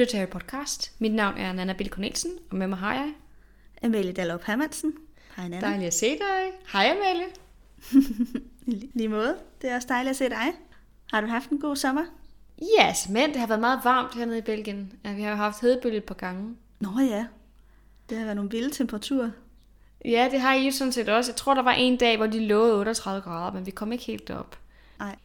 lytter 0.00 0.10
til 0.10 0.18
Harry 0.18 0.28
Podcast. 0.28 0.92
Mit 0.98 1.14
navn 1.14 1.38
er 1.38 1.52
Nana 1.52 1.72
Bill 1.72 1.90
Cornelsen, 1.90 2.30
og 2.50 2.56
med 2.56 2.66
mig 2.66 2.78
har 2.78 2.94
jeg... 2.94 3.12
Amalie 3.82 4.12
Dallop 4.12 4.44
Hermansen. 4.44 4.94
Hej 5.36 5.48
Nana. 5.48 5.66
Dejligt 5.66 5.86
at 5.86 5.94
se 5.94 6.06
dig. 6.06 6.52
Hej 6.72 6.90
Amalie. 6.90 7.26
Lige 8.98 9.08
måde. 9.08 9.36
Det 9.62 9.70
er 9.70 9.76
også 9.76 9.88
dejligt 9.88 10.10
at 10.10 10.16
se 10.16 10.28
dig. 10.28 10.52
Har 11.12 11.20
du 11.20 11.26
haft 11.26 11.50
en 11.50 11.60
god 11.60 11.76
sommer? 11.76 12.04
Ja, 12.78 12.90
yes, 12.90 13.08
men 13.08 13.30
det 13.30 13.36
har 13.36 13.46
været 13.46 13.60
meget 13.60 13.80
varmt 13.84 14.14
hernede 14.14 14.38
i 14.38 14.40
Belgien. 14.40 14.92
Ja, 15.04 15.12
vi 15.12 15.22
har 15.22 15.30
jo 15.30 15.36
haft 15.36 15.60
hedebølge 15.60 15.96
et 15.96 16.04
par 16.04 16.14
gange. 16.14 16.56
Nå 16.80 16.90
ja, 17.00 17.26
det 18.08 18.18
har 18.18 18.24
været 18.24 18.36
nogle 18.36 18.50
vilde 18.50 18.70
temperaturer. 18.70 19.30
Ja, 20.04 20.28
det 20.30 20.40
har 20.40 20.54
I 20.54 20.64
jo 20.64 20.70
sådan 20.70 20.92
set 20.92 21.08
også. 21.08 21.30
Jeg 21.30 21.36
tror, 21.36 21.54
der 21.54 21.62
var 21.62 21.72
en 21.72 21.96
dag, 21.96 22.16
hvor 22.16 22.26
de 22.26 22.46
lå 22.46 22.78
38 22.80 23.22
grader, 23.22 23.52
men 23.52 23.66
vi 23.66 23.70
kom 23.70 23.92
ikke 23.92 24.04
helt 24.04 24.30
op. 24.30 24.58
Nej. 24.98 25.16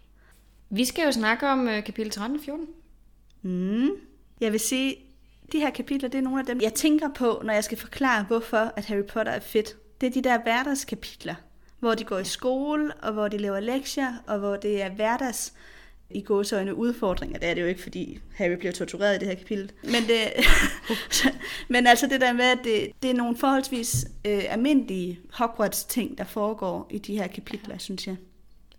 Vi 0.70 0.86
skal 0.86 1.06
jo 1.06 1.12
snakke 1.12 1.50
om 1.50 1.60
uh, 1.60 1.84
kapitel 1.84 2.12
13 2.12 2.38
og 2.38 2.44
14. 2.44 2.68
Mm. 3.42 3.90
Jeg 4.42 4.52
vil 4.52 4.60
sige, 4.60 4.96
de 5.52 5.60
her 5.60 5.70
kapitler, 5.70 6.10
det 6.10 6.18
er 6.18 6.22
nogle 6.22 6.40
af 6.40 6.46
dem, 6.46 6.62
jeg 6.62 6.74
tænker 6.74 7.10
på, 7.16 7.42
når 7.46 7.54
jeg 7.54 7.64
skal 7.64 7.78
forklare, 7.78 8.24
hvorfor 8.24 8.74
at 8.76 8.86
Harry 8.86 9.04
Potter 9.04 9.32
er 9.32 9.40
fedt. 9.40 9.76
Det 10.02 10.08
er 10.08 10.12
de 10.12 10.22
der 10.22 10.42
hverdagskapitler, 10.44 11.36
hvor 11.80 11.94
de 11.94 12.04
går 12.04 12.20
i 12.20 12.24
skole, 12.24 12.94
og 12.94 13.14
hvor 13.14 13.28
de 13.28 13.38
laver 13.38 13.60
lektier, 13.60 14.14
og 14.28 14.40
hvor 14.40 14.56
det 14.56 14.82
er 14.82 14.90
hverdags 14.90 15.54
i 16.10 16.22
gåsøjne 16.22 16.76
udfordringer. 16.76 17.40
Det 17.40 17.50
er 17.50 17.54
det 17.54 17.62
jo 17.62 17.68
ikke, 17.68 17.82
fordi 17.82 18.20
Harry 18.34 18.56
bliver 18.56 18.72
tortureret 18.72 19.16
i 19.16 19.20
det 19.20 19.28
her 19.28 19.36
kapitel. 19.36 19.72
Men, 19.84 20.04
det, 20.08 20.46
men 21.74 21.88
altså 21.88 22.08
det 22.08 22.22
der 22.22 22.34
med, 22.34 22.46
at 22.46 22.60
det, 22.64 22.92
det 23.04 23.10
er 23.10 23.14
nogle 23.14 23.38
forholdsvis 23.38 24.06
øh, 24.26 24.44
almindelige 24.50 25.20
Hogwarts-ting, 25.34 26.18
der 26.18 26.24
foregår 26.24 26.88
i 26.90 26.98
de 26.98 27.18
her 27.18 27.28
kapitler, 27.28 27.78
synes 27.78 28.08
jeg. 28.08 28.16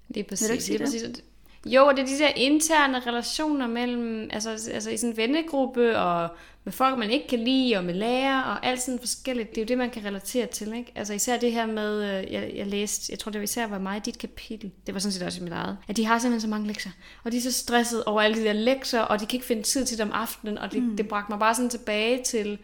Det 0.09 0.21
er 0.21 0.25
præcis. 0.25 0.65
Det 0.65 0.75
er 0.75 0.85
præcis. 0.85 1.23
Jo, 1.67 1.87
og 1.87 1.97
det 1.97 2.03
er 2.03 2.07
de 2.07 2.19
der 2.19 2.29
interne 2.37 3.01
relationer 3.07 3.67
mellem, 3.67 4.29
altså, 4.33 4.51
altså 4.51 4.91
i 4.91 4.97
sådan 4.97 5.11
en 5.11 5.17
vennegruppe, 5.17 5.99
og 5.99 6.29
med 6.65 6.73
folk, 6.73 6.99
man 6.99 7.11
ikke 7.11 7.29
kan 7.29 7.39
lide, 7.39 7.77
og 7.77 7.85
med 7.85 7.95
lærer, 7.95 8.43
og 8.43 8.67
alt 8.67 8.83
sådan 8.83 8.99
forskelligt. 8.99 9.51
Det 9.51 9.59
er 9.59 9.63
jo 9.63 9.67
det, 9.67 9.79
man 9.79 9.91
kan 9.91 10.05
relatere 10.05 10.47
til, 10.47 10.75
ikke? 10.75 10.93
Altså 10.95 11.15
især 11.15 11.39
det 11.39 11.53
her 11.53 11.67
med, 11.67 12.03
øh, 12.03 12.33
jeg, 12.33 12.53
jeg 12.55 12.67
læste, 12.67 13.11
jeg 13.11 13.19
tror 13.19 13.31
det 13.31 13.39
var 13.39 13.45
især 13.45 13.67
var 13.67 13.79
mig 13.79 14.05
dit 14.05 14.19
kapitel, 14.19 14.73
det 14.87 14.95
var 14.95 15.01
sådan 15.01 15.13
set 15.13 15.23
også 15.23 15.41
i 15.41 15.45
mit 15.45 15.53
eget, 15.53 15.79
at 15.89 15.97
de 15.97 16.05
har 16.05 16.19
simpelthen 16.19 16.41
så 16.41 16.49
mange 16.49 16.67
lektier, 16.67 16.93
og 17.25 17.33
de 17.33 17.37
er 17.37 17.41
så 17.41 17.53
stresset 17.53 18.05
over 18.05 18.23
alle 18.23 18.37
de 18.37 18.45
der 18.45 18.53
lektier, 18.53 19.01
og 19.01 19.21
de 19.21 19.27
kan 19.27 19.37
ikke 19.37 19.47
finde 19.47 19.63
tid 19.63 19.87
til 19.87 19.99
dem 19.99 20.09
om 20.09 20.13
aftenen, 20.15 20.59
og 20.59 20.73
det, 20.73 20.83
mm. 20.83 20.97
det 20.97 21.09
bragte 21.09 21.33
mig 21.33 21.39
bare 21.39 21.55
sådan 21.55 21.71
tilbage 21.71 22.23
til 22.23 22.59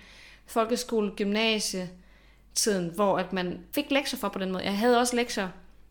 folkeskole, 0.46 1.10
gymnasie, 1.16 1.90
tiden, 2.54 2.90
hvor 2.94 3.18
at 3.18 3.32
man 3.32 3.60
fik 3.74 3.90
lektier 3.90 4.18
for 4.18 4.28
på 4.28 4.38
den 4.38 4.52
måde. 4.52 4.64
Jeg 4.64 4.78
havde 4.78 4.98
også 4.98 5.16
lektier 5.16 5.48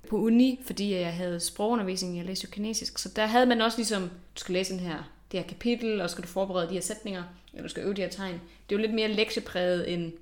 på 0.10 0.18
uni, 0.18 0.60
fordi 0.66 0.94
jeg 0.94 1.14
havde 1.14 1.40
sprogundervisning, 1.40 2.18
jeg 2.18 2.26
læste 2.26 2.46
jo 2.46 2.52
kinesisk, 2.52 2.98
så 2.98 3.10
der 3.10 3.26
havde 3.26 3.46
man 3.46 3.62
også 3.62 3.78
ligesom, 3.78 4.02
du 4.02 4.40
skal 4.40 4.54
læse 4.54 4.74
den 4.74 4.80
her, 4.80 5.12
det 5.32 5.40
her 5.40 5.48
kapitel, 5.48 6.02
og 6.02 6.10
skal 6.10 6.24
du 6.24 6.28
forberede 6.28 6.70
de 6.70 6.74
her 6.74 6.82
sætninger, 6.82 7.24
eller 7.54 7.64
du 7.64 7.70
skal 7.70 7.84
øve 7.84 7.94
de 7.94 8.02
her 8.02 8.10
tegn. 8.10 8.34
Det 8.34 8.76
er 8.76 8.80
jo 8.80 8.82
lidt 8.82 8.94
mere 8.94 9.08
lektiepræget 9.08 9.94
end 9.94 10.14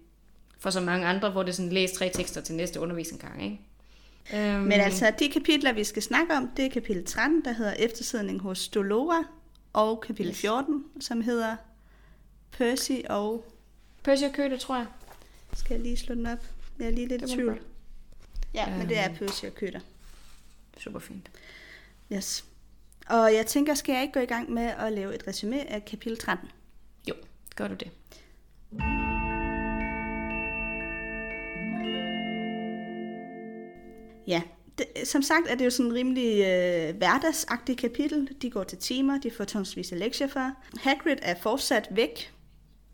for 0.59 0.69
så 0.69 0.81
mange 0.81 1.07
andre, 1.07 1.29
hvor 1.29 1.43
det 1.43 1.49
er 1.49 1.55
sådan, 1.55 1.71
læs 1.71 1.91
tre 1.91 2.11
tekster 2.13 2.41
til 2.41 2.55
næste 2.55 2.79
undervisning 2.79 3.21
gang, 3.21 3.43
ikke? 3.43 3.59
Um... 4.33 4.61
Men 4.61 4.71
altså, 4.71 5.13
de 5.19 5.29
kapitler, 5.29 5.73
vi 5.73 5.83
skal 5.83 6.01
snakke 6.01 6.33
om, 6.33 6.51
det 6.57 6.65
er 6.65 6.69
kapitel 6.69 7.05
13, 7.05 7.45
der 7.45 7.51
hedder 7.51 7.73
Eftersidning 7.73 8.41
hos 8.41 8.67
Dolora, 8.67 9.23
og 9.73 10.01
kapitel 10.01 10.33
14, 10.33 10.83
som 10.99 11.21
hedder 11.21 11.55
Percy 12.51 12.91
og... 13.09 13.45
Percy 14.03 14.23
og 14.23 14.33
Køte, 14.33 14.57
tror 14.57 14.75
jeg. 14.75 14.85
Skal 15.53 15.73
jeg 15.73 15.83
lige 15.83 15.97
slå 15.97 16.15
den 16.15 16.25
op? 16.25 16.45
Jeg 16.79 16.87
er 16.87 16.91
lige 16.91 17.07
lidt 17.07 17.21
i 17.21 17.35
tvivl. 17.35 17.61
Ja, 18.53 18.77
men 18.77 18.89
det 18.89 18.97
er 18.97 19.09
øhm. 19.09 19.17
Percy 19.17 19.45
og 19.45 19.55
Køter. 19.55 19.79
Super 20.77 20.99
fint. 20.99 21.29
Yes. 22.13 22.45
Og 23.09 23.33
jeg 23.33 23.45
tænker, 23.47 23.73
skal 23.73 23.93
jeg 23.93 24.01
ikke 24.01 24.13
gå 24.13 24.19
i 24.19 24.25
gang 24.25 24.51
med 24.51 24.63
at 24.63 24.93
lave 24.93 25.15
et 25.15 25.27
resume 25.27 25.69
af 25.69 25.85
kapitel 25.85 26.17
13? 26.17 26.49
Jo, 27.09 27.13
gør 27.55 27.67
du 27.67 27.73
det. 27.73 27.91
Ja, 34.27 34.41
det, 34.77 35.07
som 35.07 35.21
sagt 35.21 35.47
er 35.49 35.55
det 35.55 35.65
jo 35.65 35.69
sådan 35.69 35.91
en 35.91 35.95
rimelig 35.95 36.39
øh, 36.39 36.97
hverdagsagtig 36.97 37.77
kapitel. 37.77 38.29
De 38.41 38.51
går 38.51 38.63
til 38.63 38.77
timer, 38.77 39.19
de 39.19 39.31
får 39.31 39.43
tonsvis 39.43 39.91
af 39.91 39.99
lektier 39.99 40.27
for. 40.27 40.51
Hagrid 40.79 41.17
er 41.21 41.35
fortsat 41.41 41.87
væk, 41.91 42.33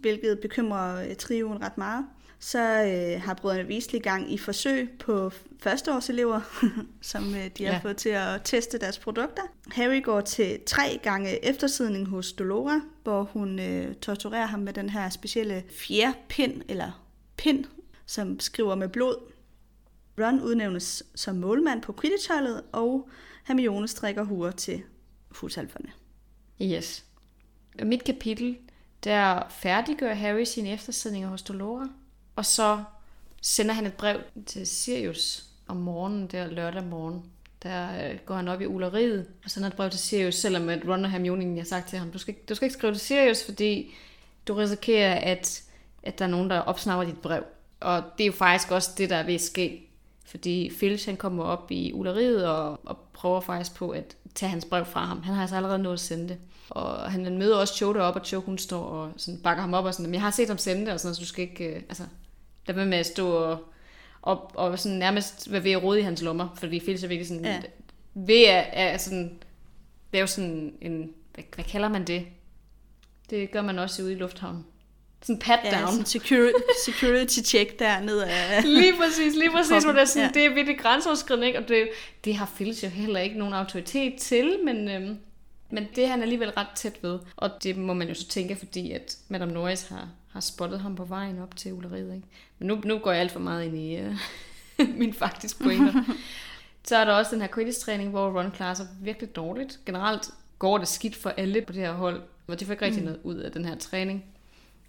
hvilket 0.06 0.40
bekymrer 0.40 1.10
øh, 1.10 1.16
trioen 1.16 1.62
ret 1.62 1.78
meget 1.78 2.06
så 2.40 2.60
øh, 2.60 3.22
har 3.22 3.34
brødrene 3.34 3.70
Weasley 3.70 4.02
gang 4.02 4.34
i 4.34 4.38
forsøg 4.38 4.90
på 5.00 5.32
førsteårselever, 5.60 6.42
som 7.02 7.36
øh, 7.36 7.50
de 7.58 7.66
har 7.66 7.74
ja. 7.74 7.80
fået 7.84 7.98
til 7.98 8.10
at 8.10 8.42
teste 8.44 8.78
deres 8.78 9.00
produkter. 9.00 9.42
Harry 9.72 10.04
går 10.04 10.22
til 10.22 10.60
tre 10.66 11.00
gange 11.04 11.46
eftersidning 11.46 12.08
hos 12.08 12.34
Dolora, 12.34 12.82
hvor 13.04 13.24
hun 13.24 13.60
øh, 13.60 13.96
torturerer 13.96 14.46
ham 14.46 14.60
med 14.60 14.74
den 14.74 14.90
her 14.90 15.10
specielle 15.10 15.64
fjerpind, 15.70 16.62
eller 16.70 17.06
pind, 17.38 17.66
som 18.06 18.40
skriver 18.40 18.76
med 18.76 18.90
blod. 18.90 19.32
Ron 20.20 20.42
udnævnes 20.42 21.04
som 21.16 21.36
målmand 21.36 21.82
på 21.82 21.96
Quidditch-holdet, 22.02 22.62
og 22.72 23.10
Hermione 23.46 23.88
strikker 23.88 24.24
huer 24.24 24.52
til 24.52 24.84
husalferne. 25.30 25.90
Yes. 26.62 27.06
Mit 27.84 28.04
kapitel, 28.04 28.58
der 29.06 29.42
færdiggør 29.50 30.14
Harry 30.14 30.44
sine 30.44 30.72
eftersidninger 30.72 31.30
hos 31.30 31.42
Dolora, 31.42 31.88
og 32.36 32.46
så 32.46 32.84
sender 33.42 33.74
han 33.74 33.86
et 33.86 33.94
brev 33.94 34.20
til 34.46 34.68
Sirius 34.68 35.44
om 35.68 35.78
morgenen, 35.78 36.28
der 36.28 36.48
lørdag 36.48 36.84
morgen. 36.84 37.24
Der 37.64 38.10
øh, 38.10 38.18
går 38.26 38.36
han 38.36 38.48
op 38.48 38.62
i 38.62 38.66
uleriet 38.66 39.28
og 39.44 39.52
sender 39.52 39.70
et 39.70 39.76
brev 39.76 39.90
til 39.90 40.00
Sirius, 40.00 40.36
selvom 40.36 40.70
at 40.70 40.88
Ron 40.88 41.06
og 41.06 41.12
Hermione 41.12 41.58
har 41.58 41.66
sagt 41.66 41.90
til 41.90 42.00
ham, 42.00 42.12
du 42.12 42.18
skal, 42.18 42.36
du 42.50 42.56
skal 42.56 42.66
ikke 42.66 42.78
skrive 42.78 42.94
til 42.94 43.02
Sirius, 43.02 43.44
fordi 43.46 43.94
du 44.48 44.54
risikerer, 44.54 45.16
at, 45.16 45.64
at 46.04 46.20
der 46.20 46.26
er 46.26 46.30
nogen, 46.30 46.50
der 46.50 46.60
opsnapper 46.60 47.06
dit 47.06 47.22
brev. 47.22 47.44
Og 47.80 48.04
det 48.18 48.24
er 48.24 48.28
jo 48.28 48.34
faktisk 48.34 48.72
også 48.72 48.90
det, 48.98 49.10
der 49.10 49.16
er 49.16 49.24
ved 49.24 49.34
at 49.34 49.42
ske. 49.42 49.82
Fordi 50.26 50.72
Filch 50.80 51.08
han 51.08 51.18
kommer 51.18 51.44
op 51.44 51.72
i 51.72 51.94
uleriet 51.94 52.48
og, 52.48 52.80
og 52.84 52.98
prøver 53.14 53.42
faktisk 53.42 53.76
på 53.76 53.90
at 53.90 54.16
tage 54.36 54.50
hans 54.50 54.66
brev 54.66 54.86
fra 54.86 55.06
ham. 55.06 55.24
Han 55.24 55.34
har 55.34 55.42
altså 55.42 55.56
allerede 55.56 55.80
nået 55.80 55.94
at 55.94 56.00
sende 56.00 56.28
det. 56.28 56.38
Og 56.70 57.12
han 57.12 57.38
møder 57.38 57.58
også 57.58 57.76
Cho 57.76 58.00
op, 58.00 58.16
og 58.16 58.26
Cho 58.26 58.40
hun 58.42 58.58
står 58.58 58.84
og 58.84 59.12
sådan 59.18 59.42
bakker 59.42 59.62
ham 59.62 59.74
op 59.74 59.86
og 59.86 59.94
sådan, 59.94 60.14
jeg 60.14 60.22
har 60.22 60.32
set 60.32 60.48
ham 60.48 60.58
sende 60.58 60.86
det, 60.86 60.94
og 60.94 61.00
sådan, 61.00 61.16
så 61.16 61.22
du 61.22 61.28
skal 61.28 61.44
ikke, 61.44 61.66
øh, 61.66 61.76
altså, 61.76 62.04
der 62.68 62.74
med 62.74 62.86
med 62.86 62.98
at 62.98 63.06
stå 63.06 63.32
og, 63.32 63.58
og, 64.22 64.52
og 64.56 64.80
sådan 64.80 64.98
nærmest 64.98 65.52
være 65.52 65.64
ved 65.64 65.72
at 65.72 65.84
rode 65.84 66.00
i 66.00 66.04
hans 66.04 66.22
lommer, 66.22 66.56
fordi 66.58 66.80
Phil 66.80 67.04
er 67.04 67.08
virkelig 67.08 67.28
sådan, 67.28 67.46
ja. 67.46 67.62
ved 68.14 68.44
at, 68.44 68.66
at 68.74 69.02
sådan, 69.02 69.40
er 70.18 70.22
jo 70.22 70.28
sådan 70.28 70.74
en, 70.82 71.14
hvad, 71.34 71.44
hvad 71.56 71.66
kalder 71.66 71.90
man 71.90 72.08
det? 72.08 72.26
Det 73.30 73.52
gør 73.52 73.62
man 73.62 73.80
også 73.80 74.04
ude 74.04 74.12
i 74.12 74.16
lufthavnen. 74.16 74.66
Sådan 75.22 75.40
pat 75.40 75.60
down. 75.64 75.74
Ja, 75.74 75.92
sådan 75.92 76.06
security, 76.06 76.60
security 76.86 77.40
check 77.40 77.80
dernede 77.80 78.26
af 78.26 78.64
Lige 78.64 78.94
præcis, 78.98 79.36
lige 79.36 79.52
præcis, 79.52 79.84
hvor 79.84 79.92
det 79.94 80.02
er, 80.02 80.06
sådan, 80.06 80.24
ja. 80.36 80.40
det 80.40 80.46
er 80.46 80.54
virkelig 80.54 80.80
grænseoverskridende, 80.80 81.48
ikke? 81.48 81.60
og 81.60 81.68
det, 81.68 81.90
det 82.26 82.36
har 82.36 82.52
Phil 82.56 82.80
jo 82.84 82.90
heller 82.90 83.20
ikke 83.20 83.38
nogen 83.38 83.54
autoritet 83.54 84.20
til, 84.20 84.60
men, 84.66 84.90
øhm, 84.90 85.18
men 85.76 85.88
det 85.96 86.04
er 86.04 86.08
han 86.08 86.22
alligevel 86.22 86.50
ret 86.50 86.68
tæt 86.76 87.04
ved. 87.04 87.20
Og 87.36 87.50
det 87.64 87.78
må 87.78 87.94
man 87.94 88.08
jo 88.08 88.14
så 88.14 88.28
tænke, 88.28 88.56
fordi 88.56 88.92
at 88.92 89.18
Madame 89.30 89.52
Norris 89.52 89.88
har 89.88 90.10
har 90.36 90.40
spottet 90.42 90.80
ham 90.80 90.96
på 90.96 91.06
vejen 91.06 91.40
op 91.40 91.56
til 91.56 91.74
uleriet. 91.74 92.16
Ikke? 92.16 92.28
Men 92.60 92.68
nu, 92.68 92.82
nu 92.86 92.98
går 92.98 93.12
jeg 93.12 93.22
alt 93.22 93.32
for 93.32 93.40
meget 93.40 93.66
ind 93.66 93.78
i 93.78 94.00
uh, 94.06 94.16
min 94.98 95.14
faktisk 95.14 95.64
pointer. 95.64 96.04
så 96.84 96.96
er 96.96 97.06
der 97.06 97.14
også 97.14 97.32
den 97.32 97.42
her 97.42 97.48
quidditch-træning, 97.54 98.10
hvor 98.10 98.40
Ron 98.40 98.52
klarer 98.52 98.74
sig 98.74 98.88
virkelig 99.02 99.36
dårligt. 99.36 99.80
Generelt 99.86 100.30
går 100.60 100.78
det 100.78 100.88
skidt 100.88 101.16
for 101.16 101.30
alle 101.30 101.62
på 101.62 101.74
det 101.74 101.82
her 101.82 101.94
hold, 101.94 102.22
og 102.48 102.60
de 102.60 102.66
får 102.66 102.74
ikke 102.74 102.86
rigtig 102.86 103.02
mm. 103.02 103.06
noget 103.06 103.20
ud 103.24 103.36
af 103.36 103.52
den 103.52 103.66
her 103.66 103.76
træning. 103.76 104.26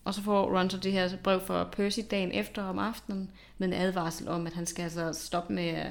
Og 0.05 0.15
så 0.15 0.23
får 0.23 0.59
Ron 0.59 0.71
så 0.71 0.77
det 0.77 0.93
her 0.93 1.17
brev 1.17 1.41
fra 1.41 1.65
Percy 1.65 2.00
dagen 2.11 2.32
efter 2.32 2.62
om 2.62 2.79
aftenen, 2.79 3.31
med 3.59 3.69
en 3.69 3.75
advarsel 3.75 4.29
om, 4.29 4.47
at 4.47 4.53
han 4.53 4.67
skal 4.67 4.82
altså 4.82 5.12
stoppe 5.12 5.53
med 5.53 5.69
at 5.69 5.91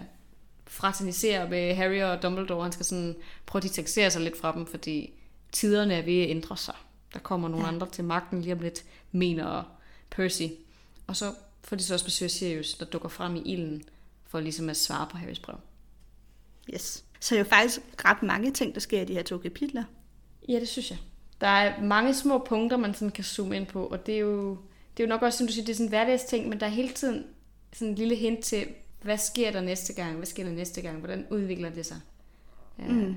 fraternisere 0.75 1.50
med 1.50 1.75
Harry 1.75 2.01
og 2.01 2.24
Dumbledore. 2.24 2.63
Han 2.63 2.72
skal 2.72 2.86
sådan 2.86 3.16
prøve 3.45 3.60
at 3.60 3.63
distancere 3.63 4.12
sig 4.12 4.22
lidt 4.22 4.38
fra 4.38 4.54
dem, 4.54 4.68
fordi 4.68 5.13
tiderne 5.51 5.94
er 5.94 6.01
ved 6.01 6.22
at 6.22 6.30
ændre 6.30 6.57
sig. 6.57 6.75
Der 7.13 7.19
kommer 7.19 7.48
nogle 7.48 7.66
ja. 7.66 7.72
andre 7.72 7.89
til 7.89 8.04
magten 8.04 8.42
lige 8.42 8.54
om 8.54 8.60
lidt, 8.60 8.86
mener 9.12 9.63
Percy. 10.10 10.44
Og 11.07 11.16
så 11.16 11.33
får 11.63 11.75
de 11.75 11.83
så 11.83 11.94
også 11.94 12.06
besøg 12.06 12.31
Sirius, 12.31 12.74
der 12.74 12.86
dukker 12.86 13.10
frem 13.10 13.36
i 13.36 13.42
ilden, 13.42 13.83
for 14.27 14.39
ligesom 14.39 14.69
at 14.69 14.77
svare 14.77 15.07
på 15.12 15.18
Harrys 15.18 15.39
brev. 15.39 15.57
Yes. 16.74 17.04
Så 17.19 17.36
er 17.36 17.39
jo 17.39 17.45
faktisk 17.45 17.80
ret 18.06 18.24
mange 18.24 18.51
ting, 18.51 18.74
der 18.74 18.80
sker 18.80 19.01
i 19.01 19.06
de 19.06 19.13
her 19.13 19.24
to 19.24 19.38
kapitler. 19.38 19.83
Ja, 20.50 20.60
det 20.60 20.68
synes 20.68 20.92
jeg. 20.92 21.00
Der 21.42 21.48
er 21.48 21.81
mange 21.81 22.13
små 22.13 22.38
punkter, 22.38 22.77
man 22.77 22.94
sådan 22.94 23.12
kan 23.12 23.24
zoome 23.24 23.56
ind 23.56 23.68
på, 23.68 23.86
og 23.86 24.06
det 24.06 24.16
er 24.16 24.19
jo, 24.19 24.50
det 24.98 25.04
er 25.04 25.07
jo 25.07 25.10
nok 25.10 25.22
også, 25.22 25.38
som 25.38 25.48
du 25.48 25.54
siger, 25.54 25.66
det 25.66 25.72
er 25.72 25.75
sådan 25.75 25.86
en 25.86 25.89
hverdagsting, 25.89 26.50
men 26.50 26.60
der 26.60 26.66
er 26.66 26.69
hele 26.69 26.89
tiden 26.94 27.25
sådan 27.74 27.88
en 27.88 27.95
lille 27.95 28.16
hint 28.16 28.44
til, 28.44 28.68
hvad 29.05 29.17
sker 29.17 29.51
der 29.51 29.61
næste 29.61 29.93
gang, 29.93 30.15
hvad 30.15 30.25
sker 30.25 30.43
der 30.43 30.51
næste 30.51 30.81
gang, 30.81 30.97
hvordan 30.97 31.25
udvikler 31.29 31.69
det 31.69 31.85
sig. 31.85 31.97
Ja. 32.79 32.87
Mm. 32.87 33.15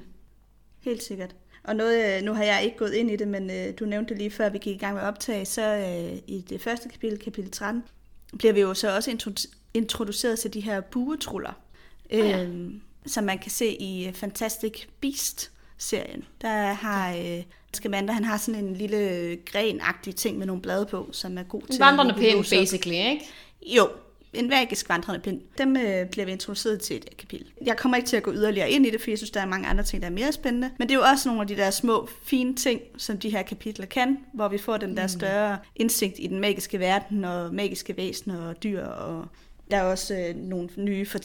Helt 0.81 1.03
sikkert. 1.03 1.35
Og 1.65 1.77
noget, 1.77 2.17
øh, 2.17 2.23
nu 2.23 2.35
har 2.35 2.45
jeg 2.45 2.63
ikke 2.65 2.77
gået 2.77 2.95
ind 2.95 3.11
i 3.11 3.17
det, 3.17 3.29
men 3.29 3.51
øh, 3.51 3.75
du 3.79 3.85
nævnte 3.85 4.09
det 4.09 4.19
lige 4.19 4.31
før 4.31 4.49
vi 4.49 4.59
gik 4.59 4.77
i 4.77 4.79
gang 4.79 4.95
med 4.95 5.03
at 5.03 5.09
optage, 5.09 5.45
så 5.45 5.63
øh, 5.63 6.19
i 6.27 6.45
det 6.49 6.63
første 6.63 6.89
kapitel, 6.89 7.19
kapitel 7.19 7.51
13, 7.51 7.83
bliver 8.39 8.53
vi 8.53 8.61
jo 8.61 8.75
så 8.75 8.97
også 8.97 9.37
introduceret 9.75 10.39
til 10.39 10.55
de 10.55 10.61
her 10.61 10.81
buetruller, 10.81 11.53
oh, 12.13 12.19
ja. 12.19 12.45
øh, 12.45 12.71
som 13.07 13.25
man 13.25 13.39
kan 13.39 13.51
se 13.51 13.67
i 13.67 14.13
Fantastic 14.13 14.87
Beast, 15.01 15.51
serien. 15.79 16.25
Der 16.41 16.73
har 16.73 17.17
øh, 17.17 17.43
Scamander, 17.75 18.15
han 18.15 18.25
har 18.25 18.37
sådan 18.37 18.65
en 18.65 18.75
lille 18.75 19.37
grenagtig 19.47 20.17
ting 20.17 20.39
med 20.39 20.47
nogle 20.47 20.63
blade 20.63 20.87
på, 20.87 21.09
som 21.13 21.39
er 21.39 21.43
god 21.43 21.63
til 21.63 21.75
En 21.75 21.81
vandrende 21.81 22.15
pind, 22.15 22.37
basically, 22.51 22.97
ikke? 22.97 23.25
Jo, 23.67 23.89
en 24.39 24.49
magisk 24.49 24.89
vandrende 24.89 25.21
pind. 25.21 25.41
Dem 25.59 25.77
øh, 25.77 26.11
bliver 26.11 26.25
vi 26.25 26.33
introduceret 26.33 26.81
til 26.81 26.97
i 26.97 26.99
det 26.99 27.09
her 27.09 27.17
kapitel. 27.17 27.47
Jeg 27.67 27.77
kommer 27.77 27.97
ikke 27.97 28.09
til 28.09 28.17
at 28.17 28.23
gå 28.23 28.33
yderligere 28.33 28.71
ind 28.71 28.87
i 28.87 28.91
det, 28.91 29.01
for 29.01 29.11
jeg 29.11 29.19
synes, 29.19 29.31
der 29.31 29.41
er 29.41 29.47
mange 29.47 29.69
andre 29.69 29.85
ting, 29.85 30.03
der 30.03 30.09
er 30.09 30.13
mere 30.13 30.33
spændende. 30.33 30.71
Men 30.79 30.89
det 30.89 30.95
er 30.95 30.99
jo 30.99 31.05
også 31.05 31.29
nogle 31.29 31.43
af 31.43 31.49
de 31.49 31.57
der 31.57 31.71
små, 31.71 32.09
fine 32.23 32.57
ting, 32.57 32.81
som 32.97 33.19
de 33.19 33.31
her 33.31 33.43
kapitler 33.43 33.87
kan, 33.87 34.19
hvor 34.35 34.49
vi 34.49 34.59
får 34.59 34.77
den 34.77 34.97
der 34.97 35.07
større 35.07 35.59
indsigt 35.77 36.15
i 36.19 36.27
den 36.27 36.41
magiske 36.41 36.79
verden, 36.79 37.25
og 37.25 37.55
magiske 37.55 37.97
væsener 37.97 38.49
og 38.49 38.63
dyr, 38.63 38.85
og 38.85 39.27
der 39.71 39.77
er 39.77 39.83
også 39.83 40.15
øh, 40.15 40.37
nogle 40.37 40.69
nye, 40.77 41.07
for, 41.07 41.19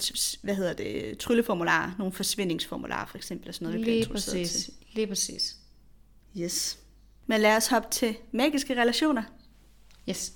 hvad 0.44 0.56
hedder 0.56 0.74
det, 0.74 1.18
trylleformularer, 1.18 1.92
nogle 1.98 2.14
forsvindingsformularer 2.14 3.06
for 3.06 3.18
eksempel, 3.18 3.48
og 3.50 3.54
sådan 3.54 3.66
noget, 3.66 3.80
vi 3.80 3.84
bliver 3.84 3.98
Lige 3.98 4.10
præcis. 4.10 4.70
Lige 4.94 5.08
præcis. 5.08 5.58
til. 6.34 6.44
Yes. 6.44 6.80
Men 7.28 7.42
lad 7.42 7.58
os 7.58 7.68
hoppe 7.68 7.88
til 7.92 8.16
magiske 8.32 8.82
relationer. 8.82 9.24
Yes. 10.10 10.34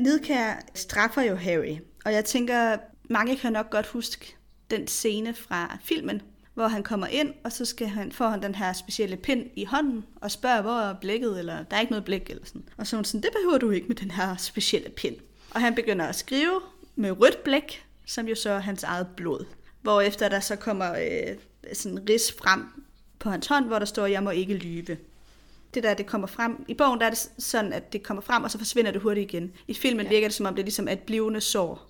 Nidkær 0.00 0.54
straffer 0.74 1.22
jo 1.22 1.34
Harry, 1.34 1.76
og 2.04 2.12
jeg 2.12 2.24
tænker, 2.24 2.76
mange 3.10 3.36
kan 3.36 3.52
nok 3.52 3.70
godt 3.70 3.86
huske 3.86 4.36
den 4.70 4.86
scene 4.86 5.34
fra 5.34 5.78
filmen, 5.84 6.22
hvor 6.54 6.68
han 6.68 6.82
kommer 6.82 7.06
ind, 7.06 7.34
og 7.44 7.52
så 7.52 7.64
skal 7.64 7.86
han, 7.86 8.12
får 8.12 8.28
han 8.28 8.42
den 8.42 8.54
her 8.54 8.72
specielle 8.72 9.16
pind 9.16 9.46
i 9.54 9.64
hånden, 9.64 10.04
og 10.16 10.30
spørger, 10.30 10.62
hvor 10.62 10.80
er 10.80 10.94
blækket, 11.00 11.38
eller 11.38 11.62
der 11.62 11.76
er 11.76 11.80
ikke 11.80 11.92
noget 11.92 12.04
blæk, 12.04 12.30
eller 12.30 12.44
sådan. 12.44 12.64
Og 12.76 12.86
så 12.86 12.96
er 12.96 12.98
hun 12.98 13.04
sådan, 13.04 13.22
det 13.22 13.30
behøver 13.32 13.58
du 13.58 13.70
ikke 13.70 13.88
med 13.88 13.96
den 13.96 14.10
her 14.10 14.36
specielle 14.36 14.90
pind. 14.90 15.16
Og 15.50 15.60
han 15.60 15.74
begynder 15.74 16.06
at 16.06 16.14
skrive 16.14 16.60
med 16.96 17.20
rødt 17.20 17.44
blæk, 17.44 17.84
som 18.06 18.28
jo 18.28 18.34
så 18.34 18.50
er 18.50 18.58
hans 18.58 18.82
eget 18.82 19.06
blod. 19.16 19.44
Hvorefter 19.82 20.28
der 20.28 20.40
så 20.40 20.56
kommer 20.56 20.92
øh, 20.92 21.36
sådan 21.72 21.98
en 21.98 22.08
ris 22.08 22.32
frem 22.32 22.64
på 23.18 23.30
hans 23.30 23.46
hånd, 23.46 23.66
hvor 23.66 23.78
der 23.78 23.86
står, 23.86 24.06
jeg 24.06 24.22
må 24.22 24.30
ikke 24.30 24.54
lyve 24.54 24.96
det 25.74 25.82
der, 25.82 25.94
det 25.94 26.06
kommer 26.06 26.26
frem. 26.26 26.64
I 26.68 26.74
bogen 26.74 27.00
der 27.00 27.06
er 27.06 27.10
det 27.10 27.30
sådan, 27.38 27.72
at 27.72 27.92
det 27.92 28.02
kommer 28.02 28.20
frem, 28.20 28.44
og 28.44 28.50
så 28.50 28.58
forsvinder 28.58 28.90
det 28.90 29.02
hurtigt 29.02 29.32
igen. 29.32 29.52
I 29.68 29.74
filmen 29.74 30.06
ja. 30.06 30.10
virker 30.10 30.28
det 30.28 30.34
som 30.34 30.46
om, 30.46 30.54
det 30.54 30.62
er 30.62 30.66
ligesom 30.66 30.88
et 30.88 30.98
blivende 30.98 31.40
sår. 31.40 31.86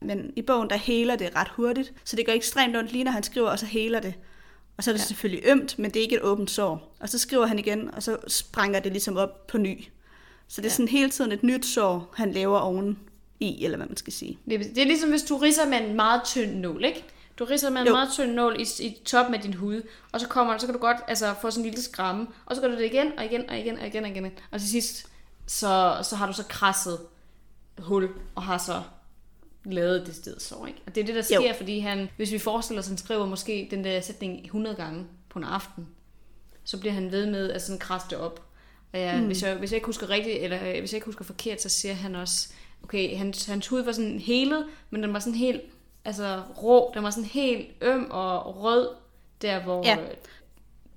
Men 0.00 0.32
i 0.36 0.42
bogen, 0.42 0.70
der 0.70 0.76
heler 0.76 1.16
det 1.16 1.36
ret 1.36 1.48
hurtigt, 1.48 1.92
så 2.04 2.16
det 2.16 2.26
går 2.26 2.32
ekstremt 2.32 2.76
ondt 2.76 2.92
lige, 2.92 3.04
når 3.04 3.12
han 3.12 3.22
skriver, 3.22 3.48
og 3.48 3.58
så 3.58 3.66
heler 3.66 4.00
det. 4.00 4.14
Og 4.76 4.84
så 4.84 4.90
er 4.90 4.92
det 4.92 5.00
ja. 5.00 5.06
selvfølgelig 5.06 5.42
ømt, 5.46 5.78
men 5.78 5.90
det 5.90 5.96
er 5.96 6.02
ikke 6.02 6.16
et 6.16 6.22
åbent 6.22 6.50
sår. 6.50 6.96
Og 7.00 7.08
så 7.08 7.18
skriver 7.18 7.46
han 7.46 7.58
igen, 7.58 7.94
og 7.94 8.02
så 8.02 8.16
sprænger 8.28 8.80
det 8.80 8.92
ligesom 8.92 9.16
op 9.16 9.46
på 9.46 9.58
ny. 9.58 9.84
Så 10.48 10.60
det 10.60 10.66
er 10.66 10.70
ja. 10.70 10.74
sådan 10.74 10.88
hele 10.88 11.10
tiden 11.10 11.32
et 11.32 11.42
nyt 11.42 11.66
sår, 11.66 12.12
han 12.16 12.32
laver 12.32 12.58
oven 12.58 12.98
i, 13.40 13.64
eller 13.64 13.76
hvad 13.76 13.86
man 13.86 13.96
skal 13.96 14.12
sige. 14.12 14.38
Det 14.44 14.54
er, 14.54 14.58
det 14.58 14.78
er 14.78 14.86
ligesom, 14.86 15.10
hvis 15.10 15.22
du 15.22 15.36
ridser 15.36 15.68
med 15.68 15.80
en 15.80 15.96
meget 15.96 16.20
tynd 16.24 16.54
nål, 16.54 16.84
ikke? 16.84 17.04
Du 17.38 17.44
ridser 17.44 17.70
med 17.70 17.80
en 17.80 17.86
Jo. 17.86 17.92
meget 17.92 18.08
tynd 18.12 18.32
nål 18.32 18.56
i, 18.60 18.66
i 18.82 18.98
toppen 19.04 19.34
af 19.34 19.40
din 19.40 19.54
hud, 19.54 19.82
og 20.12 20.20
så 20.20 20.28
kommer 20.28 20.58
så 20.58 20.66
kan 20.66 20.74
du 20.74 20.80
godt 20.80 20.96
altså, 21.08 21.34
få 21.40 21.50
sådan 21.50 21.64
en 21.64 21.70
lille 21.70 21.82
skramme, 21.82 22.26
og 22.46 22.56
så 22.56 22.62
gør 22.62 22.68
du 22.68 22.74
det 22.74 22.84
igen, 22.84 23.18
og 23.18 23.24
igen, 23.24 23.50
og 23.50 23.58
igen, 23.58 23.78
og 23.78 23.86
igen, 23.86 24.04
og 24.04 24.10
igen. 24.10 24.32
Og 24.50 24.60
til 24.60 24.68
sidst, 24.68 25.06
så, 25.46 25.98
så 26.02 26.16
har 26.16 26.26
du 26.26 26.32
så 26.32 26.44
krasset 26.48 26.98
hul, 27.78 28.08
og 28.34 28.42
har 28.42 28.58
så 28.58 28.82
lavet 29.64 30.06
det 30.06 30.14
sted 30.14 30.40
så, 30.40 30.64
ikke? 30.68 30.82
Og 30.86 30.94
det 30.94 31.00
er 31.00 31.04
det, 31.04 31.14
der 31.14 31.22
sker, 31.22 31.48
Jo. 31.48 31.54
fordi 31.56 31.78
han, 31.78 32.08
hvis 32.16 32.32
vi 32.32 32.38
forestiller 32.38 32.82
os, 32.82 32.88
han 32.88 32.98
skriver 32.98 33.26
måske 33.26 33.68
den 33.70 33.84
der 33.84 34.00
sætning 34.00 34.44
100 34.44 34.76
gange 34.76 35.06
på 35.28 35.38
en 35.38 35.44
aften, 35.44 35.88
så 36.64 36.80
bliver 36.80 36.92
han 36.92 37.12
ved 37.12 37.26
med 37.26 37.50
at 37.50 37.62
sådan 37.62 37.78
krasse 37.78 38.08
det 38.10 38.18
op. 38.18 38.46
Og 38.92 38.98
ja, 38.98 39.20
mm. 39.20 39.26
hvis, 39.26 39.42
jeg, 39.42 39.54
hvis 39.54 39.70
jeg 39.70 39.76
ikke 39.76 39.86
husker 39.86 40.10
rigtigt, 40.10 40.38
eller 40.42 40.68
øh, 40.68 40.78
hvis 40.78 40.92
jeg 40.92 40.96
ikke 40.96 41.06
husker 41.06 41.24
forkert, 41.24 41.62
så 41.62 41.68
siger 41.68 41.94
han 41.94 42.14
også, 42.14 42.48
okay, 42.82 43.16
hans, 43.16 43.46
hans 43.46 43.68
hud 43.68 43.82
var 43.82 43.92
sådan 43.92 44.18
helet, 44.18 44.66
men 44.90 45.02
den 45.02 45.12
var 45.12 45.18
sådan 45.18 45.34
helt 45.34 45.60
altså, 46.04 46.42
rå, 46.62 46.90
den 46.94 47.02
var 47.02 47.10
sådan 47.10 47.24
helt 47.24 47.68
øm 47.80 48.06
og 48.10 48.62
rød, 48.62 48.88
der 49.42 49.62
hvor, 49.62 49.82
Ja. 49.86 49.90
ja. 49.98 50.04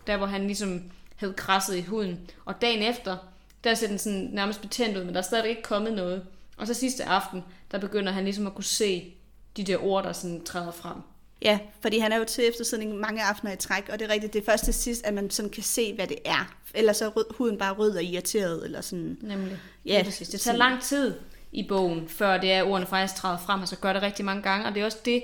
der 0.08 0.18
hvor 0.18 0.26
han 0.28 0.42
ligesom 0.48 0.84
havde 1.16 1.34
krasset 1.34 1.76
i 1.76 1.82
huden. 1.82 2.30
Og 2.46 2.62
dagen 2.62 2.84
efter, 2.84 3.18
der 3.64 3.74
ser 3.74 3.88
den 3.88 3.98
sådan 3.98 4.30
nærmest 4.32 4.62
betændt 4.62 4.98
ud, 4.98 5.04
men 5.04 5.14
der 5.14 5.20
er 5.20 5.24
stadig 5.24 5.50
ikke 5.50 5.62
kommet 5.62 5.94
noget. 5.94 6.26
Og 6.58 6.68
så 6.68 6.74
sidste 6.74 7.04
aften, 7.04 7.44
der 7.72 7.78
begynder 7.80 8.12
han 8.12 8.24
ligesom 8.24 8.48
at 8.48 8.56
kunne 8.56 8.64
se 8.64 9.14
de 9.58 9.64
der 9.64 9.78
ord, 9.84 10.04
der 10.04 10.14
sådan 10.14 10.44
træder 10.44 10.72
frem. 10.72 10.98
Ja, 11.42 11.60
fordi 11.82 12.00
han 12.00 12.12
er 12.12 12.18
jo 12.18 12.24
til 12.24 12.50
eftersidning 12.50 12.96
mange 12.96 13.24
aftener 13.24 13.54
i 13.54 13.56
træk, 13.56 13.90
og 13.92 14.00
det 14.00 14.06
er 14.10 14.14
rigtigt, 14.14 14.34
det 14.34 14.42
er 14.42 14.46
først 14.46 14.64
til 14.64 14.74
sidst, 14.74 15.06
at 15.06 15.14
man 15.14 15.30
sådan 15.30 15.52
kan 15.52 15.64
se, 15.64 15.94
hvad 15.96 16.08
det 16.08 16.18
er. 16.26 16.54
Ellers 16.74 16.98
så 16.98 17.06
er 17.06 17.34
huden 17.34 17.58
bare 17.58 17.74
rød 17.74 17.96
og 17.96 18.04
irriteret, 18.04 18.66
eller 18.66 18.82
sådan. 18.82 19.18
Nemlig. 19.22 19.60
Ja, 19.86 19.98
Ja, 19.98 20.04
præcis. 20.04 20.30
Det 20.30 20.42
tager 20.42 20.58
lang 20.58 20.82
tid 20.82 21.14
i 21.52 21.66
bogen, 21.68 22.08
før 22.10 22.38
det 22.38 22.52
er, 22.52 22.64
ordene 22.64 22.88
faktisk 22.88 23.16
træder 23.16 23.38
frem. 23.38 23.60
Altså 23.60 23.76
gør 23.76 23.94
det 23.94 24.02
rigtig 24.02 24.26
mange 24.26 24.42
gange, 24.42 24.66
og 24.68 24.74
det 24.76 24.82
er 24.82 24.86
også 24.86 24.98
det, 25.06 25.24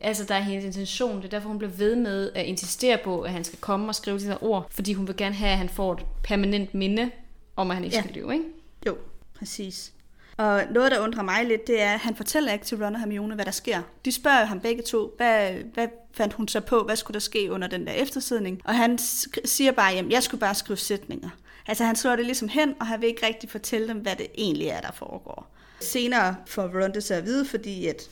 altså 0.00 0.24
der 0.24 0.34
er 0.34 0.40
hendes 0.40 0.64
intention. 0.64 1.16
Det 1.16 1.24
er 1.24 1.28
derfor, 1.28 1.48
hun 1.48 1.58
bliver 1.58 1.72
ved 1.72 1.96
med 1.96 2.30
at 2.34 2.44
insistere 2.46 2.98
på, 3.04 3.20
at 3.20 3.30
han 3.30 3.44
skal 3.44 3.58
komme 3.58 3.88
og 3.88 3.94
skrive 3.94 4.18
de 4.18 4.24
her 4.24 4.44
ord, 4.44 4.66
fordi 4.70 4.92
hun 4.92 5.06
vil 5.06 5.16
gerne 5.16 5.34
have, 5.34 5.50
at 5.52 5.58
han 5.58 5.68
får 5.68 5.92
et 5.92 6.00
permanent 6.22 6.74
minde 6.74 7.10
om, 7.56 7.70
at 7.70 7.76
han 7.76 7.84
ikke 7.84 7.96
Ja. 7.96 8.02
skal 8.02 8.14
lyve, 8.14 8.32
ikke? 8.32 8.44
Jo, 8.86 8.96
præcis. 9.38 9.92
Og 10.36 10.62
noget, 10.70 10.92
der 10.92 11.00
undrer 11.00 11.22
mig 11.22 11.44
lidt, 11.46 11.66
det 11.66 11.82
er, 11.82 11.92
at 11.92 12.00
han 12.00 12.14
fortæller 12.16 12.52
ikke 12.52 12.64
til 12.64 12.84
Ron 12.84 12.94
og 12.94 13.00
Hermione, 13.00 13.34
hvad 13.34 13.44
der 13.44 13.50
sker. 13.50 13.82
De 14.04 14.12
spørger 14.12 14.44
ham 14.44 14.60
begge 14.60 14.82
to, 14.82 15.14
hvad, 15.16 15.50
hvad 15.74 15.88
fandt 16.12 16.34
hun 16.34 16.48
så 16.48 16.60
på, 16.60 16.82
hvad 16.82 16.96
skulle 16.96 17.14
der 17.14 17.20
ske 17.20 17.52
under 17.52 17.68
den 17.68 17.86
der 17.86 17.92
eftersidning? 17.92 18.60
Og 18.64 18.74
han 18.76 18.98
siger 19.44 19.72
bare, 19.72 19.92
at 19.92 20.10
jeg 20.10 20.22
skulle 20.22 20.40
bare 20.40 20.54
skrive 20.54 20.76
sætninger. 20.76 21.28
Altså 21.66 21.84
han 21.84 21.96
slår 21.96 22.16
det 22.16 22.24
ligesom 22.24 22.48
hen, 22.48 22.74
og 22.80 22.86
han 22.86 23.00
vil 23.00 23.08
ikke 23.08 23.26
rigtig 23.26 23.50
fortælle 23.50 23.88
dem, 23.88 23.96
hvad 23.96 24.16
det 24.16 24.26
egentlig 24.38 24.66
er, 24.68 24.80
der 24.80 24.92
foregår. 24.92 25.48
Senere 25.80 26.36
får 26.46 26.62
Ron 26.62 26.94
det 26.94 27.04
så 27.04 27.14
at 27.14 27.24
vide, 27.24 27.44
fordi 27.44 27.86
at 27.86 28.10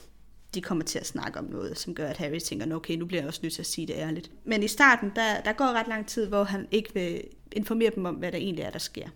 de 0.55 0.61
kommer 0.61 0.85
til 0.85 0.99
at 0.99 1.07
snakke 1.07 1.39
om 1.39 1.45
noget, 1.45 1.79
som 1.79 1.95
gør, 1.95 2.09
at 2.09 2.17
Harry 2.17 2.39
tænker, 2.39 2.67
"Nå, 2.67 2.75
okay, 2.75 2.97
nu 2.97 3.07
bliver 3.07 3.21
jeg 3.23 3.29
også 3.29 3.41
nødt 3.43 3.55
til 3.55 3.63
at 3.63 3.67
sige 3.67 3.87
det 3.87 3.95
ærligt. 3.97 4.31
Men 4.45 4.63
i 4.63 4.69
starten, 4.69 5.13
der, 5.17 5.41
der 5.41 5.53
går 5.53 5.65
ret 5.65 5.89
lang 5.89 6.07
tid, 6.07 6.27
hvor 6.27 6.45
han 6.45 6.67
ikke 6.71 6.95
vil 6.95 7.23
informere 7.53 7.91
dem 7.95 8.05
om, 8.05 8.15
hvad 8.15 8.33
der 8.33 8.39
egentlig 8.39 8.63
er, 8.63 8.71
der 8.71 8.79
sker. 8.79 9.09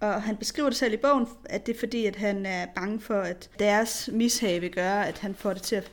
Og 0.00 0.22
han 0.22 0.36
beskriver 0.36 0.68
det 0.68 0.78
selv 0.78 0.94
i 0.94 0.96
bogen, 0.96 1.26
at 1.44 1.66
det 1.66 1.74
er 1.74 1.78
fordi, 1.78 2.06
at 2.06 2.16
han 2.16 2.46
er 2.46 2.66
bange 2.74 3.00
for, 3.00 3.20
at 3.20 3.50
deres 3.58 4.10
mishag 4.12 4.60
vil 4.60 4.70
gøre, 4.70 5.08
at 5.08 5.18
han 5.18 5.34
får 5.34 5.52
det 5.52 5.62
til 5.62 5.76
at, 5.76 5.92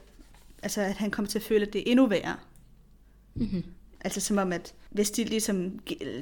altså 0.64 0.82
at 0.82 0.94
han 0.94 1.12
kommer 1.12 1.30
til 1.30 1.40
at 1.40 1.44
føle, 1.46 1.66
at 1.66 1.74
det 1.74 1.80
er 1.80 1.92
endnu 1.92 2.08
værre. 2.08 2.36
Mm-hmm. 3.36 3.64
Altså 4.02 4.22
som 4.22 4.38
om, 4.38 4.54
at 4.54 4.74
hvis 4.94 5.12
de 5.12 5.24
ligesom 5.24 5.80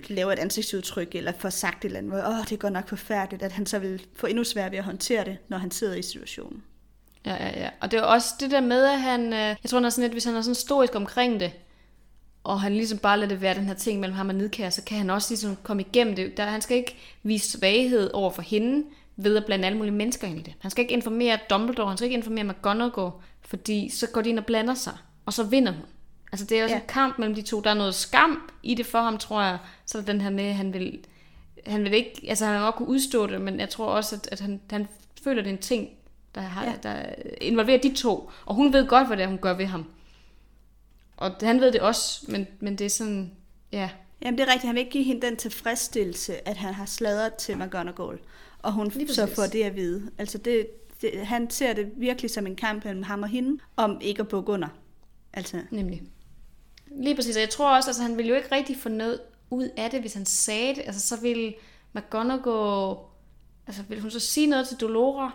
laver 0.09 0.31
et 0.31 0.39
ansigtsudtryk, 0.39 1.15
eller 1.15 1.31
får 1.39 1.49
sagt 1.49 1.85
et 1.85 1.89
eller 1.89 1.99
andet, 1.99 2.25
åh, 2.25 2.39
oh, 2.39 2.45
det 2.49 2.59
går 2.59 2.69
nok 2.69 2.89
forfærdeligt, 2.89 3.43
at 3.43 3.51
han 3.51 3.65
så 3.65 3.79
vil 3.79 4.05
få 4.15 4.27
endnu 4.27 4.43
sværere 4.43 4.71
ved 4.71 4.77
at 4.77 4.83
håndtere 4.83 5.25
det, 5.25 5.37
når 5.47 5.57
han 5.57 5.71
sidder 5.71 5.95
i 5.95 6.01
situationen. 6.01 6.63
Ja, 7.25 7.33
ja, 7.33 7.59
ja. 7.59 7.69
Og 7.81 7.91
det 7.91 7.99
er 7.99 8.03
også 8.03 8.27
det 8.39 8.51
der 8.51 8.61
med, 8.61 8.85
at 8.85 9.01
han, 9.01 9.33
øh, 9.33 9.39
jeg 9.39 9.57
tror, 9.67 9.77
han 9.77 9.85
er 9.85 9.89
sådan 9.89 10.03
lidt, 10.03 10.13
hvis 10.13 10.23
han 10.23 10.35
er 10.35 10.41
sådan 10.41 10.55
stoisk 10.55 10.95
omkring 10.95 11.39
det, 11.39 11.51
og 12.43 12.61
han 12.61 12.73
ligesom 12.73 12.97
bare 12.97 13.17
lader 13.17 13.29
det 13.29 13.41
være 13.41 13.55
den 13.55 13.65
her 13.65 13.73
ting 13.73 13.99
mellem 13.99 14.15
ham 14.15 14.29
og 14.29 14.35
Nidkær, 14.35 14.69
så 14.69 14.83
kan 14.83 14.97
han 14.97 15.09
også 15.09 15.31
ligesom 15.31 15.57
komme 15.63 15.81
igennem 15.81 16.15
det. 16.15 16.37
Der, 16.37 16.45
han 16.45 16.61
skal 16.61 16.77
ikke 16.77 16.97
vise 17.23 17.51
svaghed 17.51 18.11
over 18.13 18.31
for 18.31 18.41
hende, 18.41 18.85
ved 19.15 19.37
at 19.37 19.45
blande 19.45 19.65
alle 19.65 19.77
mulige 19.77 19.93
mennesker 19.93 20.27
ind 20.27 20.39
i 20.39 20.41
det. 20.41 20.53
Han 20.59 20.71
skal 20.71 20.81
ikke 20.81 20.93
informere 20.93 21.39
Dumbledore, 21.49 21.87
han 21.87 21.97
skal 21.97 22.05
ikke 22.05 22.17
informere 22.17 22.43
McGonagall, 22.43 23.11
fordi 23.41 23.89
så 23.89 24.07
går 24.07 24.21
de 24.21 24.29
ind 24.29 24.39
og 24.39 24.45
blander 24.45 24.73
sig, 24.73 24.97
og 25.25 25.33
så 25.33 25.43
vinder 25.43 25.71
hun. 25.71 25.85
Altså 26.31 26.45
det 26.45 26.59
er 26.59 26.63
også 26.63 26.75
Ja. 26.75 26.81
en 26.81 26.87
kamp 26.87 27.19
mellem 27.19 27.35
de 27.35 27.41
to. 27.41 27.61
Der 27.61 27.69
er 27.69 27.73
noget 27.73 27.95
skam 27.95 28.51
i 28.63 28.75
det 28.75 28.85
for 28.85 28.99
ham, 29.01 29.17
tror 29.17 29.41
jeg. 29.41 29.57
Så 29.85 29.97
er 29.97 30.01
den 30.01 30.21
her 30.21 30.29
med, 30.29 30.43
at 30.43 30.55
han 30.55 30.73
vil, 30.73 30.99
han 31.67 31.83
vil 31.83 31.93
ikke, 31.93 32.25
altså 32.27 32.45
han 32.45 32.53
vil 32.53 32.61
godt 32.61 32.75
kunne 32.75 32.87
udstå 32.87 33.27
det, 33.27 33.41
men 33.41 33.59
jeg 33.59 33.69
tror 33.69 33.85
også, 33.87 34.15
at, 34.15 34.29
at 34.31 34.39
han, 34.39 34.61
han 34.69 34.87
føler, 35.23 35.41
det 35.41 35.49
er 35.49 35.53
en 35.53 35.61
ting, 35.61 35.89
der, 36.35 36.41
har, 36.41 36.63
Ja. 36.65 36.73
der 36.83 37.05
involverer 37.41 37.77
de 37.81 37.93
to. 37.95 38.29
Og 38.45 38.55
hun 38.55 38.73
ved 38.73 38.87
godt, 38.87 39.07
hvad 39.07 39.17
det 39.17 39.23
er, 39.23 39.27
hun 39.27 39.37
gør 39.37 39.53
ved 39.53 39.65
ham. 39.65 39.85
Og 41.17 41.31
han 41.41 41.61
ved 41.61 41.71
det 41.71 41.81
også, 41.81 42.25
men, 42.31 42.47
men 42.59 42.75
det 42.77 42.85
er 42.85 42.89
sådan, 42.89 43.31
ja. 43.71 43.89
Jamen 44.21 44.37
det 44.37 44.43
er 44.43 44.47
rigtigt, 44.47 44.65
han 44.67 44.75
vil 44.75 44.79
ikke 44.79 44.91
give 44.91 45.03
hende 45.03 45.21
den 45.27 45.37
tilfredsstillelse, 45.37 46.47
at 46.47 46.57
han 46.57 46.73
har 46.73 46.85
sladret 46.85 47.33
til 47.33 47.57
McGonagall, 47.57 48.19
og 48.59 48.71
hun 48.73 48.91
så 49.07 49.31
får 49.35 49.43
det 49.43 49.63
at 49.63 49.75
vide. 49.75 50.11
Altså 50.17 50.37
det, 50.37 50.67
det, 51.01 51.11
han 51.27 51.49
ser 51.49 51.73
det 51.73 51.91
virkelig 51.97 52.31
som 52.31 52.47
en 52.47 52.55
kamp 52.55 52.85
mellem 52.85 53.03
ham 53.03 53.23
og 53.23 53.29
hende, 53.29 53.59
om 53.75 53.97
ikke 54.01 54.19
at 54.21 54.27
bukke 54.27 54.51
under. 54.51 54.67
Altså, 55.33 55.61
Nemlig. 55.71 56.01
Lige 56.95 57.15
præcis, 57.15 57.35
og 57.35 57.41
jeg 57.41 57.49
tror 57.49 57.75
også, 57.75 57.89
altså 57.89 58.01
han 58.01 58.17
ville 58.17 58.29
jo 58.29 58.35
ikke 58.35 58.55
rigtig 58.55 58.77
få 58.77 58.89
noget 58.89 59.19
ud 59.49 59.69
af 59.77 59.89
det, 59.91 59.99
hvis 60.01 60.13
han 60.13 60.25
sagde 60.25 60.75
det. 60.75 60.83
Altså 60.85 61.07
så 61.07 61.21
ville 61.21 61.53
McGonagall, 61.93 62.95
altså 63.67 63.83
ville 63.87 64.01
hun 64.01 64.11
så 64.11 64.19
sige 64.19 64.47
noget 64.47 64.67
til 64.67 64.77
Dolora? 64.77 65.31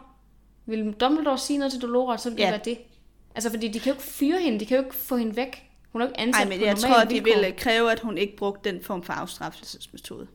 Vil 0.67 0.93
Dumbledore 0.93 1.39
sige 1.39 1.59
noget 1.59 1.73
til 1.73 1.83
Dolora, 1.83 2.19
så 2.19 2.31
ville 2.31 2.43
Ja. 2.43 2.47
det 2.47 2.67
være 2.67 2.75
det? 2.75 2.79
Altså 3.35 3.51
fordi 3.51 3.69
de 3.69 3.81
kan 3.81 3.91
jo 3.91 3.95
ikke 3.95 4.05
fyre 4.07 4.41
hende, 4.41 4.61
de 4.61 4.67
kan 4.67 4.79
jo 4.79 4.85
ikke 4.85 4.97
få 4.97 5.17
hende 5.17 5.37
væk. 5.37 5.71
Hun 5.93 6.01
er 6.01 6.05
jo 6.07 6.09
ikke 6.11 6.21
ansat 6.21 6.43
ej, 6.43 6.49
men 6.49 6.59
på 6.59 6.65
jeg 6.65 6.77
tror, 6.77 7.05
de 7.05 7.09
vilkår. 7.15 7.35
ville 7.35 7.53
kræve, 7.53 7.93
at 7.93 8.01
hun 8.01 8.19
ikke 8.19 8.37
brugte 8.37 8.71
den 8.71 8.83
form 8.83 9.03
for 9.03 9.13
afstraffelsesmetode. 9.13 10.27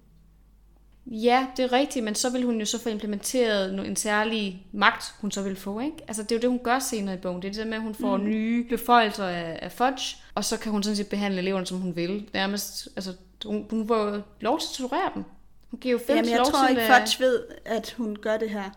Ja, 1.06 1.48
det 1.58 1.66
er 1.66 1.72
rigtigt, 1.72 2.06
men 2.06 2.16
så 2.16 2.30
vil 2.30 2.44
hun 2.44 2.60
jo 2.60 2.66
så 2.66 2.80
få 2.80 2.90
implementeret 2.90 3.88
en 3.88 3.96
særlig 3.96 4.68
magt, 4.74 5.16
hun 5.22 5.32
så 5.32 5.42
vil 5.42 5.56
få, 5.56 5.80
ikke? 5.80 5.98
Altså 6.08 6.24
det 6.24 6.32
er 6.32 6.36
jo 6.36 6.42
det, 6.42 6.50
hun 6.50 6.60
gør 6.64 6.80
senere 6.80 7.16
i 7.16 7.18
bogen. 7.18 7.42
Det 7.42 7.48
er 7.48 7.52
det 7.52 7.60
der 7.60 7.66
med, 7.66 7.74
at 7.78 7.82
hun 7.82 7.96
får 7.96 8.18
mm. 8.18 8.24
nye 8.24 8.64
beføjelser 8.70 9.26
af, 9.26 9.60
af 9.62 9.72
Fudge, 9.72 10.18
og 10.36 10.46
så 10.46 10.58
kan 10.60 10.72
hun 10.72 10.84
sådan 10.84 10.96
set 10.98 11.08
behandle 11.08 11.40
eleverne, 11.42 11.66
som 11.66 11.78
hun 11.78 11.96
vil. 11.96 12.30
Nærmest, 12.34 12.88
altså 12.96 13.14
hun, 13.46 13.68
hun 13.70 13.88
får 13.88 13.98
jo 13.98 14.22
lov 14.40 14.60
til 14.60 14.68
at 14.68 14.74
torturere 14.78 15.12
dem. 15.16 15.24
Hun 15.72 15.80
giver 15.80 15.92
jo 15.92 15.98
Filch 15.98 16.10
Jamen, 16.10 16.30
jeg 16.30 16.38
lov 16.38 16.46
tror 16.46 16.68
til... 16.68 16.70
ikke, 16.78 16.82
øh, 16.94 17.00
Fudge 17.00 17.20
ved, 17.24 17.44
at 17.66 17.92
hun 17.98 18.16
gør 18.16 18.38
det 18.38 18.50
her. 18.50 18.70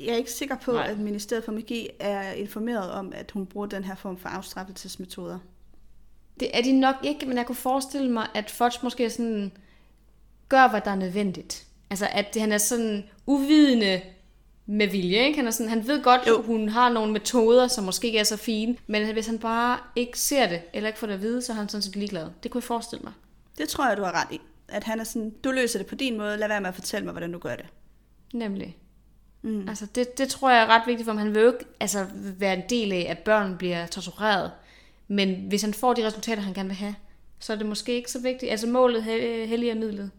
jeg 0.00 0.08
er 0.08 0.16
ikke 0.16 0.32
sikker 0.32 0.56
på, 0.56 0.72
Nej. 0.72 0.86
at 0.90 0.98
Ministeriet 0.98 1.44
for 1.44 1.52
Magi 1.52 1.88
er 2.00 2.32
informeret 2.32 2.90
om, 2.90 3.12
at 3.14 3.30
hun 3.30 3.46
bruger 3.46 3.66
den 3.66 3.84
her 3.84 3.94
form 3.94 4.18
for 4.18 4.28
afstraffelsesmetoder. 4.28 5.38
Det 6.40 6.56
er 6.56 6.62
de 6.62 6.80
nok 6.80 6.94
ikke, 7.02 7.26
men 7.26 7.36
jeg 7.36 7.46
kunne 7.46 7.56
forestille 7.56 8.10
mig, 8.10 8.26
at 8.34 8.50
Fudge 8.50 8.78
måske 8.82 9.10
sådan 9.10 9.52
gør, 10.48 10.68
hvad 10.68 10.80
der 10.84 10.90
er 10.90 10.94
nødvendigt. 10.94 11.66
Altså, 11.90 12.08
at 12.12 12.34
det, 12.34 12.42
han 12.42 12.52
er 12.52 12.58
sådan 12.58 13.04
uvidende 13.26 14.00
med 14.66 14.86
vilje, 14.88 15.18
ikke? 15.26 15.36
Han, 15.36 15.46
er 15.46 15.50
sådan, 15.50 15.70
han 15.70 15.86
ved 15.86 16.02
godt, 16.02 16.20
Jo. 16.28 16.38
at 16.38 16.44
hun 16.44 16.68
har 16.68 16.88
nogle 16.92 17.12
metoder, 17.12 17.68
som 17.68 17.84
måske 17.84 18.06
ikke 18.06 18.18
er 18.18 18.24
så 18.24 18.36
fine, 18.36 18.76
men 18.86 19.12
hvis 19.12 19.26
han 19.26 19.38
bare 19.38 19.78
ikke 19.96 20.18
ser 20.18 20.48
det, 20.48 20.62
eller 20.72 20.88
ikke 20.88 20.98
får 20.98 21.06
det 21.06 21.14
at 21.14 21.22
vide, 21.22 21.42
så 21.42 21.52
er 21.52 21.56
han 21.56 21.68
sådan 21.68 21.82
set 21.82 21.96
ligeglad. 21.96 22.28
Det 22.42 22.50
kunne 22.50 22.58
jeg 22.58 22.64
forestille 22.64 23.02
mig. 23.02 23.12
Det 23.58 23.68
tror 23.68 23.88
jeg, 23.88 23.96
du 23.96 24.02
har 24.02 24.12
ret 24.22 24.32
i. 24.34 24.40
At 24.68 24.84
han 24.84 25.00
er 25.00 25.04
sådan, 25.04 25.30
du 25.44 25.50
løser 25.50 25.78
det 25.78 25.86
på 25.86 25.94
din 25.94 26.18
måde, 26.18 26.36
lad 26.36 26.48
være 26.48 26.60
med 26.60 26.68
at 26.68 26.74
fortælle 26.74 27.04
mig, 27.04 27.12
hvordan 27.12 27.32
du 27.32 27.38
gør 27.38 27.56
det. 27.56 27.66
Nemlig. 28.34 28.76
Mm. 29.42 29.68
Altså, 29.68 29.86
det, 29.94 30.18
det 30.18 30.28
tror 30.28 30.50
jeg 30.50 30.62
er 30.62 30.66
ret 30.66 30.82
vigtigt 30.86 31.04
for 31.04 31.12
ham. 31.12 31.18
Han 31.18 31.34
vil 31.34 31.42
jo 31.42 31.52
ikke 31.52 31.64
altså, 31.80 32.06
være 32.38 32.54
en 32.54 32.62
del 32.70 32.92
af, 32.92 33.06
at 33.08 33.18
børn 33.18 33.56
bliver 33.56 33.86
tortureret. 33.86 34.50
Men 35.08 35.44
hvis 35.48 35.62
han 35.62 35.74
får 35.74 35.92
de 35.94 36.06
resultater, 36.06 36.42
han 36.42 36.54
gerne 36.54 36.68
vil 36.68 36.76
have, 36.76 36.94
så 37.38 37.52
er 37.52 37.56
det 37.56 37.66
måske 37.66 37.92
ikke 37.92 38.10
så 38.10 38.20
vigtigt. 38.20 38.50
Altså, 38.50 38.66
målet 38.66 39.04
hel- 39.04 39.48
helliger 39.48 39.74
midlet. 39.74 40.10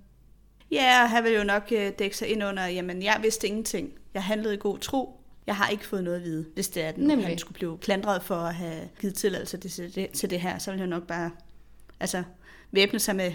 Ja, 0.71 1.03
og 1.03 1.09
han 1.09 1.23
vil 1.23 1.33
jo 1.33 1.43
nok 1.43 1.63
øh, 1.71 1.91
dække 1.99 2.17
sig 2.17 2.27
ind 2.27 2.43
under, 2.43 2.67
jamen 2.67 3.03
jeg 3.03 3.19
vidste 3.21 3.47
ingenting. 3.47 3.91
Jeg 4.13 4.23
handlede 4.23 4.53
i 4.53 4.57
god 4.57 4.79
tro. 4.79 5.19
Jeg 5.47 5.55
har 5.55 5.67
ikke 5.67 5.85
fået 5.85 6.03
noget 6.03 6.17
at 6.17 6.23
vide, 6.23 6.45
hvis 6.53 6.69
det 6.69 6.83
er, 6.83 6.89
at 6.89 6.97
Nemlig. 6.97 7.27
han 7.27 7.37
skulle 7.37 7.55
blive 7.55 7.77
klandret 7.77 8.23
for 8.23 8.35
at 8.35 8.55
have 8.55 8.89
givet 9.01 9.15
tilladelse 9.15 9.57
til 9.57 9.95
det, 9.95 10.09
til 10.09 10.29
det 10.29 10.41
her. 10.41 10.57
Så 10.57 10.71
vil 10.71 10.79
han 10.79 10.89
nok 10.89 11.07
bare 11.07 11.31
altså, 11.99 12.23
væbne 12.71 12.99
sig 12.99 13.15
med, 13.15 13.31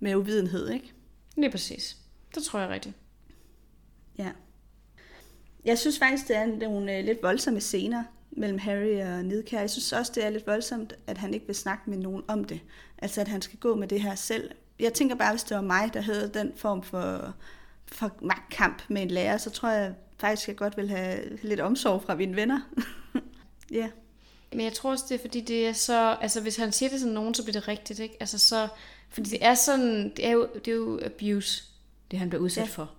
med 0.00 0.14
uvidenhed, 0.14 0.70
ikke? 0.70 0.92
Lige 1.36 1.50
præcis. 1.50 1.96
Det 2.34 2.42
tror 2.42 2.60
jeg 2.60 2.68
rigtigt. 2.68 2.94
Ja. 4.18 4.30
Jeg 5.64 5.78
synes 5.78 5.98
faktisk, 5.98 6.28
det 6.28 6.36
er 6.36 6.46
nogle 6.46 6.98
øh, 6.98 7.04
lidt 7.04 7.22
voldsomme 7.22 7.60
scener 7.60 8.04
mellem 8.30 8.58
Harry 8.58 9.00
og 9.02 9.24
Nidkær. 9.24 9.60
Jeg 9.60 9.70
synes 9.70 9.92
også, 9.92 10.12
det 10.14 10.24
er 10.24 10.30
lidt 10.30 10.46
voldsomt, 10.46 10.94
at 11.06 11.18
han 11.18 11.34
ikke 11.34 11.46
vil 11.46 11.54
snakke 11.54 11.90
med 11.90 11.98
nogen 11.98 12.22
om 12.28 12.44
det. 12.44 12.60
Altså, 12.98 13.20
at 13.20 13.28
han 13.28 13.42
skal 13.42 13.58
gå 13.58 13.74
med 13.74 13.88
det 13.88 14.02
her 14.02 14.14
selv. 14.14 14.50
Jeg 14.80 14.92
tænker 14.92 15.14
bare, 15.14 15.32
hvis 15.32 15.42
det 15.42 15.56
var 15.56 15.62
mig, 15.62 15.90
der 15.94 16.00
havde 16.00 16.30
den 16.34 16.52
form 16.56 16.82
for, 16.82 17.34
for 17.86 18.12
magtkamp 18.22 18.82
med 18.88 19.02
en 19.02 19.10
lærer, 19.10 19.36
så 19.36 19.50
tror 19.50 19.68
jeg 19.70 19.94
faktisk, 20.18 20.48
jeg 20.48 20.56
godt 20.56 20.76
vil 20.76 20.88
have 20.88 21.36
lidt 21.42 21.60
omsorg 21.60 22.02
fra 22.02 22.14
mine 22.14 22.36
venner. 22.36 22.60
ja. 23.70 23.88
Men 24.52 24.60
jeg 24.60 24.72
tror 24.72 24.90
også, 24.90 25.04
det 25.08 25.14
er, 25.14 25.18
fordi 25.18 25.40
det 25.40 25.68
er 25.68 25.72
så... 25.72 26.16
Altså, 26.20 26.40
hvis 26.40 26.56
han 26.56 26.72
siger 26.72 26.90
det 26.90 27.00
til 27.00 27.08
nogen, 27.08 27.34
så 27.34 27.42
bliver 27.42 27.60
det 27.60 27.68
rigtigt, 27.68 27.98
ikke? 27.98 28.16
Altså, 28.20 28.38
så... 28.38 28.68
Fordi 29.08 29.30
det 29.30 29.44
er 29.44 29.54
sådan... 29.54 30.12
Det 30.16 30.26
er 30.26 30.30
jo, 30.30 30.48
det 30.54 30.68
er 30.68 30.76
jo 30.76 31.00
abuse, 31.04 31.64
det 32.10 32.18
han 32.18 32.28
bliver 32.28 32.42
udsat 32.42 32.66
ja. 32.66 32.68
for. 32.68 32.90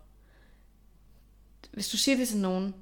Hvis 1.71 1.89
du 1.89 1.97
siger 1.97 2.17
det 2.17 2.27
til 2.27 2.37
nogen, 2.37 2.75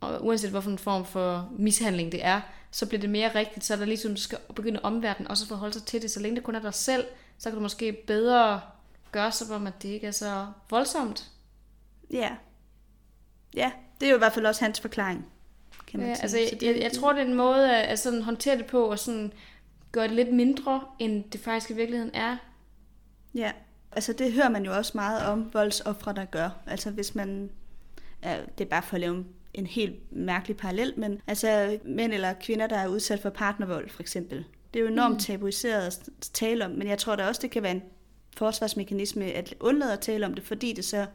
og 0.00 0.24
uanset 0.24 0.50
hvilken 0.50 0.78
form 0.78 1.04
for 1.04 1.52
mishandling 1.58 2.12
det 2.12 2.24
er, 2.24 2.40
så 2.70 2.86
bliver 2.86 3.00
det 3.00 3.10
mere 3.10 3.34
rigtigt, 3.34 3.64
så 3.64 3.74
er 3.74 3.78
der 3.78 3.84
ligesom, 3.84 4.14
du 4.14 4.20
skal 4.20 4.38
begynde 4.56 4.80
omverdenen 4.82 5.30
også 5.30 5.44
at 5.44 5.48
forholde 5.48 5.72
sig 5.72 5.82
til 5.82 6.02
det. 6.02 6.10
Så 6.10 6.20
længe 6.20 6.36
det 6.36 6.44
kun 6.44 6.54
er 6.54 6.60
dig 6.60 6.74
selv, 6.74 7.06
så 7.38 7.50
kan 7.50 7.56
du 7.56 7.62
måske 7.62 7.92
bedre 7.92 8.60
gøre 9.12 9.32
sig 9.32 9.56
om, 9.56 9.66
at 9.66 9.82
det 9.82 9.88
ikke 9.88 10.06
er 10.06 10.10
så 10.10 10.46
voldsomt. 10.70 11.30
Ja. 12.10 12.36
Ja, 13.58 13.72
det 14.00 14.06
er 14.06 14.10
jo 14.10 14.16
i 14.16 14.18
hvert 14.18 14.32
fald 14.32 14.46
også 14.46 14.64
hans 14.64 14.80
forklaring, 14.80 15.26
kan 15.86 16.00
man 16.00 16.08
Ja, 16.08 16.14
sige. 16.14 16.22
altså, 16.22 16.36
Så 16.58 16.66
jeg, 16.66 16.74
jeg, 16.74 16.82
jeg 16.82 16.92
tror, 16.92 17.12
det 17.12 17.22
er 17.22 17.26
en 17.26 17.34
måde 17.34 17.76
at, 17.76 17.98
sådan 17.98 18.22
håndtere 18.22 18.58
det 18.58 18.66
på, 18.66 18.84
og 18.84 18.98
sådan 18.98 19.32
gøre 19.92 20.04
det 20.08 20.16
lidt 20.16 20.32
mindre, 20.32 20.82
end 20.98 21.24
det 21.30 21.40
faktisk 21.40 21.70
i 21.70 21.74
virkeligheden 21.74 22.14
er. 22.14 22.36
Ja, 23.34 23.52
altså 23.92 24.12
det 24.12 24.32
hører 24.32 24.48
man 24.48 24.64
jo 24.64 24.76
også 24.76 24.92
meget 24.94 25.26
om 25.26 25.50
voldsoffre, 25.54 26.12
der 26.14 26.24
gør. 26.24 26.50
Altså 26.66 26.90
hvis 26.90 27.14
man, 27.14 27.50
ja, 28.22 28.36
det 28.58 28.64
er 28.64 28.68
bare 28.68 28.82
for 28.82 28.94
at 28.94 29.00
lave 29.00 29.24
en- 29.54 29.66
helt 29.66 30.12
mærkelig 30.12 30.56
parallel, 30.56 30.94
men 30.96 31.20
altså 31.26 31.78
mænd 31.84 32.12
eller 32.12 32.32
kvinder, 32.32 32.66
der 32.66 32.76
er 32.76 32.88
udsat 32.88 33.20
for 33.20 33.30
partnervold 33.30 33.90
for 33.90 34.02
eksempel. 34.02 34.44
Det 34.74 34.80
er 34.80 34.84
jo 34.84 34.90
enormt 34.90 35.12
mm. 35.14 35.18
tabuiseret 35.18 35.86
at 35.86 36.08
tale 36.32 36.64
om, 36.64 36.70
men 36.70 36.88
jeg 36.88 36.98
tror 36.98 37.16
da 37.16 37.26
også, 37.28 37.42
det 37.42 37.50
kan 37.50 37.62
være 37.62 37.72
en 37.72 37.82
forsvarsmekanisme 38.36 39.24
at 39.24 39.54
undlade 39.60 39.92
at 39.92 40.00
tale 40.00 40.26
om 40.26 40.34
det, 40.34 40.44
fordi 40.44 40.72
det 40.72 40.84
så 40.84 41.06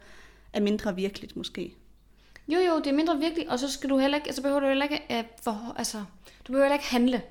er 0.54 0.60
mindre 0.62 0.96
virkeligt 0.96 1.36
måske. 1.36 1.74
Jo, 2.48 2.60
jo, 2.60 2.78
det 2.78 2.88
er 2.88 2.94
mindre 2.94 3.18
virkelig, 3.18 3.50
og 3.50 3.60
så 3.60 3.72
skal 3.72 3.90
du 3.90 3.98
heller 3.98 4.18
ikke, 4.18 4.28
altså 4.28 4.42
behøver 4.42 4.60
du 4.60 4.68
heller 4.68 4.86
ikke, 4.86 5.02
uh, 5.10 5.26
for, 5.44 5.76
altså, 5.78 5.98
du 6.48 6.52
behøver 6.52 6.66
heller 6.66 6.76
ikke 6.76 6.92
handle. 6.92 7.22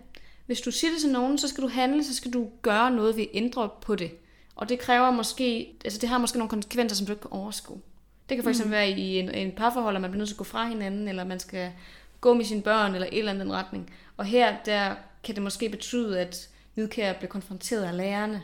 Hvis 0.47 0.61
du 0.61 0.71
siger 0.71 0.90
det 0.90 1.00
til 1.00 1.11
nogen, 1.11 1.38
så 1.38 1.49
skal 1.49 1.62
du 1.62 1.69
handle, 1.69 2.04
så 2.04 2.14
skal 2.14 2.33
du 2.33 2.49
gøre 2.62 2.90
noget 2.90 3.16
ved 3.16 3.23
at 3.23 3.31
ændre 3.35 3.71
på 3.83 3.95
det. 3.95 4.11
Og 4.57 4.69
det 4.69 4.78
kræver 4.78 5.11
måske, 5.11 5.76
altså 5.85 5.99
det 5.99 6.09
har 6.09 6.19
måske 6.19 6.38
nogle 6.38 6.50
konsekvenser, 6.50 6.97
som 6.97 7.07
du 7.07 7.12
ikke 7.12 7.23
kan 7.23 7.33
overskue. 7.33 7.81
Det 8.28 8.37
kan 8.37 8.42
for 8.42 8.50
eksempel 8.50 8.69
mm. 8.69 8.73
være 8.73 8.90
i 8.90 9.19
en, 9.19 9.35
en 9.35 9.52
parforhold, 9.52 9.95
at 9.95 10.02
man 10.02 10.11
bliver 10.11 10.19
nødt 10.19 10.28
til 10.28 10.35
at 10.35 10.38
gå 10.38 10.45
fra 10.45 10.69
hinanden, 10.69 11.09
eller 11.09 11.25
man 11.25 11.40
skal 11.40 11.73
gå 12.21 12.35
med 12.35 12.45
sine 12.45 12.62
børn, 12.62 12.95
eller 12.95 13.07
et 13.12 13.19
eller 13.19 13.33
andet 13.33 13.50
retning. 13.50 13.92
Og 14.16 14.25
her, 14.25 14.57
der 14.64 14.95
kan 15.25 15.35
det 15.35 15.42
måske 15.42 15.69
betyde, 15.69 16.21
at 16.21 16.49
Nidkær 16.76 17.12
bliver 17.12 17.28
konfronteret 17.28 17.83
af 17.83 17.97
lærerne, 17.97 18.42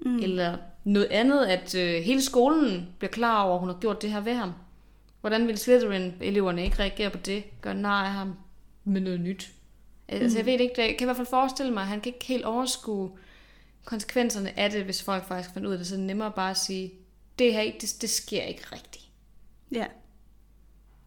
mm. 0.00 0.18
eller 0.18 0.56
noget 0.84 1.06
andet, 1.10 1.46
at 1.46 1.74
øh, 1.74 2.02
hele 2.02 2.22
skolen 2.22 2.88
bliver 2.98 3.10
klar 3.10 3.42
over, 3.42 3.54
at 3.54 3.60
hun 3.60 3.68
har 3.68 3.76
gjort 3.76 4.02
det 4.02 4.12
her 4.12 4.20
ved 4.20 4.34
ham. 4.34 4.52
Hvordan 5.24 5.46
vil 5.48 5.58
Slytherin-eleverne 5.58 6.64
ikke 6.64 6.78
reagere 6.78 7.10
på 7.10 7.18
det? 7.18 7.44
Gøre 7.60 7.74
nar 7.74 8.04
af 8.04 8.12
ham 8.12 8.36
med 8.84 9.00
noget 9.00 9.20
nyt? 9.20 9.52
Altså, 10.08 10.38
jeg 10.38 10.46
ved 10.46 10.52
ikke. 10.60 10.74
Jeg 10.78 10.88
kan 10.98 11.00
i 11.00 11.04
hvert 11.04 11.16
fald 11.16 11.26
forestille 11.26 11.72
mig, 11.72 11.80
at 11.82 11.86
han 11.88 12.00
kan 12.00 12.12
ikke 12.14 12.26
helt 12.26 12.44
overskue 12.44 13.10
konsekvenserne 13.84 14.58
af 14.58 14.70
det, 14.70 14.84
hvis 14.84 15.02
folk 15.02 15.28
faktisk 15.28 15.54
finder 15.54 15.68
ud 15.68 15.72
af 15.72 15.78
det. 15.78 15.86
Så 15.86 15.94
er 15.94 15.98
det 15.98 16.06
nemmere 16.06 16.32
bare 16.32 16.50
at 16.50 16.56
sige, 16.58 16.92
det 17.38 17.52
her 17.52 17.60
ikke- 17.60 17.78
det, 17.80 17.96
det 18.00 18.10
sker 18.10 18.42
ikke 18.42 18.62
rigtigt. 18.72 19.04
Ja, 19.72 19.86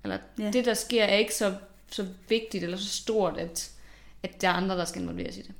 Eller 0.03 0.17
Ja. 0.39 0.51
det, 0.51 0.65
der 0.65 0.73
sker, 0.73 1.03
er 1.03 1.15
ikke 1.15 1.35
så, 1.35 1.55
så 1.91 2.07
vigtigt 2.29 2.63
eller 2.63 2.77
så 2.77 2.87
stort, 2.89 3.37
at, 3.37 3.71
at 4.23 4.41
der 4.41 4.47
er 4.49 4.53
andre, 4.53 4.77
der 4.77 4.85
skal 4.85 5.01
involveres 5.01 5.37
i 5.37 5.41
det. 5.41 5.51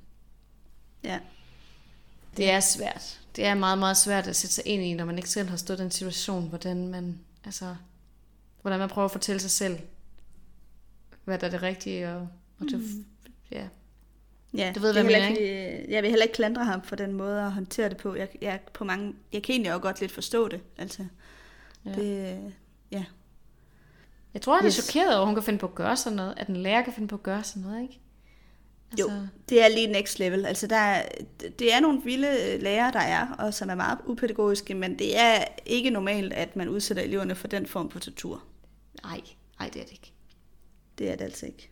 ja. 1.03 1.19
Det 2.37 2.51
er 2.51 2.59
svært. 2.59 3.19
Det 3.35 3.45
er 3.45 3.53
meget, 3.55 3.77
meget 3.77 3.97
svært 3.97 4.27
at 4.27 4.35
sætte 4.35 4.53
sig 4.53 4.67
ind 4.67 4.83
i, 4.83 4.93
når 4.93 5.05
man 5.05 5.17
ikke 5.17 5.29
selv 5.29 5.49
har 5.49 5.57
stået 5.57 5.79
i 5.79 5.81
den 5.81 5.91
situation, 5.91 6.49
hvordan 6.49 6.87
man, 6.87 7.19
altså, 7.45 7.75
hvordan 8.67 8.79
man 8.79 8.89
prøver 8.89 9.05
at 9.05 9.11
fortælle 9.11 9.39
sig 9.39 9.51
selv, 9.51 9.79
hvad 11.25 11.37
der 11.39 11.47
er 11.47 11.51
det 11.51 11.61
rigtige, 11.61 12.09
og, 12.09 12.27
og 12.59 12.65
det, 12.71 12.79
Mm. 12.79 13.05
ja. 13.51 13.67
Ja, 14.57 14.71
Du 14.75 14.79
ved, 14.79 14.89
er 14.89 14.93
hvad 15.03 15.11
jeg 15.11 15.25
heller 15.25 15.41
ikke, 15.41 15.83
øh, 15.83 15.91
Jeg 15.91 16.03
vil 16.03 16.09
heller 16.09 16.23
ikke 16.23 16.35
klandre 16.35 16.65
ham 16.65 16.81
for 16.83 16.95
den 16.95 17.13
måde 17.13 17.41
at 17.41 17.51
håndtere 17.51 17.89
det 17.89 17.97
på. 17.97 18.15
Jeg, 18.15 18.27
jeg, 18.41 18.59
på 18.73 18.83
mange, 18.83 19.13
jeg 19.33 19.43
kan 19.43 19.53
egentlig 19.53 19.73
også 19.73 19.81
godt 19.81 19.99
lidt 20.01 20.11
forstå 20.11 20.47
det. 20.47 20.61
Altså, 20.77 21.05
Ja. 21.85 21.91
det, 21.91 22.37
ja. 22.91 23.03
Jeg 24.33 24.41
tror, 24.41 24.55
han 24.55 24.65
er 24.65 24.67
Yes. 24.67 24.73
chokeret 24.73 25.09
over, 25.15 25.21
at 25.21 25.25
hun 25.27 25.35
kan 25.35 25.43
finde 25.43 25.59
på 25.59 25.65
at 25.67 25.75
gøre 25.75 25.97
sådan 25.97 26.15
noget, 26.15 26.33
at 26.37 26.47
en 26.47 26.55
lærer 26.55 26.83
kan 26.83 26.93
finde 26.93 27.07
på 27.07 27.15
at 27.15 27.23
gøre 27.23 27.43
sådan 27.43 27.63
noget, 27.63 27.81
ikke? 27.81 27.99
Altså, 28.91 29.05
Jo, 29.11 29.11
det 29.49 29.63
er 29.63 29.67
lige 29.67 29.87
next 29.87 30.19
level. 30.19 30.45
Altså, 30.45 30.67
der 30.67 30.75
er, 30.75 31.07
det 31.59 31.73
er 31.73 31.79
nogle 31.79 32.01
vilde 32.03 32.27
øh, 32.27 32.61
lærere, 32.61 32.91
der 32.93 32.99
er, 32.99 33.27
og 33.39 33.53
som 33.53 33.69
er 33.69 33.75
meget 33.75 33.97
upædagogiske, 34.05 34.73
men 34.73 34.99
det 34.99 35.19
er 35.19 35.43
ikke 35.65 35.89
normalt, 35.89 36.33
at 36.33 36.55
man 36.55 36.69
udsætter 36.69 37.03
eleverne 37.03 37.35
for 37.35 37.47
den 37.47 37.65
form 37.65 37.89
for 37.89 37.99
tortur. 37.99 38.43
Nej, 39.03 39.21
nej, 39.59 39.69
det 39.73 39.81
er 39.81 39.85
det 39.85 39.91
ikke. 39.91 40.13
Det 40.97 41.09
er 41.11 41.15
det 41.15 41.25
altså 41.25 41.45
ikke. 41.45 41.69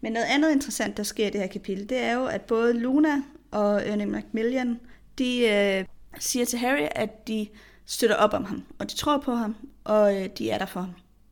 Men 0.00 0.12
noget 0.12 0.26
andet 0.26 0.52
interessant, 0.52 0.96
der 0.96 1.02
sker 1.02 1.26
i 1.26 1.30
det 1.30 1.40
her 1.40 1.46
kapitel, 1.48 1.88
det 1.88 1.98
er 1.98 2.12
jo, 2.12 2.26
at 2.26 2.40
både 2.40 2.72
Luna 2.72 3.22
og 3.50 3.88
Ernie 3.88 4.06
Macmillan, 4.06 4.80
de 5.18 5.48
øh, 5.48 5.84
siger 6.18 6.44
til 6.44 6.58
Harry, 6.58 6.86
at 6.90 7.28
de 7.28 7.48
støtter 7.86 8.16
op 8.16 8.32
om 8.34 8.44
ham, 8.44 8.62
og 8.78 8.90
de 8.90 8.96
tror 8.96 9.18
på 9.18 9.34
ham, 9.34 9.56
og 9.84 10.16
øh, 10.22 10.28
de 10.38 10.50
er 10.50 10.58
der 10.58 10.66
for 10.66 10.80
ham. 10.80 10.90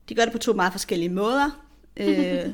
De 0.09 0.15
gør 0.15 0.23
det 0.23 0.33
på 0.33 0.39
to 0.39 0.53
meget 0.53 0.73
forskellige 0.73 1.09
måder. 1.09 1.65
Øh, 1.97 2.47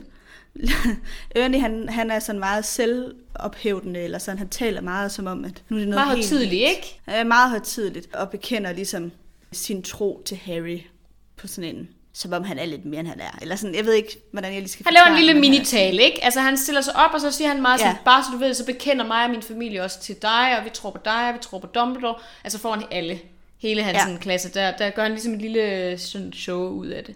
Ernie, 1.36 1.60
han, 1.60 1.88
han 1.88 2.10
er 2.10 2.18
sådan 2.18 2.38
meget 2.38 2.64
selvophævdende, 2.64 4.00
eller 4.00 4.18
sådan, 4.18 4.38
han 4.38 4.48
taler 4.48 4.80
meget 4.80 5.12
som 5.12 5.26
om, 5.26 5.44
at 5.44 5.64
nu 5.68 5.76
er 5.76 5.80
det 5.80 5.88
noget 5.88 6.06
Meget 6.06 6.18
helt 6.18 6.40
vildt. 6.40 6.52
ikke? 6.52 7.00
Er 7.06 7.24
meget 7.24 7.50
højtidligt, 7.50 8.14
og 8.14 8.30
bekender 8.30 8.72
ligesom 8.72 9.12
sin 9.52 9.82
tro 9.82 10.22
til 10.24 10.36
Harry 10.36 10.80
på 11.36 11.46
sådan 11.46 11.76
en, 11.76 11.88
som 12.16 12.32
om 12.32 12.44
han 12.44 12.58
er 12.58 12.64
lidt 12.64 12.84
mere, 12.84 13.00
end 13.00 13.08
han 13.08 13.20
er. 13.20 13.38
Eller 13.42 13.56
sådan, 13.56 13.74
jeg 13.74 13.84
ved 13.86 13.92
ikke, 13.94 14.18
hvordan 14.30 14.52
jeg 14.52 14.60
lige 14.60 14.70
skal 14.70 14.84
Han 14.86 14.94
laver 14.94 15.06
en 15.06 15.16
lille 15.24 15.40
minitale, 15.40 16.02
ikke? 16.02 16.24
Altså 16.24 16.40
han 16.40 16.56
stiller 16.56 16.80
sig 16.80 16.96
op, 16.96 17.10
og 17.14 17.20
så 17.20 17.30
siger 17.30 17.48
han 17.48 17.62
meget 17.62 17.80
sådan, 17.80 17.92
Ja. 17.94 17.98
bare 18.04 18.22
så 18.24 18.28
du 18.32 18.38
ved, 18.38 18.54
så 18.54 18.66
bekender 18.66 19.06
mig 19.06 19.24
og 19.24 19.30
min 19.30 19.42
familie 19.42 19.82
også 19.82 20.00
til 20.00 20.16
dig, 20.22 20.58
og 20.58 20.64
vi 20.64 20.70
tror 20.70 20.90
på 20.90 20.98
dig, 21.04 21.28
og 21.28 21.34
vi 21.34 21.38
tror 21.42 21.58
på 21.58 21.66
Dumbledore. 21.66 22.14
Altså 22.44 22.58
foran 22.58 22.82
alle, 22.90 23.20
hele 23.58 23.82
hans 23.82 23.98
Ja. 24.06 24.10
ja. 24.12 24.18
klasse, 24.18 24.48
der, 24.54 24.76
der 24.76 24.90
gør 24.90 25.02
han 25.02 25.12
ligesom 25.12 25.34
et 25.34 25.42
lille 25.42 25.98
sådan 25.98 26.32
show 26.32 26.68
ud 26.68 26.86
af 26.86 27.04
det. 27.04 27.14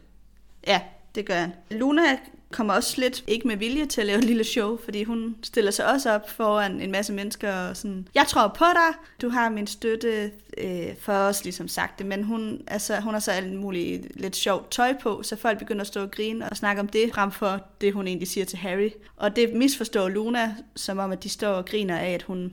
Ja, 0.67 0.81
det 1.15 1.27
gør 1.27 1.35
han. 1.41 1.53
Luna 1.71 2.03
kommer 2.51 2.75
også 2.75 3.01
lidt, 3.01 3.25
ikke 3.27 3.49
med 3.49 3.57
vilje 3.57 3.87
til 3.87 4.01
at 4.01 4.07
lave 4.07 4.19
et 4.19 4.25
lille 4.25 4.45
show, 4.45 4.79
fordi 4.85 5.05
hun 5.05 5.37
stiller 5.43 5.71
sig 5.71 5.87
også 5.87 6.11
op 6.11 6.31
foran 6.31 6.81
en 6.81 6.91
masse 6.91 7.13
mennesker 7.13 7.53
og 7.53 7.77
sådan, 7.77 8.09
jeg 8.15 8.25
tror 8.29 8.49
på 8.49 8.65
dig, 8.65 8.99
du 9.23 9.29
har 9.29 9.51
min 9.51 9.67
støtte 9.67 10.31
øh, 10.59 10.97
for 11.01 11.13
os, 11.13 11.45
ligesom 11.45 11.69
sagt 11.69 11.99
det, 11.99 12.07
men 12.07 12.25
hun, 12.25 12.61
altså, 12.67 13.01
hun 13.01 13.13
har 13.13 13.21
så 13.21 13.31
alt 13.31 13.55
muligt 13.55 14.21
lidt 14.21 14.37
sjovt 14.37 14.71
tøj 14.71 14.95
på, 15.03 15.23
så 15.23 15.37
folk 15.37 15.59
begynder 15.59 15.81
at 15.81 15.87
stå 15.87 16.03
og 16.03 16.11
grine 16.11 16.49
og 16.49 16.57
snakke 16.57 16.81
om 16.81 16.89
det, 16.89 17.11
frem 17.15 17.33
for 17.33 17.61
det, 17.81 17.93
hun 17.93 18.07
egentlig 18.07 18.29
siger 18.29 18.45
til 18.45 18.59
Harry. 18.59 18.91
Og 19.17 19.37
det 19.37 19.55
misforstår 19.55 20.09
Luna, 20.09 20.55
som 20.77 20.99
om, 20.99 21.13
at 21.13 21.23
de 21.23 21.29
står 21.29 21.53
og 21.53 21.67
griner 21.67 21.99
af, 21.99 22.11
at 22.11 22.23
hun 22.23 22.53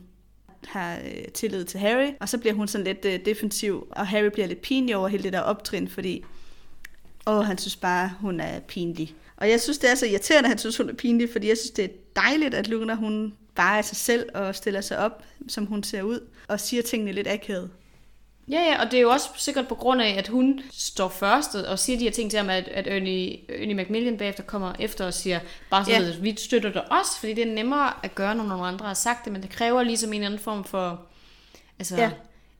har 0.67 0.95
øh, 0.95 1.27
tillid 1.33 1.65
til 1.65 1.79
Harry, 1.79 2.09
og 2.19 2.29
så 2.29 2.37
bliver 2.37 2.53
hun 2.53 2.67
sådan 2.67 2.85
lidt 2.85 3.05
øh, 3.05 3.25
defensiv, 3.25 3.87
og 3.91 4.07
Harry 4.07 4.29
bliver 4.33 4.47
lidt 4.47 4.61
pinlig 4.61 4.95
over 4.95 5.07
hele 5.07 5.23
det 5.23 5.33
der 5.33 5.39
optrin, 5.39 5.87
fordi 5.87 6.23
åh, 7.27 7.45
han 7.45 7.57
synes 7.57 7.75
bare, 7.75 8.11
hun 8.19 8.39
er 8.39 8.59
pinlig. 8.59 9.15
Og 9.37 9.49
jeg 9.49 9.61
synes, 9.61 9.77
det 9.77 9.91
er 9.91 9.95
så 9.95 10.05
irriterende, 10.05 10.47
at 10.47 10.49
han 10.49 10.57
synes, 10.57 10.77
hun 10.77 10.89
er 10.89 10.93
pinlig, 10.93 11.29
fordi 11.31 11.47
jeg 11.47 11.57
synes, 11.57 11.71
det 11.71 11.85
er 11.85 11.89
dejligt, 12.15 12.53
at 12.53 12.67
Luna, 12.67 12.93
hun 12.95 13.33
bare 13.55 13.77
er 13.77 13.81
sig 13.81 13.97
selv 13.97 14.29
og 14.33 14.55
stiller 14.55 14.81
sig 14.81 14.97
op, 14.97 15.23
som 15.47 15.65
hun 15.65 15.83
ser 15.83 16.01
ud, 16.01 16.19
og 16.47 16.59
siger 16.59 16.81
tingene 16.83 17.11
lidt 17.11 17.27
akavet. 17.27 17.69
Ja, 18.47 18.59
ja, 18.59 18.81
og 18.85 18.91
det 18.91 18.97
er 18.97 19.01
jo 19.01 19.09
også 19.09 19.29
sikkert 19.37 19.67
på 19.67 19.75
grund 19.75 20.01
af, 20.01 20.15
at 20.17 20.27
hun 20.27 20.61
står 20.71 21.09
først 21.09 21.55
og 21.55 21.79
siger 21.79 21.97
de 21.99 22.03
her 22.03 22.11
ting 22.11 22.29
til 22.31 22.37
ham, 22.37 22.49
at, 22.49 22.67
at 22.67 22.87
Ernie, 22.87 23.37
Ernie 23.61 23.73
Macmillan 23.73 24.17
bagefter 24.17 24.43
kommer 24.43 24.73
efter 24.79 25.05
og 25.05 25.13
siger, 25.13 25.39
bare 25.69 25.85
så 25.85 25.91
Ja. 25.91 25.99
ved, 25.99 26.13
vi 26.21 26.35
støtter 26.37 26.71
dig 26.71 26.91
også, 26.91 27.19
fordi 27.19 27.33
det 27.33 27.47
er 27.47 27.53
nemmere 27.53 27.93
at 28.03 28.15
gøre, 28.15 28.35
når 28.35 28.43
nogle 28.43 28.65
andre 28.65 28.85
har 28.85 28.93
sagt 28.93 29.25
det, 29.25 29.33
men 29.33 29.41
det 29.41 29.49
kræver 29.49 29.83
ligesom 29.83 30.13
en 30.13 30.23
anden 30.23 30.39
form 30.39 30.63
for 30.63 31.01
altså, 31.79 31.95
Ja. 31.95 32.11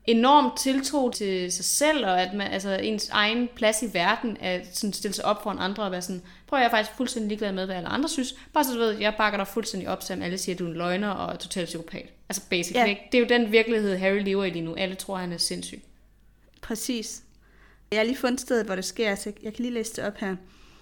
Enorm 0.06 0.56
tiltro 0.58 1.10
til 1.10 1.52
sig 1.52 1.64
selv, 1.64 2.06
og 2.06 2.22
at 2.22 2.34
man, 2.34 2.52
altså, 2.52 2.76
ens 2.82 3.08
egen 3.08 3.48
plads 3.54 3.82
i 3.82 3.94
verden, 3.94 4.36
at 4.40 4.76
sådan 4.76 4.92
stille 4.92 5.14
sig 5.14 5.24
op 5.24 5.42
for 5.42 5.50
en 5.50 5.58
andre 5.58 5.82
og 5.82 5.90
være 5.90 6.02
sådan, 6.02 6.22
prøv 6.46 6.58
jeg 6.58 6.66
er 6.66 6.70
faktisk 6.70 6.96
fuldstændig 6.96 7.28
ligeglad 7.28 7.52
med, 7.52 7.66
hvad 7.66 7.76
alle 7.76 7.88
andre 7.88 8.08
synes, 8.08 8.34
bare 8.52 8.64
så 8.64 8.72
du 8.72 8.78
ved, 8.78 8.98
jeg 8.98 9.14
bakker 9.18 9.36
dig 9.36 9.48
fuldstændig 9.48 9.88
op, 9.88 10.02
selvom 10.02 10.22
alle 10.22 10.38
siger, 10.38 10.54
at 10.54 10.58
du 10.58 10.64
er 10.64 10.68
en 10.68 10.76
løgner 10.76 11.10
og 11.10 11.32
er 11.32 11.36
totalt 11.36 11.66
psykopat. 11.66 12.08
Altså 12.28 12.42
basically, 12.50 12.86
Ja. 12.86 12.88
ja. 12.88 12.96
det 13.12 13.18
er 13.18 13.22
jo 13.22 13.28
den 13.28 13.52
virkelighed, 13.52 13.96
Harry 13.96 14.24
lever 14.24 14.44
i 14.44 14.50
lige 14.50 14.64
nu. 14.64 14.74
Alle 14.74 14.94
tror, 14.94 15.16
han 15.16 15.32
er 15.32 15.38
sindssyg. 15.38 15.82
Præcis. 16.62 17.22
Jeg 17.90 17.98
har 17.98 18.04
lige 18.04 18.16
fundet 18.16 18.40
stedet, 18.40 18.66
hvor 18.66 18.74
det 18.74 18.84
sker, 18.84 19.14
så 19.14 19.32
jeg 19.42 19.54
kan 19.54 19.62
lige 19.62 19.74
læse 19.74 19.92
det 19.96 20.04
op 20.04 20.16
her. 20.18 20.36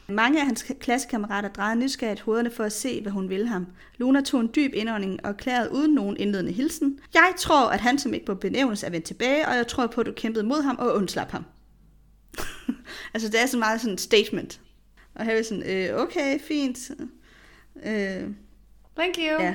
Mange 0.09 0.41
af 0.41 0.47
hans 0.47 0.73
klassekammerater 0.81 1.49
drejede 1.49 1.81
nysgerrigt 1.81 2.21
hovederne 2.21 2.51
for 2.51 2.65
at 2.65 2.73
se, 2.73 3.03
hvad 3.03 3.13
hun 3.13 3.29
ville 3.29 3.47
ham. 3.47 3.67
Luna 3.97 4.21
tog 4.21 4.41
en 4.41 4.51
dyb 4.57 4.75
indånding 4.75 5.25
og 5.25 5.31
erklærede 5.31 5.73
uden 5.73 5.95
nogen 5.95 6.17
indledende 6.17 6.53
hilsen. 6.53 6.99
Jeg 7.15 7.33
tror, 7.39 7.71
at 7.71 7.81
han 7.81 7.99
som 7.99 8.15
ikke 8.15 8.27
må 8.29 8.35
benævnes 8.35 8.83
er 8.83 8.91
vendt 8.91 9.07
tilbage, 9.07 9.49
og 9.49 9.57
jeg 9.57 9.67
tror 9.67 9.87
på, 9.87 10.01
at 10.01 10.07
du 10.07 10.13
kæmpede 10.13 10.45
mod 10.45 10.63
ham 10.63 10.77
og 10.79 10.95
undslap 10.95 11.31
ham. 11.31 11.45
altså, 13.15 13.29
det 13.29 13.43
er 13.43 13.47
så 13.47 13.59
meget 13.59 13.81
sådan 13.81 13.95
et 13.95 14.01
statement. 14.01 14.61
Og 15.15 15.25
Harry 15.25 15.39
er 15.39 15.43
sådan, 15.43 15.71
øh, 15.71 16.01
okay, 16.01 16.41
fint. 16.41 16.79
Øh, 17.85 18.23
Thank 18.97 19.19
you. 19.19 19.43
ja. 19.43 19.55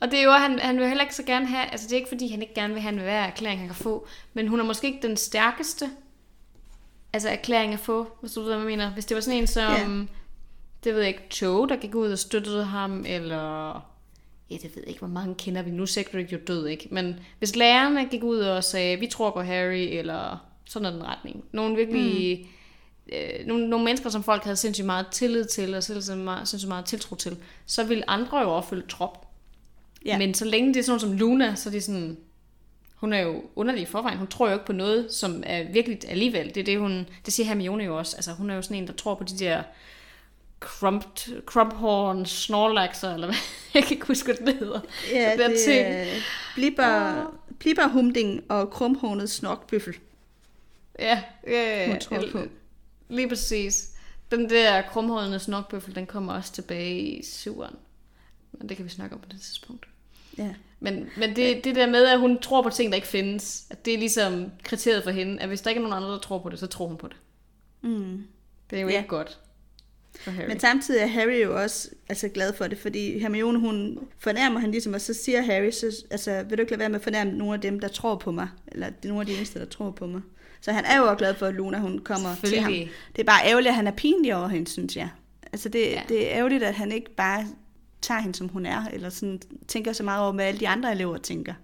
Og 0.00 0.10
det 0.10 0.18
er 0.18 0.22
jo, 0.22 0.30
han, 0.30 0.58
han 0.58 0.78
vil 0.78 0.86
heller 0.86 1.04
ikke 1.04 1.14
så 1.14 1.22
gerne 1.22 1.46
have, 1.46 1.66
altså 1.70 1.86
det 1.86 1.92
er 1.92 1.96
ikke 1.96 2.08
fordi, 2.08 2.28
han 2.28 2.42
ikke 2.42 2.54
gerne 2.54 2.74
vil 2.74 2.82
have 2.82 2.92
en 2.92 3.00
hver 3.00 3.24
erklæring, 3.24 3.60
han 3.60 3.68
kan 3.68 3.76
få, 3.76 4.06
men 4.34 4.48
hun 4.48 4.60
er 4.60 4.64
måske 4.64 4.86
ikke 4.86 5.08
den 5.08 5.16
stærkeste 5.16 5.90
altså 7.12 7.28
erklæring 7.28 7.72
at 7.72 7.80
få, 7.80 8.08
hvis 8.20 8.32
du 8.32 8.40
ved, 8.40 8.48
hvad 8.48 8.58
jeg 8.58 8.66
mener. 8.66 8.90
Hvis 8.92 9.04
det 9.04 9.14
var 9.14 9.20
sådan 9.20 9.38
en 9.38 9.46
som, 9.46 9.62
Ja. 9.72 10.06
det 10.84 10.94
ved 10.94 11.00
jeg 11.00 11.08
ikke, 11.08 11.28
Joe, 11.42 11.68
der 11.68 11.76
gik 11.76 11.94
ud 11.94 12.10
og 12.10 12.18
støttede 12.18 12.64
ham, 12.64 13.04
eller, 13.06 13.66
ja, 14.50 14.54
det 14.54 14.64
ved 14.64 14.82
jeg 14.82 14.88
ikke, 14.88 14.98
hvor 14.98 15.08
mange 15.08 15.34
kender 15.34 15.62
vi 15.62 15.70
nu, 15.70 15.86
Cedric 15.86 16.32
jo 16.32 16.38
død, 16.46 16.66
ikke? 16.66 16.88
Men 16.90 17.16
hvis 17.38 17.56
lærerne 17.56 18.08
gik 18.08 18.22
ud 18.22 18.38
og 18.38 18.64
sagde, 18.64 18.98
vi 18.98 19.06
tror 19.06 19.30
på 19.30 19.40
Harry, 19.42 19.88
eller 19.98 20.38
sådan 20.64 20.82
noget 20.82 21.00
den 21.00 21.08
retning. 21.08 21.44
Nogle 21.52 21.76
virkelig, 21.76 22.38
mm. 23.06 23.12
øh, 23.12 23.46
nogle, 23.46 23.68
nogle 23.68 23.84
mennesker, 23.84 24.10
som 24.10 24.22
folk 24.22 24.44
havde 24.44 24.56
sindssygt 24.56 24.86
meget 24.86 25.06
tillid 25.12 25.44
til, 25.44 25.74
og 25.74 25.82
sindssygt 25.82 26.18
meget, 26.18 26.48
sindssygt 26.48 26.68
meget 26.68 26.84
tiltro 26.84 27.16
til, 27.16 27.36
så 27.66 27.84
ville 27.84 28.10
andre 28.10 28.38
jo 28.38 28.48
opfylde 28.48 28.86
trop. 28.88 29.26
Ja. 30.06 30.18
Men 30.18 30.34
så 30.34 30.44
længe 30.44 30.74
det 30.74 30.80
er 30.80 30.84
sådan 30.84 31.00
som 31.00 31.12
Luna, 31.12 31.54
så 31.54 31.68
er 31.68 31.70
det 31.72 31.84
sådan, 31.84 32.16
hun 33.00 33.12
er 33.12 33.18
jo 33.18 33.42
underlig 33.56 33.82
i 33.82 33.86
forvejen. 33.86 34.18
Hun 34.18 34.26
tror 34.26 34.48
jo 34.48 34.52
ikke 34.52 34.66
på 34.66 34.72
noget, 34.72 35.12
som 35.14 35.42
er 35.46 35.72
virkelig 35.72 35.98
alligevel. 36.08 36.46
Det 36.54 36.56
er 36.56 36.64
det, 36.64 36.78
hun, 36.78 37.06
det 37.24 37.32
siger 37.32 37.46
Hermione 37.46 37.84
jo 37.84 37.98
også. 37.98 38.16
Altså, 38.16 38.32
hun 38.32 38.50
er 38.50 38.54
jo 38.54 38.62
sådan 38.62 38.76
en, 38.76 38.86
der 38.86 38.92
tror 38.92 39.14
på 39.14 39.24
de 39.24 39.38
der 39.38 39.62
crumped, 40.60 41.42
crumphorn, 41.46 42.26
snorlaxer, 42.26 43.14
eller 43.14 43.26
hvad, 43.26 43.36
jeg 43.74 43.82
kan 43.82 43.92
ikke 43.92 44.06
huske, 44.06 44.26
hvad 44.26 44.52
det 44.52 44.58
hedder. 44.58 44.80
Ja, 45.12 45.36
der 45.38 45.48
det 45.48 45.58
ting. 45.66 45.78
er 45.86 46.06
blibber, 46.54 47.24
blibber 47.58 47.88
humding 47.88 48.44
og 48.48 48.70
krumhornet 48.70 49.30
snokbøffel, 49.30 49.94
Ja, 50.98 51.22
ja, 51.46 51.80
ja. 51.82 51.90
hun 51.90 52.00
tror 52.00 52.24
på. 52.32 52.42
Lige 53.08 53.28
præcis. 53.28 53.90
Den 54.30 54.50
der 54.50 54.82
krumhårende 54.82 55.38
snokbøffel, 55.38 55.94
den 55.94 56.06
kommer 56.06 56.32
også 56.32 56.52
tilbage 56.52 56.98
i 57.00 57.24
syveren. 57.24 57.74
Men 58.52 58.68
det 58.68 58.76
kan 58.76 58.84
vi 58.86 58.90
snakke 58.90 59.14
om 59.14 59.20
på 59.20 59.28
det 59.30 59.40
tidspunkt. 59.40 59.88
Ja. 60.38 60.54
Men, 60.80 61.06
men 61.16 61.36
det, 61.36 61.64
det 61.64 61.74
der 61.74 61.86
med, 61.86 62.04
at 62.06 62.20
hun 62.20 62.38
tror 62.38 62.62
på 62.62 62.70
ting, 62.70 62.92
der 62.92 62.96
ikke 62.96 63.08
findes, 63.08 63.66
at 63.70 63.84
det 63.84 63.94
er 63.94 63.98
ligesom 63.98 64.50
kriteriet 64.62 65.04
for 65.04 65.10
hende, 65.10 65.40
at 65.42 65.48
hvis 65.48 65.60
der 65.60 65.70
ikke 65.70 65.78
er 65.78 65.82
nogen 65.82 65.96
andre, 65.96 66.08
der 66.12 66.18
tror 66.18 66.38
på 66.38 66.48
det, 66.48 66.58
så 66.58 66.66
tror 66.66 66.86
hun 66.86 66.96
på 66.96 67.08
det. 67.08 67.16
Mm. 67.82 68.24
Det 68.70 68.76
er 68.78 68.82
jo 68.82 68.88
Ja. 68.88 68.96
ikke 68.96 69.08
godt 69.08 69.38
for 70.20 70.30
Harry. 70.30 70.48
Men 70.48 70.60
samtidig 70.60 71.00
er 71.02 71.06
Harry 71.06 71.42
jo 71.44 71.62
også 71.62 71.88
altså, 72.08 72.28
glad 72.28 72.52
for 72.52 72.66
det, 72.66 72.78
fordi 72.78 73.18
Hermione, 73.18 73.58
hun 73.58 73.98
fornærmer 74.18 74.60
han 74.60 74.70
ligesom, 74.70 74.94
og 74.94 75.00
så 75.00 75.14
siger 75.14 75.42
Harry, 75.42 75.70
så, 75.70 76.04
altså, 76.10 76.42
vil 76.48 76.58
du 76.58 76.60
ikke 76.62 76.72
lade 76.72 76.80
være 76.80 76.88
med 76.88 76.96
at 76.98 77.02
fornærme 77.04 77.32
nogle 77.32 77.54
af 77.54 77.60
dem, 77.60 77.80
der 77.80 77.88
tror 77.88 78.16
på 78.16 78.30
mig? 78.32 78.48
Eller 78.72 78.86
det 78.90 79.04
er 79.04 79.08
nogle 79.08 79.20
af 79.20 79.26
de 79.26 79.36
eneste, 79.36 79.58
der 79.58 79.64
tror 79.66 79.90
på 79.90 80.06
mig. 80.06 80.20
Så 80.60 80.72
han 80.72 80.84
er 80.84 80.96
jo 80.98 81.02
også 81.04 81.16
glad 81.16 81.34
for, 81.34 81.46
at 81.46 81.54
Luna, 81.54 81.78
hun 81.78 81.98
kommer 81.98 82.34
til 82.44 82.60
ham. 82.60 82.72
Det 82.72 83.20
er 83.20 83.24
bare 83.24 83.40
ærgerligt, 83.46 83.68
at 83.68 83.74
han 83.74 83.86
er 83.86 83.90
pinlig 83.92 84.34
over 84.36 84.48
hende, 84.48 84.70
synes 84.70 84.96
jeg. 84.96 85.08
Altså, 85.52 85.68
det. 85.68 85.86
Ja. 85.86 86.02
det 86.08 86.26
er 86.26 86.36
ærgerligt, 86.38 86.62
at 86.62 86.74
han 86.74 86.92
ikke 86.92 87.14
bare 87.14 87.46
tager 88.02 88.20
hende, 88.20 88.34
som 88.34 88.48
hun 88.48 88.66
er, 88.66 88.84
eller 88.92 89.10
sådan, 89.10 89.42
tænker 89.68 89.92
så 89.92 90.02
meget 90.02 90.22
over, 90.22 90.32
hvad 90.32 90.44
alle 90.44 90.60
de 90.60 90.68
andre 90.68 90.92
elever 90.92 91.18
tænker. 91.18 91.54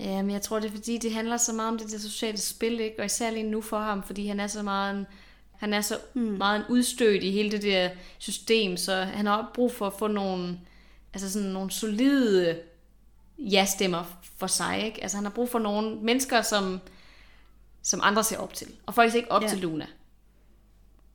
Ja, 0.00 0.22
men 0.22 0.30
jeg 0.30 0.42
tror, 0.42 0.60
det 0.60 0.68
er 0.68 0.74
fordi, 0.74 0.98
det 0.98 1.12
handler 1.12 1.36
så 1.36 1.52
meget 1.52 1.68
om 1.68 1.78
det 1.78 1.92
der 1.92 1.98
sociale 1.98 2.38
spil, 2.38 2.80
ikke? 2.80 2.98
Og 2.98 3.06
især 3.06 3.30
lige 3.30 3.50
nu 3.50 3.60
for 3.60 3.78
ham, 3.78 4.02
fordi 4.02 4.26
han 4.26 4.40
er 4.40 4.46
så 4.46 4.62
meget 4.62 4.96
en, 4.96 5.06
han 5.56 5.74
er 5.74 5.80
så 5.80 5.98
hmm. 6.12 6.24
meget 6.24 6.56
en 6.56 6.64
udstødt 6.68 7.22
i 7.22 7.30
hele 7.30 7.50
det 7.50 7.62
der 7.62 7.90
system, 8.18 8.76
så 8.76 8.94
han 8.94 9.26
har 9.26 9.36
også 9.36 9.48
brug 9.54 9.72
for 9.72 9.86
at 9.86 9.92
få 9.98 10.06
nogle, 10.06 10.58
altså 11.14 11.32
sådan 11.32 11.48
nogle 11.48 11.70
solide 11.70 12.58
ja-stemmer 13.38 14.18
for 14.36 14.46
sig, 14.46 14.84
ikke? 14.84 15.02
Altså 15.02 15.16
han 15.16 15.24
har 15.24 15.32
brug 15.32 15.48
for 15.48 15.58
nogle 15.58 15.96
mennesker, 15.96 16.42
som, 16.42 16.80
som 17.82 18.00
andre 18.02 18.24
ser 18.24 18.38
op 18.38 18.54
til. 18.54 18.66
Og 18.86 18.94
faktisk 18.94 19.16
ikke 19.16 19.32
op 19.32 19.42
ja. 19.42 19.48
til 19.48 19.58
Luna. 19.58 19.86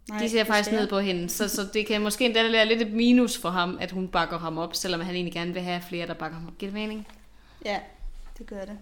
Nej, 0.09 0.19
De 0.19 0.29
ser 0.29 0.43
faktisk 0.43 0.71
ned 0.71 0.87
på 0.87 0.99
hende, 0.99 1.29
så, 1.29 1.47
så 1.47 1.67
det 1.73 1.87
kan 1.87 2.01
måske 2.01 2.25
endda 2.25 2.51
være 2.51 2.65
lidt 2.65 2.81
et 2.81 2.93
minus 2.93 3.37
for 3.37 3.49
ham, 3.49 3.77
at 3.81 3.91
hun 3.91 4.07
bakker 4.07 4.39
ham 4.39 4.57
op, 4.57 4.75
selvom 4.75 5.01
han 5.01 5.15
egentlig 5.15 5.33
gerne 5.33 5.53
vil 5.53 5.61
have 5.61 5.81
flere, 5.89 6.07
der 6.07 6.13
bakker 6.13 6.37
ham 6.37 6.47
op. 6.47 6.57
Giver 6.57 6.71
det 6.71 6.79
mening? 6.81 7.07
Ja, 7.65 7.79
det 8.37 8.45
gør 8.47 8.59
det. 8.65 8.77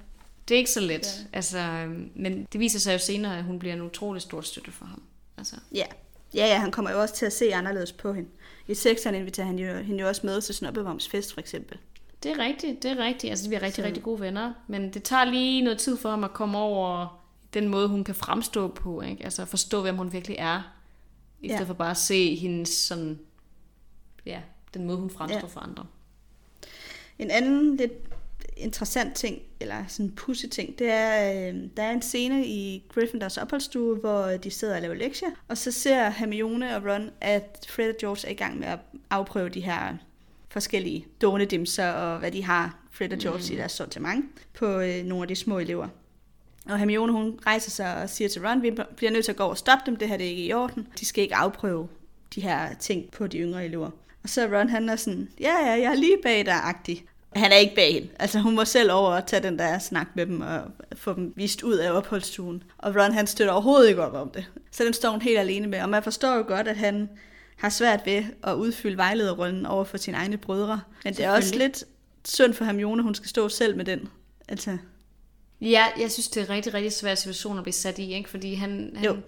Det 0.48 0.56
er 0.56 0.58
ikke 0.60 0.72
så 0.72 0.80
let, 0.80 0.90
Ja. 1.06 1.38
altså, 1.38 1.58
øhm, 1.60 2.12
men 2.16 2.48
det 2.54 2.60
viser 2.60 2.80
sig 2.80 2.94
jo 2.94 3.00
senere, 3.00 3.38
at 3.38 3.44
hun 3.44 3.60
bliver 3.60 3.76
en 3.76 3.82
utrolig 3.82 4.22
stor 4.22 4.42
støtte 4.42 4.72
for 4.72 4.86
ham. 4.86 5.02
Altså, 5.38 5.56
Ja. 5.76 5.86
Ja, 6.34 6.46
ja, 6.48 6.58
han 6.58 6.72
kommer 6.72 6.92
jo 6.92 7.02
også 7.02 7.16
til 7.16 7.26
at 7.26 7.34
se 7.34 7.56
anderledes 7.56 7.92
på 7.92 8.14
hende. 8.14 8.30
I 8.68 8.74
sekseren 8.74 9.16
inviterer 9.16 9.48
han 9.48 9.60
jo, 9.60 9.78
hende 9.78 10.02
jo 10.02 10.08
også 10.08 10.22
med 10.26 10.42
til 10.42 10.56
Snobbevoms 10.56 11.08
fest, 11.10 11.34
for 11.34 11.40
eksempel. 11.40 11.78
det 12.24 12.32
er 12.32 12.40
rigtigt, 12.40 12.84
det 12.84 12.92
er 12.92 12.98
rigtigt. 13.06 13.32
Altså, 13.32 13.44
de 13.44 13.50
bliver 13.50 13.62
rigtig, 13.62 13.82
så... 13.84 13.88
rigtig 13.88 14.04
gode 14.04 14.20
venner, 14.20 14.54
men 14.68 14.94
det 14.94 15.04
tager 15.04 15.26
lige 15.26 15.62
noget 15.62 15.80
tid 15.80 15.98
for 15.98 16.10
ham 16.10 16.24
at 16.24 16.34
komme 16.34 16.58
over 16.58 17.22
den 17.54 17.68
måde, 17.68 17.88
hun 17.88 18.04
kan 18.04 18.16
fremstå 18.16 18.68
på, 18.68 19.02
ikke? 19.02 19.24
Altså 19.24 19.46
forstå, 19.46 19.82
hvem 19.82 19.98
hun 19.98 20.14
virkelig 20.14 20.36
er, 20.40 20.62
i 21.42 21.48
Ja. 21.48 21.54
stedet 21.54 21.68
for 21.68 21.74
bare 21.74 21.92
at 21.92 21.98
se 21.98 22.36
hendes 22.36 22.70
sådan, 22.70 23.20
ja, 24.26 24.42
den 24.74 24.86
måde, 24.86 24.98
hun 24.98 25.10
fremstår 25.10 25.40
Ja. 25.40 25.46
for 25.48 25.60
andre. 25.60 25.86
En 27.20 27.32
anden 27.32 27.76
lidt 27.78 27.92
interessant 28.58 29.16
ting, 29.16 29.42
eller 29.60 29.84
sådan 29.88 30.06
en 30.06 30.12
pussy 30.16 30.46
ting, 30.46 30.80
det 30.80 30.90
er, 30.92 31.32
øh, 31.50 31.60
der 31.78 31.84
er 31.84 31.92
en 31.92 32.02
scene 32.02 32.48
i 32.48 32.84
Gryffindors 32.90 33.38
opholdsstue, 33.38 33.96
hvor 33.96 34.22
de 34.28 34.52
sidder 34.52 34.76
og 34.76 34.82
laver 34.82 34.94
lektier, 34.96 35.30
og 35.48 35.58
så 35.58 35.72
ser 35.72 36.10
Hermione 36.10 36.76
og 36.76 36.84
Ron, 36.86 37.10
at 37.22 37.66
Fred 37.70 37.90
og 37.90 37.96
George 38.00 38.28
er 38.28 38.32
i 38.32 38.36
gang 38.36 38.60
med 38.60 38.68
at 38.68 38.80
afprøve 39.10 39.50
de 39.50 39.62
her 39.62 39.98
forskellige 40.50 41.06
donedimser, 41.22 41.90
og 41.92 42.20
hvad 42.20 42.32
de 42.32 42.44
har, 42.44 42.80
Fred 42.92 43.14
og 43.14 43.18
George 43.20 43.44
mm. 43.50 43.54
i 43.54 43.58
deres 43.58 43.72
sortiment, 43.72 44.26
på 44.54 44.66
øh, 44.80 45.04
nogle 45.06 45.24
af 45.24 45.28
de 45.28 45.36
små 45.36 45.60
elever. 45.60 45.88
Og 46.70 46.78
Hermione, 46.78 47.12
hun 47.12 47.40
rejser 47.46 47.72
sig 47.72 48.02
og 48.02 48.10
siger 48.10 48.30
til 48.30 48.48
Ron, 48.48 48.62
vi 48.62 48.72
bliver 48.96 49.12
nødt 49.12 49.26
til 49.26 49.32
at 49.32 49.36
gå 49.36 49.44
og 49.44 49.58
stoppe 49.58 49.84
dem, 49.86 49.96
det 49.96 50.08
her 50.08 50.18
det 50.18 50.26
er 50.26 50.30
ikke 50.30 50.46
i 50.46 50.54
orden. 50.54 50.88
De 51.00 51.06
skal 51.06 51.22
ikke 51.24 51.36
afprøve 51.36 51.88
de 52.36 52.42
her 52.42 52.74
ting 52.80 53.12
på 53.12 53.28
de 53.28 53.38
yngre 53.38 53.66
elever. 53.66 53.90
Og 54.24 54.30
så 54.30 54.46
Ron, 54.46 54.70
han 54.70 54.90
er 54.90 54.96
sådan, 54.96 55.30
ja, 55.40 55.54
ja, 55.66 55.72
jeg 55.72 55.92
er 55.92 55.96
lige 55.96 56.18
bag 56.24 56.46
dig, 56.46 56.54
agtig. 56.64 57.06
Han 57.36 57.52
er 57.52 57.56
ikke 57.56 57.76
bag 57.76 57.94
hende. 57.94 58.08
Altså 58.20 58.40
hun 58.40 58.56
må 58.56 58.66
selv 58.66 58.92
over 58.92 59.12
og 59.12 59.28
tage 59.28 59.44
den 59.44 59.60
der 59.60 59.80
snak 59.80 60.08
med 60.16 60.26
dem 60.26 60.42
og 60.42 60.62
få 60.96 61.14
dem 61.14 61.34
vist 61.36 61.64
ud 61.64 61.76
af 61.76 61.92
opholdsstuen. 61.92 62.64
Og 62.78 62.96
Ron 62.96 63.12
han 63.12 63.28
støtter 63.28 63.54
overhovedet 63.54 63.90
ikke 63.90 64.04
op 64.04 64.14
om 64.14 64.30
det. 64.30 64.46
Så 64.72 64.84
den 64.84 64.94
står 64.94 65.10
hun 65.10 65.22
helt 65.22 65.40
alene 65.40 65.68
med. 65.68 65.82
Og 65.82 65.90
man 65.90 66.04
forstår 66.04 66.36
jo 66.36 66.44
godt, 66.48 66.68
at 66.68 66.78
han 66.78 67.10
har 67.56 67.70
svært 67.70 68.02
ved 68.06 68.24
at 68.44 68.54
udfylde 68.54 68.98
vejlederrollen 68.98 69.66
over 69.66 69.84
for 69.84 69.98
sine 69.98 70.18
egne 70.18 70.38
brødre. 70.38 70.82
Men 71.04 71.14
det 71.14 71.26
er 71.26 71.32
også 71.32 71.56
lidt 71.56 71.84
synd 72.26 72.54
for 72.54 72.66
Hermione, 72.66 73.04
hun 73.04 73.16
skal 73.16 73.30
stå 73.30 73.50
selv 73.50 73.78
med 73.78 73.86
den. 73.86 74.10
Altså, 74.48 74.78
Ja, 75.62 75.86
jeg 76.00 76.12
synes, 76.12 76.28
det 76.28 76.42
er 76.42 76.46
en 76.46 76.50
rigtig, 76.50 76.74
rigtig 76.74 76.92
svær 76.94 77.16
situation 77.16 77.58
at 77.58 77.64
blive 77.64 77.74
sat 77.74 78.00
i, 78.00 78.14
ikke? 78.14 78.30
fordi 78.30 78.54
han, 78.54 78.98
Jo. 79.06 79.14
han, 79.14 79.24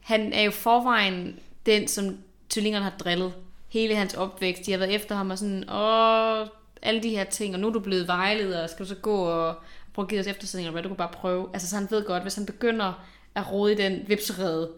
han 0.00 0.32
er 0.32 0.42
jo 0.42 0.50
forvejen 0.50 1.38
den, 1.66 1.88
som 1.88 2.18
tvillingerne 2.50 2.84
har 2.84 2.92
drillet 2.98 3.34
hele 3.68 3.94
hans 3.96 4.14
opvækst. 4.14 4.66
De 4.66 4.70
har 4.70 4.78
været 4.78 4.94
efter 4.94 5.14
ham 5.14 5.30
og 5.30 5.38
sådan, 5.38 5.70
åh, 5.70 6.46
alle 6.82 7.02
de 7.02 7.10
her 7.10 7.24
ting, 7.24 7.54
og 7.54 7.60
nu 7.60 7.68
er 7.68 7.72
du 7.72 7.80
blevet 7.80 8.06
vejleder, 8.08 8.66
skal 8.66 8.84
du 8.84 8.88
så 8.88 8.94
gå 8.94 9.16
og 9.16 9.54
prøve 9.94 10.04
at 10.04 10.08
give 10.10 10.20
os 10.20 10.26
eftersætning, 10.26 10.66
eller 10.66 10.72
hvad, 10.72 10.82
du 10.82 10.88
kan 10.88 10.96
bare 10.96 11.08
prøve. 11.12 11.48
Altså, 11.52 11.68
så 11.68 11.76
han 11.76 11.86
ved 11.90 12.04
godt, 12.04 12.22
hvis 12.22 12.34
han 12.34 12.46
begynder 12.46 13.04
at 13.34 13.52
rode 13.52 13.72
i 13.72 13.74
den 13.76 14.00
vipserede, 14.06 14.70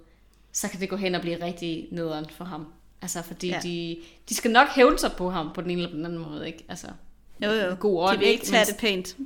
så 0.52 0.68
kan 0.68 0.80
det 0.80 0.88
gå 0.88 0.96
hen 0.96 1.14
og 1.14 1.20
blive 1.20 1.44
rigtig 1.44 1.88
nederen 1.90 2.26
for 2.36 2.44
ham. 2.44 2.66
Altså, 3.02 3.22
fordi 3.22 3.48
Ja. 3.48 3.60
de, 3.62 3.96
de 4.28 4.34
skal 4.34 4.50
nok 4.50 4.68
hævne 4.68 4.98
sig 4.98 5.12
på 5.12 5.30
ham 5.30 5.50
på 5.54 5.60
den 5.60 5.70
ene 5.70 5.82
eller 5.82 5.94
den 5.94 6.04
anden 6.04 6.18
måde, 6.18 6.46
ikke? 6.46 6.64
Altså, 6.68 6.86
jo 7.44 7.50
jo, 7.50 7.76
God 7.80 8.02
ånd, 8.08 8.14
de 8.14 8.18
vil 8.18 8.28
ikke 8.28 8.46
tage 8.46 8.64
det 8.66 8.76
pænt. 8.78 9.16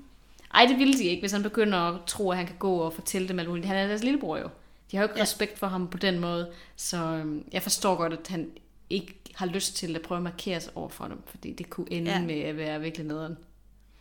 Ej, 0.54 0.66
det 0.68 0.78
ville 0.78 0.94
de 0.98 1.04
ikke, 1.04 1.20
hvis 1.20 1.32
han 1.32 1.42
begynder 1.42 1.78
at 1.78 2.00
tro, 2.06 2.30
at 2.30 2.37
han 2.37 2.46
kan 2.46 2.56
gå 2.58 2.76
og 2.76 2.92
fortælle 2.92 3.28
dem 3.28 3.38
alt 3.38 3.48
muligt. 3.48 3.66
Han 3.66 3.76
er 3.76 3.87
deres 3.87 4.02
lillebror 4.04 4.37
jo. 4.38 4.48
De 4.90 4.96
har 4.96 5.04
jo 5.04 5.08
ikke 5.08 5.16
ja. 5.18 5.22
Respekt 5.22 5.58
for 5.58 5.66
ham 5.66 5.88
på 5.88 5.98
den 5.98 6.18
måde, 6.18 6.50
så 6.76 6.96
øhm, 6.96 7.44
jeg 7.52 7.62
forstår 7.62 7.96
godt, 7.96 8.12
at 8.12 8.26
han 8.28 8.50
ikke 8.90 9.14
har 9.34 9.46
lyst 9.46 9.76
til 9.76 9.96
at 9.96 10.02
prøve 10.02 10.16
at 10.16 10.22
markere 10.22 10.61
sig 10.61 10.72
over 10.74 10.88
for 10.88 11.04
dem, 11.04 11.22
fordi 11.26 11.52
det 11.52 11.70
kunne 11.70 11.92
ende 11.92 12.11
ja. 12.11 12.20
Med 12.20 12.40
at 12.40 12.56
være 12.56 12.80
virkelig 12.80 13.06
nederen. 13.06 13.37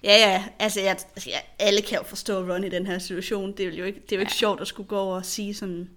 Ja, 0.03 0.15
ja, 0.17 0.43
altså, 0.59 0.81
jeg, 0.81 0.89
altså 1.15 1.29
jeg, 1.29 1.43
alle 1.59 1.81
kan 1.81 1.97
jo 1.97 2.03
forstå 2.03 2.53
Ron 2.53 2.63
i 2.63 2.69
den 2.69 2.87
her 2.87 2.99
situation. 2.99 3.51
Det 3.51 3.67
er 3.67 3.77
jo 3.77 3.83
ikke, 3.85 3.99
det 3.99 4.11
er 4.11 4.15
jo 4.15 4.19
ikke 4.19 4.31
ja. 4.33 4.37
sjovt 4.37 4.61
at 4.61 4.67
skulle 4.67 4.87
gå 4.89 4.97
over 4.97 5.15
og 5.15 5.25
sige 5.25 5.53
sådan 5.53 5.89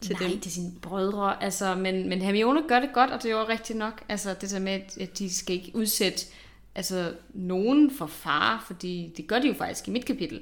til 0.00 0.16
Nej, 0.20 0.28
dem. 0.30 0.40
til 0.40 0.52
sine 0.52 0.72
brødre. 0.82 1.42
Altså, 1.42 1.74
men, 1.74 2.08
men 2.08 2.22
Hermione 2.22 2.62
gør 2.68 2.80
det 2.80 2.90
godt, 2.94 3.10
og 3.10 3.22
det 3.22 3.30
er 3.30 3.36
jo 3.38 3.48
rigtigt 3.48 3.78
nok. 3.78 4.02
Altså, 4.08 4.34
det 4.40 4.50
der 4.50 4.58
med, 4.58 4.72
at- 4.72 4.98
at 5.00 5.18
de 5.18 5.34
skal 5.34 5.54
ikke 5.56 5.70
udsætte 5.74 6.26
altså, 6.78 7.14
nogen 7.34 7.90
for 7.90 8.06
fare, 8.06 8.60
fordi 8.66 9.12
det 9.16 9.26
gør 9.26 9.38
de 9.38 9.48
jo 9.48 9.54
faktisk 9.54 9.88
i 9.88 9.90
mit 9.90 10.04
kapitel. 10.04 10.40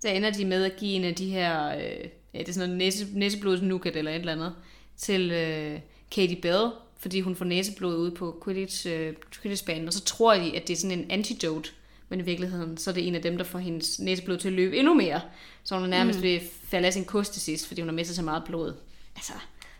Så 0.00 0.08
ender 0.08 0.30
de 0.30 0.44
med 0.44 0.64
at 0.64 0.76
give 0.76 0.92
en 0.92 1.04
af 1.04 1.14
de 1.14 1.30
her, 1.30 1.76
øh, 1.76 2.08
ja, 2.34 2.38
det 2.38 2.48
er 2.48 2.52
sådan 2.52 2.68
noget 2.68 2.78
næse, 2.78 3.06
næseblodsnukat 3.12 3.96
eller 3.96 4.10
et 4.10 4.18
eller 4.18 4.32
andet, 4.32 4.54
til 4.96 5.30
øh, 5.30 5.80
Katie 6.10 6.40
Bell, 6.40 6.70
fordi 6.98 7.20
hun 7.20 7.36
får 7.36 7.44
næseblod 7.44 7.96
ude 7.96 8.10
på 8.10 8.42
Quidditch, 8.44 8.86
øh, 8.90 9.14
Quidditch-banen, 9.34 9.86
og 9.86 9.92
så 9.92 10.04
tror 10.04 10.34
de, 10.34 10.56
at 10.56 10.68
det 10.68 10.72
er 10.72 10.76
sådan 10.76 10.98
en 10.98 11.10
antidote, 11.10 11.70
men 12.08 12.20
i 12.20 12.22
virkeligheden, 12.22 12.76
så 12.76 12.90
er 12.90 12.94
det 12.94 13.08
en 13.08 13.14
af 13.14 13.22
dem, 13.22 13.36
der 13.36 13.44
får 13.44 13.58
hendes 13.58 13.98
næseblod 13.98 14.36
til 14.36 14.48
at 14.48 14.54
løbe 14.54 14.76
endnu 14.76 14.94
mere, 14.94 15.20
så 15.64 15.78
hun 15.78 15.88
nærmest 15.88 16.18
mm. 16.18 16.22
vil 16.22 16.40
falde 16.64 16.86
af 16.86 16.92
sin 16.92 17.04
kost 17.04 17.32
til 17.32 17.42
sidst, 17.42 17.66
fordi 17.66 17.80
hun 17.80 17.88
har 17.88 17.94
mistet 17.94 18.16
så 18.16 18.22
meget 18.22 18.42
blod. 18.46 18.74
Altså, 19.16 19.32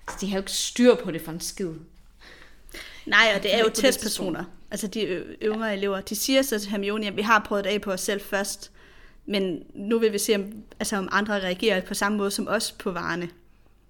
så 0.09 0.17
de 0.21 0.27
har 0.27 0.37
jo 0.37 0.41
ikke 0.41 0.53
styr 0.53 0.95
på 0.95 1.11
det 1.11 1.21
for 1.21 1.33
en 1.33 1.41
skid. 1.41 1.73
Nej, 3.07 3.33
og 3.37 3.43
det 3.43 3.55
er 3.55 3.59
jo 3.59 3.71
testpersoner. 3.75 4.45
Altså 4.71 4.87
de 4.87 5.25
yngre 5.43 5.67
ja. 5.67 5.73
elever. 5.73 6.01
De 6.01 6.17
siger 6.17 6.43
så 6.43 6.59
til 6.59 6.71
Hermione, 6.71 7.07
at 7.07 7.17
vi 7.17 7.23
har 7.23 7.45
prøvet 7.49 7.65
det 7.65 7.71
af 7.71 7.81
på 7.81 7.93
os 7.93 8.01
selv 8.01 8.21
først, 8.21 8.73
men 9.27 9.63
nu 9.75 9.99
vil 9.99 10.13
vi 10.13 10.19
se, 10.19 10.35
om, 10.35 10.45
altså, 10.81 10.97
om 10.97 11.09
andre 11.13 11.35
reagerer 11.35 11.81
på 11.81 11.95
samme 11.95 12.19
måde 12.19 12.31
som 12.31 12.49
os 12.49 12.73
på 12.73 12.91
varerne. 12.91 13.29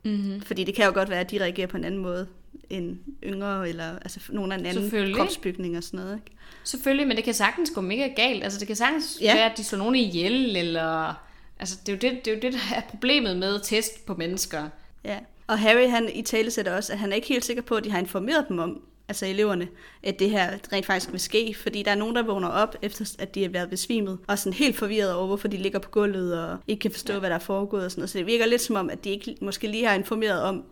Mm-hmm. 0.03 0.41
Fordi 0.41 0.65
det 0.65 0.75
kan 0.75 0.85
jo 0.85 0.93
godt 0.95 1.11
være, 1.11 1.21
at 1.21 1.31
de 1.31 1.41
reagerer 1.41 1.67
på 1.67 1.77
en 1.77 1.85
anden 1.85 2.01
måde 2.01 2.27
end 2.71 2.99
yngre, 3.25 3.69
eller 3.69 3.99
altså 3.99 4.21
nogen 4.29 4.53
af 4.53 4.59
en 4.59 4.67
anden 4.67 5.15
kropsbygning 5.15 5.77
og 5.77 5.85
sådan 5.85 6.01
noget. 6.01 6.15
Ikke? 6.15 6.39
Selvfølgelig, 6.65 7.07
men 7.07 7.17
det 7.17 7.25
kan 7.25 7.35
sagtens 7.35 7.71
gå 7.75 7.81
mega 7.81 8.07
galt. 8.07 8.45
Altså, 8.45 8.59
det 8.59 8.67
kan 8.67 8.77
sagtens. 8.77 9.19
Ja. 9.21 9.35
være, 9.35 9.51
at 9.51 9.59
de 9.59 9.65
slår 9.65 9.79
nogen 9.79 9.95
ihjel, 9.95 10.57
eller... 10.57 11.15
Altså, 11.59 11.77
det 11.87 11.89
er, 11.89 11.93
jo 11.93 11.99
det, 12.15 12.25
det 12.25 12.31
er 12.31 12.35
jo 12.35 12.41
det, 12.41 12.53
der 12.53 12.77
er 12.77 12.81
problemet 12.81 13.37
med 13.37 13.61
test 13.63 14.07
på 14.07 14.15
mennesker. 14.15 14.69
Ja. 15.05 15.19
Og 15.51 15.59
Harry, 15.59 15.89
han 15.89 16.11
i 16.15 16.23
tale 16.23 16.51
sætter 16.51 16.77
også, 16.77 16.93
at 16.93 16.99
han 16.99 17.13
er 17.13 17.17
ikke 17.17 17.29
helt 17.29 17.45
sikker 17.45 17.63
på, 17.63 17.75
at 17.75 17.85
de 17.85 17.91
har 17.91 17.99
informeret 17.99 18.47
dem 18.49 18.59
om, 18.59 18.83
altså 19.09 19.27
eleverne, 19.27 19.69
at 20.03 20.19
det 20.19 20.31
her 20.31 20.51
rent 20.73 20.87
faktisk 20.87 21.13
vil 21.13 21.21
ske, 21.21 21.55
fordi 21.63 21.83
der 21.83 21.91
er 21.91 21.95
nogen, 21.95 22.17
der 22.17 22.23
vågner 22.23 22.49
op, 22.49 22.77
efter 22.83 23.15
at 23.19 23.35
de 23.35 23.43
har 23.43 23.49
været 23.49 23.71
besvimet, 23.71 24.19
og 24.27 24.39
sådan 24.39 24.53
helt 24.53 24.77
forvirret 24.77 25.15
over, 25.15 25.27
hvorfor 25.27 25.49
de 25.49 25.57
ligger 25.57 25.79
på 25.79 25.91
gulvet, 25.91 26.45
og 26.45 26.59
ikke 26.69 26.81
kan 26.81 26.91
forstå, 26.91 27.13
ja. 27.13 27.19
hvad 27.19 27.31
der 27.31 27.37
er 27.37 27.41
foregået 27.41 27.85
og 27.85 27.91
sådan 27.91 28.01
noget. 28.01 28.11
Så 28.11 28.19
det 28.19 28.27
virker 28.27 28.47
lidt 28.47 28.61
som 28.61 28.77
om, 28.77 28.91
at 28.91 29.05
de 29.05 29.11
ikke 29.11 29.37
måske 29.41 29.67
lige 29.67 29.87
har 29.87 29.95
informeret 29.95 30.43
om 30.43 30.65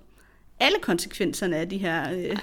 alle 0.61 0.79
konsekvenserne 0.83 1.57
af 1.57 1.69
de 1.69 1.79
her... 1.79 2.12
Øh, 2.12 2.38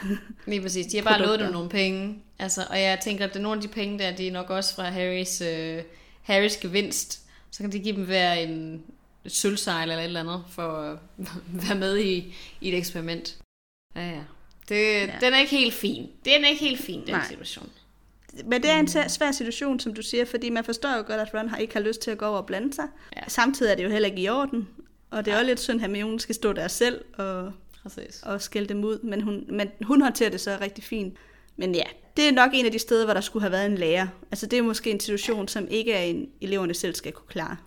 Lige 0.48 0.62
præcis. 0.62 0.86
De 0.86 0.98
har 0.98 1.04
bare 1.04 1.22
lovet 1.22 1.40
dem 1.40 1.52
nogle 1.52 1.70
penge. 1.70 2.16
Altså, 2.40 2.62
og 2.70 2.82
jeg 2.82 3.00
tænker, 3.04 3.26
at 3.26 3.34
det 3.34 3.40
er 3.40 3.44
nogle 3.44 3.58
af 3.58 3.62
de 3.62 3.68
penge 3.68 4.00
der, 4.00 4.16
de 4.16 4.28
er 4.28 4.32
nok 4.32 4.50
også 4.50 4.76
fra 4.76 4.84
Harrys, 4.84 5.42
øh, 5.42 5.82
Harrys 6.22 6.58
gevinst. 6.58 7.22
Så 7.52 7.64
kan 7.64 7.72
de 7.72 7.80
give 7.80 7.96
dem 7.96 8.06
hver 8.06 8.34
en 8.34 8.84
et 9.26 9.32
sølvsejl 9.32 9.90
eller 9.90 10.02
et 10.02 10.06
eller 10.06 10.20
andet, 10.20 10.44
for 10.50 10.62
at 10.62 10.98
være 11.68 11.76
med 11.80 11.98
i, 12.00 12.36
i 12.62 12.70
et 12.70 12.78
eksperiment. 12.78 13.38
Ja, 13.96 14.10
ja. 14.10 14.22
Det, 14.70 14.76
ja. 15.08 15.12
Den 15.22 15.34
er 15.34 15.40
ikke 15.40 15.52
helt 15.58 15.74
fin. 15.74 16.10
Den 16.26 16.44
er 16.44 16.48
ikke 16.50 16.64
helt 16.66 16.82
fin, 16.82 17.00
den 17.02 17.10
Nej. 17.14 17.28
situation. 17.28 17.70
Men 18.46 18.62
det 18.64 18.70
er 18.72 18.80
en 18.80 18.88
svær- 18.88 19.08
svær 19.08 19.32
situation, 19.32 19.80
som 19.80 19.94
du 19.94 20.02
siger, 20.02 20.26
fordi 20.26 20.50
man 20.50 20.64
forstår 20.64 20.90
jo 20.98 21.04
godt, 21.08 21.22
at 21.22 21.34
Ron 21.34 21.50
har 21.50 21.58
ikke 21.58 21.74
har 21.74 21.82
lyst 21.82 22.02
til 22.02 22.12
at 22.12 22.18
gå 22.18 22.26
over 22.26 22.38
og 22.38 22.46
blande 22.46 22.74
sig. 22.74 22.88
Ja. 23.16 23.20
Ja. 23.22 23.30
Samtidig 23.30 23.72
er 23.72 23.76
det 23.76 23.84
jo 23.84 23.90
heller 23.90 24.10
ikke 24.10 24.22
i 24.22 24.30
orden, 24.30 24.68
og 25.12 25.26
det 25.26 25.32
er 25.34 25.36
også 25.36 25.46
lidt 25.48 25.60
synd, 25.60 25.76
at 25.76 25.82
Hermione 25.82 26.20
skal 26.20 26.36
stå 26.36 26.54
der 26.54 26.68
selv 26.68 27.02
og 27.18 27.52
Præcis. 27.84 28.22
og 28.24 28.42
skælde 28.42 28.68
dem 28.70 28.84
ud, 28.84 29.00
men 29.04 29.22
hun, 29.22 29.46
men 29.50 29.70
hun 29.82 30.02
håndterer 30.02 30.30
det 30.30 30.42
så 30.42 30.58
rigtig 30.62 30.84
fint. 30.84 31.14
Men 31.58 31.76
ja, 31.76 31.84
det 32.18 32.28
er 32.28 32.32
nok 32.32 32.50
en 32.54 32.66
af 32.66 32.72
de 32.72 32.80
steder, 32.80 33.06
hvor 33.06 33.14
der 33.14 33.22
skulle 33.22 33.44
have 33.44 33.52
været 33.52 33.66
en 33.66 33.78
lærer. 33.78 34.08
Altså 34.32 34.46
det 34.46 34.60
er 34.60 34.64
måske 34.64 34.92
en 34.92 35.00
situation, 35.00 35.48
som 35.48 35.68
ikke 35.68 35.94
er 35.94 36.02
en 36.02 36.30
eleverne 36.42 36.74
selv 36.74 36.96
skal 36.96 37.12
kunne 37.12 37.28
klare. 37.28 37.58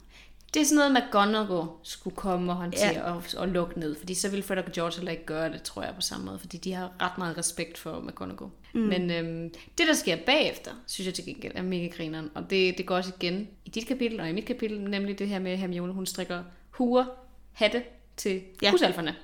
Det 0.55 0.63
er 0.63 0.67
sådan 0.67 0.77
noget, 0.77 1.05
McGonagall 1.05 1.69
skulle 1.83 2.17
komme 2.17 2.53
og 2.53 2.57
håndtere 2.57 2.93
ja. 2.93 3.13
Og, 3.13 3.23
og 3.37 3.49
lukke 3.49 3.81
ned. 3.81 3.97
Fordi 3.99 4.15
så 4.15 4.29
ville 4.29 4.43
Fred 4.43 4.59
og 4.59 4.73
George 4.73 4.97
heller 4.97 5.13
ikke 5.13 5.25
gøre 5.25 5.53
det, 5.53 5.63
tror 5.63 5.83
jeg, 5.83 5.95
på 5.95 6.01
samme 6.01 6.27
måde. 6.27 6.39
Fordi 6.39 6.57
de 6.57 6.73
har 6.73 6.93
ret 7.01 7.19
meget 7.19 7.39
respekt 7.39 7.79
for 7.79 8.01
McGonagall. 8.01 8.51
Mm. 8.75 8.81
Men 8.81 9.11
øhm, 9.11 9.51
det, 9.79 9.87
der 9.87 9.93
sker 9.93 10.17
bagefter, 10.27 10.71
synes 10.87 11.07
jeg 11.07 11.15
til 11.15 11.25
gengæld 11.25 11.53
er 11.55 11.63
mega 11.63 11.87
grineren. 11.87 12.31
Og 12.35 12.51
det, 12.51 12.79
det 12.79 12.87
går 12.87 12.97
også 12.97 13.13
igen 13.21 13.49
i 13.65 13.71
dit 13.71 13.87
kapitel 13.87 14.21
og 14.21 14.29
i 14.29 14.33
mit 14.33 14.45
kapitel, 14.45 14.81
nemlig 14.81 15.19
det 15.19 15.29
her 15.29 15.39
med 15.39 15.57
Hermione, 15.57 15.93
hun 15.93 16.07
strikker 16.07 16.43
huer, 16.71 17.05
hatte 17.53 17.83
til. 18.17 18.43
Ja. 18.63 18.71
husalferne. 18.71 19.15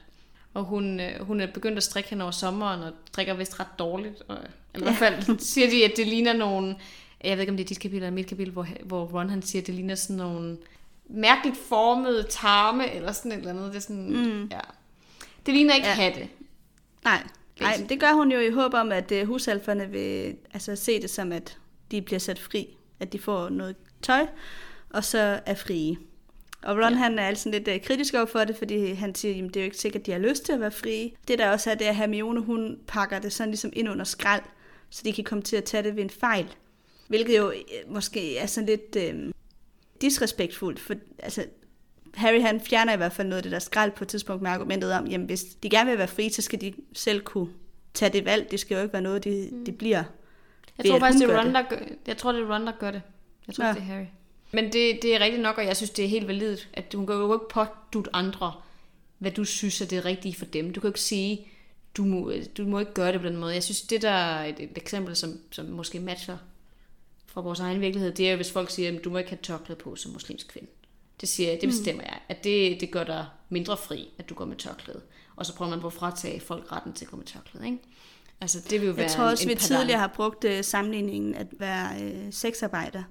Og 0.55 0.65
hun, 0.65 1.01
øh, 1.01 1.21
hun 1.21 1.41
er 1.41 1.47
begyndt 1.47 1.77
at 1.77 1.83
strikke 1.83 2.11
hen 2.11 2.21
over 2.21 2.31
sommeren, 2.31 2.83
og 2.83 2.93
strikker 3.07 3.35
vist 3.35 3.61
ret 3.61 3.79
dårligt. 3.79 4.23
Og, 4.29 4.39
eller 4.75 4.91
i 4.91 4.95
hvert 4.95 5.25
fald 5.25 5.39
siger 5.53 5.71
de, 5.71 5.85
at 5.85 5.93
det 5.97 6.07
ligner 6.07 6.33
nogle... 6.33 6.77
Jeg 7.25 7.33
ved 7.33 7.41
ikke, 7.41 7.51
om 7.51 7.57
det 7.57 7.65
er 7.65 7.69
dit 7.69 7.81
kapitel 7.81 8.03
eller 8.03 8.11
mit 8.11 8.27
kapitel, 8.27 8.53
hvor, 8.53 8.67
hvor 8.85 9.05
Ron 9.05 9.31
han 9.31 9.43
siger, 9.43 9.63
at 9.63 9.67
det 9.67 9.75
ligner 9.75 9.95
sådan 9.95 10.17
nogle 10.17 10.57
mærkeligt 11.09 11.57
formede 11.57 12.27
tarme, 12.31 12.95
eller 12.95 13.13
sådan 13.13 13.33
et 13.33 13.39
eller 13.39 13.51
andet. 13.51 13.73
Det 13.73 13.77
er 13.77 13.81
sådan, 13.81 14.11
mm. 14.11 14.49
ja. 14.53 14.61
Det 15.47 15.55
ligner 15.55 15.75
ikke 15.75 15.87
ja. 15.87 15.95
Hatte. 15.95 16.29
Nej, 17.05 17.23
Nej 17.61 17.87
det 17.89 18.01
gør 18.01 18.13
hun 18.13 18.33
jo 18.33 18.39
i 18.39 18.51
håb 18.51 18.75
om, 18.75 18.93
at 18.93 19.13
øh, 19.13 19.27
husalferne 19.27 19.91
vil 19.91 20.37
altså, 20.55 20.77
se 20.77 21.03
det 21.03 21.11
som, 21.11 21.33
at 21.33 21.59
de 21.91 22.03
bliver 22.03 22.19
sat 22.19 22.39
fri. 22.39 22.77
At 23.01 23.13
de 23.13 23.19
får 23.19 23.49
noget 23.49 23.77
tøj, 24.03 24.27
og 24.91 25.05
så 25.05 25.41
er 25.47 25.55
frie. 25.55 25.97
Og 26.63 26.77
Ron 26.77 26.83
Ja. 26.83 26.89
ja. 26.89 26.95
han 26.95 27.19
er 27.19 27.27
altså 27.27 27.49
lidt 27.49 27.69
øh, 27.69 27.81
kritisk 27.83 28.15
over 28.15 28.27
for 28.27 28.45
det, 28.45 28.57
fordi 28.57 28.93
han 28.93 29.15
siger, 29.15 29.45
at 29.45 29.55
det 29.55 29.57
er 29.57 29.61
jo 29.61 29.65
ikke 29.65 29.77
sikkert, 29.77 30.01
at 30.01 30.07
de 30.07 30.13
har 30.13 30.19
lyst 30.19 30.45
til 30.45 30.53
at 30.53 30.61
være 30.61 30.71
frie. 30.71 31.11
Det 31.29 31.39
der 31.39 31.51
også 31.51 31.71
er, 31.71 31.75
det 31.75 31.87
er, 31.87 31.91
at 31.91 31.97
Hermione 31.97 32.41
hun 32.41 32.79
pakker 32.87 33.19
det 33.19 33.33
sådan 33.33 33.51
ligesom 33.51 33.71
ind 33.73 33.89
under 33.89 34.05
skrald, 34.05 34.43
så 34.91 35.03
de 35.05 35.13
kan 35.13 35.25
komme 35.25 35.43
til 35.43 35.57
at 35.57 35.65
tage 35.65 35.83
det 35.83 35.97
ved 35.97 36.03
en 36.03 36.11
fejl. 36.11 36.55
Hvilket 37.09 37.37
jo 37.37 37.51
øh, 37.51 37.93
måske 37.93 38.39
er 38.39 38.47
sådan 38.47 38.67
lidt 38.67 38.97
øh, 38.97 39.33
disrespektfuldt, 40.05 40.81
for 40.81 40.95
altså, 41.19 41.45
Harry 42.15 42.41
han 42.41 42.61
fjerner 42.61 42.93
i 42.93 42.97
hvert 42.97 43.13
fald 43.13 43.29
noget 43.29 43.37
af 43.37 43.43
det 43.43 43.53
der 43.53 43.59
skrald 43.59 43.93
på 43.93 44.05
et 44.05 44.09
tidspunkt 44.09 44.43
med 44.43 44.51
argumentet 44.51 44.93
om, 44.93 45.07
jamen 45.07 45.27
hvis 45.27 45.45
de 45.45 45.71
gerne 45.71 45.91
vil 45.91 45.99
være 45.99 46.09
frie, 46.09 46.31
så 46.31 46.43
skal 46.43 46.61
de 46.61 46.73
selv 46.93 47.21
kunne 47.21 47.49
tage 47.95 48.13
det 48.13 48.25
valg. 48.25 48.51
Det 48.51 48.61
skal 48.61 48.75
jo 48.75 48.83
ikke 48.83 48.93
være 48.93 49.03
noget, 49.03 49.25
de, 49.25 49.51
de 49.67 49.73
bliver. 49.73 50.05
Jeg 50.79 50.87
tror 50.87 50.99
faktisk, 50.99 51.27
det 51.27 51.35
er 51.35 51.41
Ron, 51.41 51.55
der 51.55 51.63
gør, 51.63 51.77
jeg 52.07 52.17
tror, 52.17 52.33
det 52.33 52.41
er 52.43 52.55
Ron, 52.55 52.67
der 52.67 52.73
gør 52.81 52.91
det. 52.91 53.03
Jeg 53.47 53.55
tror, 53.55 53.65
ja. 53.65 53.69
Ja. 53.69 53.75
det 53.75 53.83
er 53.83 53.87
Harry. 53.87 54.05
Men 54.53 54.65
det, 54.65 54.99
det 55.03 55.15
er 55.15 55.21
rigtigt 55.21 55.43
nok, 55.43 55.59
og 55.59 55.65
jeg 55.65 55.77
synes, 55.77 55.91
det 55.91 56.05
er 56.05 56.09
helt 56.09 56.29
validt, 56.29 56.69
at 56.73 56.95
hun 56.95 57.07
kan 57.07 57.17
jo 57.17 57.35
ikke 57.35 57.49
pådute 57.49 58.11
andre, 58.13 58.53
hvad 59.19 59.31
du 59.31 59.45
synes 59.45 59.81
er 59.81 59.87
det 59.87 60.05
rigtige 60.05 60.35
for 60.35 60.45
dem. 60.45 60.73
Du 60.73 60.81
kan 60.81 60.89
jo 60.89 60.91
ikke 60.91 61.01
sige, 61.01 61.47
du 61.97 62.05
må, 62.05 62.33
du 62.57 62.67
må 62.67 62.79
ikke 62.79 62.95
gøre 62.95 63.13
det 63.13 63.21
på 63.21 63.27
den 63.27 63.37
måde. 63.37 63.55
Jeg 63.55 63.63
synes, 63.63 63.83
det 63.83 64.03
der 64.03 64.11
er 64.11 64.45
et, 64.45 64.61
et 64.61 64.71
eksempel, 64.77 65.17
som, 65.17 65.39
som 65.51 65.67
måske 65.67 66.01
matcher 66.01 66.37
fra 67.35 67.41
vores 67.41 67.61
egen 67.61 67.81
virkelighed, 67.81 68.13
det 68.13 68.27
er 68.27 68.31
jo, 68.31 68.37
hvis 68.37 68.53
folk 68.53 68.71
siger, 68.71 68.97
at 68.99 69.05
du 69.05 69.11
må 69.11 69.19
ikke 69.19 69.31
have 69.31 69.39
tørklæde 69.43 69.79
på 69.79 69.97
som 69.97 70.13
muslimsk 70.13 70.49
kvinde. 70.49 70.69
Det, 71.21 71.29
siger 71.29 71.51
jeg, 71.51 71.61
det 71.61 71.69
bestemmer 71.69 72.03
jeg, 72.03 72.19
at 72.29 72.45
det, 72.45 72.81
det 72.81 72.91
gør 72.91 73.05
dig 73.05 73.27
mindre 73.49 73.77
fri, 73.77 74.09
at 74.19 74.29
du 74.29 74.35
går 74.35 74.45
med 74.45 74.57
tørklæde. 74.57 75.01
Og 75.37 75.47
så 75.47 75.55
prøver 75.55 75.71
man 75.71 75.81
på 75.81 75.87
at 75.87 75.93
fratage 75.93 76.41
folk 76.41 76.73
retten 76.73 76.93
til 76.93 77.05
at 77.05 77.11
gå 77.11 77.17
med 77.17 77.25
tørklæde, 77.25 77.67
ikke? 77.67 77.79
Altså, 78.41 78.59
det 78.71 78.81
vil 78.81 78.87
jo 78.87 78.93
være 78.93 79.03
Jeg 79.03 79.11
tror 79.13 79.25
også, 79.25 79.45
en, 79.45 79.49
vi 79.49 79.53
en 79.53 79.59
tidligere 79.59 79.99
har 80.01 80.13
brugt 80.17 80.45
øh, 80.45 80.65
sammenligningen 80.65 81.35
at 81.35 81.47
være 81.59 82.03
øh, 82.03 82.33
sexarbejder. 82.33 83.03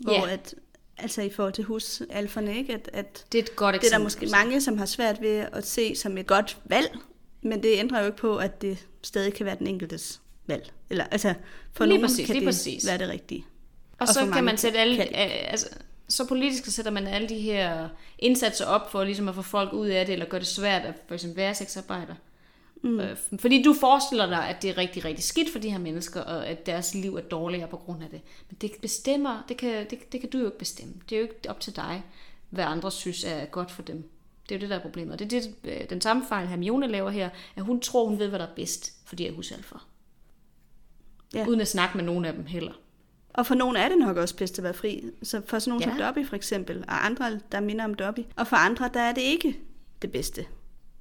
Hvor 0.00 0.12
Ja. 0.12 0.30
at, 0.32 0.54
altså 0.98 1.22
i 1.22 1.30
forhold 1.30 1.52
til 1.52 1.64
husalferne, 1.64 2.56
ikke? 2.58 2.74
At, 2.74 2.90
at 2.92 3.26
Det 3.32 3.38
er 3.38 3.42
et 3.42 3.56
godt 3.56 3.72
det 3.72 3.78
er 3.78 3.80
der 3.80 3.86
eksempel. 3.86 4.04
måske 4.04 4.26
mange, 4.26 4.60
som 4.60 4.78
har 4.78 4.86
svært 4.86 5.20
ved 5.20 5.46
at 5.52 5.66
se 5.66 5.96
som 5.96 6.18
et 6.18 6.26
godt 6.26 6.58
valg, 6.64 6.98
men 7.42 7.62
det 7.62 7.78
ændrer 7.78 8.00
jo 8.00 8.06
ikke 8.06 8.18
på, 8.18 8.36
at 8.36 8.62
det 8.62 8.86
stadig 9.02 9.34
kan 9.34 9.46
være 9.46 9.56
den 9.58 9.66
enkeltes 9.66 10.20
valg. 10.46 10.72
Eller, 10.90 11.04
altså, 11.04 11.34
for 11.72 11.84
Lige 11.84 11.98
nogen 11.98 12.08
præcis, 12.08 12.26
kan 12.26 12.36
det 12.36 12.44
præcis. 12.44 12.86
være 12.86 12.98
det 12.98 13.08
rigtige. 13.08 13.44
Og, 13.92 13.96
Og 14.00 14.08
så 14.08 14.30
kan 14.32 14.44
man 14.44 14.58
sætte 14.58 14.78
alle, 14.78 14.96
kan 14.96 15.08
altså, 15.12 15.68
så 16.08 16.28
politisk 16.28 16.64
så 16.64 16.70
sætter 16.70 16.90
man 16.90 17.06
alle 17.06 17.28
de 17.28 17.38
her 17.38 17.88
indsatser 18.18 18.66
op 18.66 18.90
for 18.90 19.04
ligesom 19.04 19.28
at 19.28 19.34
få 19.34 19.42
folk 19.42 19.72
ud 19.72 19.86
af 19.86 20.06
det, 20.06 20.12
eller 20.12 20.26
gøre 20.26 20.40
det 20.40 20.48
svært 20.48 20.82
at 20.82 20.94
for 21.06 21.14
eksempel 21.14 21.36
være 21.36 21.54
sexarbejder. 21.54 22.14
Mm. 22.82 23.00
Øh, 23.00 23.16
fordi 23.38 23.62
du 23.62 23.74
forestiller 23.74 24.26
dig, 24.26 24.48
at 24.48 24.62
det 24.62 24.70
er 24.70 24.78
rigtig, 24.78 25.04
rigtig 25.04 25.24
skidt 25.24 25.52
for 25.52 25.58
de 25.58 25.70
her 25.70 25.78
mennesker, 25.78 26.20
og 26.20 26.46
at 26.46 26.66
deres 26.66 26.94
liv 26.94 27.16
er 27.16 27.20
dårligere 27.20 27.68
på 27.68 27.76
grund 27.76 28.02
af 28.02 28.10
det. 28.10 28.20
Men 28.50 28.56
det 28.60 28.70
bestemmer, 28.82 29.44
det 29.48 29.56
kan, 29.56 29.86
det, 29.90 30.12
det 30.12 30.20
kan 30.20 30.30
du 30.30 30.38
jo 30.38 30.44
ikke 30.44 30.58
bestemme. 30.58 30.94
Det 31.10 31.16
er 31.16 31.20
jo 31.20 31.26
ikke 31.26 31.50
op 31.50 31.60
til 31.60 31.76
dig, 31.76 32.04
hvad 32.50 32.64
andre 32.64 32.90
synes 32.90 33.24
er 33.24 33.44
godt 33.44 33.70
for 33.70 33.82
dem. 33.82 34.10
Det 34.48 34.54
er 34.54 34.58
jo 34.58 34.60
det, 34.60 34.70
der 34.70 34.76
er 34.76 34.82
problemet. 34.82 35.12
Og 35.12 35.18
det 35.18 35.32
er 35.32 35.40
det, 35.40 35.54
øh, 35.64 35.90
den 35.90 36.00
samme 36.00 36.24
fejl, 36.28 36.48
Hermione 36.48 36.88
laver 36.88 37.10
her, 37.10 37.30
at 37.56 37.62
hun 37.62 37.80
tror, 37.80 38.08
hun 38.08 38.18
ved, 38.18 38.28
hvad 38.28 38.38
der 38.38 38.46
er 38.46 38.54
bedst 38.56 38.92
for 39.04 39.16
de 39.16 39.24
her 39.24 39.32
husalfer. 39.32 39.86
Ja. 41.34 41.46
Uden 41.46 41.60
at 41.60 41.68
snakke 41.68 41.96
med 41.96 42.04
nogen 42.04 42.24
af 42.24 42.32
dem 42.32 42.46
heller. 42.46 42.72
Og 43.28 43.46
for 43.46 43.54
nogle 43.54 43.78
er 43.78 43.88
det 43.88 43.98
nok 43.98 44.16
også 44.16 44.36
bedst 44.36 44.58
at 44.58 44.64
være 44.64 44.74
fri. 44.74 45.04
Så 45.22 45.42
for 45.46 45.58
sådan 45.58 45.70
nogle 45.70 45.84
Ja. 45.84 45.90
som 45.90 45.98
Dobby 45.98 46.26
for 46.28 46.36
eksempel, 46.36 46.78
og 46.88 47.06
andre, 47.06 47.40
der 47.52 47.60
minder 47.60 47.84
om 47.84 47.94
Dobby. 47.94 48.20
Og 48.36 48.46
for 48.46 48.56
andre, 48.56 48.90
der 48.94 49.00
er 49.00 49.12
det 49.14 49.20
ikke 49.22 49.58
det 50.02 50.12
bedste. 50.12 50.46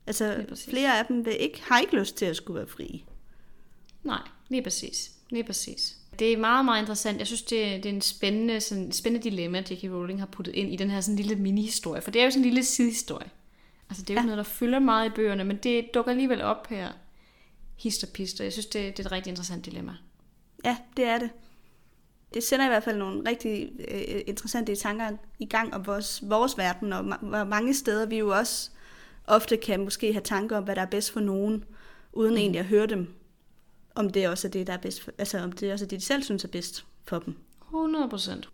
Altså, 0.08 0.46
flere 0.70 1.00
af 1.00 1.06
dem 1.06 1.26
vil 1.26 1.36
ikke, 1.40 1.62
har 1.64 1.80
ikke 1.80 1.96
lyst 2.00 2.18
til 2.18 2.26
at 2.26 2.36
skulle 2.36 2.58
være 2.58 2.68
frie. 2.68 3.00
Nej, 4.04 4.20
lige 4.50 4.62
præcis. 4.62 5.12
Lige 5.30 5.44
præcis. 5.44 5.98
Det 6.20 6.34
er 6.34 6.38
meget, 6.38 6.66
meget 6.66 6.82
interessant. 6.82 7.20
Jeg 7.20 7.28
synes, 7.28 7.42
det, 7.44 7.84
det 7.84 7.90
er 7.90 7.94
en 7.94 8.02
spændende, 8.02 8.62
sådan, 8.62 8.92
spændende 8.92 9.30
dilemma, 9.30 9.58
J.K. 9.60 9.84
Rowling 9.84 10.20
har 10.20 10.26
puttet 10.26 10.56
ind 10.56 10.74
i 10.74 10.76
den 10.76 10.90
her 10.90 11.02
sådan 11.02 11.16
lille 11.16 11.36
mini-historie. 11.36 12.02
For 12.02 12.12
det 12.12 12.20
er 12.22 12.26
jo 12.26 12.32
sådan 12.32 12.42
en 12.44 12.50
lille 12.50 12.64
sidehistorie. 12.64 13.24
Altså, 13.26 13.32
Altså 13.90 14.04
det 14.04 14.10
er 14.10 14.14
jo 14.14 14.18
ikke 14.20 14.30
Ja. 14.30 14.36
noget, 14.36 14.38
der 14.46 14.52
fylder 14.52 14.80
meget 14.80 15.06
i 15.10 15.10
bøgerne, 15.16 15.44
men 15.44 15.58
det 15.58 15.86
dukker 15.94 16.12
alligevel 16.12 16.42
op 16.42 16.68
her. 16.68 16.92
Hist 17.76 18.04
og 18.04 18.10
pist, 18.10 18.40
og 18.40 18.44
jeg 18.44 18.54
synes, 18.54 18.66
det, 18.66 18.98
det 18.98 19.04
er 19.04 19.08
et 19.08 19.12
rigtig 19.12 19.30
interessant 19.30 19.66
dilemma. 19.66 19.94
Ja, 20.66 20.78
det 20.98 21.06
er 21.06 21.18
det. 21.18 21.30
Det 22.34 22.44
sender 22.44 22.66
i 22.66 22.70
hvert 22.70 22.84
fald 22.84 22.98
nogle 22.98 23.30
rigtig 23.30 23.72
øh, 23.88 24.22
interessante 24.28 24.76
tanker 24.76 25.12
i 25.40 25.46
gang 25.46 25.74
om 25.74 25.86
vores, 25.86 26.24
vores 26.24 26.58
verden, 26.58 26.94
og 26.94 27.00
ma- 27.00 27.26
hvor 27.26 27.44
mange 27.44 27.74
steder 27.74 28.06
vi 28.06 28.18
jo 28.18 28.30
også 28.38 28.70
ofte 29.28 29.58
kan 29.58 29.84
måske 29.84 30.14
have 30.14 30.24
tanker 30.24 30.58
om, 30.58 30.64
hvad 30.64 30.76
der 30.76 30.82
er 30.82 30.86
bedst 30.86 31.12
for 31.12 31.20
nogen, 31.20 31.64
uden 32.14 32.32
mm. 32.32 32.38
egentlig 32.38 32.60
at 32.60 32.66
høre 32.66 32.86
dem, 32.88 33.14
om 33.96 34.10
det 34.10 34.30
også 34.30 34.48
er 34.48 34.52
det, 34.52 34.68
der 34.68 34.74
er 34.74 34.78
bedst 34.78 35.02
for, 35.02 35.12
altså 35.18 35.40
om 35.40 35.52
det 35.52 35.74
også 35.74 35.86
er 35.86 35.90
det, 35.90 36.00
de 36.00 36.06
selv 36.06 36.24
synes 36.24 36.44
er 36.44 36.48
bedst 36.48 36.86
for 37.06 37.20
dem. 37.20 37.36
100 37.62 38.10
procent. 38.10 38.50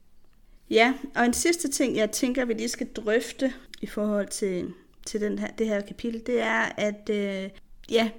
Ja, 0.70 0.94
og 1.16 1.26
en 1.26 1.34
sidste 1.34 1.70
ting, 1.70 1.96
jeg 1.96 2.12
tænker, 2.12 2.46
vi 2.46 2.54
lige 2.54 2.70
skal 2.70 2.88
drøfte 2.88 3.54
i 3.82 3.88
forhold 3.88 4.28
til, 4.28 4.74
til 5.06 5.22
den 5.22 5.40
her, 5.40 5.48
det 5.48 5.68
her 5.68 5.82
kapitel, 5.82 6.26
det 6.26 6.42
er, 6.42 6.62
at 6.78 7.10
øh, 7.10 7.50
ja, 7.92 8.10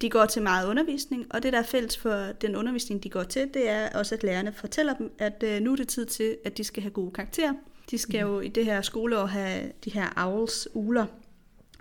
de 0.00 0.10
går 0.10 0.26
til 0.26 0.42
meget 0.42 0.68
undervisning, 0.68 1.26
og 1.30 1.42
det, 1.42 1.52
der 1.52 1.58
er 1.58 1.62
fælles 1.62 1.96
for 1.96 2.26
den 2.40 2.56
undervisning, 2.56 3.04
de 3.04 3.10
går 3.10 3.22
til, 3.22 3.48
det 3.54 3.68
er 3.68 3.88
også, 3.98 4.14
at 4.14 4.22
lærerne 4.22 4.52
fortæller 4.52 4.94
dem, 4.94 5.12
at 5.18 5.42
øh, 5.46 5.60
nu 5.60 5.72
er 5.72 5.76
det 5.76 5.88
tid 5.88 6.06
til, 6.06 6.36
at 6.44 6.58
de 6.58 6.64
skal 6.64 6.82
have 6.82 6.90
gode 6.90 7.10
karakterer. 7.10 7.52
De 7.90 7.98
skal 7.98 8.20
jo 8.20 8.40
i 8.40 8.48
det 8.48 8.64
her 8.64 8.82
skoleår 8.82 9.26
have 9.26 9.72
de 9.84 9.90
her 9.90 10.18
AULS, 10.18 10.68
ULER, 10.74 11.06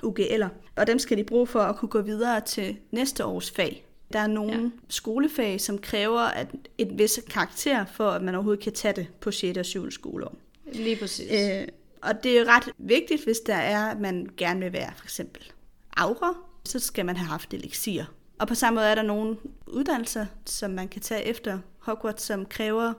UGL'er, 0.03 0.47
og 0.75 0.87
dem 0.87 0.99
skal 0.99 1.17
de 1.17 1.23
bruge 1.23 1.47
for 1.47 1.59
at 1.59 1.75
kunne 1.75 1.89
gå 1.89 2.01
videre 2.01 2.41
til 2.41 2.77
næste 2.91 3.25
års 3.25 3.51
fag. 3.51 3.85
Der 4.13 4.19
er 4.19 4.27
nogle 4.27 4.53
ja. 4.53 4.69
skolefag, 4.89 5.61
som 5.61 5.77
kræver 5.77 6.19
at 6.19 6.47
et 6.77 6.97
vis 6.97 7.19
karakter, 7.29 7.85
for 7.85 8.09
at 8.09 8.21
man 8.21 8.35
overhovedet 8.35 8.63
kan 8.63 8.73
tage 8.73 8.93
det 8.93 9.07
på 9.19 9.31
6. 9.31 9.57
og 9.57 9.65
7. 9.65 9.91
skoleår. 9.91 10.35
Lige 10.73 10.95
præcis. 10.95 11.31
Øh, 11.31 11.67
og 12.01 12.23
det 12.23 12.37
er 12.37 12.55
ret 12.55 12.69
vigtigt, 12.77 13.23
hvis 13.23 13.39
der 13.39 13.55
er, 13.55 13.85
at 13.85 13.99
man 13.99 14.29
gerne 14.37 14.59
vil 14.59 14.73
være 14.73 14.91
for 14.95 15.05
eksempel 15.05 15.51
aura, 15.97 16.33
så 16.67 16.79
skal 16.79 17.05
man 17.05 17.17
have 17.17 17.27
haft 17.27 17.53
elixir. 17.53 18.03
Og 18.39 18.47
på 18.47 18.55
samme 18.55 18.77
måde 18.79 18.87
er 18.87 18.95
der 18.95 19.01
nogle 19.01 19.37
uddannelser, 19.67 20.25
som 20.45 20.71
man 20.71 20.87
kan 20.87 21.01
tage 21.01 21.23
efter 21.23 21.59
Hogwarts, 21.79 22.23
som 22.23 22.45
kræver, 22.45 22.93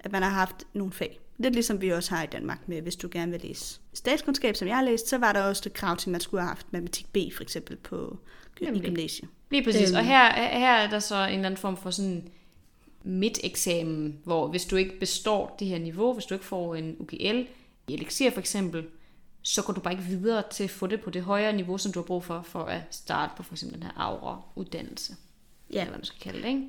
at 0.00 0.12
man 0.12 0.22
har 0.22 0.30
haft 0.30 0.64
nogle 0.72 0.92
fag. 0.92 1.20
Lidt 1.38 1.54
ligesom 1.54 1.80
vi 1.80 1.90
også 1.90 2.14
har 2.14 2.22
i 2.22 2.26
Danmark 2.26 2.68
med, 2.68 2.82
hvis 2.82 2.96
du 2.96 3.08
gerne 3.12 3.32
vil 3.32 3.40
læse 3.40 3.80
statskundskab, 3.94 4.56
som 4.56 4.68
jeg 4.68 4.76
har 4.76 4.84
læst, 4.84 5.08
så 5.08 5.18
var 5.18 5.32
der 5.32 5.42
også 5.42 5.62
et 5.66 5.72
krav 5.72 5.96
til, 5.96 6.08
at 6.08 6.12
man 6.12 6.20
skulle 6.20 6.40
have 6.40 6.48
haft 6.48 6.66
matematik 6.72 7.12
B 7.12 7.16
for 7.36 7.42
eksempel 7.42 7.76
på 7.76 8.18
gymnasiet. 8.54 9.28
Lige 9.50 9.64
præcis. 9.64 9.90
Øhm. 9.90 9.98
Og 9.98 10.04
her, 10.04 10.32
her 10.58 10.72
er 10.72 10.90
der 10.90 10.98
så 10.98 11.14
en 11.14 11.34
eller 11.34 11.46
anden 11.46 11.56
form 11.56 11.76
for 11.76 11.90
sådan 11.90 12.28
midt-eksamen, 13.02 14.18
hvor 14.24 14.48
hvis 14.48 14.64
du 14.64 14.76
ikke 14.76 14.98
består 14.98 15.56
det 15.58 15.66
her 15.66 15.78
niveau, 15.78 16.12
hvis 16.12 16.24
du 16.24 16.34
ikke 16.34 16.46
får 16.46 16.74
en 16.74 16.96
UGL 16.98 17.46
i 17.88 17.94
Elixir 17.94 18.30
for 18.30 18.40
eksempel, 18.40 18.84
så 19.46 19.62
går 19.62 19.72
du 19.72 19.80
bare 19.80 19.94
ikke 19.94 20.04
videre 20.04 20.42
til 20.50 20.64
at 20.64 20.70
få 20.70 20.86
det 20.86 21.00
på 21.00 21.10
det 21.10 21.22
højere 21.22 21.52
niveau, 21.52 21.78
som 21.78 21.92
du 21.92 21.98
har 21.98 22.04
brug 22.04 22.24
for, 22.24 22.42
for 22.42 22.64
at 22.64 22.80
starte 22.90 23.32
på 23.36 23.42
for 23.42 23.54
eksempel 23.54 23.76
den 23.76 23.82
her 23.82 23.92
aura-uddannelse. 23.96 25.16
Ja. 25.70 25.80
Eller 25.80 25.90
hvad 25.90 25.98
man 25.98 26.04
skal 26.04 26.20
kalde 26.20 26.42
det, 26.42 26.48
ikke? 26.48 26.68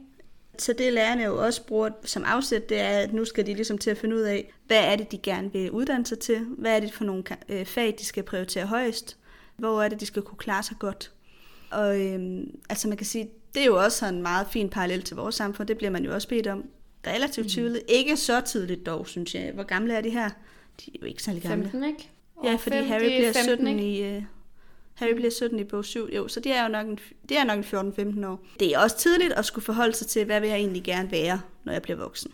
Så 0.58 0.74
det 0.74 0.94
lærerne 0.94 1.24
jo 1.24 1.46
også 1.46 1.66
bruger 1.66 1.90
som 2.04 2.24
afsæt, 2.26 2.70
det 2.70 2.80
er, 2.80 2.90
at 2.90 3.14
nu 3.14 3.26
skal 3.26 3.46
de 3.46 3.54
ligesom 3.54 3.78
til 3.78 3.90
at 3.90 3.98
finde 3.98 4.16
ud 4.16 4.22
af, 4.22 4.54
hvad 4.68 4.84
er 4.84 4.96
det, 4.96 5.12
de 5.12 5.18
gerne 5.18 5.54
vil 5.54 5.72
uddanne 5.72 6.06
sig 6.06 6.20
til? 6.20 6.40
Hvad 6.40 6.76
er 6.76 6.80
det 6.80 6.94
for 6.94 7.04
nogle 7.04 7.24
øh, 7.50 7.66
fag, 7.66 7.96
de 8.00 8.06
skal 8.06 8.24
prioritere 8.24 8.66
højst? 8.66 9.18
Hvor 9.56 9.84
er 9.84 9.88
det, 9.88 10.00
de 10.00 10.06
skal 10.06 10.22
kunne 10.22 10.38
klare 10.38 10.64
sig 10.64 10.78
godt? 10.80 11.12
Og 11.72 12.02
øhm, 12.02 12.60
altså 12.70 12.88
man 12.88 12.98
kan 12.98 13.06
sige, 13.06 13.30
det 13.54 13.62
er 13.62 13.66
jo 13.66 13.84
også 13.84 14.06
en 14.06 14.22
meget 14.22 14.48
fin 14.52 14.70
parallel 14.70 15.04
til 15.04 15.16
vores 15.16 15.36
samfund. 15.36 15.68
Det 15.68 15.78
bliver 15.78 15.92
man 15.92 16.06
jo 16.06 16.14
også 16.14 16.28
bedt 16.28 16.48
om 16.48 16.66
relativt 17.08 17.52
tidligt. 17.52 17.84
Ikke 17.88 18.18
så 18.18 18.42
tidligt 18.42 18.86
dog, 18.86 19.08
synes 19.08 19.36
jeg. 19.36 19.52
Hvor 19.54 19.64
gamle 19.64 19.94
er 19.94 20.02
de 20.02 20.10
her? 20.10 20.30
De 20.80 20.92
er 20.92 21.00
jo 21.02 21.06
ikke 21.06 21.24
særlig 21.24 21.42
gamle. 21.42 21.64
15, 21.64 21.84
ikke? 21.84 22.10
Ja, 22.44 22.56
fordi 22.56 22.76
fem, 22.76 22.88
Harry 22.88 23.04
det 23.04 23.14
er 23.14 23.20
bliver 23.20 23.34
15, 23.34 23.44
17 23.44 23.68
ikke? 23.68 23.98
i... 23.98 24.16
Øh, 24.16 24.24
Harry 24.96 25.14
bliver 25.14 25.30
17 25.32 25.60
i 25.60 25.64
bog 25.64 25.86
7, 25.86 26.10
jo, 26.16 26.28
så 26.28 26.40
det 26.40 26.52
er 26.52 26.64
jo 26.64 26.70
nok 26.70 26.88
en, 26.88 27.00
det 27.30 27.38
er 27.38 27.44
nok 27.44 27.58
en 27.58 28.24
14-15 28.24 28.28
år. 28.28 28.40
Det 28.60 28.74
er 28.74 28.80
også 28.80 28.98
tidligt 28.98 29.34
at 29.34 29.46
skulle 29.46 29.66
forholde 29.66 29.94
sig 29.96 30.08
til, 30.08 30.26
hvad 30.26 30.40
vil 30.40 30.50
jeg 30.50 30.58
egentlig 30.58 30.84
gerne 30.84 31.12
være, 31.12 31.42
når 31.64 31.74
jeg 31.74 31.82
bliver 31.82 31.98
voksen. 31.98 32.32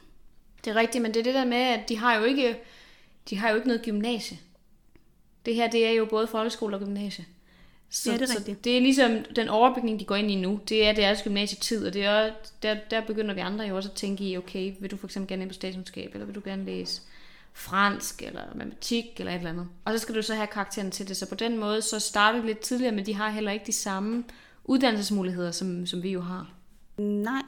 Det 0.65 0.71
er 0.71 0.75
rigtigt, 0.75 1.01
men 1.01 1.13
det 1.13 1.19
er 1.19 1.23
det 1.23 1.33
der 1.33 1.45
med, 1.45 1.57
at 1.57 1.89
de 1.89 1.97
har 1.97 2.17
jo 2.17 2.23
ikke, 2.23 2.57
de 3.29 3.37
har 3.37 3.49
jo 3.49 3.55
ikke 3.55 3.67
noget 3.67 3.81
gymnasie. 3.81 4.37
Det 5.45 5.55
her, 5.55 5.69
det 5.69 5.87
er 5.87 5.91
jo 5.91 6.05
både 6.05 6.27
folkeskole 6.27 6.75
og 6.75 6.79
gymnasie. 6.79 7.25
Så, 7.89 8.11
Ja, 8.11 8.17
det 8.17 8.21
er 8.23 8.25
så 8.25 8.37
rigtigt. 8.37 8.63
det 8.63 8.77
er 8.77 8.81
ligesom 8.81 9.11
den 9.35 9.49
overbygning, 9.49 9.99
de 9.99 10.05
går 10.05 10.15
ind 10.15 10.31
i 10.31 10.35
nu, 10.35 10.59
det 10.69 10.85
er 10.85 10.93
deres 10.93 11.23
gymnasietid, 11.23 11.87
og 11.87 11.93
det 11.93 12.05
er, 12.05 12.31
der, 12.63 12.77
der 12.91 13.01
begynder 13.01 13.33
vi 13.33 13.39
andre 13.39 13.65
jo 13.65 13.75
også 13.75 13.89
at 13.89 13.95
tænke 13.95 14.23
i, 14.23 14.37
okay, 14.37 14.73
vil 14.79 14.91
du 14.91 14.97
for 14.97 15.07
eksempel 15.07 15.27
gerne 15.29 15.41
ind 15.41 15.49
på 15.49 15.53
statskundskab, 15.53 16.11
eller 16.13 16.25
vil 16.25 16.35
du 16.35 16.41
gerne 16.45 16.65
læse 16.65 17.01
fransk, 17.53 18.21
eller 18.21 18.41
matematik, 18.55 19.05
eller 19.17 19.31
et 19.31 19.37
eller 19.37 19.49
andet. 19.49 19.67
Og 19.85 19.93
så 19.93 19.99
skal 19.99 20.15
du 20.15 20.21
så 20.21 20.35
have 20.35 20.47
karakteren 20.47 20.91
til 20.91 21.07
det, 21.07 21.17
så 21.17 21.29
på 21.29 21.35
den 21.35 21.57
måde, 21.57 21.81
så 21.81 21.99
starter 21.99 22.37
det 22.37 22.45
lidt 22.45 22.59
tidligere, 22.59 22.95
men 22.95 23.05
de 23.05 23.13
har 23.13 23.29
heller 23.29 23.51
ikke 23.51 23.65
de 23.65 23.73
samme 23.73 24.23
uddannelsesmuligheder, 24.63 25.51
som, 25.51 25.85
som 25.85 26.03
vi 26.03 26.11
jo 26.11 26.21
har. 26.21 26.49
Nej. 26.97 27.41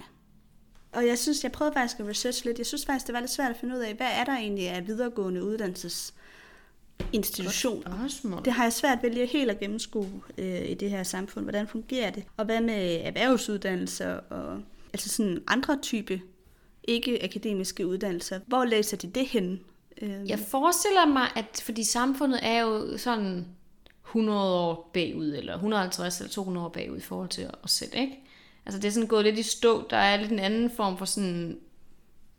Og 0.92 1.08
jeg 1.08 1.18
synes, 1.18 1.44
jeg 1.44 1.52
prøvede 1.52 1.74
faktisk 1.74 2.00
at 2.00 2.08
researche 2.08 2.46
lidt. 2.46 2.58
Jeg 2.58 2.66
synes 2.66 2.86
faktisk, 2.86 3.08
det 3.08 3.14
var 3.14 3.20
lidt 3.20 3.32
svært 3.32 3.52
at 3.52 3.58
finde 3.58 3.76
ud 3.76 3.80
af, 3.80 3.94
hvad 3.94 4.08
er 4.12 4.24
der 4.24 4.38
egentlig 4.38 4.70
af 4.70 4.88
videregående 4.88 5.44
uddannelsesinstitutioner? 5.44 7.98
Spørgsmål. 7.98 8.46
Det 8.46 8.54
har 8.54 8.64
jeg 8.64 8.74
svært 8.74 9.04
ved 9.04 9.10
lige 9.10 9.26
helt 9.26 9.52
at 9.52 9.60
gennemskue 9.60 10.22
øh, 10.38 10.70
i 10.70 10.74
det 10.74 10.90
her 10.90 11.04
samfund. 11.04 11.46
Hvordan 11.46 11.68
fungerer 11.68 12.12
det? 12.12 12.24
Og 12.38 12.46
hvad 12.46 12.62
med 12.62 13.02
erhvervsuddannelser 13.04 14.14
og 14.14 14.62
altså 14.94 15.10
sådan 15.10 15.44
andre 15.48 15.80
type 15.82 16.22
ikke-akademiske 16.84 17.88
uddannelser? 17.88 18.40
Hvor 18.48 18.66
læser 18.66 18.98
de 18.98 19.08
det 19.08 19.28
hen? 19.28 19.60
Øh, 20.02 20.30
Jeg 20.30 20.40
forestiller 20.40 21.06
mig, 21.06 21.28
at 21.36 21.62
fordi 21.66 21.84
samfundet 21.84 22.40
er 22.44 22.60
jo 22.62 22.98
sådan 22.98 23.48
100 24.06 24.40
år 24.54 24.90
bagud, 24.94 25.26
eller 25.38 25.54
150 25.54 26.20
eller 26.20 26.32
200 26.32 26.66
år 26.66 26.70
bagud 26.70 26.98
i 26.98 27.02
forhold 27.02 27.30
til 27.30 27.50
os 27.64 27.72
selv, 27.72 27.92
ikke? 27.94 28.20
Altså 28.66 28.80
det 28.82 28.88
er 28.88 28.92
sådan 28.92 29.08
gået 29.08 29.24
lidt 29.24 29.40
i 29.40 29.44
stå. 29.44 29.88
Der 29.90 29.98
er 29.98 30.18
lidt 30.18 30.32
en 30.32 30.40
anden 30.40 30.72
form 30.78 30.98
for 30.98 31.06
sådan 31.06 31.58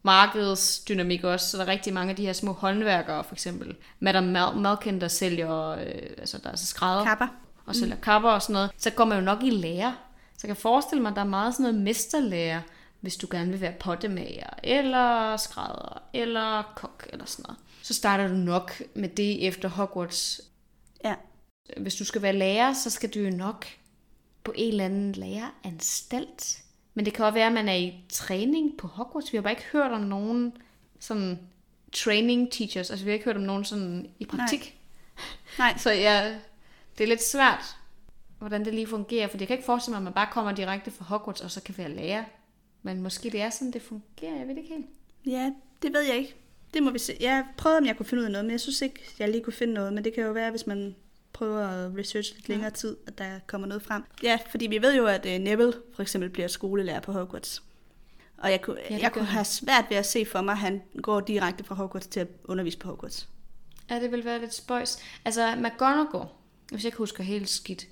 markedsdynamik 0.02 1.24
også, 1.24 1.50
så 1.50 1.56
der 1.56 1.62
er 1.64 1.68
rigtig 1.68 1.92
mange 1.94 2.10
af 2.10 2.16
de 2.16 2.26
her 2.26 2.32
små 2.32 2.52
håndværkere, 2.52 3.24
for 3.24 3.34
eksempel 3.34 3.76
Madame 4.00 4.32
Mal- 4.32 4.56
Malkin, 4.56 5.00
der 5.00 5.08
sælger, 5.08 5.68
øh, 5.68 5.84
altså 6.18 6.38
der 6.38 6.50
er 6.50 6.56
så 6.56 6.66
skrædder 6.66 7.04
Kapper. 7.04 7.26
og 7.66 7.74
sælger 7.76 7.96
kapper 7.96 8.28
og 8.30 8.42
sådan 8.42 8.52
noget, 8.52 8.70
så 8.78 8.90
går 8.90 9.04
man 9.04 9.18
jo 9.18 9.24
nok 9.24 9.42
i 9.42 9.50
lære. 9.50 9.94
Så 10.32 10.40
jeg 10.42 10.48
kan 10.48 10.56
forestille 10.56 11.02
mig, 11.02 11.10
at 11.10 11.16
der 11.16 11.22
er 11.22 11.26
meget 11.26 11.54
sådan 11.54 11.62
noget 11.64 11.80
mesterlære, 11.84 12.62
hvis 13.04 13.16
du 13.16 13.26
gerne 13.30 13.50
vil 13.50 13.60
være 13.60 13.72
pottemager, 13.80 14.50
eller 14.62 15.36
skrædder, 15.36 16.02
eller 16.12 16.72
kok, 16.76 17.06
eller 17.12 17.24
sådan 17.24 17.42
noget. 17.42 17.58
Så 17.82 17.94
starter 17.94 18.28
du 18.28 18.34
nok 18.34 18.82
med 18.94 19.08
det 19.08 19.46
efter 19.46 19.68
Hogwarts. 19.68 20.40
Ja. 21.04 21.14
Hvis 21.76 21.94
du 21.94 22.04
skal 22.04 22.22
være 22.22 22.32
lærer, 22.32 22.72
så 22.72 22.90
skal 22.90 23.14
du 23.14 23.20
jo 23.20 23.30
nok 23.30 23.66
på 24.44 24.52
en 24.56 24.68
eller 24.68 24.84
anden 24.84 25.12
læreranstalt. 25.12 26.62
Men 26.94 27.04
det 27.04 27.14
kan 27.14 27.24
også 27.24 27.34
være, 27.34 27.46
at 27.46 27.52
man 27.52 27.68
er 27.68 27.74
i 27.74 28.04
træning 28.08 28.78
på 28.78 28.86
Hogwarts. 28.86 29.32
Vi 29.32 29.36
har 29.36 29.42
bare 29.42 29.52
ikke 29.52 29.66
hørt 29.72 29.92
om 29.92 30.00
nogen 30.00 30.56
sådan 31.00 31.38
training 31.92 32.52
teachers. 32.52 32.90
Altså 32.90 33.04
vi 33.04 33.10
har 33.10 33.14
ikke 33.14 33.24
hørt 33.24 33.36
om 33.36 33.42
nogen 33.42 33.64
sådan 33.64 34.10
i 34.18 34.24
praktik. 34.24 34.78
Nej. 35.58 35.78
Så 35.84 35.90
ja, 35.90 36.38
det 36.98 37.04
er 37.04 37.08
lidt 37.08 37.24
svært, 37.24 37.76
hvordan 38.38 38.64
det 38.64 38.74
lige 38.74 38.86
fungerer, 38.86 39.28
for 39.28 39.38
jeg 39.38 39.46
kan 39.46 39.56
ikke 39.56 39.66
forestille 39.66 39.92
mig, 39.92 39.98
at 39.98 40.04
man 40.04 40.12
bare 40.12 40.28
kommer 40.32 40.52
direkte 40.52 40.90
fra 40.90 41.04
Hogwarts, 41.04 41.40
og 41.40 41.50
så 41.50 41.62
kan 41.62 41.78
være 41.78 41.88
lærer. 41.88 42.24
Men 42.84 43.02
måske 43.02 43.30
det 43.30 43.40
er 43.40 43.50
sådan, 43.50 43.70
det 43.70 43.82
fungerer, 43.82 44.36
jeg 44.36 44.48
ved 44.48 44.54
det 44.54 44.62
ikke 44.62 44.74
helt. 44.74 44.86
Ja, 45.26 45.52
det 45.82 45.92
ved 45.92 46.00
jeg 46.00 46.16
ikke. 46.16 46.34
Det 46.74 46.82
må 46.82 46.90
vi 46.90 46.98
se. 46.98 47.16
Jeg 47.20 47.46
prøvede, 47.56 47.78
om 47.78 47.86
jeg 47.86 47.96
kunne 47.96 48.06
finde 48.06 48.20
ud 48.20 48.24
af 48.24 48.30
noget, 48.32 48.44
men 48.44 48.50
jeg 48.52 48.60
synes 48.60 48.82
ikke, 48.82 49.00
jeg 49.18 49.28
lige 49.28 49.44
kunne 49.44 49.52
finde 49.52 49.74
noget. 49.74 49.92
Men 49.92 50.04
det 50.04 50.14
kan 50.14 50.24
jo 50.24 50.32
være, 50.32 50.50
hvis 50.50 50.66
man 50.66 50.94
prøver 51.32 51.66
at 51.66 51.98
researche 51.98 52.34
lidt 52.34 52.48
længere 52.48 52.70
tid, 52.70 52.96
at 53.06 53.18
der 53.18 53.38
kommer 53.46 53.66
noget 53.68 53.82
frem. 53.82 54.02
Ja, 54.22 54.38
fordi 54.50 54.66
vi 54.66 54.82
ved 54.82 54.96
jo, 54.96 55.06
at 55.06 55.26
uh, 55.26 55.32
Neville 55.32 55.72
for 55.94 56.02
eksempel 56.02 56.30
bliver 56.30 56.48
skolelærer 56.48 57.00
på 57.00 57.12
Hogwarts. 57.12 57.62
Og 58.38 58.50
jeg 58.50 58.62
kunne, 58.62 58.76
Ja, 58.90 58.94
ja, 58.96 59.02
jeg 59.02 59.12
kunne 59.12 59.24
have 59.24 59.44
svært 59.44 59.84
ved 59.88 59.96
at 59.96 60.06
se 60.06 60.26
for 60.26 60.40
mig, 60.40 60.52
at 60.52 60.58
han 60.58 60.82
går 61.02 61.20
direkte 61.20 61.64
fra 61.64 61.74
Hogwarts 61.74 62.06
til 62.06 62.20
at 62.20 62.28
undervise 62.44 62.78
på 62.78 62.88
Hogwarts. 62.88 63.28
Ja, 63.90 64.00
det 64.00 64.12
vil 64.12 64.24
være 64.24 64.40
lidt 64.40 64.54
spøjs. 64.54 64.98
Altså, 65.24 65.54
McGonagall, 65.56 66.24
hvis 66.70 66.82
jeg 66.82 66.88
ikke 66.88 66.98
husker 66.98 67.24
helt 67.24 67.48
skidt, 67.48 67.86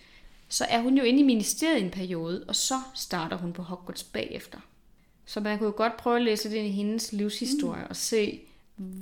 så 0.49 0.65
er 0.69 0.81
hun 0.81 0.99
jo 0.99 1.05
inde 1.05 1.21
i 1.21 1.23
ministeriet 1.23 1.79
i 1.79 1.85
en 1.85 1.91
periode, 1.91 2.45
og 2.49 2.57
så 2.57 2.75
starter 2.95 3.37
hun 3.37 3.53
på 3.53 3.63
Hogwarts 3.63 4.05
bagefter. 4.05 4.59
Så 5.27 5.41
man 5.41 5.59
kunne 5.59 5.67
jo 5.67 5.75
godt 5.77 5.97
prøve 5.97 6.17
at 6.17 6.23
læse 6.23 6.59
ind 6.59 6.67
i 6.67 6.71
hendes 6.71 7.13
livshistorie 7.13 7.83
mm. 7.83 7.87
og 7.91 7.97
se, 7.97 8.41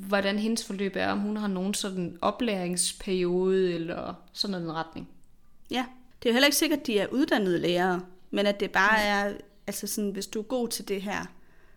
hvordan 0.09 0.39
hendes 0.39 0.65
forløb 0.65 0.97
er, 0.97 1.09
om 1.09 1.19
hun 1.19 1.37
har 1.37 1.49
nogen 1.49 1.75
sådan 1.75 2.19
oplæringsperiode 2.21 3.75
eller 3.75 4.15
sådan 4.33 4.61
den 4.61 4.73
retning. 4.73 5.09
Ja, 5.71 5.85
det 6.23 6.29
er 6.29 6.33
jo 6.33 6.35
heller 6.35 6.47
ikke 6.47 6.57
sikkert, 6.57 6.81
at 6.81 6.87
de 6.87 6.99
er 6.99 7.07
uddannede 7.07 7.59
lærere, 7.59 8.03
men 8.31 8.47
at 8.47 8.61
det 8.61 8.71
bare 8.71 9.03
er, 9.03 9.35
altså 9.67 9.87
sådan, 9.87 10.11
hvis 10.11 10.27
du 10.27 10.39
er 10.39 10.43
god 10.43 10.69
til 10.69 10.89
det 10.89 11.03
her. 11.03 11.27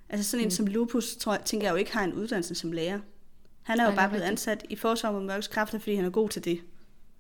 Altså 0.10 0.32
sådan 0.32 0.46
en 0.46 0.52
som 0.52 0.68
Lupus, 0.68 1.16
tror 1.16 1.34
jeg, 1.34 1.42
tænker 1.46 1.68
jeg 1.68 1.72
jo 1.72 1.78
ikke 1.78 1.94
har 1.94 2.04
en 2.04 2.14
uddannelse 2.14 2.56
som 2.56 2.72
lærer. 2.72 3.00
Han 3.64 3.80
er 3.80 3.84
jo 3.84 3.90
det 3.90 3.98
er 3.98 4.02
bare 4.02 4.10
blevet 4.10 4.24
ansat 4.24 4.66
i 4.70 4.76
forsvar 4.76 5.12
mod 5.12 5.22
mørkets 5.22 5.48
kræfter, 5.48 5.80
fordi 5.80 5.96
han 5.96 6.06
er 6.06 6.10
god 6.10 6.30
til 6.30 6.46
det. 6.46 6.62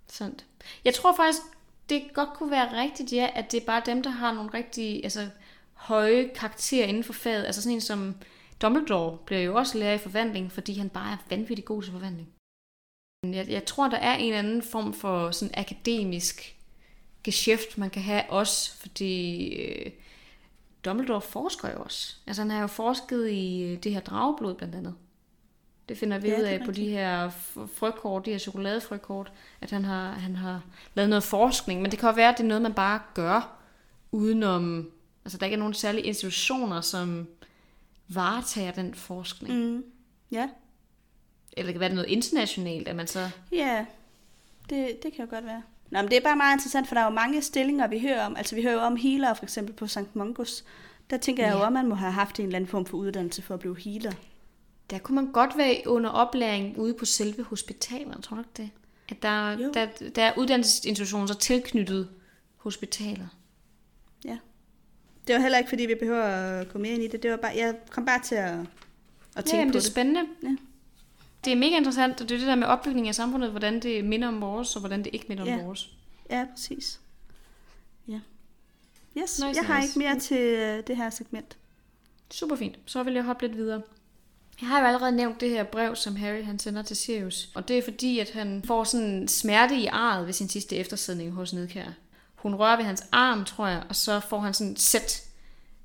Sandt. 0.08 0.46
Jeg 0.86 0.94
tror 0.94 1.16
faktisk, 1.16 1.42
det 1.90 2.04
godt 2.14 2.30
kunne 2.34 2.52
være 2.52 2.82
rigtigt, 2.82 3.14
ja, 3.14 3.30
at 3.36 3.52
det 3.52 3.62
er 3.62 3.66
bare 3.66 3.82
dem, 3.86 4.04
der 4.04 4.10
har 4.10 4.34
nogle 4.34 4.50
rigtig 4.54 5.04
altså, 5.04 5.28
høje 5.84 6.32
karakterer 6.36 6.86
inden 6.86 7.04
for 7.04 7.14
faget. 7.14 7.46
Altså 7.46 7.62
sådan 7.62 7.76
en 7.76 7.82
som 7.82 8.16
Dumbledore 8.62 9.18
bliver 9.26 9.42
jo 9.42 9.56
også 9.56 9.78
lærer 9.78 9.94
i 9.94 9.98
forvandling, 9.98 10.52
fordi 10.52 10.74
han 10.74 10.90
bare 10.90 11.12
er 11.12 11.18
vanvittig 11.30 11.66
god 11.66 11.84
til 11.84 11.92
forvandling. 11.92 12.30
Jeg, 13.24 13.50
jeg 13.50 13.66
tror, 13.66 13.88
der 13.88 13.98
er 13.98 14.16
en 14.16 14.34
anden 14.34 14.64
form 14.64 14.94
for 14.94 15.32
sådan 15.32 15.54
akademisk 15.58 16.56
geschæft, 17.24 17.78
man 17.78 17.90
kan 17.90 18.02
have 18.02 18.24
også, 18.30 18.78
fordi 18.78 19.48
øh, 19.56 19.92
Dumbledore 20.86 21.22
forsker 21.22 21.72
jo 21.72 21.84
også. 21.84 22.16
Altså 22.28 22.42
han 22.42 22.52
har 22.52 22.62
jo 22.62 22.68
forsket 22.68 23.30
i 23.30 23.64
øh, 23.64 23.84
det 23.84 23.94
her 23.94 24.00
drageblod 24.00 24.56
blandt 24.56 24.76
andet. 24.76 24.96
Det 25.90 25.98
finder 25.98 26.18
vi 26.18 26.30
Ja, 26.30 26.40
ud 26.40 26.44
af 26.44 26.62
på 26.66 26.72
de 26.72 26.90
her 26.90 27.30
frøkort, 27.76 28.26
de 28.26 28.32
her 28.32 28.38
chokoladefrøkort, 28.38 29.32
at 29.62 29.72
han 29.72 29.86
har, 29.86 30.12
han 30.12 30.36
har 30.36 30.62
lavet 30.94 31.10
noget 31.10 31.24
forskning. 31.24 31.82
Men 31.82 31.92
det 31.92 32.00
kan 32.00 32.10
jo 32.10 32.16
være, 32.16 32.30
at 32.30 32.38
det 32.38 32.44
er 32.44 32.48
noget, 32.48 32.62
man 32.62 32.74
bare 32.74 33.00
gør 33.14 33.60
udenom... 34.12 34.92
Altså 35.26 35.38
der 35.38 35.46
ikke 35.46 35.54
er 35.56 35.60
nogen 35.60 35.74
særlige 35.74 36.06
institutioner, 36.06 36.82
som 36.82 37.28
varetager 38.08 38.72
den 38.72 38.94
forskning. 38.96 39.60
Mm. 39.60 39.84
Ja, 40.32 40.50
Eller 41.52 41.68
det 41.68 41.74
kan 41.74 41.80
være 41.80 41.90
det 41.90 41.96
noget 41.96 42.10
internationalt, 42.10 42.88
at 42.88 42.96
man 42.96 43.08
så... 43.08 43.30
ja. 43.52 43.86
Det, 44.70 45.04
det 45.04 45.14
kan 45.14 45.26
jo 45.26 45.30
godt 45.30 45.46
være. 45.46 45.62
Nå, 45.90 46.02
men 46.02 46.10
det 46.12 46.18
er 46.18 46.22
bare 46.22 46.36
meget 46.36 46.56
interessant, 46.56 46.88
for 46.88 46.96
der 46.96 47.02
er 47.02 47.06
jo 47.06 47.12
mange 47.12 47.42
stillinger, 47.42 47.88
vi 47.88 48.00
hører 48.00 48.26
om. 48.26 48.36
Altså, 48.36 48.56
vi 48.56 48.62
hører 48.62 48.74
jo 48.74 48.80
om 48.80 48.96
healer, 48.96 49.34
for 49.34 49.44
eksempel 49.44 49.74
på 49.76 49.88
St. 49.88 49.98
Mungus. 50.16 50.64
Der 51.10 51.18
tænker 51.18 51.46
jeg 51.46 51.54
jo, 51.54 51.58
Ja. 51.60 51.68
at 51.68 51.74
man 51.74 51.88
må 51.88 51.96
have 51.96 52.12
haft 52.12 52.40
en 52.40 52.46
eller 52.46 52.56
anden 52.56 52.68
form 52.70 52.86
for 52.86 52.98
uddannelse 52.98 53.42
for 53.42 53.54
at 53.54 53.60
blive 53.60 53.80
healer. 53.80 54.12
Der 54.90 55.00
kunne 55.00 55.16
man 55.16 55.32
godt 55.32 55.58
være 55.58 55.82
under 55.88 56.10
oplæring 56.10 56.78
ude 56.80 56.94
på 56.94 57.06
selve 57.06 57.44
hospitalet, 57.44 58.24
tror 58.24 58.36
du 58.36 58.42
ikke 58.42 58.52
det? 58.58 58.70
At 59.10 59.22
der, 59.24 59.52
Jo. 59.52 59.72
der, 59.74 59.88
der 60.16 60.24
er 60.24 60.34
uddannelsesinstitutioner 60.38 61.28
så 61.28 61.34
tilknyttet 61.38 62.10
hospitaler. 62.58 63.28
Ja. 64.26 64.38
Det 65.28 65.36
var 65.36 65.42
heller 65.42 65.58
ikke, 65.58 65.70
fordi 65.70 65.86
vi 65.86 65.96
behøver 65.96 66.24
at 66.24 66.70
gå 66.74 66.80
mere 66.80 66.94
ind 66.94 67.04
i 67.04 67.08
det. 67.08 67.24
Det 67.24 67.32
var 67.32 67.38
bare, 67.38 67.54
jeg 67.56 67.76
kom 67.90 68.06
bare 68.06 68.22
til 68.24 68.36
at, 68.36 68.60
at 69.36 69.46
tænke 69.46 69.58
Ja, 69.58 69.64
på 69.66 69.68
det 69.68 69.76
er 69.76 69.80
det. 69.80 69.84
spændende. 69.84 70.22
Ja. 70.44 70.56
Det 71.46 71.54
er 71.54 71.58
mega 71.58 71.78
interessant, 71.78 72.22
og 72.22 72.30
det 72.30 72.36
er 72.36 72.40
det 72.40 72.48
der 72.48 72.56
med 72.56 72.68
opbygning 72.68 73.08
af 73.08 73.16
samfundet, 73.16 73.50
hvordan 73.52 73.80
det 73.80 74.06
minder 74.06 74.28
om 74.28 74.42
vores, 74.42 74.76
og 74.76 74.80
hvordan 74.80 75.04
det 75.04 75.10
ikke 75.14 75.26
minder 75.30 75.46
Ja. 75.46 75.60
om 75.60 75.66
vores. 75.66 75.90
Ja, 76.30 76.46
præcis. 76.56 77.00
Ja. 78.08 78.20
Yes, 79.18 79.40
Nice, 79.40 79.46
jeg 79.62 79.66
har 79.66 79.82
ikke 79.84 80.00
mere 80.00 80.20
til 80.20 80.38
øh, 80.38 80.84
det 80.88 80.98
her 80.98 81.10
segment. 81.10 81.58
Super 82.32 82.56
fint. 82.56 82.76
Så 82.86 83.04
vil 83.04 83.14
jeg 83.14 83.24
hoppe 83.24 83.48
lidt 83.48 83.58
videre. 83.58 83.82
Jeg 84.62 84.70
har 84.70 84.80
jo 84.80 84.86
allerede 84.86 85.12
nævnt 85.12 85.42
det 85.42 85.50
her 85.50 85.64
brev, 85.64 85.96
som 85.96 86.16
Harry 86.16 86.44
han 86.44 86.60
sender 86.60 86.82
til 86.82 86.96
Sirius. 86.96 87.50
Og 87.56 87.68
det 87.68 87.78
er 87.78 87.82
fordi, 87.82 88.20
at 88.20 88.30
han 88.30 88.64
får 88.66 88.84
sådan 88.84 89.28
smerte 89.28 89.76
i 89.76 89.86
arret 89.86 90.26
ved 90.26 90.34
sin 90.34 90.50
sidste 90.50 90.76
eftersidning 90.76 91.32
hos 91.32 91.54
Nedkær. 91.54 91.86
Hun 92.44 92.56
rører 92.56 92.76
ved 92.76 92.86
hans 92.86 93.04
arm, 93.12 93.46
tror 93.46 93.68
jeg, 93.68 93.84
og 93.90 93.96
så 93.96 94.20
får 94.20 94.40
han 94.40 94.54
sådan 94.54 94.74
et 94.74 94.80
sæt 94.80 95.24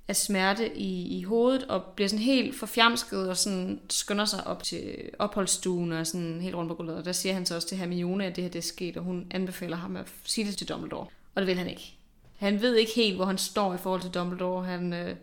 af 0.09 0.17
smerte 0.17 0.79
i, 0.79 1.19
i 1.19 1.23
hovedet, 1.23 1.65
og 1.65 1.83
bliver 1.85 2.09
sådan 2.09 2.25
helt 2.25 2.57
forfjamsket, 2.57 3.29
og 3.29 3.37
sådan 3.37 3.81
skynder 3.91 4.25
sig 4.25 4.47
op 4.47 4.63
til 4.63 5.11
opholdsstuen, 5.19 5.93
og 5.93 6.07
sådan 6.07 6.41
helt 6.41 6.55
rundt 6.55 6.69
på 6.69 6.75
gulvet. 6.75 6.97
Og 6.97 7.05
der 7.05 7.13
siger 7.13 7.33
han 7.35 7.47
så 7.47 7.55
også 7.55 7.69
til 7.69 7.79
Hermione, 7.79 8.27
at 8.27 8.37
det 8.37 8.45
her 8.45 8.51
det 8.51 8.59
er 8.59 8.63
sket, 8.63 8.97
og 8.97 9.05
hun 9.05 9.27
anbefaler 9.31 9.77
ham 9.77 9.97
at 9.97 10.07
sige 10.25 10.47
det 10.47 10.57
til 10.57 10.69
Dumbledore. 10.69 11.07
Og 11.35 11.43
det 11.43 11.47
vil 11.47 11.57
han 11.59 11.69
ikke. 11.69 11.95
Han 12.37 12.61
ved 12.61 12.77
ikke 12.77 12.93
helt, 12.97 13.17
hvor 13.17 13.25
han 13.25 13.39
står 13.39 13.75
i 13.75 13.79
forhold 13.79 14.01
til 14.01 14.11
Dumbledore. 14.11 14.65
Han, 14.65 14.93
øh, 14.93 15.17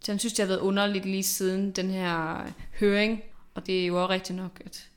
så 0.00 0.12
han 0.12 0.18
synes, 0.18 0.32
det 0.32 0.42
har 0.42 0.48
været 0.48 0.60
underligt 0.60 1.04
lige 1.04 1.22
siden 1.22 1.70
den 1.70 1.90
her 1.90 2.46
høring. 2.80 3.22
Og 3.54 3.66
det 3.66 3.82
er 3.82 3.86
jo 3.86 4.02
også 4.02 4.12
rigtigt 4.12 4.36
nok, 4.36 4.60
at 4.64 4.88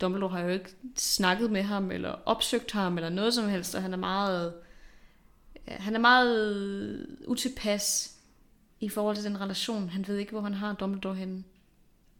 Dumbledore 0.00 0.30
har 0.30 0.40
jo 0.40 0.48
ikke 0.48 0.70
snakket 0.96 1.50
med 1.50 1.62
ham, 1.62 1.90
eller 1.90 2.14
opsøgt 2.26 2.72
ham, 2.72 2.96
eller 2.96 3.10
noget 3.10 3.34
som 3.34 3.48
helst, 3.48 3.74
og 3.74 3.82
han 3.82 3.92
er 3.92 3.96
meget, 3.96 4.52
han 5.68 5.94
er 5.94 5.98
meget 6.00 7.06
utilpas 7.26 8.14
i 8.80 8.88
forhold 8.88 9.16
til 9.16 9.24
den 9.24 9.40
relation. 9.40 9.88
Han 9.88 10.06
ved 10.08 10.16
ikke, 10.18 10.32
hvor 10.32 10.40
han 10.40 10.54
har 10.54 10.72
Dumbledore 10.72 11.14
henne. 11.14 11.44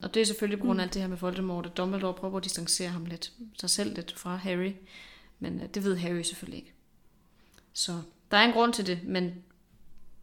Og 0.03 0.15
det 0.15 0.23
er 0.23 0.27
selvfølgelig 0.27 0.59
på 0.59 0.67
grund 0.67 0.81
af 0.81 0.85
alt 0.85 0.95
det 0.95 1.03
her 1.03 1.09
med 1.09 1.17
Voldemort, 1.17 1.67
at 1.67 1.77
Dumbledore 1.77 2.15
prøver 2.15 2.37
at 2.37 2.45
distancere 2.45 2.89
ham 2.89 3.05
lidt, 3.07 3.33
sig 3.59 3.71
selv 3.71 3.95
lidt 3.95 4.19
fra 4.19 4.37
Harry. 4.37 4.73
Men 5.39 5.61
øh, 5.61 5.69
det 5.75 5.85
ved 5.85 5.97
Harry 5.97 6.23
selvfølgelig 6.23 6.59
ikke. 6.59 6.73
Så 7.73 8.01
der 8.31 8.37
er 8.37 8.45
en 8.45 8.53
grund 8.53 8.73
til 8.73 8.87
det, 8.87 9.01
men 9.05 9.35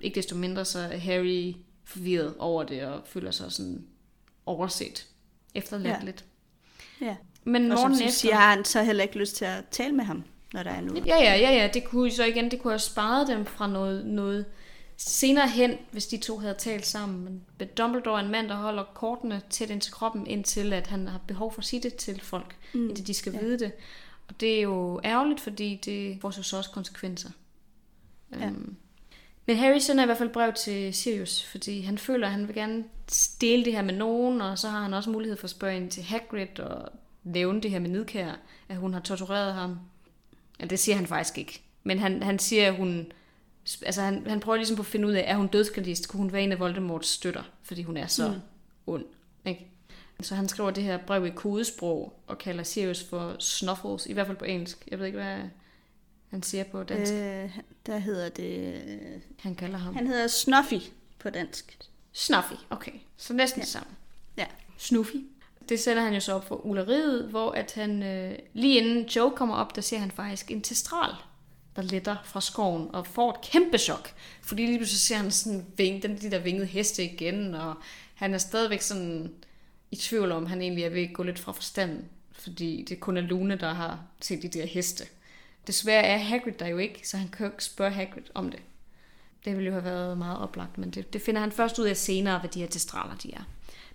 ikke 0.01 0.15
desto 0.15 0.35
mindre 0.35 0.65
så 0.65 0.79
er 0.79 0.97
Harry 0.97 1.53
forvirret 1.83 2.33
over 2.37 2.63
det 2.63 2.83
og 2.83 3.01
føler 3.07 3.31
sig 3.31 3.51
sådan 3.51 3.85
overset, 4.45 5.07
efterladt 5.55 5.99
Ja. 5.99 6.05
lidt. 6.05 6.25
Ja. 7.01 7.15
Men 7.43 7.71
Og 7.71 7.77
som 7.77 7.91
morgen 7.91 8.03
efter... 8.03 8.19
siger, 8.19 8.35
har 8.35 8.55
han 8.55 8.65
så 8.65 8.83
heller 8.83 9.03
ikke 9.03 9.19
lyst 9.19 9.35
til 9.35 9.45
at 9.45 9.65
tale 9.71 9.95
med 9.95 10.05
ham, 10.05 10.23
når 10.53 10.63
der 10.63 10.71
er 10.71 10.81
noget. 10.81 11.05
Ja, 11.05 11.15
ja, 11.15 11.35
ja, 11.35 11.51
ja, 11.51 11.69
det 11.73 11.83
kunne 11.83 12.11
så 12.11 12.23
igen, 12.23 12.51
det 12.51 12.61
kunne 12.61 12.73
have 12.73 12.79
sparet 12.79 13.27
dem 13.27 13.45
fra 13.45 13.67
noget, 13.67 14.05
noget 14.05 14.45
senere 14.97 15.47
hen, 15.49 15.77
hvis 15.91 16.07
de 16.07 16.17
to 16.17 16.37
havde 16.37 16.53
talt 16.53 16.85
sammen. 16.85 17.41
Men 17.59 17.67
Dumbledore 17.77 18.19
er 18.19 18.25
en 18.25 18.31
mand, 18.31 18.49
der 18.49 18.55
holder 18.55 18.83
kortene 18.83 19.41
tæt 19.49 19.69
ind 19.69 19.81
til 19.81 19.93
kroppen, 19.93 20.27
indtil 20.27 20.73
at 20.73 20.87
han 20.87 21.07
har 21.07 21.21
behov 21.27 21.53
for 21.53 21.59
at 21.59 21.65
sige 21.65 21.83
det 21.83 21.95
til 21.95 22.21
folk, 22.21 22.55
mm, 22.73 22.89
indtil 22.89 23.07
de 23.07 23.13
skal 23.13 23.33
ja. 23.33 23.39
vide 23.39 23.59
det. 23.59 23.71
Og 24.27 24.39
det 24.39 24.57
er 24.57 24.61
jo 24.61 25.01
ærgerligt, 25.03 25.41
fordi 25.41 25.79
det 25.85 26.17
får 26.21 26.31
så 26.31 26.57
også 26.57 26.71
konsekvenser. 26.71 27.29
Ja. 28.39 28.45
Øhm, 28.45 28.75
men 29.45 29.57
Harry 29.57 29.77
sender 29.77 30.03
i 30.03 30.05
hvert 30.05 30.17
fald 30.17 30.29
brev 30.29 30.53
til 30.53 30.93
Sirius, 30.93 31.43
fordi 31.43 31.81
han 31.81 31.97
føler, 31.97 32.27
at 32.27 32.33
han 32.33 32.47
vil 32.47 32.55
gerne 32.55 32.83
dele 33.41 33.65
det 33.65 33.73
her 33.73 33.81
med 33.81 33.93
nogen, 33.93 34.41
og 34.41 34.59
så 34.59 34.69
har 34.69 34.81
han 34.81 34.93
også 34.93 35.09
mulighed 35.09 35.37
for 35.37 35.43
at 35.43 35.49
spørge 35.49 35.75
ind 35.75 35.91
til 35.91 36.03
Hagrid 36.03 36.59
og 36.59 36.89
nævne 37.23 37.61
det 37.61 37.71
her 37.71 37.79
med 37.79 37.89
Nidkær, 37.89 38.31
at 38.69 38.77
hun 38.77 38.93
har 38.93 39.01
tortureret 39.01 39.53
ham. 39.53 39.79
Ja, 40.59 40.65
det 40.65 40.79
siger 40.79 40.95
han 40.95 41.07
faktisk 41.07 41.37
ikke. 41.37 41.61
Men 41.83 41.99
han, 41.99 42.23
han 42.23 42.39
siger, 42.39 42.67
at 42.67 42.75
hun... 42.75 43.11
Altså 43.85 44.01
han, 44.01 44.27
han 44.27 44.39
prøver 44.39 44.55
ligesom 44.55 44.75
på 44.75 44.81
at 44.81 44.85
finde 44.85 45.07
ud 45.07 45.13
af, 45.13 45.23
er 45.27 45.35
hun 45.35 45.47
dødskalist? 45.47 46.07
Kunne 46.07 46.19
hun 46.19 46.31
være 46.31 46.41
en 46.41 46.51
af 46.51 46.59
Voldemorts 46.59 47.07
støtter? 47.07 47.43
Fordi 47.63 47.83
hun 47.83 47.97
er 47.97 48.07
så 48.07 48.27
mm. 48.27 48.39
ond. 48.87 49.05
Ikke? 49.45 49.67
Så 50.21 50.35
han 50.35 50.49
skriver 50.49 50.71
det 50.71 50.83
her 50.83 50.97
brev 50.97 51.25
i 51.25 51.29
kodesprog, 51.29 52.19
og 52.27 52.37
kalder 52.37 52.63
Sirius 52.63 53.03
for 53.03 53.35
Snuffles, 53.39 54.05
i 54.05 54.13
hvert 54.13 54.27
fald 54.27 54.37
på 54.37 54.45
engelsk. 54.45 54.87
Jeg 54.91 54.99
ved 54.99 55.05
ikke, 55.05 55.17
hvad 55.17 55.39
han 56.29 56.43
siger 56.43 56.63
på 56.63 56.83
dansk. 56.83 57.13
Øh. 57.13 57.59
Der 57.85 57.97
hedder 57.97 58.29
det... 58.29 58.83
øh, 58.87 59.21
Han 59.39 59.55
kalder 59.55 59.77
ham. 59.77 59.95
Han 59.95 60.07
hedder 60.07 60.27
Snuffy 60.27 60.85
på 61.19 61.29
dansk. 61.29 61.77
Snuffy, 62.11 62.53
okay. 62.69 62.91
Så 63.17 63.33
næsten 63.33 63.59
ja. 63.59 63.63
det 63.63 63.69
samme. 63.69 63.89
Ja. 64.37 64.45
Snuffy. 64.77 65.15
Det 65.69 65.79
sender 65.79 66.03
han 66.03 66.13
jo 66.13 66.19
så 66.19 66.33
op 66.33 66.47
for 66.47 66.65
uleriet, 66.65 67.23
hvor 67.29 67.51
at 67.51 67.73
han 67.73 68.03
øh, 68.03 68.39
lige 68.53 68.77
inden 68.77 69.05
Joe 69.05 69.31
kommer 69.31 69.55
op, 69.55 69.75
der 69.75 69.81
ser 69.81 69.97
han 69.97 70.11
faktisk 70.11 70.51
en 70.51 70.61
testral, 70.61 71.15
der 71.75 71.81
letter 71.81 72.15
fra 72.23 72.41
skoven 72.41 72.95
og 72.95 73.07
får 73.07 73.31
et 73.31 73.41
kæmpe 73.41 73.77
chok. 73.77 74.13
Fordi 74.41 74.65
lige 74.65 74.77
pludselig 74.77 74.99
ser 74.99 75.15
han 75.15 75.31
sådan 75.31 75.65
ving, 75.77 76.03
den, 76.03 76.17
de 76.17 76.31
der 76.31 76.39
vingede 76.39 76.65
heste 76.65 77.03
igen, 77.03 77.55
og 77.55 77.75
han 78.15 78.33
er 78.33 78.37
stadigvæk 78.37 78.81
sådan 78.81 79.33
i 79.91 79.95
tvivl 79.95 80.31
om, 80.31 80.45
han 80.45 80.61
egentlig 80.61 80.83
er 80.83 80.89
ved 80.89 81.01
at 81.01 81.13
gå 81.13 81.23
lidt 81.23 81.39
fra 81.39 81.51
forstanden. 81.51 82.05
Fordi 82.31 82.85
det 82.89 82.99
kun 82.99 83.17
er 83.17 83.21
Lune, 83.21 83.55
der 83.55 83.73
har 83.73 83.99
set 84.21 84.41
de 84.41 84.47
der 84.47 84.65
heste. 84.65 85.03
Desværre 85.67 86.03
er 86.03 86.17
Hagrid 86.17 86.53
der 86.53 86.67
jo 86.67 86.77
ikke, 86.77 87.07
så 87.07 87.17
han 87.17 87.27
kan 87.29 87.45
jo 87.45 87.51
ikke 87.51 87.63
spørge 87.63 87.91
Hagrid 87.91 88.23
om 88.33 88.51
det. 88.51 88.59
Det 89.45 89.55
ville 89.55 89.67
jo 89.67 89.71
have 89.71 89.83
været 89.83 90.17
meget 90.17 90.39
oplagt, 90.39 90.77
men 90.77 90.89
det, 90.89 91.13
det 91.13 91.21
finder 91.21 91.41
han 91.41 91.51
først 91.51 91.79
ud 91.79 91.85
af 91.85 91.97
senere, 91.97 92.39
hvad 92.39 92.49
de 92.49 92.59
her 92.59 92.67
testraler 92.67 93.15
de 93.15 93.33
er. 93.33 93.43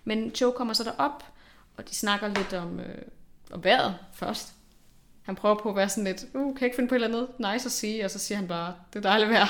Men 0.03 0.31
Joe 0.41 0.51
kommer 0.51 0.73
så 0.73 0.83
derop, 0.83 1.23
og 1.77 1.89
de 1.89 1.95
snakker 1.95 2.27
lidt 2.27 2.53
om, 2.53 2.79
øh, 2.79 3.01
om 3.51 3.63
vejret 3.63 3.97
først. 4.13 4.53
Han 5.21 5.35
prøver 5.35 5.55
på 5.55 5.69
at 5.69 5.75
være 5.75 5.89
sådan 5.89 6.03
lidt, 6.03 6.25
uh, 6.33 6.41
kan 6.41 6.61
jeg 6.61 6.63
ikke 6.63 6.75
finde 6.75 6.89
på 6.89 6.95
et 6.95 7.03
eller 7.03 7.17
andet 7.17 7.53
nice 7.53 7.65
at 7.65 7.71
sige, 7.71 8.05
og 8.05 8.11
så 8.11 8.19
siger 8.19 8.37
han 8.37 8.47
bare, 8.47 8.75
det 8.93 8.99
er 8.99 9.09
dejligt 9.09 9.29
vejr. 9.29 9.47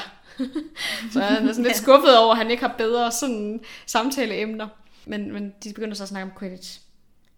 så 1.13 1.19
han 1.19 1.47
er 1.47 1.53
sådan 1.53 1.63
lidt 1.63 1.77
skuffet 1.77 2.17
over, 2.17 2.31
at 2.31 2.37
han 2.37 2.51
ikke 2.51 2.63
har 2.63 2.75
bedre 2.77 3.11
sådan 3.11 3.59
samtaleemner. 3.85 4.67
Men, 5.05 5.33
men 5.33 5.53
de 5.63 5.73
begynder 5.73 5.95
så 5.95 6.03
at 6.03 6.09
snakke 6.09 6.31
om 6.31 6.39
Quidditch. 6.39 6.81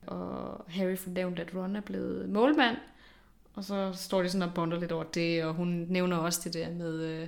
Og 0.08 0.66
Harry 0.68 0.98
får 0.98 1.12
nævnt, 1.12 1.40
at 1.40 1.56
Ron 1.56 1.76
er 1.76 1.82
blevet 1.82 2.30
målmand, 2.30 2.78
og 3.54 3.64
så 3.64 3.94
står 3.94 4.22
de 4.22 4.30
sådan 4.30 4.48
og 4.48 4.54
bonder 4.54 4.80
lidt 4.80 4.92
over 4.92 5.04
det, 5.04 5.44
og 5.44 5.54
hun 5.54 5.86
nævner 5.90 6.18
også 6.18 6.42
det 6.44 6.54
der 6.54 6.72
med, 6.72 7.04
øh, 7.04 7.28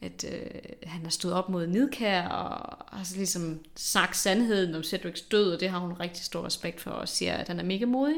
at 0.00 0.24
øh, 0.32 0.60
han 0.86 1.02
har 1.02 1.10
stået 1.10 1.34
op 1.34 1.48
mod 1.48 1.66
Nidkær, 1.66 2.28
og 2.28 2.76
har 2.98 3.04
så 3.04 3.16
ligesom 3.16 3.60
sagt 3.76 4.16
sandheden 4.16 4.74
om 4.74 4.82
Cedrics 4.82 5.20
død, 5.22 5.52
og 5.54 5.60
det 5.60 5.70
har 5.70 5.78
hun 5.78 5.92
rigtig 5.92 6.24
stor 6.24 6.44
respekt 6.46 6.80
for, 6.80 6.90
og 6.90 7.08
siger, 7.08 7.34
at 7.34 7.48
han 7.48 7.60
er 7.60 7.64
mega 7.64 7.86
modig. 7.86 8.16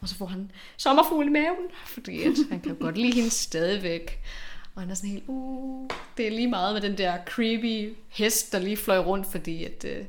Og 0.00 0.08
så 0.08 0.14
får 0.14 0.26
han 0.26 0.50
sommerfugl 0.76 1.26
i 1.26 1.30
maven, 1.30 1.66
fordi 1.86 2.22
at 2.22 2.32
han 2.50 2.60
kan 2.60 2.72
jo 2.72 2.76
godt 2.80 2.98
lide 2.98 3.14
hende 3.14 3.30
stadigvæk. 3.30 4.20
Og 4.74 4.82
han 4.82 4.90
er 4.90 4.94
sådan 4.94 5.10
helt, 5.10 5.24
uh, 5.26 5.90
det 6.16 6.26
er 6.26 6.30
lige 6.30 6.48
meget 6.48 6.74
med 6.74 6.82
den 6.90 6.98
der 6.98 7.18
creepy 7.26 7.94
hest, 8.08 8.52
der 8.52 8.58
lige 8.58 8.76
fløj 8.76 8.98
rundt, 8.98 9.26
fordi 9.26 9.64
at 9.64 9.84
øh, 9.84 10.04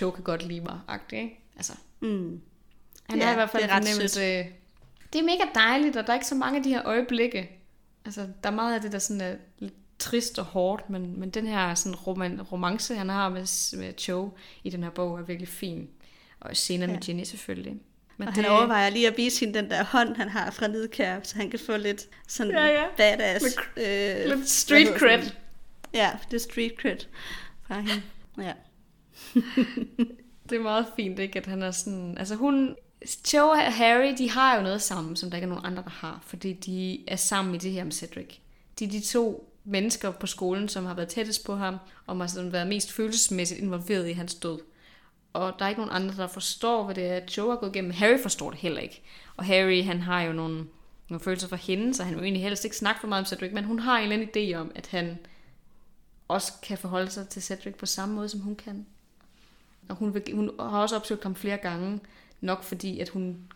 Joe 0.00 0.12
kan 0.12 0.24
godt 0.24 0.46
lide 0.46 0.60
mig, 0.60 0.80
agtig, 0.88 1.18
ikke? 1.18 1.40
Altså, 1.56 1.72
Mm. 2.00 2.40
han 3.08 3.18
Ja, 3.18 3.26
er 3.26 3.32
i 3.32 3.34
hvert 3.34 3.50
fald 3.50 3.62
det 3.62 3.70
er 3.70 3.74
ret 3.76 3.82
fornemmelse. 3.84 4.20
Det 5.12 5.18
er 5.18 5.22
mega 5.22 5.44
dejligt, 5.54 5.96
og 5.96 6.06
der 6.06 6.10
er 6.12 6.14
ikke 6.14 6.26
så 6.26 6.34
mange 6.34 6.56
af 6.58 6.62
de 6.62 6.68
her 6.68 6.82
øjeblikke. 6.86 7.50
Altså, 8.04 8.20
der 8.42 8.50
er 8.50 8.54
meget 8.54 8.74
af 8.74 8.80
det, 8.80 8.92
der 8.92 8.98
sådan 8.98 9.20
er 9.20 9.34
lidt 9.58 9.74
trist 10.02 10.38
og 10.38 10.44
hårdt, 10.44 10.90
men, 10.90 11.20
men 11.20 11.30
den 11.30 11.46
her 11.46 11.74
sådan 11.74 11.94
roman, 11.96 12.42
romance, 12.42 12.94
han 12.94 13.08
har 13.08 13.28
med, 13.28 13.76
med 13.78 13.92
Joe 14.08 14.30
i 14.64 14.70
den 14.70 14.82
her 14.82 14.90
bog, 14.90 15.18
er 15.18 15.22
virkelig 15.22 15.48
fin. 15.48 15.88
Og 16.40 16.56
senere 16.56 16.88
ja. 16.88 16.94
med 16.94 17.02
Ja. 17.02 17.06
Ginny 17.06 17.24
selvfølgelig. 17.24 17.76
Men 18.16 18.28
Og 18.28 18.34
han 18.34 18.46
overvejer 18.46 18.90
lige 18.90 19.06
at 19.08 19.16
vise 19.16 19.40
hende 19.44 19.58
den 19.58 19.70
der 19.70 19.84
hånd, 19.84 20.16
han 20.16 20.28
har 20.28 20.50
fra 20.50 20.66
Nidkær, 20.66 21.20
så 21.22 21.36
han 21.36 21.50
kan 21.50 21.58
få 21.66 21.76
lidt 21.76 22.08
sådan 22.28 22.52
Ja, 22.52 22.66
ja. 22.66 22.84
badass. 22.96 23.44
Lidt- 23.44 23.88
øh, 23.88 24.16
lidt 24.26 24.36
hvad 24.36 24.46
street 24.46 24.88
cred. 24.98 25.22
Ja, 25.94 26.10
det 26.30 26.36
er 26.36 26.40
street 26.40 26.72
cred 26.80 26.96
fra 27.66 27.80
hende. 27.80 28.02
Ja. 28.38 28.52
Det 30.50 30.58
er 30.58 30.62
meget 30.62 30.86
fint, 30.96 31.18
ikke? 31.18 31.38
At 31.38 31.46
han 31.46 31.62
er 31.62 31.70
sådan... 31.70 32.18
Altså 32.18 32.34
hun... 32.34 32.76
Joe 33.34 33.50
og 33.50 33.72
Harry, 33.72 34.14
de 34.18 34.30
har 34.30 34.56
jo 34.56 34.62
noget 34.62 34.82
sammen, 34.82 35.16
som 35.16 35.30
der 35.30 35.36
ikke 35.36 35.44
er 35.44 35.48
nogen 35.48 35.64
andre, 35.66 35.82
der 35.82 35.90
har. 35.90 36.22
Fordi 36.26 36.52
de 36.52 37.04
er 37.08 37.16
sammen 37.16 37.54
i 37.54 37.58
det 37.58 37.72
her 37.72 37.84
med 37.84 37.92
Cedric. 37.92 38.36
de 38.78 38.84
er 38.84 38.88
de 38.88 39.00
to 39.00 39.51
mennesker 39.64 40.10
på 40.10 40.26
skolen, 40.26 40.68
som 40.68 40.86
har 40.86 40.94
været 40.94 41.08
tættest 41.08 41.44
på 41.44 41.54
ham, 41.54 41.76
og 42.06 42.16
har 42.16 42.26
sådan 42.26 42.52
været 42.52 42.66
mest 42.66 42.92
følelsesmæssigt 42.92 43.60
involveret 43.60 44.08
i 44.08 44.12
hans 44.12 44.34
død. 44.34 44.58
Og 45.32 45.54
der 45.58 45.64
er 45.64 45.68
ikke 45.68 45.80
nogen 45.80 46.02
andre, 46.02 46.16
der 46.16 46.26
forstår, 46.26 46.84
hvad 46.84 46.94
det 46.94 47.06
er, 47.06 47.20
Joe 47.36 47.50
har 47.50 47.56
gået 47.56 47.76
igennem. 47.76 47.92
Harry 47.92 48.22
forstår 48.22 48.50
det 48.50 48.58
heller 48.58 48.80
ikke. 48.80 49.02
Og 49.36 49.44
Harry, 49.44 49.84
han 49.84 50.00
har 50.00 50.22
jo 50.22 50.32
nogle, 50.32 50.66
nogle 51.08 51.20
følelser 51.24 51.48
for 51.48 51.56
hende, 51.56 51.94
så 51.94 52.04
han 52.04 52.14
vil 52.14 52.22
egentlig 52.22 52.42
helst 52.42 52.64
ikke 52.64 52.76
snakke 52.76 53.00
for 53.00 53.08
meget 53.08 53.20
om 53.20 53.26
Cedric, 53.26 53.52
men 53.52 53.64
hun 53.64 53.78
har 53.78 53.98
en 53.98 54.12
eller 54.12 54.16
anden 54.16 54.52
idé 54.52 54.56
om, 54.56 54.72
at 54.74 54.86
han 54.86 55.18
også 56.28 56.52
kan 56.62 56.78
forholde 56.78 57.10
sig 57.10 57.28
til 57.28 57.42
Cedric 57.42 57.74
på 57.74 57.86
samme 57.86 58.14
måde, 58.14 58.28
som 58.28 58.40
hun 58.40 58.56
kan. 58.56 58.86
Og 59.88 59.96
hun, 59.96 60.14
vil, 60.14 60.22
hun 60.34 60.50
har 60.60 60.82
også 60.82 60.96
opsøgt 60.96 61.22
ham 61.22 61.34
flere 61.34 61.56
gange, 61.56 62.00
nok 62.40 62.62
fordi, 62.62 63.00
at 63.00 63.08
hun 63.08 63.52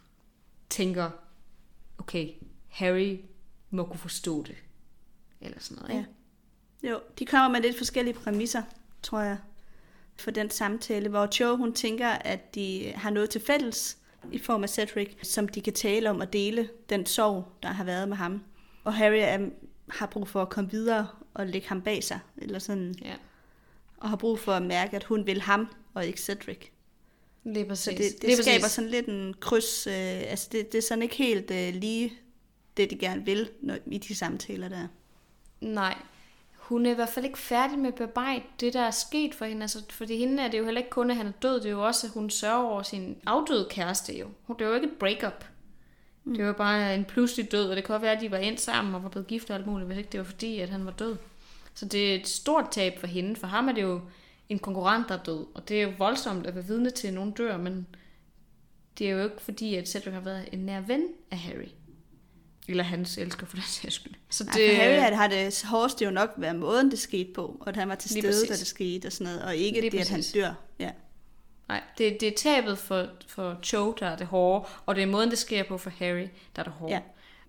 tænker, 0.71 1.11
okay, 1.99 2.29
Harry 2.69 3.21
må 3.71 3.85
kunne 3.85 3.99
forstå 3.99 4.43
det. 4.43 4.57
Eller 5.41 5.61
sådan 5.61 5.76
noget, 5.82 5.91
ikke? 5.99 6.11
Ja. 6.82 6.89
Jo, 6.91 7.01
de 7.18 7.26
kommer 7.26 7.49
med 7.49 7.61
lidt 7.61 7.78
forskellige 7.78 8.14
præmisser, 8.14 8.62
tror 9.03 9.20
jeg, 9.20 9.39
for 10.16 10.30
den 10.30 10.51
samtale, 10.51 11.09
hvor 11.09 11.28
Joe, 11.41 11.57
hun 11.57 11.72
tænker, 11.72 12.09
at 12.09 12.55
de 12.55 12.93
har 12.97 13.11
noget 13.11 13.30
til 13.30 13.41
fælles 13.41 13.99
i 14.32 14.39
form 14.39 14.62
af 14.62 14.70
Cedric, 14.70 15.16
som 15.22 15.49
de 15.49 15.61
kan 15.61 15.72
tale 15.72 16.11
om 16.11 16.20
og 16.20 16.32
dele 16.32 16.68
den 16.91 17.07
sorg, 17.07 17.45
der 17.62 17.68
har 17.68 17.84
været 17.84 18.09
med 18.09 18.16
ham. 18.16 18.43
Og 18.84 18.95
Harry 18.95 19.18
er, 19.20 19.49
har 19.91 20.07
brug 20.07 20.28
for 20.28 20.43
at 20.43 20.49
komme 20.49 20.70
videre 20.70 21.09
og 21.34 21.47
lægge 21.47 21.68
ham 21.68 21.82
bag 21.82 22.05
sig, 22.05 22.18
eller 22.37 22.59
sådan, 22.59 22.95
Ja, 23.05 23.14
og 23.97 24.09
har 24.09 24.16
brug 24.16 24.39
for 24.39 24.53
at 24.53 24.62
mærke, 24.62 24.97
at 24.97 25.05
hun 25.05 25.26
vil 25.26 25.41
ham, 25.41 25.68
og 25.95 26.07
ikke 26.07 26.20
Cedric. 26.20 26.59
lige 27.45 27.64
præcis. 27.66 27.84
Så 27.84 27.91
det, 27.91 27.99
det 27.99 28.22
Lige 28.22 28.37
skaber 28.37 28.61
præcis. 28.61 28.72
sådan 28.74 28.91
lidt 28.91 29.07
en 29.07 29.34
kryds, 29.41 29.87
øh, 29.87 29.93
altså 30.30 30.49
det, 30.53 30.72
det 30.72 30.78
er 30.78 30.82
sådan 30.82 31.03
ikke 31.03 31.16
helt 31.16 31.51
øh, 31.51 31.74
lige 31.74 32.12
det, 32.76 32.91
de 32.91 32.99
gerne 32.99 33.24
vil 33.24 33.51
når, 33.62 33.76
i 33.87 33.99
de 33.99 34.14
samtaler 34.14 34.68
der. 34.68 34.89
Nej, 35.61 35.99
hun 36.57 36.87
er 36.87 36.91
i 36.91 36.95
hvert 36.95 37.09
fald 37.09 37.25
ikke 37.25 37.39
færdig 37.39 37.79
med 37.79 37.89
at 37.89 37.95
bearbejde 37.95 38.43
det, 38.61 38.73
der 38.73 38.81
er 38.81 38.91
sket 38.91 39.35
for 39.35 39.45
hende. 39.45 39.63
Altså, 39.63 39.83
fordi 39.91 40.17
hende 40.17 40.43
er 40.43 40.49
det 40.49 40.59
jo 40.59 40.65
heller 40.65 40.81
ikke 40.81 40.91
kun, 40.91 41.11
at 41.11 41.17
han 41.17 41.27
er 41.27 41.33
død. 41.43 41.55
Det 41.61 41.67
er 41.67 41.71
jo 41.71 41.87
også, 41.87 42.07
at 42.07 42.13
hun 42.13 42.31
sørger 42.31 42.65
over 42.65 42.83
sin 42.83 43.17
afdøde 43.27 43.67
kæreste 43.71 44.19
jo. 44.19 44.27
Det 44.49 44.65
er 44.65 44.69
jo 44.69 44.75
ikke 44.75 44.87
et 44.87 44.99
breakup. 44.99 45.45
Mm. 46.25 46.35
Det 46.35 46.47
var 46.47 46.53
bare 46.53 46.95
en 46.95 47.05
pludselig 47.05 47.53
død, 47.53 47.71
og 47.71 47.77
det 47.77 47.85
kan 47.85 47.93
godt 47.93 48.03
være, 48.03 48.13
at 48.13 48.21
de 48.21 48.31
var 48.31 48.37
endt 48.37 48.61
sammen 48.61 48.95
og 48.95 49.03
var 49.03 49.09
blevet 49.09 49.27
gift 49.27 49.51
og 49.51 49.57
alt 49.57 49.67
muligt, 49.67 49.87
hvis 49.87 49.99
ikke 49.99 50.11
det 50.11 50.21
var 50.21 50.25
fordi, 50.25 50.61
at 50.61 50.69
han 50.69 50.87
var 50.87 50.93
død. 50.93 51.17
Så 51.75 51.87
det 51.87 52.11
er 52.11 52.15
et 52.15 52.29
stort 52.29 52.71
tab 52.71 52.99
for 52.99 53.07
hende. 53.07 53.37
For 53.37 53.47
ham 53.47 53.69
er 53.69 53.73
det 53.73 53.83
jo 53.83 54.01
en 54.49 54.59
konkurrent, 54.59 55.09
der 55.09 55.19
er 55.19 55.23
død. 55.23 55.47
Og 55.55 55.69
det 55.69 55.79
er 55.79 55.83
jo 55.83 55.93
voldsomt 55.99 56.47
at 56.47 56.55
være 56.55 56.65
vidne 56.65 56.91
til, 56.91 57.09
at 57.09 57.15
nogen 57.15 57.31
dør, 57.31 57.57
men 57.57 57.87
det 58.99 59.07
er 59.07 59.11
jo 59.11 59.25
ikke 59.25 59.43
fordi, 59.43 59.75
at 59.75 59.89
Cedric 59.89 60.15
har 60.15 60.21
været 60.21 60.49
en 60.53 60.59
nær 60.59 60.81
ven 60.81 61.09
af 61.31 61.39
Harry. 61.39 61.69
Eller 62.69 62.85
hans 62.85 63.19
elsker 63.19 63.47
for 63.47 63.57
den 63.57 63.64
sags 63.67 63.95
skyld. 63.95 64.14
Så 64.31 64.45
Det... 64.45 64.51
Altså, 64.61 64.77
Harry 64.77 65.17
har- 65.17 65.29
det 65.29 65.62
hårdeste 65.64 66.05
jo 66.05 66.11
nok 66.11 66.31
været 66.37 66.57
måden, 66.57 66.91
det 66.91 66.99
skete 66.99 67.33
på, 67.35 67.57
og 67.61 67.69
at 67.69 67.77
han 67.77 67.89
var 67.89 67.95
til 67.95 68.11
stede, 68.11 68.23
da 68.23 68.29
præcis. 68.29 68.59
det 68.59 68.67
skete 68.67 69.07
og 69.07 69.12
sådan 69.12 69.25
noget, 69.33 69.43
og 69.43 69.57
ikke 69.57 69.81
Lige 69.81 69.91
det, 69.91 69.99
at 69.99 70.09
han 70.09 70.19
præcis. 70.19 70.33
dør. 70.33 70.53
Ja. 70.79 70.91
Nej, 71.69 71.83
det, 71.99 72.17
det 72.21 72.29
er 72.29 72.33
tabet 72.37 72.79
for, 72.79 73.07
for 73.29 73.59
Cho, 73.62 73.93
der 74.01 74.07
er 74.07 74.17
det 74.17 74.27
hårde, 74.27 74.69
og 74.87 74.95
det 74.95 75.03
er 75.03 75.07
måden, 75.07 75.31
det 75.31 75.39
sker 75.39 75.62
på 75.62 75.79
for 75.79 75.91
Harry, 75.91 76.27
der 76.57 76.61
er 76.61 76.62
det 76.62 76.73
hårde. 76.73 76.93
Ja. 76.95 77.01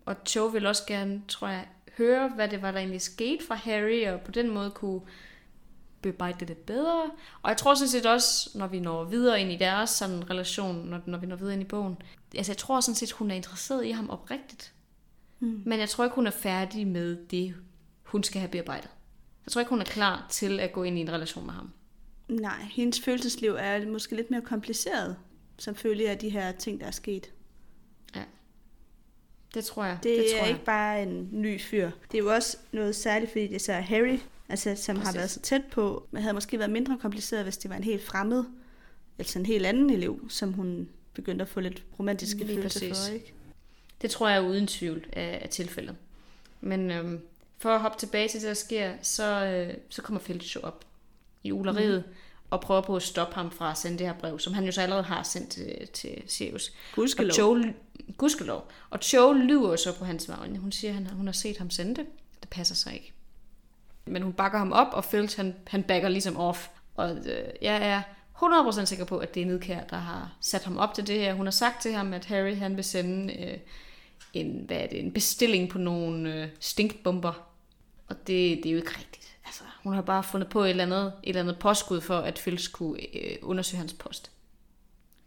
Og 0.05 0.15
Cho 0.27 0.45
vil 0.45 0.65
også 0.65 0.83
gerne, 0.87 1.21
tror 1.27 1.47
jeg, 1.47 1.65
høre, 1.97 2.29
hvad 2.35 2.47
det 2.47 2.61
var, 2.61 2.71
der 2.71 2.79
egentlig 2.79 3.01
skete 3.01 3.45
for 3.47 3.53
Harry, 3.53 4.07
og 4.07 4.21
på 4.21 4.31
den 4.31 4.49
måde 4.49 4.71
kunne 4.71 5.01
bearbejde 6.01 6.39
det 6.39 6.47
lidt 6.47 6.65
bedre. 6.65 7.03
Og 7.41 7.49
jeg 7.49 7.57
tror 7.57 7.75
sådan 7.75 7.89
set 7.89 8.05
også, 8.05 8.49
når 8.55 8.67
vi 8.67 8.79
når 8.79 9.03
videre 9.03 9.41
ind 9.41 9.51
i 9.51 9.55
deres 9.57 9.89
sådan 9.89 10.29
relation, 10.29 10.75
når, 10.85 10.99
når 11.05 11.17
vi 11.17 11.27
når 11.27 11.35
videre 11.35 11.53
ind 11.53 11.61
i 11.61 11.65
bogen, 11.65 11.97
altså 12.35 12.51
jeg 12.51 12.57
tror 12.57 12.81
sådan 12.81 12.95
set, 12.95 13.11
hun 13.11 13.31
er 13.31 13.35
interesseret 13.35 13.85
i 13.85 13.91
ham 13.91 14.09
oprigtigt. 14.09 14.71
Mm. 15.39 15.61
Men 15.65 15.79
jeg 15.79 15.89
tror 15.89 16.03
ikke, 16.03 16.15
hun 16.15 16.27
er 16.27 16.31
færdig 16.31 16.87
med 16.87 17.17
det, 17.31 17.55
hun 18.03 18.23
skal 18.23 18.41
have 18.41 18.51
bearbejdet. 18.51 18.89
Jeg 19.45 19.51
tror 19.51 19.61
ikke, 19.61 19.69
hun 19.69 19.81
er 19.81 19.85
klar 19.85 20.27
til 20.29 20.59
at 20.59 20.71
gå 20.71 20.83
ind 20.83 20.97
i 20.97 21.01
en 21.01 21.11
relation 21.11 21.45
med 21.45 21.53
ham. 21.53 21.71
Nej, 22.27 22.61
hendes 22.71 22.99
følelsesliv 22.99 23.55
er 23.59 23.85
måske 23.85 24.15
lidt 24.15 24.31
mere 24.31 24.41
kompliceret, 24.41 25.15
som 25.57 25.75
følge 25.75 26.09
af 26.09 26.17
de 26.17 26.29
her 26.29 26.51
ting, 26.51 26.79
der 26.79 26.87
er 26.87 26.91
sket. 26.91 27.31
Det 29.53 29.65
tror 29.65 29.83
jeg. 29.85 29.99
Det, 30.03 30.17
det 30.17 30.25
tror 30.31 30.37
er 30.39 30.43
jeg. 30.43 30.49
ikke 30.49 30.65
bare 30.65 31.03
en 31.03 31.29
ny 31.31 31.61
fyr. 31.61 31.91
Det 32.11 32.17
er 32.17 32.23
jo 32.23 32.33
også 32.33 32.57
noget 32.71 32.95
særligt, 32.95 33.31
fordi 33.31 33.47
det 33.47 33.55
er 33.55 33.59
så 33.59 33.73
Harry, 33.73 34.17
altså, 34.49 34.75
som 34.75 34.95
Præcis. 34.95 35.07
har 35.07 35.13
været 35.19 35.29
så 35.29 35.39
tæt 35.39 35.61
på. 35.71 36.07
Men 36.11 36.21
havde 36.21 36.33
måske 36.33 36.59
været 36.59 36.71
mindre 36.71 36.97
kompliceret, 37.01 37.43
hvis 37.43 37.57
det 37.57 37.69
var 37.69 37.77
en 37.77 37.83
helt 37.83 38.03
fremmed, 38.03 38.43
altså 39.19 39.39
en 39.39 39.45
helt 39.45 39.65
anden 39.65 39.89
elev, 39.89 40.29
som 40.29 40.53
hun 40.53 40.89
begyndte 41.13 41.41
at 41.41 41.49
få 41.49 41.59
lidt 41.59 41.83
romantiske 41.99 42.43
Lige 42.43 42.55
følelser 42.55 42.79
præcis. 42.79 43.07
for, 43.07 43.13
ikke? 43.13 43.33
Det 44.01 44.11
tror 44.11 44.29
jeg 44.29 44.37
er 44.37 44.47
uden 44.47 44.67
tvivl 44.67 45.05
af, 45.13 45.39
af 45.41 45.49
tilfældet. 45.49 45.95
Men 46.61 46.91
øhm, 46.91 47.21
for 47.57 47.69
at 47.69 47.81
hoppe 47.81 47.97
tilbage 47.99 48.27
til 48.27 48.41
det, 48.41 48.47
der 48.47 48.53
sker, 48.53 48.93
så, 49.01 49.45
øh, 49.45 49.73
så 49.89 50.01
kommer 50.01 50.19
Felix 50.19 50.55
jo 50.55 50.59
op 50.63 50.85
i 51.43 51.51
uleriet 51.51 52.03
mm. 52.07 52.13
og 52.49 52.61
prøver 52.61 52.81
på 52.81 52.95
at 52.95 53.03
stoppe 53.03 53.35
ham 53.35 53.51
fra 53.51 53.71
at 53.71 53.77
sende 53.77 53.97
det 53.97 54.07
her 54.07 54.13
brev, 54.13 54.39
som 54.39 54.53
han 54.53 54.63
jo 54.63 54.71
så 54.71 54.81
allerede 54.81 55.03
har 55.03 55.23
sendt 55.23 55.49
til, 55.49 55.87
til 55.93 56.23
Sirius. 56.27 56.73
Gudskelov. 56.95 57.31
Og 57.31 57.37
Joe, 57.37 57.73
gudskelov. 58.17 58.67
Og 58.89 58.99
Joe 59.13 59.37
lyver 59.37 59.75
så 59.75 59.97
på 59.97 60.05
hans 60.05 60.29
vegne. 60.29 60.59
Hun 60.59 60.71
siger, 60.71 60.91
at 60.91 60.95
han, 60.95 61.07
hun 61.07 61.25
har 61.25 61.33
set 61.33 61.57
ham 61.57 61.69
sende 61.69 61.95
det. 61.95 62.05
Det 62.41 62.49
passer 62.49 62.75
sig 62.75 62.93
ikke. 62.93 63.13
Men 64.05 64.21
hun 64.21 64.33
bakker 64.33 64.57
ham 64.57 64.71
op, 64.71 64.87
og 64.93 65.03
Felix 65.03 65.35
han, 65.35 65.55
han 65.67 65.83
backer 65.83 66.09
ligesom 66.09 66.37
off. 66.37 66.67
Og 66.95 67.17
øh, 67.17 67.49
jeg 67.61 67.87
er 67.87 68.01
100% 68.35 68.85
sikker 68.85 69.05
på, 69.05 69.17
at 69.17 69.35
det 69.35 69.41
er 69.41 69.45
Nidkær, 69.45 69.83
der 69.83 69.97
har 69.97 70.35
sat 70.41 70.63
ham 70.63 70.77
op 70.77 70.93
til 70.93 71.07
det 71.07 71.19
her. 71.19 71.33
Hun 71.33 71.45
har 71.45 71.51
sagt 71.51 71.81
til 71.81 71.93
ham, 71.93 72.13
at 72.13 72.25
Harry 72.25 72.55
han 72.55 72.75
vil 72.75 72.83
sende 72.83 73.33
øh, 73.33 73.57
en, 74.33 74.63
hvad 74.67 74.77
er 74.77 74.87
det, 74.87 74.99
en 74.99 75.11
bestilling 75.11 75.69
på 75.69 75.77
nogle 75.77 76.43
øh, 76.43 76.49
stinkbomber. 76.59 77.33
Og 78.07 78.15
det, 78.27 78.57
det 78.57 78.65
er 78.65 78.71
jo 78.71 78.77
ikke 78.77 78.97
rigtigt. 78.97 79.37
Altså, 79.45 79.63
hun 79.83 79.93
har 79.93 80.01
bare 80.01 80.23
fundet 80.23 80.49
på 80.49 80.63
et 80.63 80.69
eller 80.69 80.83
andet, 80.83 81.13
et 81.23 81.29
eller 81.29 81.41
andet 81.41 81.59
påskud 81.59 82.01
for, 82.01 82.17
at 82.17 82.39
Felix 82.39 82.71
kunne 82.71 83.15
øh, 83.15 83.37
undersøge 83.41 83.77
hans 83.77 83.93
post. 83.93 84.31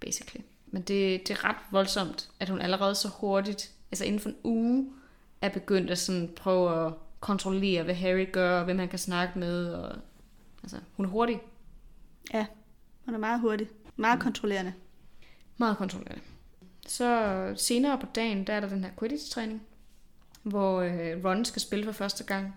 Basically. 0.00 0.44
Men 0.66 0.82
det, 0.82 1.28
det 1.28 1.30
er 1.30 1.44
ret 1.44 1.56
voldsomt, 1.70 2.30
at 2.40 2.48
hun 2.48 2.60
allerede 2.60 2.94
så 2.94 3.08
hurtigt, 3.08 3.72
altså 3.92 4.04
inden 4.04 4.20
for 4.20 4.28
en 4.28 4.36
uge, 4.44 4.92
er 5.40 5.48
begyndt 5.48 5.90
at 5.90 5.98
sådan 5.98 6.32
prøve 6.36 6.86
at 6.86 6.92
kontrollere, 7.20 7.82
hvad 7.82 7.94
Harry 7.94 8.32
gør, 8.32 8.58
og 8.58 8.64
hvem 8.64 8.78
han 8.78 8.88
kan 8.88 8.98
snakke 8.98 9.38
med. 9.38 9.72
Og, 9.72 9.96
altså, 10.62 10.76
hun 10.96 11.06
er 11.06 11.10
hurtig. 11.10 11.40
Ja, 12.34 12.46
hun 13.04 13.14
er 13.14 13.18
meget 13.18 13.40
hurtig. 13.40 13.68
Meget 13.96 14.20
kontrollerende. 14.20 14.72
Meget 15.56 15.76
kontrollerende. 15.76 16.22
Så 16.86 17.52
senere 17.56 17.98
på 17.98 18.06
dagen, 18.14 18.46
der 18.46 18.52
er 18.52 18.60
der 18.60 18.68
den 18.68 18.84
her 18.84 18.90
Quidditch-træning, 18.98 19.62
hvor 20.42 20.80
øh, 20.80 21.24
Ron 21.24 21.44
skal 21.44 21.62
spille 21.62 21.84
for 21.84 21.92
første 21.92 22.24
gang, 22.24 22.54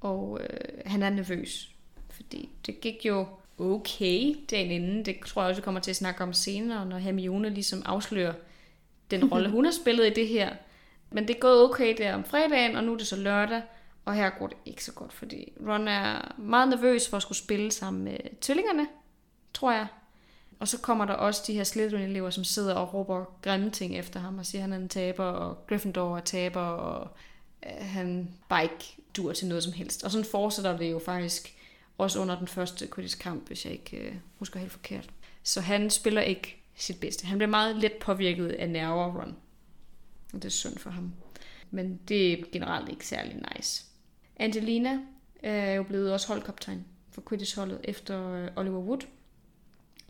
og 0.00 0.40
øh, 0.40 0.80
han 0.86 1.02
er 1.02 1.10
nervøs, 1.10 1.70
fordi 2.10 2.48
det 2.66 2.80
gik 2.80 3.06
jo 3.06 3.26
okay 3.58 4.34
dagen 4.50 4.70
inden. 4.70 5.04
Det 5.04 5.16
tror 5.26 5.42
jeg 5.42 5.48
også, 5.48 5.60
vi 5.60 5.64
kommer 5.64 5.80
til 5.80 5.90
at 5.90 5.96
snakke 5.96 6.22
om 6.22 6.32
senere, 6.32 6.86
når 6.86 6.98
Hermione 6.98 7.50
ligesom 7.50 7.82
afslører 7.84 8.34
den 9.10 9.24
rolle, 9.32 9.50
hun 9.50 9.64
har 9.64 9.72
spillet 9.72 10.06
i 10.06 10.14
det 10.14 10.28
her. 10.28 10.54
Men 11.10 11.28
det 11.28 11.36
er 11.36 11.40
gået 11.40 11.62
okay 11.62 11.94
der 11.98 12.14
om 12.14 12.24
fredagen, 12.24 12.76
og 12.76 12.84
nu 12.84 12.92
er 12.92 12.96
det 12.96 13.06
så 13.06 13.16
lørdag, 13.16 13.62
og 14.04 14.14
her 14.14 14.30
går 14.30 14.46
det 14.46 14.56
ikke 14.66 14.84
så 14.84 14.92
godt, 14.92 15.12
fordi 15.12 15.52
Ron 15.68 15.88
er 15.88 16.34
meget 16.38 16.68
nervøs 16.68 17.08
for 17.08 17.16
at 17.16 17.22
skulle 17.22 17.38
spille 17.38 17.72
sammen 17.72 18.04
med 18.04 18.18
tvillingerne, 18.40 18.86
tror 19.54 19.72
jeg. 19.72 19.86
Og 20.58 20.68
så 20.68 20.78
kommer 20.78 21.04
der 21.04 21.14
også 21.14 21.42
de 21.46 21.52
her 21.52 21.64
Slytherin-elever, 21.64 22.30
som 22.30 22.44
sidder 22.44 22.74
og 22.74 22.94
råber 22.94 23.24
grimme 23.42 23.70
ting 23.70 23.98
efter 23.98 24.20
ham, 24.20 24.38
og 24.38 24.46
siger, 24.46 24.60
at 24.60 24.62
han 24.62 24.72
er 24.72 24.76
en 24.76 24.88
taber, 24.88 25.24
og 25.24 25.66
Gryffindor 25.66 26.16
er 26.16 26.20
taber, 26.20 26.60
og 26.60 27.08
øh, 27.66 27.86
han 27.86 28.30
bare 28.48 28.62
ikke 28.62 28.96
dur 29.16 29.32
til 29.32 29.48
noget 29.48 29.64
som 29.64 29.72
helst. 29.72 30.04
Og 30.04 30.10
sådan 30.10 30.24
fortsætter 30.24 30.76
det 30.76 30.90
jo 30.90 30.98
faktisk 30.98 31.56
også 31.98 32.20
under 32.20 32.38
den 32.38 32.48
første 32.48 32.88
Quidditch-kamp, 32.94 33.46
hvis 33.46 33.64
jeg 33.64 33.72
ikke 33.72 33.96
øh, 33.96 34.14
husker 34.38 34.60
helt 34.60 34.72
forkert. 34.72 35.10
Så 35.42 35.60
han 35.60 35.90
spiller 35.90 36.20
ikke 36.20 36.62
sit 36.74 37.00
bedste. 37.00 37.26
Han 37.26 37.38
bliver 37.38 37.50
meget 37.50 37.76
let 37.76 37.92
påvirket 37.92 38.48
af 38.48 38.70
nerver 38.70 39.20
run. 39.20 39.36
Og 40.32 40.42
det 40.42 40.44
er 40.44 40.48
synd 40.48 40.78
for 40.78 40.90
ham. 40.90 41.12
Men 41.70 42.00
det 42.08 42.32
er 42.32 42.36
generelt 42.52 42.88
ikke 42.88 43.06
særlig 43.06 43.42
nice. 43.54 43.84
Angelina 44.36 44.98
er 45.42 45.72
jo 45.72 45.82
blevet 45.82 46.12
også 46.12 46.28
holdkaptajn 46.28 46.84
for 47.10 47.22
Quidditch-holdet 47.28 47.80
efter 47.84 48.32
øh, 48.32 48.48
Oliver 48.56 48.78
Wood. 48.78 49.00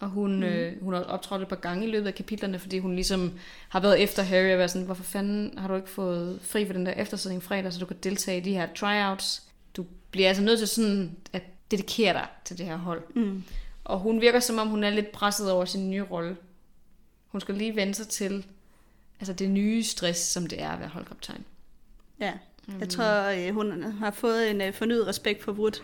Og 0.00 0.08
hun, 0.08 0.36
mm. 0.36 0.42
øh, 0.42 0.82
hun 0.82 0.94
har 0.94 1.00
optrådt 1.02 1.42
et 1.42 1.48
par 1.48 1.56
gange 1.56 1.86
i 1.86 1.90
løbet 1.90 2.06
af 2.06 2.14
kapitlerne, 2.14 2.58
fordi 2.58 2.78
hun 2.78 2.94
ligesom 2.94 3.32
har 3.68 3.80
været 3.80 4.02
efter 4.02 4.22
Harry 4.22 4.52
og 4.52 4.58
været 4.58 4.70
sådan, 4.70 4.86
hvorfor 4.86 5.04
fanden 5.04 5.58
har 5.58 5.68
du 5.68 5.74
ikke 5.74 5.88
fået 5.88 6.38
fri 6.42 6.66
for 6.66 6.72
den 6.72 6.86
der 6.86 6.92
eftersidning 6.92 7.42
fredag, 7.42 7.72
så 7.72 7.80
du 7.80 7.86
kan 7.86 7.96
deltage 8.02 8.38
i 8.38 8.40
de 8.40 8.52
her 8.52 8.68
tryouts. 8.74 9.42
Du 9.76 9.86
bliver 10.10 10.28
altså 10.28 10.42
nødt 10.42 10.58
til 10.58 10.68
sådan 10.68 11.16
at 11.32 11.42
dedikere 11.70 12.12
dig 12.12 12.26
til 12.44 12.58
det 12.58 12.66
her 12.66 12.76
hold. 12.76 13.02
Mm. 13.14 13.44
Og 13.84 13.98
hun 13.98 14.20
virker 14.20 14.40
som 14.40 14.58
om, 14.58 14.68
hun 14.68 14.84
er 14.84 14.90
lidt 14.90 15.12
presset 15.12 15.50
over 15.50 15.64
sin 15.64 15.90
nye 15.90 16.02
rolle. 16.02 16.36
Hun 17.26 17.40
skal 17.40 17.54
lige 17.54 17.76
vende 17.76 17.94
sig 17.94 18.08
til 18.08 18.46
altså 19.20 19.32
det 19.32 19.50
nye 19.50 19.82
stress, 19.82 20.20
som 20.20 20.46
det 20.46 20.62
er 20.62 20.70
at 20.70 20.80
være 20.80 20.88
holdkaptajn. 20.88 21.44
Ja, 22.20 22.32
jeg 22.80 22.88
tror, 22.88 23.22
øh, 23.22 23.54
hun 23.54 23.82
har 23.82 24.10
fået 24.10 24.50
en 24.50 24.60
øh, 24.60 24.72
fornyet 24.72 25.06
respekt 25.06 25.42
for 25.42 25.52
Wood, 25.52 25.82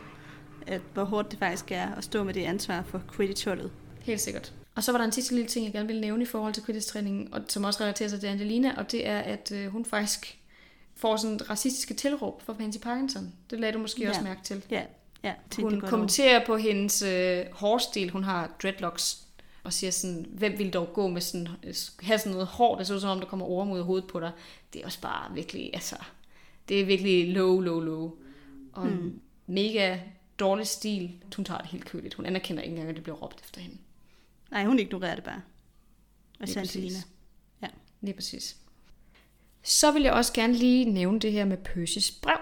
at 0.67 0.81
hvor 0.95 1.05
hårdt 1.05 1.31
det 1.31 1.39
faktisk 1.39 1.73
er 1.73 1.95
at 1.95 2.05
stå 2.05 2.25
med 2.25 2.35
det 2.35 2.45
ansvar 2.45 2.83
for 2.83 3.03
Quidditch-holdet. 3.13 3.71
Helt 4.03 4.21
sikkert. 4.21 4.53
Og 4.75 4.85
så 4.85 4.93
var 4.93 4.99
der 4.99 5.05
en 5.05 5.13
sidste 5.13 5.35
lille 5.35 5.49
ting, 5.49 5.65
jeg 5.65 5.73
gerne 5.73 5.87
ville 5.87 6.01
nævne 6.01 6.23
i 6.23 6.27
forhold 6.27 6.55
til 6.55 6.63
Quidditch-træningen, 6.63 7.35
og 7.35 7.43
som 7.49 7.65
også 7.65 7.81
relaterer 7.81 8.09
sig 8.09 8.21
til 8.21 8.27
Angelina, 8.27 8.75
og 8.77 8.93
det 8.93 9.07
er, 9.07 9.19
at 9.19 9.53
øh, 9.53 9.69
hun 9.69 9.85
faktisk 9.85 10.39
får 10.97 11.17
sådan 11.17 11.51
racistiske 11.51 11.95
tilråb 11.95 12.43
fra 12.43 12.53
Pansy 12.53 12.79
Parkinson. 12.79 13.33
Det 13.51 13.61
lagde 13.61 13.73
du 13.73 13.79
måske 13.79 14.03
ja. 14.03 14.09
også 14.09 14.23
mærke 14.23 14.41
til. 14.45 14.65
Ja, 14.71 14.83
ja. 15.25 15.35
Hun 15.59 15.81
kommenterer 15.81 16.47
på 16.47 16.57
hendes 16.57 17.03
øh, 17.03 17.45
hårstil. 17.53 18.11
Hun 18.11 18.25
har 18.25 18.57
dreadlocks 18.63 19.23
og 19.65 19.73
siger 19.73 19.91
sådan, 19.91 20.27
hvem 20.29 20.59
vil 20.59 20.73
dog 20.73 20.93
gå 20.93 21.09
med 21.09 21.21
sådan, 21.21 21.49
have 22.03 22.19
sådan 22.19 22.33
noget 22.33 22.47
hår, 22.47 22.77
der 22.77 22.85
ser 22.85 22.95
ud 22.95 23.01
som 23.01 23.11
om, 23.11 23.21
der 23.21 23.27
kommer 23.27 23.47
orm 23.47 23.71
ud 23.71 23.79
af 23.79 23.85
hovedet 23.85 24.09
på 24.09 24.21
dig. 24.21 24.31
Det 24.73 24.81
er 24.81 24.87
også 24.87 25.01
bare 25.01 25.35
virkelig, 25.35 25.71
altså, 25.75 25.97
det 26.69 26.81
er 26.81 26.85
virkelig 26.85 27.35
low, 27.35 27.61
low, 27.61 27.81
low. 27.81 28.13
Og 28.73 28.87
mm. 28.87 29.21
mega 29.47 29.99
dårlig 30.39 30.67
stil. 30.67 31.11
Hun 31.37 31.45
tager 31.45 31.61
det 31.61 31.71
helt 31.71 31.85
køligt. 31.85 32.15
Hun 32.15 32.27
anerkender 32.27 32.63
ikke 32.63 32.71
engang, 32.71 32.89
at 32.89 32.95
det 32.95 33.03
bliver 33.03 33.17
råbt 33.17 33.41
efter 33.45 33.61
hende. 33.61 33.77
Nej, 34.53 34.65
hun 34.65 34.79
ignorerer 34.79 35.15
det 35.15 35.25
bare. 35.25 35.43
Og 36.41 36.49
Santelina. 36.49 36.99
Ja. 37.63 37.69
Lige 38.01 38.15
præcis. 38.15 38.57
Så 39.63 39.93
vil 39.93 40.03
jeg 40.03 40.13
også 40.13 40.33
gerne 40.33 40.53
lige 40.53 40.85
nævne 40.85 41.21
det 41.21 41.33
her 41.33 41.45
med 41.45 41.57
Percys 41.57 42.11
brev. 42.11 42.39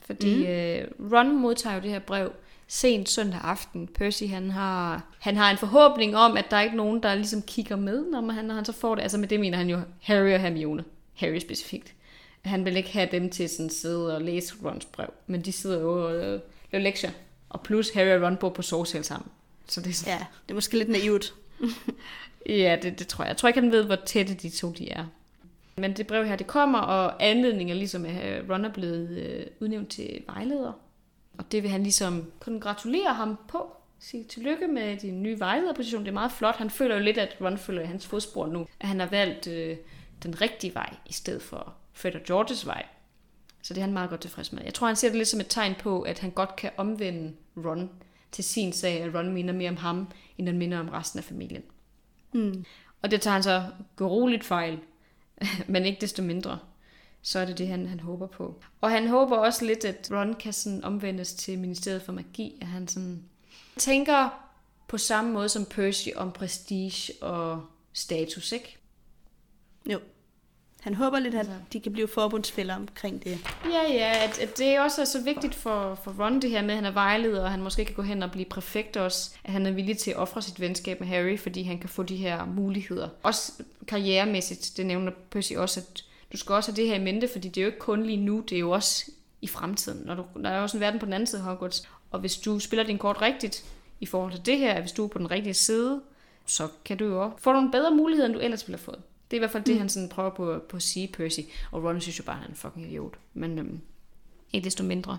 Fordi 0.00 0.36
mm. 0.36 0.42
øh, 0.42 1.12
Ron 1.12 1.36
modtager 1.36 1.76
jo 1.76 1.82
det 1.82 1.90
her 1.90 1.98
brev 1.98 2.32
sent 2.66 3.08
søndag 3.08 3.40
aften. 3.44 3.88
Percy 3.88 4.24
han 4.24 4.50
har, 4.50 5.06
han 5.18 5.36
har 5.36 5.50
en 5.50 5.58
forhåbning 5.58 6.16
om, 6.16 6.36
at 6.36 6.44
der 6.50 6.56
er 6.56 6.60
ikke 6.60 6.76
nogen, 6.76 7.02
der 7.02 7.14
ligesom 7.14 7.42
kigger 7.42 7.76
med, 7.76 8.10
når 8.10 8.20
man, 8.20 8.44
når 8.44 8.54
han 8.54 8.64
så 8.64 8.72
får 8.72 8.94
det. 8.94 9.02
Altså 9.02 9.18
med 9.18 9.28
det 9.28 9.40
mener 9.40 9.58
han 9.58 9.68
jo 9.68 9.80
Harry 10.02 10.32
og 10.32 10.40
Hermione. 10.40 10.84
Harry 11.14 11.38
specifikt. 11.38 11.94
Han 12.44 12.64
vil 12.64 12.76
ikke 12.76 12.92
have 12.92 13.08
dem 13.12 13.30
til 13.30 13.48
sådan 13.48 13.70
sidde 13.70 14.16
og 14.16 14.22
læse 14.22 14.54
Rons 14.64 14.84
brev. 14.84 15.12
Men 15.26 15.42
de 15.42 15.52
sidder 15.52 15.80
jo 15.80 16.06
og 16.06 16.40
laver 16.72 16.82
lektier. 16.82 17.10
Og 17.48 17.62
plus 17.62 17.90
Harry 17.90 18.18
og 18.18 18.26
Ron 18.26 18.36
bor 18.36 18.48
på 18.48 18.62
sovesal 18.62 19.04
sammen. 19.04 19.30
Så 19.66 19.80
det 19.80 19.90
er 19.90 19.94
sådan, 19.94 20.18
Ja, 20.18 20.26
det 20.42 20.50
er 20.50 20.54
måske 20.54 20.78
lidt 20.78 20.88
naivt. 20.88 21.34
Ja, 22.46 22.78
det, 22.82 22.98
det 22.98 23.06
tror 23.06 23.24
jeg. 23.24 23.28
Jeg 23.28 23.36
tror 23.36 23.48
ikke, 23.48 23.60
han 23.60 23.72
ved, 23.72 23.84
hvor 23.84 23.96
tætte 23.96 24.34
de 24.34 24.50
to 24.50 24.72
de 24.72 24.90
er. 24.90 25.06
Men 25.76 25.96
det 25.96 26.06
brev 26.06 26.24
her, 26.24 26.36
det 26.36 26.46
kommer, 26.46 26.78
og 26.78 27.24
anledningen 27.24 27.76
er 27.76 27.78
ligesom, 27.78 28.04
at 28.04 28.44
Ron 28.50 28.64
er 28.64 28.72
blevet 28.72 29.08
øh, 29.08 29.46
udnævnt 29.60 29.88
til 29.88 30.22
vejleder. 30.26 30.72
Og 31.38 31.52
det 31.52 31.62
vil 31.62 31.70
han 31.70 31.82
ligesom 31.82 32.32
kun 32.40 32.60
gratulere 32.60 33.14
ham 33.14 33.38
på. 33.48 33.76
Sige 33.98 34.24
tillykke 34.24 34.68
med 34.68 34.96
din 34.96 35.22
nye 35.22 35.40
vejlederposition. 35.40 36.02
Det 36.02 36.08
er 36.08 36.12
meget 36.12 36.32
flot. 36.32 36.56
Han 36.56 36.70
føler 36.70 36.94
jo 36.94 37.02
lidt, 37.02 37.18
at 37.18 37.36
Ron 37.40 37.58
følger 37.58 37.82
i 37.82 37.86
hans 37.86 38.06
fodspor 38.06 38.46
nu. 38.46 38.66
At 38.80 38.88
han 38.88 39.00
har 39.00 39.06
valgt 39.06 39.46
øh, 39.46 39.76
den 40.22 40.40
rigtige 40.40 40.74
vej, 40.74 40.94
i 41.06 41.12
stedet 41.12 41.42
for 41.42 41.74
Fred 41.92 42.14
og 42.14 42.20
Georges 42.26 42.66
vej. 42.66 42.86
Så 43.62 43.74
det 43.74 43.80
er 43.80 43.84
han 43.84 43.92
meget 43.92 44.10
godt 44.10 44.20
tilfreds 44.20 44.52
med. 44.52 44.62
Jeg 44.64 44.74
tror, 44.74 44.86
han 44.86 44.96
ser 44.96 45.08
det 45.08 45.16
lidt 45.16 45.28
som 45.28 45.40
et 45.40 45.46
tegn 45.48 45.74
på, 45.74 46.02
at 46.02 46.18
han 46.18 46.30
godt 46.30 46.56
kan 46.56 46.70
omvende 46.76 47.32
Ron 47.56 47.90
til 48.32 48.44
sin 48.44 48.72
sag, 48.72 49.00
at 49.00 49.14
Ron 49.14 49.32
minder 49.32 49.54
mere 49.54 49.70
om 49.70 49.76
ham, 49.76 50.08
end 50.38 50.48
han 50.48 50.58
minder 50.58 50.80
om 50.80 50.88
resten 50.88 51.18
af 51.18 51.24
familien. 51.24 51.62
Mm. 52.32 52.64
Og 53.02 53.10
det 53.10 53.20
tager 53.20 53.34
han 53.34 53.42
så 53.42 53.64
roligt 54.00 54.44
fejl, 54.44 54.78
men 55.68 55.84
ikke 55.84 56.00
desto 56.00 56.22
mindre. 56.22 56.58
Så 57.22 57.38
er 57.38 57.44
det 57.44 57.58
det, 57.58 57.68
han, 57.68 57.86
han 57.86 58.00
håber 58.00 58.26
på. 58.26 58.62
Og 58.80 58.90
han 58.90 59.08
håber 59.08 59.36
også 59.36 59.64
lidt, 59.64 59.84
at 59.84 60.08
Ron 60.10 60.34
kan 60.34 60.52
sådan 60.52 60.84
omvendes 60.84 61.34
til 61.34 61.58
Ministeriet 61.58 62.02
for 62.02 62.12
Magi, 62.12 62.58
at 62.60 62.66
han 62.66 62.88
sådan 62.88 63.22
tænker 63.76 64.28
på 64.88 64.98
samme 64.98 65.32
måde 65.32 65.48
som 65.48 65.64
Percy 65.64 66.08
om 66.16 66.32
prestige 66.32 67.12
og 67.22 67.66
status, 67.92 68.52
ikke? 68.52 68.78
Jo. 69.86 70.00
Han 70.82 70.94
håber 70.94 71.18
lidt, 71.18 71.34
at 71.34 71.46
de 71.72 71.80
kan 71.80 71.92
blive 71.92 72.08
forbundsfælder 72.08 72.76
omkring 72.76 73.24
det. 73.24 73.38
Ja, 73.64 73.92
ja, 73.92 74.24
at, 74.24 74.38
at 74.38 74.58
det 74.58 74.80
også 74.80 75.00
er 75.00 75.04
så 75.04 75.20
vigtigt 75.20 75.54
for, 75.54 75.94
for 75.94 76.14
Ron 76.20 76.42
det 76.42 76.50
her 76.50 76.62
med, 76.62 76.70
at 76.70 76.76
han 76.76 76.84
er 76.84 76.90
vejleder, 76.90 77.44
og 77.44 77.50
han 77.50 77.62
måske 77.62 77.84
kan 77.84 77.94
gå 77.94 78.02
hen 78.02 78.22
og 78.22 78.30
blive 78.30 78.44
præfekt 78.44 78.96
også, 78.96 79.30
at 79.44 79.52
han 79.52 79.66
er 79.66 79.70
villig 79.70 79.98
til 79.98 80.10
at 80.10 80.16
ofre 80.16 80.42
sit 80.42 80.60
venskab 80.60 81.00
med 81.00 81.08
Harry, 81.08 81.38
fordi 81.38 81.62
han 81.62 81.78
kan 81.78 81.88
få 81.88 82.02
de 82.02 82.16
her 82.16 82.44
muligheder. 82.44 83.08
Også 83.22 83.52
karrieremæssigt, 83.86 84.72
det 84.76 84.86
nævner 84.86 85.12
Percy 85.30 85.52
også, 85.52 85.80
at 85.80 86.04
du 86.32 86.36
skal 86.36 86.54
også 86.54 86.70
have 86.70 86.76
det 86.76 86.86
her 86.86 86.94
i 86.94 87.04
mente, 87.04 87.28
fordi 87.32 87.48
det 87.48 87.60
er 87.60 87.62
jo 87.62 87.66
ikke 87.66 87.78
kun 87.78 88.02
lige 88.02 88.24
nu, 88.24 88.40
det 88.40 88.56
er 88.56 88.60
jo 88.60 88.70
også 88.70 89.10
i 89.42 89.46
fremtiden. 89.46 90.02
Når 90.06 90.14
du, 90.14 90.24
der 90.42 90.50
er 90.50 90.56
jo 90.56 90.62
også 90.62 90.76
en 90.76 90.80
verden 90.80 91.00
på 91.00 91.06
den 91.06 91.12
anden 91.12 91.26
side 91.26 91.40
af 91.40 91.46
Hogwarts, 91.46 91.88
og 92.10 92.20
hvis 92.20 92.36
du 92.36 92.58
spiller 92.58 92.84
din 92.84 92.98
kort 92.98 93.22
rigtigt 93.22 93.64
i 94.00 94.06
forhold 94.06 94.32
til 94.32 94.46
det 94.46 94.58
her, 94.58 94.80
hvis 94.80 94.92
du 94.92 95.04
er 95.04 95.08
på 95.08 95.18
den 95.18 95.30
rigtige 95.30 95.54
side, 95.54 96.00
så 96.46 96.68
kan 96.84 96.96
du 96.96 97.04
jo 97.04 97.24
også 97.24 97.36
få 97.38 97.52
nogle 97.52 97.70
bedre 97.70 97.90
muligheder, 97.90 98.26
end 98.26 98.34
du 98.34 98.40
ellers 98.40 98.68
ville 98.68 98.78
have 98.78 98.84
fået. 98.84 99.02
Det 99.32 99.36
er 99.36 99.38
i 99.38 99.44
hvert 99.44 99.50
fald 99.50 99.64
det, 99.64 99.78
han 99.78 99.88
sådan 99.88 100.08
prøver 100.08 100.30
på, 100.30 100.62
på 100.68 100.76
at 100.76 100.82
sige, 100.82 101.08
Percy. 101.08 101.40
Og 101.70 101.84
Ron 101.84 102.00
synes 102.00 102.18
jo 102.18 102.24
bare, 102.24 102.36
at 102.36 102.40
han 102.40 102.46
er 102.46 102.50
en 102.50 102.56
fucking 102.56 102.86
idiot. 102.86 103.14
Men 103.34 103.58
øhm, 103.58 103.80
ikke 104.52 104.64
desto 104.64 104.84
mindre. 104.84 105.18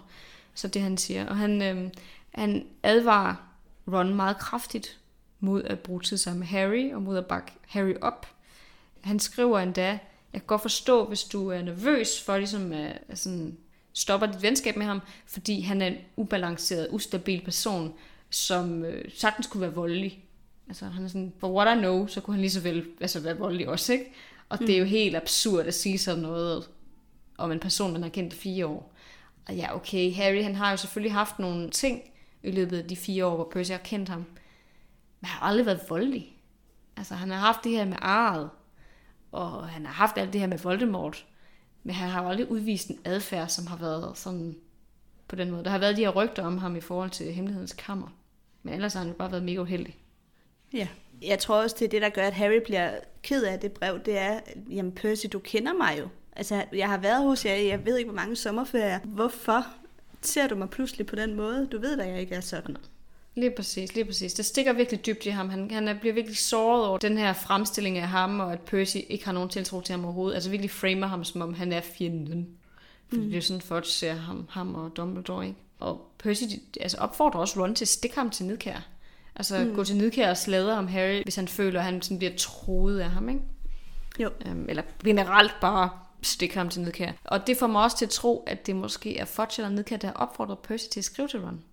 Så 0.54 0.68
det 0.68 0.82
han 0.82 0.98
siger. 0.98 1.28
Og 1.28 1.38
han, 1.38 1.62
øhm, 1.62 1.92
han 2.32 2.66
advarer 2.84 3.36
Ron 3.88 4.16
meget 4.16 4.38
kraftigt 4.38 5.00
mod 5.40 5.64
at 5.64 5.80
bruge 5.80 6.02
tid 6.02 6.18
sammen 6.18 6.40
med 6.40 6.48
Harry, 6.48 6.94
og 6.94 7.02
mod 7.02 7.18
at 7.18 7.26
bakke 7.26 7.52
Harry 7.68 7.94
op. 8.02 8.28
Han 9.02 9.20
skriver 9.20 9.60
endda, 9.60 9.88
jeg 10.34 10.42
kan 10.42 10.48
godt 10.48 10.62
forstå, 10.62 11.06
hvis 11.06 11.24
du 11.24 11.50
er 11.50 11.62
nervøs 11.62 12.22
for 12.22 12.38
ligesom 12.38 12.72
at 12.72 13.20
sådan, 13.20 13.58
stopper 13.94 14.28
dit 14.28 14.42
venskab 14.42 14.76
med 14.76 14.86
ham, 14.86 15.02
fordi 15.26 15.62
han 15.62 15.82
er 15.82 15.88
en 15.88 15.98
ubalanceret, 16.16 16.88
ustabil 16.92 17.44
person, 17.44 17.94
som 18.30 18.86
øh, 18.86 19.12
sagtens 19.16 19.48
kunne 19.48 19.62
være 19.62 19.74
voldelig. 19.74 20.26
Altså 20.68 20.86
han 20.86 21.04
er 21.04 21.08
sådan, 21.08 21.34
for 21.40 21.54
what 21.54 21.78
I 21.78 21.80
know, 21.80 22.08
så 22.08 22.22
kunne 22.22 22.34
han 22.34 22.42
lige 22.42 22.52
så 22.52 22.62
vel 22.62 22.86
altså, 23.02 23.20
være 23.20 23.38
voldelig 23.38 23.70
også, 23.70 23.94
ikke? 23.94 24.14
Og 24.50 24.58
mm. 24.62 24.66
det 24.66 24.76
er 24.76 24.80
jo 24.80 24.86
helt 24.86 25.16
absurd 25.16 25.66
at 25.66 25.74
sige 25.74 25.98
sådan 25.98 26.22
noget 26.22 26.70
om 27.38 27.52
en 27.52 27.60
person, 27.60 27.94
man 27.94 28.04
har 28.04 28.10
kendt 28.10 28.34
i 28.34 28.38
fire 28.38 28.68
år. 28.68 28.94
Og 29.48 29.56
ja, 29.56 29.76
okay, 29.76 30.14
Harry 30.14 30.44
han 30.44 30.56
har 30.56 30.72
jo 30.72 30.78
selvfølgelig 30.78 31.14
haft 31.14 31.40
nogle 31.40 31.70
ting 31.70 32.02
i 32.44 32.52
løbet 32.52 32.78
af 32.78 32.88
de 32.88 32.96
fire 32.96 33.26
år, 33.26 33.36
hvor 33.36 33.50
Percy 33.54 33.72
har 33.72 33.78
kendt 33.78 34.10
ham. 34.10 34.20
Men 34.20 35.28
han 35.28 35.40
har 35.40 35.48
aldrig 35.48 35.66
været 35.66 35.82
voldelig. 35.90 36.38
Altså 36.98 37.16
han 37.16 37.30
har 37.30 37.38
haft 37.38 37.64
det 37.64 37.72
her 37.72 37.86
med 37.86 37.98
arret, 38.02 38.50
og 39.32 39.68
han 39.70 39.86
har 39.86 39.94
haft 39.94 40.18
alt 40.18 40.34
det 40.34 40.42
her 40.42 40.48
med 40.48 40.58
Voldemort. 40.58 41.26
Men 41.84 41.96
han 41.96 42.10
har 42.10 42.24
jo 42.24 42.30
aldrig 42.30 42.52
udvist 42.52 42.88
en 42.88 43.00
adfærd, 43.06 43.50
som 43.50 43.68
har 43.68 43.78
været 43.78 44.18
sådan 44.18 44.56
på 45.28 45.36
den 45.36 45.52
måde. 45.52 45.64
Der 45.64 45.70
har 45.70 45.78
været 45.78 45.98
de 45.98 46.02
her 46.02 46.10
rygter 46.10 46.44
om 46.44 46.58
ham 46.58 46.76
i 46.76 46.82
forhold 46.82 47.10
til 47.10 47.34
hemmelighedens 47.34 47.74
kammer. 47.74 48.08
Men 48.64 48.74
ellers 48.74 48.94
har 48.94 49.00
han 49.00 49.10
jo 49.10 49.16
bare 49.16 49.32
været 49.32 49.44
mega 49.44 49.60
uheldig. 49.60 49.98
Ja. 50.74 50.88
Jeg 51.22 51.40
tror 51.40 51.62
også, 51.64 51.76
det 51.80 51.86
er 51.86 51.90
det, 51.90 52.02
der 52.02 52.10
gør, 52.10 52.22
at 52.28 52.34
Harry 52.34 52.60
bliver 52.66 52.92
ked 53.24 53.44
af 53.44 53.60
det 53.60 53.72
brev. 53.72 54.00
Det 54.06 54.18
er, 54.18 54.40
jamen 54.70 54.92
Percy, 54.92 55.26
du 55.34 55.40
kender 55.40 55.74
mig 55.74 55.96
jo. 56.00 56.08
Altså, 56.36 56.66
jeg 56.74 56.90
har 56.90 56.98
været 56.98 57.24
hos 57.24 57.46
jer, 57.46 57.54
jeg 57.56 57.86
ved 57.86 57.98
ikke, 57.98 58.10
hvor 58.12 58.16
mange 58.22 58.36
sommerferier. 58.36 59.00
Hvorfor 59.04 59.66
ser 60.22 60.48
du 60.48 60.56
mig 60.56 60.70
pludselig 60.70 61.06
på 61.06 61.16
den 61.16 61.36
måde? 61.36 61.68
Du 61.72 61.80
ved 61.80 61.98
da, 61.98 62.04
jeg 62.08 62.20
ikke 62.22 62.36
er 62.36 62.42
sådan. 62.42 62.78
Lige 63.36 63.52
præcis, 63.56 63.96
lige 63.96 64.06
præcis. 64.06 64.34
Det 64.34 64.46
stikker 64.46 64.74
virkelig 64.74 65.06
dybt 65.06 65.26
i 65.26 65.30
ham. 65.30 65.50
Han, 65.50 65.72
han 65.72 65.88
er- 65.88 66.00
bliver 66.00 66.14
virkelig 66.14 66.38
såret 66.38 66.88
over 66.88 66.98
den 66.98 67.18
her 67.18 67.34
fremstilling 67.34 67.98
af 67.98 68.08
ham, 68.08 68.40
og 68.40 68.54
at 68.54 68.60
Percy 68.62 68.98
ikke 69.10 69.26
har 69.26 69.32
nogen 69.32 69.50
tiltro 69.50 69.82
til 69.82 69.94
ham 69.94 70.06
overhovedet. 70.06 70.36
Altså 70.36 70.50
virkelig 70.50 70.72
framer 70.72 71.08
ham, 71.08 71.24
som 71.24 71.42
om 71.42 71.54
han 71.54 71.72
er 71.74 71.82
fjenden. 71.82 72.48
Fordi 73.08 73.22
mm. 73.22 73.30
det 73.30 73.38
er 73.38 73.42
sådan, 73.42 73.62
Fudge 73.62 73.90
ser 73.90 74.14
ham, 74.14 74.48
ham 74.50 74.76
og 74.76 74.92
Dumbledore, 74.98 75.46
ikke? 75.48 75.58
Og 75.80 76.12
Percy 76.18 76.44
de- 76.44 76.82
altså 76.82 76.98
opfordrer 76.98 77.40
også 77.40 77.60
Ron 77.62 77.76
til 77.76 77.86
at 77.86 77.90
stikke 77.90 78.16
ham 78.18 78.30
til 78.30 78.46
Nidkær. 78.46 78.88
Altså 79.36 79.64
mm. 79.64 79.76
gå 79.76 79.84
til 79.84 79.98
Nidkær 79.98 80.30
og 80.30 80.38
sladre 80.38 80.78
om 80.78 80.88
Harry, 80.88 81.24
hvis 81.24 81.36
han 81.36 81.48
føler, 81.48 81.80
at 81.80 81.86
han 81.86 82.02
sådan 82.02 82.18
bliver 82.18 82.34
troet 82.38 83.00
af 83.00 83.10
ham, 83.10 83.30
ikke? 83.30 83.42
Jo. 84.20 84.30
Øhm, 84.46 84.66
eller 84.70 84.84
generelt 85.04 85.52
bare 85.62 85.90
stikke 86.22 86.58
ham 86.58 86.70
til 86.70 86.82
Nidkær. 86.82 87.12
Og 87.24 87.48
det 87.48 87.58
får 87.58 87.68
mig 87.68 87.84
også 87.84 87.98
til 87.98 88.06
at 88.06 88.12
tro, 88.12 88.44
at 88.48 88.68
det 88.68 88.76
måske 88.76 89.18
er 89.18 89.26
Fudge 89.26 89.62
eller 89.62 89.70
Nidkær, 89.76 89.98
der 89.98 90.08
har 90.08 90.14
opfordret 90.14 90.60
Percy 90.60 90.86
til 90.92 91.00
at 91.00 91.04
skrive 91.04 91.28
til 91.28 91.40
Ron. 91.40 91.64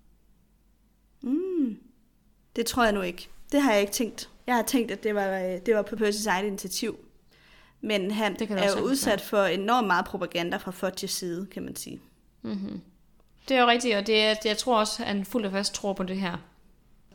Det 2.57 2.67
tror 2.67 2.85
jeg 2.85 2.93
nu 2.93 3.01
ikke. 3.01 3.29
Det 3.53 3.63
har 3.63 3.73
jeg 3.73 3.81
ikke 3.81 3.93
tænkt. 3.93 4.31
Jeg 4.47 4.55
har 4.55 4.63
tænkt, 4.63 4.91
at 4.91 5.03
det 5.03 5.15
var, 5.15 5.39
øh, 5.39 5.59
det 5.67 5.75
var 5.75 5.83
på 5.83 5.97
Percy's 5.97 6.29
eget 6.29 6.47
initiativ. 6.47 6.99
Men 7.81 8.11
han 8.11 8.35
Det 8.39 8.51
er 8.51 8.79
jo 8.79 8.85
udsat 8.85 9.21
for 9.21 9.45
enormt 9.45 9.87
meget 9.87 10.05
propaganda 10.05 10.57
fra 10.57 10.71
Fudges 10.71 11.11
side, 11.11 11.47
kan 11.47 11.63
man 11.63 11.77
sige. 11.77 12.01
Det 13.49 13.57
er 13.57 13.61
jo 13.61 13.69
rigtigt, 13.69 13.97
og 13.97 14.07
det 14.07 14.21
er, 14.21 14.35
jeg 14.45 14.59
tror 14.59 14.79
også, 14.79 15.03
at 15.03 15.09
han 15.09 15.25
fuldt 15.25 15.47
og 15.47 15.53
fast 15.53 15.75
tror 15.75 15.93
på 15.93 16.03
det 16.03 16.17
her. 16.17 16.37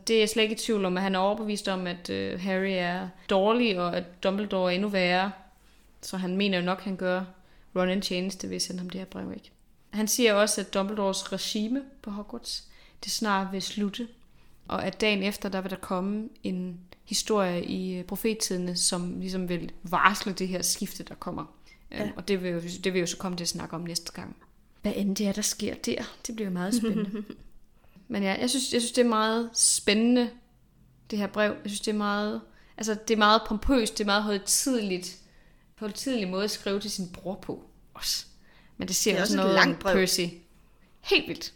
Det 0.08 0.24
er 0.24 0.28
slet 0.28 0.44
ikke 0.44 0.56
i 0.56 0.58
tvivl 0.58 0.86
om, 0.86 0.98
at 0.98 1.04
han 1.04 1.16
er 1.16 1.20
overbevist 1.20 1.68
om, 1.68 1.88
at 1.88 2.10
øh, 2.10 2.40
Harry 2.40 2.72
er 2.72 3.10
dårlig, 3.30 3.80
og 3.80 3.98
at 3.98 4.24
Dumbledore 4.24 4.72
er 4.72 4.76
endnu 4.76 4.90
værre. 4.90 5.32
Så 6.02 6.18
han 6.18 6.38
mener 6.38 6.58
jo 6.58 6.64
nok, 6.64 6.78
at 6.78 6.84
han 6.84 6.96
gør 6.96 7.24
Ron 7.76 7.90
en 7.90 8.02
tjeneste 8.02 8.50
ved 8.50 8.56
at 8.56 8.62
sende 8.62 8.80
ham 8.80 8.90
det 8.90 9.00
her 9.00 9.06
brev, 9.06 9.32
ikke? 9.32 9.52
Han 9.90 10.08
siger 10.08 10.34
også, 10.34 10.62
at 10.62 10.74
Dumbledores 10.74 11.34
regime 11.34 11.82
på 12.02 12.12
Hogwarts, 12.12 12.68
det 13.04 13.12
snart 13.12 13.48
vil 13.52 13.62
slutte. 13.62 14.08
Og 14.68 14.86
at 14.86 15.02
dagen 15.02 15.24
efter, 15.24 15.50
der 15.50 15.62
vil 15.62 15.72
der 15.72 15.78
komme 15.78 16.30
en 16.44 16.80
historie 17.04 17.66
i 17.66 17.96
øh, 17.96 18.04
profettidene, 18.04 18.76
som 18.76 19.20
ligesom 19.20 19.50
vil 19.50 19.72
varsle 19.84 20.34
det 20.34 20.48
her 20.48 20.62
skifte, 20.62 21.04
der 21.04 21.16
kommer. 21.16 21.46
Ja. 21.92 22.10
Og 22.16 22.28
det 22.28 22.44
vil, 22.44 22.52
jo, 22.52 22.62
det 22.84 22.94
vil 22.94 23.00
jo 23.00 23.06
så 23.06 23.18
komme 23.18 23.38
til 23.38 23.44
at 23.44 23.50
snakke 23.50 23.76
om 23.76 23.82
næste 23.82 24.12
gang. 24.12 24.36
Hvad 24.82 24.94
end 24.96 25.16
det 25.16 25.28
er, 25.28 25.32
der 25.32 25.42
sker 25.42 25.74
der, 25.74 26.04
det 26.28 26.36
bliver 26.36 26.50
meget 26.50 26.76
spændende. 26.76 27.24
Men 28.08 28.24
ja, 28.24 28.36
jeg 28.40 28.50
synes, 28.50 28.74
jeg 28.74 28.82
synes, 28.82 28.92
det 28.92 29.06
er 29.06 29.10
meget 29.10 29.50
spændende, 29.54 30.30
det 31.12 31.20
her 31.20 31.28
brev. 31.28 31.52
Jeg 31.52 31.72
synes, 31.72 31.82
det 31.82 31.92
er 31.92 31.98
meget, 31.98 32.42
altså, 32.78 32.98
det 33.08 33.14
er 33.14 33.18
meget 33.18 33.42
pompøst, 33.48 33.98
det 33.98 34.04
er 34.04 34.06
meget 34.06 34.24
højtidligt, 34.24 35.18
højtidlig 35.76 36.28
måde 36.28 36.44
at 36.44 36.52
skrive 36.52 36.80
til 36.80 36.92
sin 36.92 37.10
bror 37.10 37.36
på 37.36 37.64
også. 37.94 38.26
Men 38.78 38.88
det 38.88 38.96
siger 38.96 39.14
Det 39.14 39.20
er 39.20 39.22
også 39.22 39.34
også 39.34 39.42
et 39.42 39.46
noget 39.46 39.56
langt 39.56 39.80
brev. 39.80 39.96
Percy. 39.96 40.22
Helt 41.02 41.28
vildt. 41.28 41.54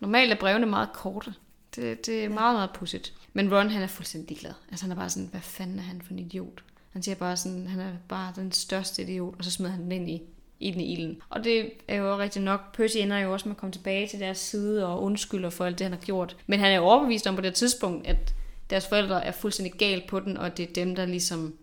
Normalt 0.00 0.32
er 0.32 0.36
brevene 0.36 0.66
meget 0.66 0.92
korte. 0.92 1.34
Det, 1.76 2.06
det 2.06 2.24
er 2.24 2.28
meget, 2.28 2.54
meget 2.54 2.70
pudsigt. 2.74 3.14
Men 3.32 3.54
Ron, 3.54 3.70
han 3.70 3.82
er 3.82 3.86
fuldstændig 3.86 4.28
ligeglad. 4.28 4.52
Altså, 4.70 4.84
han 4.84 4.92
er 4.92 4.96
bare 4.96 5.10
sådan, 5.10 5.28
hvad 5.28 5.40
fanden 5.40 5.78
er 5.78 5.82
han 5.82 6.02
for 6.02 6.12
en 6.12 6.18
idiot? 6.18 6.64
Han 6.90 7.02
siger 7.02 7.14
bare 7.14 7.36
sådan, 7.36 7.66
han 7.66 7.80
er 7.80 7.92
bare 8.08 8.32
den 8.36 8.52
største 8.52 9.02
idiot, 9.02 9.34
og 9.38 9.44
så 9.44 9.50
smider 9.50 9.72
han 9.72 9.82
den 9.82 9.92
ind 9.92 10.10
i 10.10 10.22
ind 10.60 10.80
i 10.82 10.92
ilden. 10.92 11.22
Og 11.30 11.44
det 11.44 11.70
er 11.88 11.96
jo 11.96 12.18
rigtig 12.18 12.42
nok. 12.42 12.76
Percy 12.76 12.96
ender 12.96 13.18
jo 13.18 13.32
også 13.32 13.48
med 13.48 13.54
at 13.56 13.60
komme 13.60 13.72
tilbage 13.72 14.08
til 14.08 14.20
deres 14.20 14.38
side 14.38 14.86
og 14.86 15.02
undskylder 15.02 15.50
for 15.50 15.64
alt 15.64 15.78
det, 15.78 15.84
han 15.84 15.92
har 15.92 16.00
gjort. 16.00 16.36
Men 16.46 16.60
han 16.60 16.72
er 16.72 16.76
jo 16.76 16.82
overbevist 16.82 17.26
om 17.26 17.34
på 17.36 17.40
det 17.42 17.54
tidspunkt, 17.54 18.06
at 18.06 18.34
deres 18.70 18.86
forældre 18.86 19.24
er 19.24 19.32
fuldstændig 19.32 19.72
galt 19.78 20.06
på 20.06 20.20
den, 20.20 20.36
og 20.36 20.56
det 20.56 20.68
er 20.68 20.72
dem, 20.72 20.94
der 20.94 21.06
ligesom, 21.06 21.54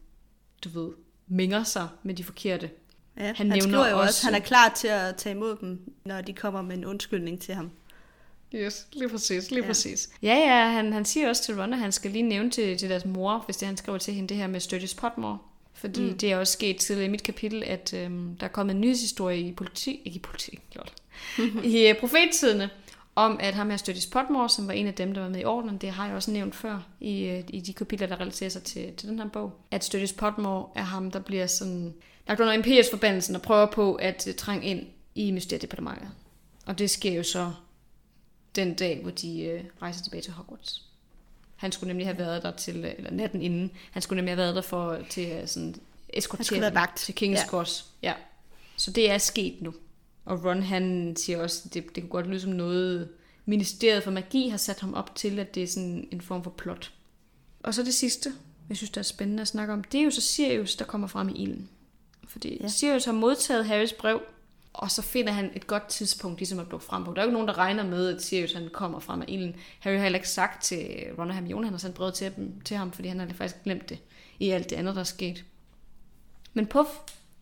du 0.64 0.70
ved, 0.70 0.92
minger 1.28 1.64
sig 1.64 1.88
med 2.04 2.14
de 2.16 2.24
forkerte. 2.24 2.70
Ja, 3.18 3.24
han, 3.26 3.36
Han 3.36 3.48
nævner 3.48 3.62
skriver 3.62 3.88
jo 3.90 3.96
også, 4.00 4.08
også- 4.08 4.28
at 4.28 4.34
han 4.34 4.42
er 4.42 4.46
klar 4.46 4.74
til 4.78 4.88
at 4.88 5.16
tage 5.16 5.36
imod 5.36 5.56
dem, 5.62 5.94
når 6.06 6.22
de 6.22 6.34
kommer 6.34 6.62
med 6.62 6.78
en 6.78 6.86
undskyldning 6.86 7.42
til 7.42 7.54
ham. 7.56 7.72
Yes, 8.56 8.88
lige 8.94 9.10
præcis, 9.10 9.52
lige 9.52 9.62
ja. 9.62 9.68
præcis. 9.68 10.10
Ja, 10.22 10.36
ja, 10.36 10.70
han, 10.72 10.94
han 10.94 11.06
siger 11.06 11.30
også 11.30 11.44
til 11.44 11.62
Ron, 11.62 11.74
at 11.74 11.80
han 11.80 11.92
skal 11.92 12.12
lige 12.12 12.22
nævne 12.24 12.50
til, 12.52 12.78
til 12.78 12.90
deres 12.90 13.06
mor, 13.06 13.38
hvis 13.46 13.58
det 13.58 13.68
han 13.68 13.78
skriver 13.78 13.98
til 13.98 14.14
hende, 14.14 14.30
det 14.30 14.38
her 14.38 14.48
med 14.48 14.60
Sturgis 14.60 14.94
Potmore. 14.94 15.38
Fordi 15.78 16.02
mm. 16.02 16.18
det 16.18 16.32
er 16.32 16.38
også 16.38 16.54
sket 16.54 16.78
tidligere 16.78 17.08
i 17.08 17.12
mit 17.12 17.24
kapitel, 17.24 17.64
at 17.64 17.94
øhm, 17.94 18.38
der 18.40 18.46
er 18.46 18.52
kommet 18.52 18.76
en 18.76 18.82
nyhedshistorie 18.82 19.40
i 19.40 19.52
politi, 19.52 20.02
ikke 20.06 20.16
i 20.16 20.20
politi, 20.20 20.60
lol, 20.76 20.90
i 21.64 21.92
uh, 21.92 21.98
profettidene, 22.00 22.70
om 23.16 23.38
at 23.40 23.54
ham 23.54 23.70
her 23.70 23.78
Sturgis 23.78 24.06
Potmore, 24.06 24.50
som 24.50 24.68
var 24.68 24.74
en 24.74 24.88
af 24.88 24.94
dem, 24.94 25.14
der 25.14 25.22
var 25.22 25.30
med 25.30 25.40
i 25.40 25.46
ordenen, 25.46 25.78
det 25.78 25.90
har 25.90 26.06
jeg 26.06 26.16
også 26.16 26.32
nævnt 26.32 26.56
før 26.56 26.88
i, 27.00 27.32
uh, 27.32 27.56
i 27.56 27.60
de 27.60 27.74
kapitler, 27.74 28.08
der 28.08 28.20
relaterer 28.20 28.50
sig 28.50 28.64
til, 28.64 28.94
til 28.94 29.10
den 29.10 29.20
her 29.20 29.28
bog, 29.28 29.54
at 29.72 29.84
Sturgis 29.84 30.14
Potmore 30.14 30.70
er 30.76 30.84
ham, 30.84 31.12
der 31.12 31.20
bliver 31.20 31.48
sådan 31.48 31.94
lagt 32.28 32.40
under 32.40 32.54
imperiesforbandelsen 32.54 33.36
og 33.36 33.42
prøver 33.42 33.66
på 33.66 33.96
at 33.96 34.28
uh, 34.28 34.36
trænge 34.36 34.68
ind 34.68 34.86
i 35.16 35.32
mysteriedepartementet. 35.32 36.10
Og 36.66 36.80
det 36.80 36.90
sker 36.90 37.14
jo 37.14 37.24
så 37.24 37.52
den 38.56 38.74
dag, 38.74 39.00
hvor 39.02 39.12
de 39.12 39.42
øh, 39.42 39.64
rejser 39.82 40.04
tilbage 40.04 40.22
til 40.22 40.34
Hogwarts. 40.34 40.87
Han 41.58 41.72
skulle 41.72 41.88
nemlig 41.88 42.08
have 42.08 42.18
været 42.18 42.44
der 42.44 42.52
til, 42.52 42.86
øh, 42.86 42.94
eller 42.98 43.12
natten 43.12 43.42
inden, 43.42 43.72
han 43.92 44.02
skulle 44.02 44.18
nemlig 44.18 44.32
have 44.32 44.38
været 44.38 44.56
der 44.56 44.62
for 44.62 45.00
til 45.10 45.22
at 45.22 45.50
sådan, 45.50 45.76
eskortere 46.10 46.88
til 46.96 47.14
King's 47.14 47.26
Ja. 47.26 47.48
Cross. 47.48 47.86
Ja. 48.04 48.14
Så 48.78 48.92
det 48.92 49.12
er 49.12 49.18
sket 49.18 49.62
nu. 49.62 49.74
Og 50.26 50.46
Ron 50.46 50.62
han 50.62 51.16
siger 51.16 51.42
også, 51.42 51.70
det, 51.74 51.96
det 51.96 52.04
kunne 52.04 52.10
godt 52.10 52.28
lyde 52.28 52.40
som 52.40 52.52
noget, 52.52 53.10
Ministeriet 53.46 54.04
for 54.04 54.12
Magi 54.12 54.50
har 54.50 54.58
sat 54.58 54.80
ham 54.80 54.94
op 54.94 55.16
til, 55.16 55.40
at 55.40 55.56
det 55.56 55.64
er 55.64 55.68
sådan 55.68 56.08
en 56.12 56.22
form 56.22 56.44
for 56.44 56.50
plot. 56.50 56.92
Og 57.64 57.74
så 57.74 57.84
det 57.84 57.94
sidste, 57.94 58.34
jeg 58.70 58.78
synes, 58.78 58.90
der 58.90 59.00
er 59.00 59.04
spændende 59.04 59.42
at 59.42 59.48
snakke 59.48 59.74
om, 59.74 59.84
det 59.84 60.00
er 60.00 60.04
jo 60.04 60.12
så 60.12 60.22
Sirius, 60.22 60.76
der 60.76 60.86
kommer 60.86 61.08
frem 61.08 61.30
i 61.30 61.44
ilden. 61.44 61.70
Fordi 62.28 62.58
ja. 62.62 62.68
Sirius 62.68 63.06
har 63.06 63.12
modtaget 63.12 63.66
Harrys 63.66 63.94
brev, 63.94 64.22
og 64.78 64.92
så 64.92 65.02
finder 65.02 65.34
han 65.34 65.52
et 65.56 65.68
godt 65.68 65.88
tidspunkt 65.88 66.40
ligesom 66.40 66.60
at 66.60 66.72
dukke 66.72 66.86
frem 66.86 67.04
på. 67.04 67.14
Der 67.14 67.18
er 67.18 67.24
jo 67.24 67.28
ikke 67.28 67.34
nogen, 67.34 67.48
der 67.48 67.58
regner 67.58 67.84
med, 67.84 68.16
at 68.16 68.22
Sirius 68.22 68.54
han 68.54 68.70
kommer 68.74 69.00
frem 69.00 69.22
af 69.22 69.26
ilden. 69.28 69.56
Harry 69.80 69.96
har 69.96 70.04
heller 70.04 70.20
ikke 70.20 70.30
sagt 70.30 70.64
til 70.64 70.88
Ron 71.18 71.30
og 71.30 71.36
Hermione, 71.36 71.66
han 71.66 71.74
har 71.74 71.80
sendt 71.80 71.96
brevet 71.96 72.14
til, 72.14 72.36
dem, 72.36 72.62
til 72.62 72.78
ham, 72.78 72.92
fordi 72.92 73.08
han 73.08 73.20
har 73.20 73.28
faktisk 73.28 73.64
glemt 73.64 73.90
det 73.90 74.00
i 74.40 74.50
alt 74.50 74.70
det 74.70 74.76
andet, 74.76 74.96
der 74.96 75.02
er 75.02 75.06
sket. 75.06 75.44
Men 76.54 76.66
puff, 76.66 76.90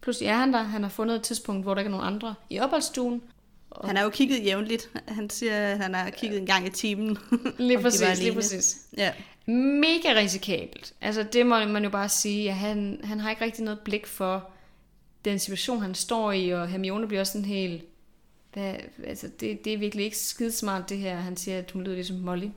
pludselig 0.01 0.27
er 0.27 0.35
han 0.35 0.53
der. 0.53 0.63
Han 0.63 0.83
har 0.83 0.89
fundet 0.89 1.15
et 1.15 1.21
tidspunkt, 1.21 1.63
hvor 1.63 1.73
der 1.73 1.81
ikke 1.81 1.87
er 1.87 1.97
nogen 1.97 2.13
andre 2.13 2.35
i 2.49 2.59
opholdsstuen. 2.59 3.21
Han 3.83 3.95
har 3.95 4.03
jo 4.03 4.09
kigget 4.09 4.45
jævnligt. 4.45 4.89
Han 5.07 5.29
siger, 5.29 5.57
at 5.57 5.77
han 5.77 5.93
har 5.93 6.09
kigget 6.09 6.39
en 6.39 6.45
gang 6.45 6.67
i 6.67 6.69
timen. 6.69 7.17
Lige 7.57 7.81
præcis, 7.81 8.19
lige 8.19 8.33
præcis. 8.33 8.77
Ja. 8.97 9.13
Mega 9.45 10.09
risikabelt. 10.15 10.93
Altså 11.01 11.23
det 11.23 11.45
må 11.45 11.65
man 11.65 11.83
jo 11.83 11.89
bare 11.89 12.09
sige, 12.09 12.49
at 12.49 12.55
han, 12.55 12.99
han 13.03 13.19
har 13.19 13.29
ikke 13.29 13.45
rigtig 13.45 13.63
noget 13.63 13.79
blik 13.79 14.07
for 14.07 14.49
den 15.25 15.39
situation, 15.39 15.81
han 15.81 15.95
står 15.95 16.31
i, 16.31 16.49
og 16.49 16.67
Hermione 16.67 17.07
bliver 17.07 17.21
også 17.21 17.33
sådan 17.33 17.45
helt... 17.45 17.83
Hvad, 18.53 18.75
altså 19.03 19.27
det, 19.39 19.65
det 19.65 19.73
er 19.73 19.77
virkelig 19.77 20.05
ikke 20.05 20.17
skidesmart 20.17 20.89
det 20.89 20.97
her. 20.97 21.15
Han 21.15 21.37
siger, 21.37 21.57
at 21.57 21.71
hun 21.71 21.83
lyder 21.83 21.95
ligesom 21.95 22.17
Molly. 22.17 22.49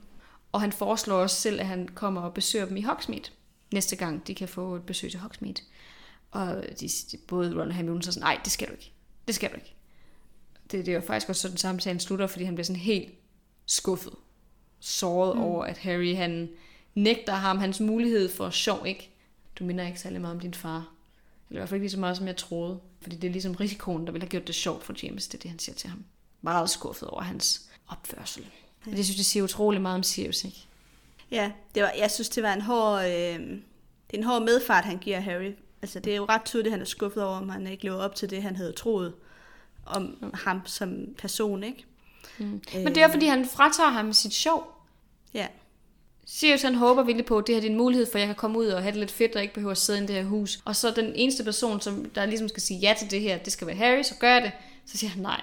Og 0.51 0.61
han 0.61 0.71
foreslår 0.71 1.15
også 1.15 1.35
selv, 1.35 1.59
at 1.59 1.65
han 1.65 1.87
kommer 1.87 2.21
og 2.21 2.33
besøger 2.33 2.65
dem 2.65 2.77
i 2.77 2.81
Hogsmeade. 2.81 3.29
Næste 3.73 3.95
gang, 3.95 4.27
de 4.27 4.35
kan 4.35 4.47
få 4.47 4.75
et 4.75 4.83
besøg 4.83 5.11
til 5.11 5.19
Hogsmeade. 5.19 5.61
Og 6.31 6.63
de, 6.79 6.89
de, 7.11 7.17
både 7.27 7.51
Ron 7.51 7.67
og 7.67 7.73
Hermione 7.73 8.03
så 8.03 8.11
sådan, 8.11 8.23
nej, 8.23 8.39
det 8.43 8.51
skal 8.51 8.67
du 8.67 8.71
ikke. 8.73 8.91
Det 9.27 9.35
skal 9.35 9.49
du 9.49 9.55
ikke. 9.55 9.75
Det, 10.71 10.85
det 10.85 10.91
er 10.91 10.95
jo 10.95 11.01
faktisk 11.01 11.29
også 11.29 11.41
sådan, 11.41 11.57
samtalen 11.57 11.99
slutter, 11.99 12.27
fordi 12.27 12.43
han 12.43 12.55
bliver 12.55 12.65
sådan 12.65 12.81
helt 12.81 13.13
skuffet. 13.65 14.13
Såret 14.79 15.35
mm. 15.35 15.41
over, 15.41 15.65
at 15.65 15.77
Harry 15.77 16.15
han 16.15 16.49
nægter 16.95 17.33
ham 17.33 17.57
hans 17.57 17.79
mulighed 17.79 18.29
for 18.29 18.49
sjov, 18.49 18.87
ikke? 18.87 19.09
Du 19.59 19.63
minder 19.63 19.87
ikke 19.87 19.99
særlig 19.99 20.21
meget 20.21 20.35
om 20.35 20.39
din 20.39 20.53
far. 20.53 20.93
Eller 21.49 21.59
i 21.59 21.61
hvert 21.61 21.69
fald 21.69 21.75
ikke 21.75 21.83
lige 21.83 21.91
så 21.91 21.99
meget, 21.99 22.17
som 22.17 22.27
jeg 22.27 22.37
troede. 22.37 22.79
Fordi 23.01 23.15
det 23.15 23.27
er 23.27 23.31
ligesom 23.31 23.55
risikoen, 23.55 24.05
der 24.05 24.11
ville 24.11 24.23
have 24.23 24.29
gjort 24.29 24.47
det 24.47 24.55
sjovt 24.55 24.83
for 24.83 24.93
James. 25.03 25.27
Det 25.27 25.37
er 25.37 25.41
det, 25.41 25.49
han 25.49 25.59
siger 25.59 25.75
til 25.75 25.89
ham. 25.89 26.05
Meget 26.41 26.69
skuffet 26.69 27.09
over 27.09 27.21
hans 27.21 27.69
opførsel. 27.87 28.45
Men 28.85 28.95
det 28.95 29.05
synes 29.05 29.17
jeg 29.17 29.25
siger 29.25 29.43
utrolig 29.43 29.81
meget 29.81 29.95
om 29.95 30.03
Sirius, 30.03 30.43
ikke? 30.43 30.57
Ja, 31.31 31.51
det 31.75 31.83
var, 31.83 31.91
jeg 31.97 32.11
synes, 32.11 32.29
det 32.29 32.43
var 32.43 32.53
en 32.53 32.61
hård, 32.61 32.99
øh, 33.03 33.09
det 33.09 34.13
er 34.13 34.17
en 34.17 34.23
hård 34.23 34.41
medfart, 34.41 34.85
han 34.85 34.97
giver 34.97 35.19
Harry. 35.19 35.51
Altså, 35.81 35.99
det 35.99 36.13
er 36.13 36.17
jo 36.17 36.25
ret 36.25 36.45
tydeligt, 36.45 36.67
at 36.67 36.71
han 36.71 36.81
er 36.81 36.85
skuffet 36.85 37.23
over, 37.23 37.37
om 37.37 37.49
han 37.49 37.67
ikke 37.67 37.83
lever 37.83 37.97
op 37.97 38.15
til 38.15 38.29
det, 38.29 38.43
han 38.43 38.55
havde 38.55 38.71
troet 38.71 39.13
om 39.85 40.17
mm. 40.21 40.31
ham 40.33 40.61
som 40.65 41.15
person, 41.17 41.63
ikke? 41.63 41.85
Mm. 42.37 42.61
Men 42.73 42.95
det 42.95 42.97
er 42.97 43.11
fordi, 43.11 43.25
han 43.25 43.45
fratager 43.45 43.89
ham 43.89 44.13
sit 44.13 44.33
sjov. 44.33 44.85
Ja, 45.33 45.47
Sirius 46.31 46.61
han 46.61 46.75
håber 46.75 47.03
virkelig 47.03 47.25
på, 47.25 47.37
at 47.37 47.47
det 47.47 47.55
her 47.55 47.61
det 47.61 47.67
er 47.67 47.71
en 47.71 47.77
mulighed 47.77 48.05
for, 48.11 48.15
at 48.15 48.19
jeg 48.19 48.27
kan 48.27 48.35
komme 48.35 48.59
ud 48.59 48.67
og 48.67 48.81
have 48.81 48.91
det 48.91 48.99
lidt 48.99 49.11
fedt, 49.11 49.35
og 49.35 49.41
ikke 49.41 49.53
behøver 49.53 49.71
at 49.71 49.77
sidde 49.77 50.03
i 50.03 50.07
det 50.07 50.15
her 50.15 50.23
hus. 50.23 50.61
Og 50.65 50.75
så 50.75 50.91
den 50.91 51.11
eneste 51.15 51.43
person, 51.43 51.81
som 51.81 52.09
der 52.09 52.25
ligesom 52.25 52.47
skal 52.47 52.61
sige 52.61 52.79
ja 52.79 52.95
til 52.99 53.11
det 53.11 53.21
her, 53.21 53.37
det 53.37 53.53
skal 53.53 53.67
være 53.67 53.75
Harry, 53.75 54.03
så 54.03 54.15
gør 54.19 54.33
jeg 54.33 54.41
det. 54.41 54.51
Så 54.85 54.97
siger 54.97 55.09
han 55.09 55.21
nej. 55.21 55.41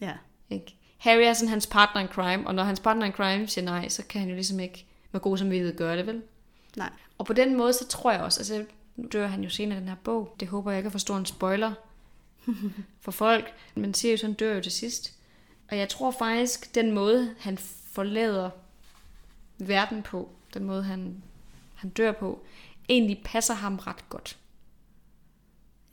ja. 0.00 0.12
Ikke? 0.50 0.76
Harry 0.98 1.20
er 1.20 1.32
sådan 1.32 1.48
hans 1.48 1.66
partner 1.66 2.02
in 2.02 2.08
crime, 2.08 2.46
og 2.46 2.54
når 2.54 2.62
hans 2.62 2.80
partner 2.80 3.06
in 3.06 3.12
crime 3.12 3.48
siger 3.48 3.64
nej, 3.64 3.88
så 3.88 4.02
kan 4.08 4.20
han 4.20 4.28
jo 4.28 4.34
ligesom 4.34 4.60
ikke 4.60 4.86
med 5.12 5.20
god 5.20 5.38
samvittighed 5.38 5.76
gøre 5.76 5.96
det, 5.96 6.06
vel? 6.06 6.22
Nej. 6.76 6.90
Og 7.18 7.26
på 7.26 7.32
den 7.32 7.56
måde, 7.56 7.72
så 7.72 7.86
tror 7.86 8.12
jeg 8.12 8.20
også, 8.20 8.40
altså 8.40 8.64
nu 8.96 9.08
dør 9.12 9.26
han 9.26 9.44
jo 9.44 9.50
senere 9.50 9.78
i 9.78 9.80
den 9.80 9.88
her 9.88 9.96
bog, 10.04 10.36
det 10.40 10.48
håber 10.48 10.70
jeg 10.70 10.78
ikke 10.78 10.86
er 10.86 10.90
for 10.90 10.98
stor 10.98 11.16
en 11.16 11.26
spoiler 11.26 11.72
for 13.04 13.10
folk, 13.10 13.54
men 13.74 13.94
Sirius 13.94 14.20
han 14.20 14.32
dør 14.32 14.54
jo 14.54 14.60
til 14.60 14.72
sidst. 14.72 15.12
Og 15.70 15.78
jeg 15.78 15.88
tror 15.88 16.10
faktisk, 16.10 16.74
den 16.74 16.92
måde, 16.92 17.34
han 17.38 17.58
forlader 17.92 18.50
verden 19.58 20.02
på, 20.02 20.28
den 20.54 20.64
måde, 20.64 20.82
han, 20.82 21.22
han 21.74 21.90
dør 21.90 22.12
på, 22.12 22.44
egentlig 22.88 23.20
passer 23.24 23.54
ham 23.54 23.76
ret 23.76 24.08
godt. 24.08 24.38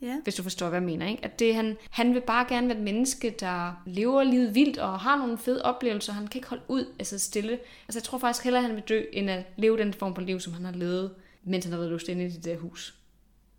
Ja. 0.02 0.20
Hvis 0.22 0.34
du 0.34 0.42
forstår, 0.42 0.68
hvad 0.68 0.78
jeg 0.78 0.86
mener. 0.86 1.06
Ikke? 1.06 1.24
At 1.24 1.38
det, 1.38 1.54
han, 1.54 1.76
han 1.90 2.14
vil 2.14 2.20
bare 2.20 2.46
gerne 2.48 2.68
være 2.68 2.76
et 2.76 2.82
menneske, 2.82 3.34
der 3.40 3.82
lever 3.86 4.22
livet 4.22 4.54
vildt 4.54 4.78
og 4.78 5.00
har 5.00 5.16
nogle 5.16 5.38
fede 5.38 5.62
oplevelser. 5.62 6.12
Han 6.12 6.26
kan 6.26 6.38
ikke 6.38 6.48
holde 6.48 6.62
ud 6.68 6.86
altså 6.98 7.18
stille. 7.18 7.58
Altså 7.88 7.98
jeg 7.98 8.02
tror 8.02 8.18
faktisk 8.18 8.44
hellere, 8.44 8.62
han 8.62 8.74
vil 8.74 8.82
dø, 8.82 9.02
end 9.12 9.30
at 9.30 9.44
leve 9.56 9.78
den 9.78 9.94
form 9.94 10.14
for 10.14 10.22
liv, 10.22 10.40
som 10.40 10.52
han 10.52 10.64
har 10.64 10.72
levet, 10.72 11.14
mens 11.44 11.64
han 11.64 11.72
har 11.72 11.78
været 11.78 11.90
låst 11.90 12.08
inde 12.08 12.24
i 12.24 12.28
det 12.28 12.44
der 12.44 12.56
hus. 12.56 12.94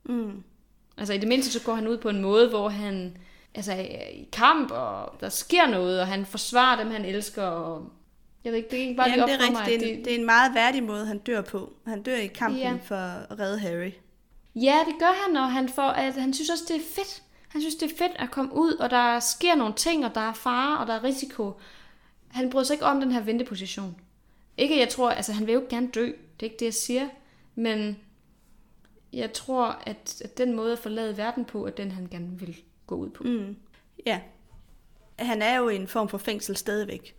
Mm. 0.03 0.43
Altså 0.97 1.13
i 1.13 1.17
det 1.17 1.27
mindste, 1.27 1.51
så 1.51 1.65
går 1.65 1.75
han 1.75 1.87
ud 1.87 1.97
på 1.97 2.09
en 2.09 2.21
måde, 2.21 2.49
hvor 2.49 2.69
han 2.69 3.17
altså, 3.55 3.71
er 3.71 4.07
i 4.07 4.29
kamp, 4.31 4.71
og 4.71 5.19
der 5.19 5.29
sker 5.29 5.67
noget, 5.67 6.01
og 6.01 6.07
han 6.07 6.25
forsvarer 6.25 6.83
dem, 6.83 6.91
han 6.91 7.05
elsker. 7.05 7.43
Og 7.43 7.91
jeg 8.47 8.53
ved 8.53 8.57
ikke, 8.57 8.69
det 8.71 8.79
er 8.79 8.83
ikke 8.83 8.95
bare 8.95 9.09
Jamen, 9.09 9.25
lige 9.25 9.37
det 9.37 9.45
op 9.47 9.51
er 9.51 9.55
for 9.55 9.61
rigtigt. 9.67 9.81
mig. 9.81 9.89
Det, 9.89 9.93
er 9.93 9.97
en, 9.97 10.05
det 10.05 10.13
er 10.13 10.17
en 10.19 10.25
meget 10.25 10.55
værdig 10.55 10.83
måde, 10.83 11.05
han 11.05 11.17
dør 11.17 11.41
på. 11.41 11.73
Han 11.87 12.03
dør 12.03 12.15
i 12.15 12.27
kampen 12.27 12.59
Ja. 12.59 12.69
ja. 12.69 12.77
for 12.83 12.95
at 12.95 13.39
redde 13.39 13.59
Harry. 13.59 13.91
Ja, 14.55 14.79
det 14.87 14.95
gør 14.99 15.25
han, 15.27 15.37
og 15.37 15.51
han, 15.51 15.69
får, 15.69 15.81
at 15.83 16.13
han 16.13 16.33
synes 16.33 16.49
også, 16.49 16.63
det 16.67 16.75
er 16.75 16.85
fedt. 16.95 17.23
Han 17.47 17.61
synes, 17.61 17.75
det 17.75 17.91
er 17.91 17.95
fedt 17.97 18.11
at 18.15 18.31
komme 18.31 18.53
ud, 18.55 18.73
og 18.73 18.89
der 18.89 19.19
sker 19.19 19.55
nogle 19.55 19.73
ting, 19.73 20.05
og 20.05 20.15
der 20.15 20.21
er 20.21 20.33
fare, 20.33 20.79
og 20.79 20.87
der 20.87 20.93
er 20.93 21.03
risiko. 21.03 21.51
Han 22.27 22.49
bryder 22.49 22.65
sig 22.65 22.73
ikke 22.73 22.85
om 22.85 22.99
den 23.01 23.11
her 23.11 23.21
venteposition. 23.21 23.95
Ikke, 24.57 24.79
jeg 24.79 24.89
tror, 24.89 25.09
altså 25.11 25.33
han 25.33 25.47
vil 25.47 25.53
jo 25.53 25.59
ikke 25.59 25.75
gerne 25.75 25.87
dø. 25.87 26.05
Det 26.05 26.13
er 26.39 26.43
ikke 26.43 26.55
det, 26.59 26.65
jeg 26.65 26.73
siger. 26.73 27.07
Men 27.55 27.97
jeg 29.13 29.33
tror, 29.33 29.81
at, 29.85 30.21
at 30.25 30.37
den 30.37 30.55
måde 30.55 30.71
at 30.71 30.79
forlade 30.79 31.17
verden 31.17 31.45
på, 31.45 31.65
er 31.65 31.69
den, 31.71 31.91
han 31.91 32.07
gerne 32.11 32.39
vil 32.39 32.57
gå 32.87 32.95
ud 32.95 33.09
på. 33.09 33.23
Mm. 33.23 33.55
Ja. 34.05 34.19
Han 35.19 35.41
er 35.41 35.57
jo 35.57 35.69
i 35.69 35.75
en 35.75 35.87
form 35.87 36.09
for 36.09 36.17
fængsel 36.17 36.57
stadigvæk. 36.57 37.15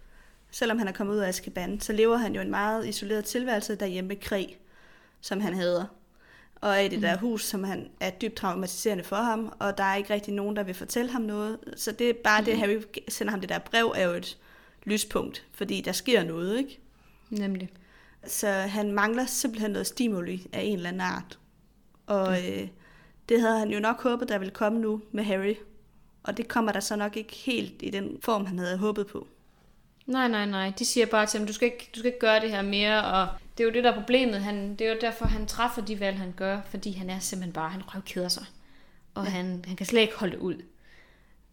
Selvom 0.50 0.78
han 0.78 0.88
er 0.88 0.92
kommet 0.92 1.14
ud 1.14 1.18
af 1.18 1.28
Azkaban, 1.28 1.80
så 1.80 1.92
lever 1.92 2.16
han 2.16 2.34
jo 2.34 2.40
en 2.40 2.50
meget 2.50 2.86
isoleret 2.86 3.24
tilværelse 3.24 3.74
derhjemme 3.74 4.08
med 4.08 4.16
Kræ, 4.16 4.44
som 5.20 5.40
han 5.40 5.54
hader. 5.54 5.84
Og 6.60 6.70
er 6.70 6.78
i 6.78 6.88
det 6.88 7.02
der 7.02 7.16
hus, 7.16 7.44
som 7.44 7.64
han 7.64 7.90
er 8.00 8.10
dybt 8.10 8.34
traumatiserende 8.34 9.04
for 9.04 9.16
ham, 9.16 9.52
og 9.58 9.78
der 9.78 9.84
er 9.84 9.96
ikke 9.96 10.14
rigtig 10.14 10.34
nogen, 10.34 10.56
der 10.56 10.62
vil 10.62 10.74
fortælle 10.74 11.10
ham 11.10 11.22
noget. 11.22 11.58
Så 11.76 11.92
det 11.92 12.10
er 12.10 12.14
bare 12.24 12.44
det, 12.44 12.58
Harry 12.58 12.82
sender 13.08 13.30
ham 13.30 13.40
det 13.40 13.48
der 13.48 13.58
brev, 13.58 13.92
er 13.96 14.04
jo 14.08 14.14
et 14.14 14.38
lyspunkt, 14.84 15.46
fordi 15.52 15.80
der 15.80 15.92
sker 15.92 16.24
noget, 16.24 16.58
ikke? 16.58 16.80
Nemlig. 17.30 17.70
Så 18.26 18.48
han 18.48 18.92
mangler 18.92 19.26
simpelthen 19.26 19.70
noget 19.70 19.86
stimuli 19.86 20.46
af 20.52 20.60
en 20.62 20.76
eller 20.76 20.88
anden 20.88 21.00
art. 21.00 21.38
Og 22.06 22.38
øh, 22.38 22.68
det 23.28 23.40
havde 23.40 23.58
han 23.58 23.70
jo 23.70 23.80
nok 23.80 24.02
håbet, 24.02 24.28
der 24.28 24.38
ville 24.38 24.54
komme 24.54 24.80
nu 24.80 25.02
med 25.12 25.24
Harry. 25.24 25.54
Og 26.22 26.36
det 26.36 26.48
kommer 26.48 26.72
der 26.72 26.80
så 26.80 26.96
nok 26.96 27.16
ikke 27.16 27.34
helt 27.34 27.74
i 27.80 27.90
den 27.90 28.18
form, 28.22 28.46
han 28.46 28.58
havde 28.58 28.78
håbet 28.78 29.06
på. 29.06 29.28
Nej, 30.08 30.28
nej, 30.28 30.46
nej. 30.46 30.72
De 30.78 30.84
siger 30.84 31.06
bare 31.06 31.26
til 31.26 31.38
ham, 31.38 31.46
du 31.46 31.52
skal, 31.52 31.66
ikke, 31.66 31.90
du 31.94 31.98
skal 31.98 32.06
ikke 32.06 32.18
gøre 32.18 32.40
det 32.40 32.50
her 32.50 32.62
mere, 32.62 33.04
og 33.04 33.28
det 33.58 33.64
er 33.64 33.68
jo 33.68 33.74
det, 33.74 33.84
der 33.84 33.90
er 33.90 33.94
problemet. 33.94 34.40
Han, 34.40 34.70
det 34.76 34.86
er 34.86 34.90
jo 34.92 34.98
derfor, 35.00 35.24
han 35.26 35.46
træffer 35.46 35.82
de 35.84 36.00
valg, 36.00 36.18
han 36.18 36.32
gør, 36.36 36.60
fordi 36.70 36.92
han 36.92 37.10
er 37.10 37.18
simpelthen 37.18 37.52
bare, 37.52 37.70
han 37.70 37.82
røvkeder 37.94 38.28
sig. 38.28 38.44
Og 39.14 39.24
ja. 39.24 39.30
han, 39.30 39.64
han 39.66 39.76
kan 39.76 39.86
slet 39.86 40.00
ikke 40.00 40.14
holde 40.16 40.32
det 40.32 40.40
ud. 40.40 40.54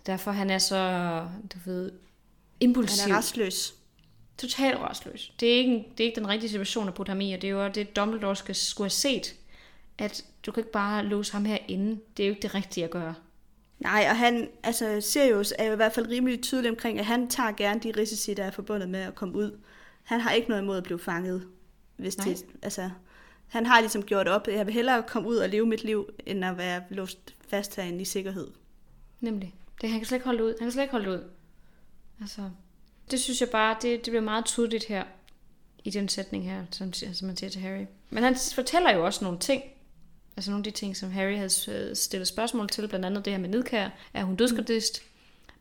Derfor 0.06 0.32
han 0.32 0.50
er 0.50 0.58
så, 0.58 1.20
du 1.54 1.58
ved, 1.66 1.92
impulsiv. 2.60 3.02
Han 3.04 3.12
er 3.12 3.18
restløs. 3.18 3.74
Totalt 4.38 4.78
rastløs. 4.80 5.32
Det 5.40 5.54
er, 5.54 5.58
ikke, 5.58 5.72
en- 5.76 5.86
det 5.98 6.04
er 6.04 6.08
ikke 6.08 6.20
den 6.20 6.28
rigtige 6.30 6.50
situation 6.50 6.88
at 6.88 6.94
putte 6.94 7.10
ham 7.10 7.22
i, 7.22 7.34
og 7.34 7.42
det 7.42 7.48
er 7.48 7.52
jo 7.52 7.68
det, 7.68 7.96
Dumbledore 7.96 8.36
skal, 8.36 8.56
skulle 8.56 8.86
have 8.86 8.90
set, 8.90 9.36
at 9.98 10.26
du 10.46 10.52
kan 10.52 10.62
ikke 10.62 10.72
bare 10.72 11.04
låse 11.06 11.32
ham 11.34 11.46
herinde. 11.46 12.00
Det 12.18 12.24
er 12.24 12.28
jo 12.28 12.32
ikke 12.34 12.42
det 12.42 12.56
rigtige 12.56 12.84
at 12.84 12.90
gøre. 12.90 13.14
Nej, 13.80 14.08
og 14.10 14.18
han, 14.18 14.50
altså 14.64 15.02
Sirius 15.02 15.54
er 15.60 15.66
jo 15.66 15.74
i 15.74 15.76
hvert 15.76 15.94
fald 15.94 16.08
rimelig 16.08 16.42
tydelig 16.42 16.72
omkring, 16.72 17.00
at 17.00 17.06
han 17.06 17.28
tager 17.28 17.52
gerne 17.52 17.80
de 17.80 17.94
risici, 17.98 18.34
der 18.34 18.44
er 18.44 18.52
forbundet 18.52 18.90
med 18.90 19.00
at 19.00 19.16
komme 19.16 19.36
ud. 19.36 19.60
Han 20.04 20.20
har 20.20 20.32
ikke 20.32 20.50
noget 20.50 20.62
imod 20.62 20.78
at 20.78 20.84
blive 20.84 21.00
fanget. 21.00 21.48
Hvis 21.98 22.18
Nej. 22.18 22.28
det, 22.28 22.46
altså, 22.62 22.90
han 23.48 23.66
har 23.66 23.80
ligesom 23.80 24.04
gjort 24.04 24.28
op, 24.28 24.48
jeg 24.48 24.66
vil 24.66 24.74
hellere 24.74 25.04
komme 25.04 25.30
ud 25.30 25.36
og 25.36 25.50
leve 25.50 25.66
mit 25.66 25.84
liv, 25.84 26.10
end 26.26 26.46
at 26.46 26.58
være 26.58 26.84
låst 26.90 27.36
fast 27.48 27.76
herinde 27.76 28.02
i 28.02 28.06
sikkerhed. 28.06 28.48
Nemlig. 29.20 29.56
Det, 29.82 29.90
han 29.90 30.00
kan 30.00 30.06
slet 30.06 30.16
ikke 30.16 30.26
holde 30.26 30.44
ud. 30.44 30.50
Han 30.60 30.66
kan 30.66 30.72
slet 30.72 30.84
ikke 30.84 30.92
holde 30.92 31.12
ud. 31.12 31.24
Altså, 32.22 32.50
det 33.12 33.20
synes 33.20 33.42
jeg 33.42 33.50
bare, 33.50 33.78
det, 33.82 34.06
det 34.06 34.12
bliver 34.12 34.22
meget 34.22 34.46
tydeligt 34.46 34.86
her, 34.86 35.04
i 35.86 35.90
den 35.90 36.10
sætning 36.10 36.46
her, 36.46 36.66
som, 36.72 36.94
som 36.94 37.28
man 37.28 37.38
siger 37.38 37.50
til 37.50 37.62
Harry. 37.62 37.86
Men 38.10 38.24
han 38.24 38.36
fortæller 38.56 38.94
jo 38.94 39.06
også 39.06 39.24
nogle 39.24 39.40
ting, 39.40 39.64
altså 40.38 40.52
nogle 40.52 40.60
af 40.60 40.74
de 40.74 40.80
ting, 40.80 40.98
som 40.98 41.12
Harry 41.12 41.36
havde 41.36 41.72
øh, 41.72 41.96
stillet 41.96 42.28
spørgsmål 42.28 42.70
til, 42.70 42.88
blandt 42.88 43.06
andet 43.06 43.26
det 43.26 43.34
her 43.34 43.40
med 43.40 43.50
nedkær. 43.50 43.90
Er 44.14 44.24
hun 44.24 44.36
dødsgardist? 44.36 45.04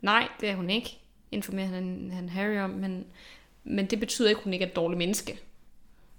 Nej, 0.00 0.28
det 0.40 0.48
er 0.48 0.56
hun 0.56 0.70
ikke, 0.70 0.98
informerer 1.32 1.66
han, 1.66 2.10
han 2.12 2.28
Harry 2.28 2.58
om, 2.58 2.70
men, 2.70 3.06
men 3.64 3.86
det 3.86 4.00
betyder 4.00 4.28
ikke, 4.28 4.38
at 4.38 4.44
hun 4.44 4.52
ikke 4.52 4.64
er 4.64 4.68
et 4.68 4.76
dårligt 4.76 4.98
menneske. 4.98 5.40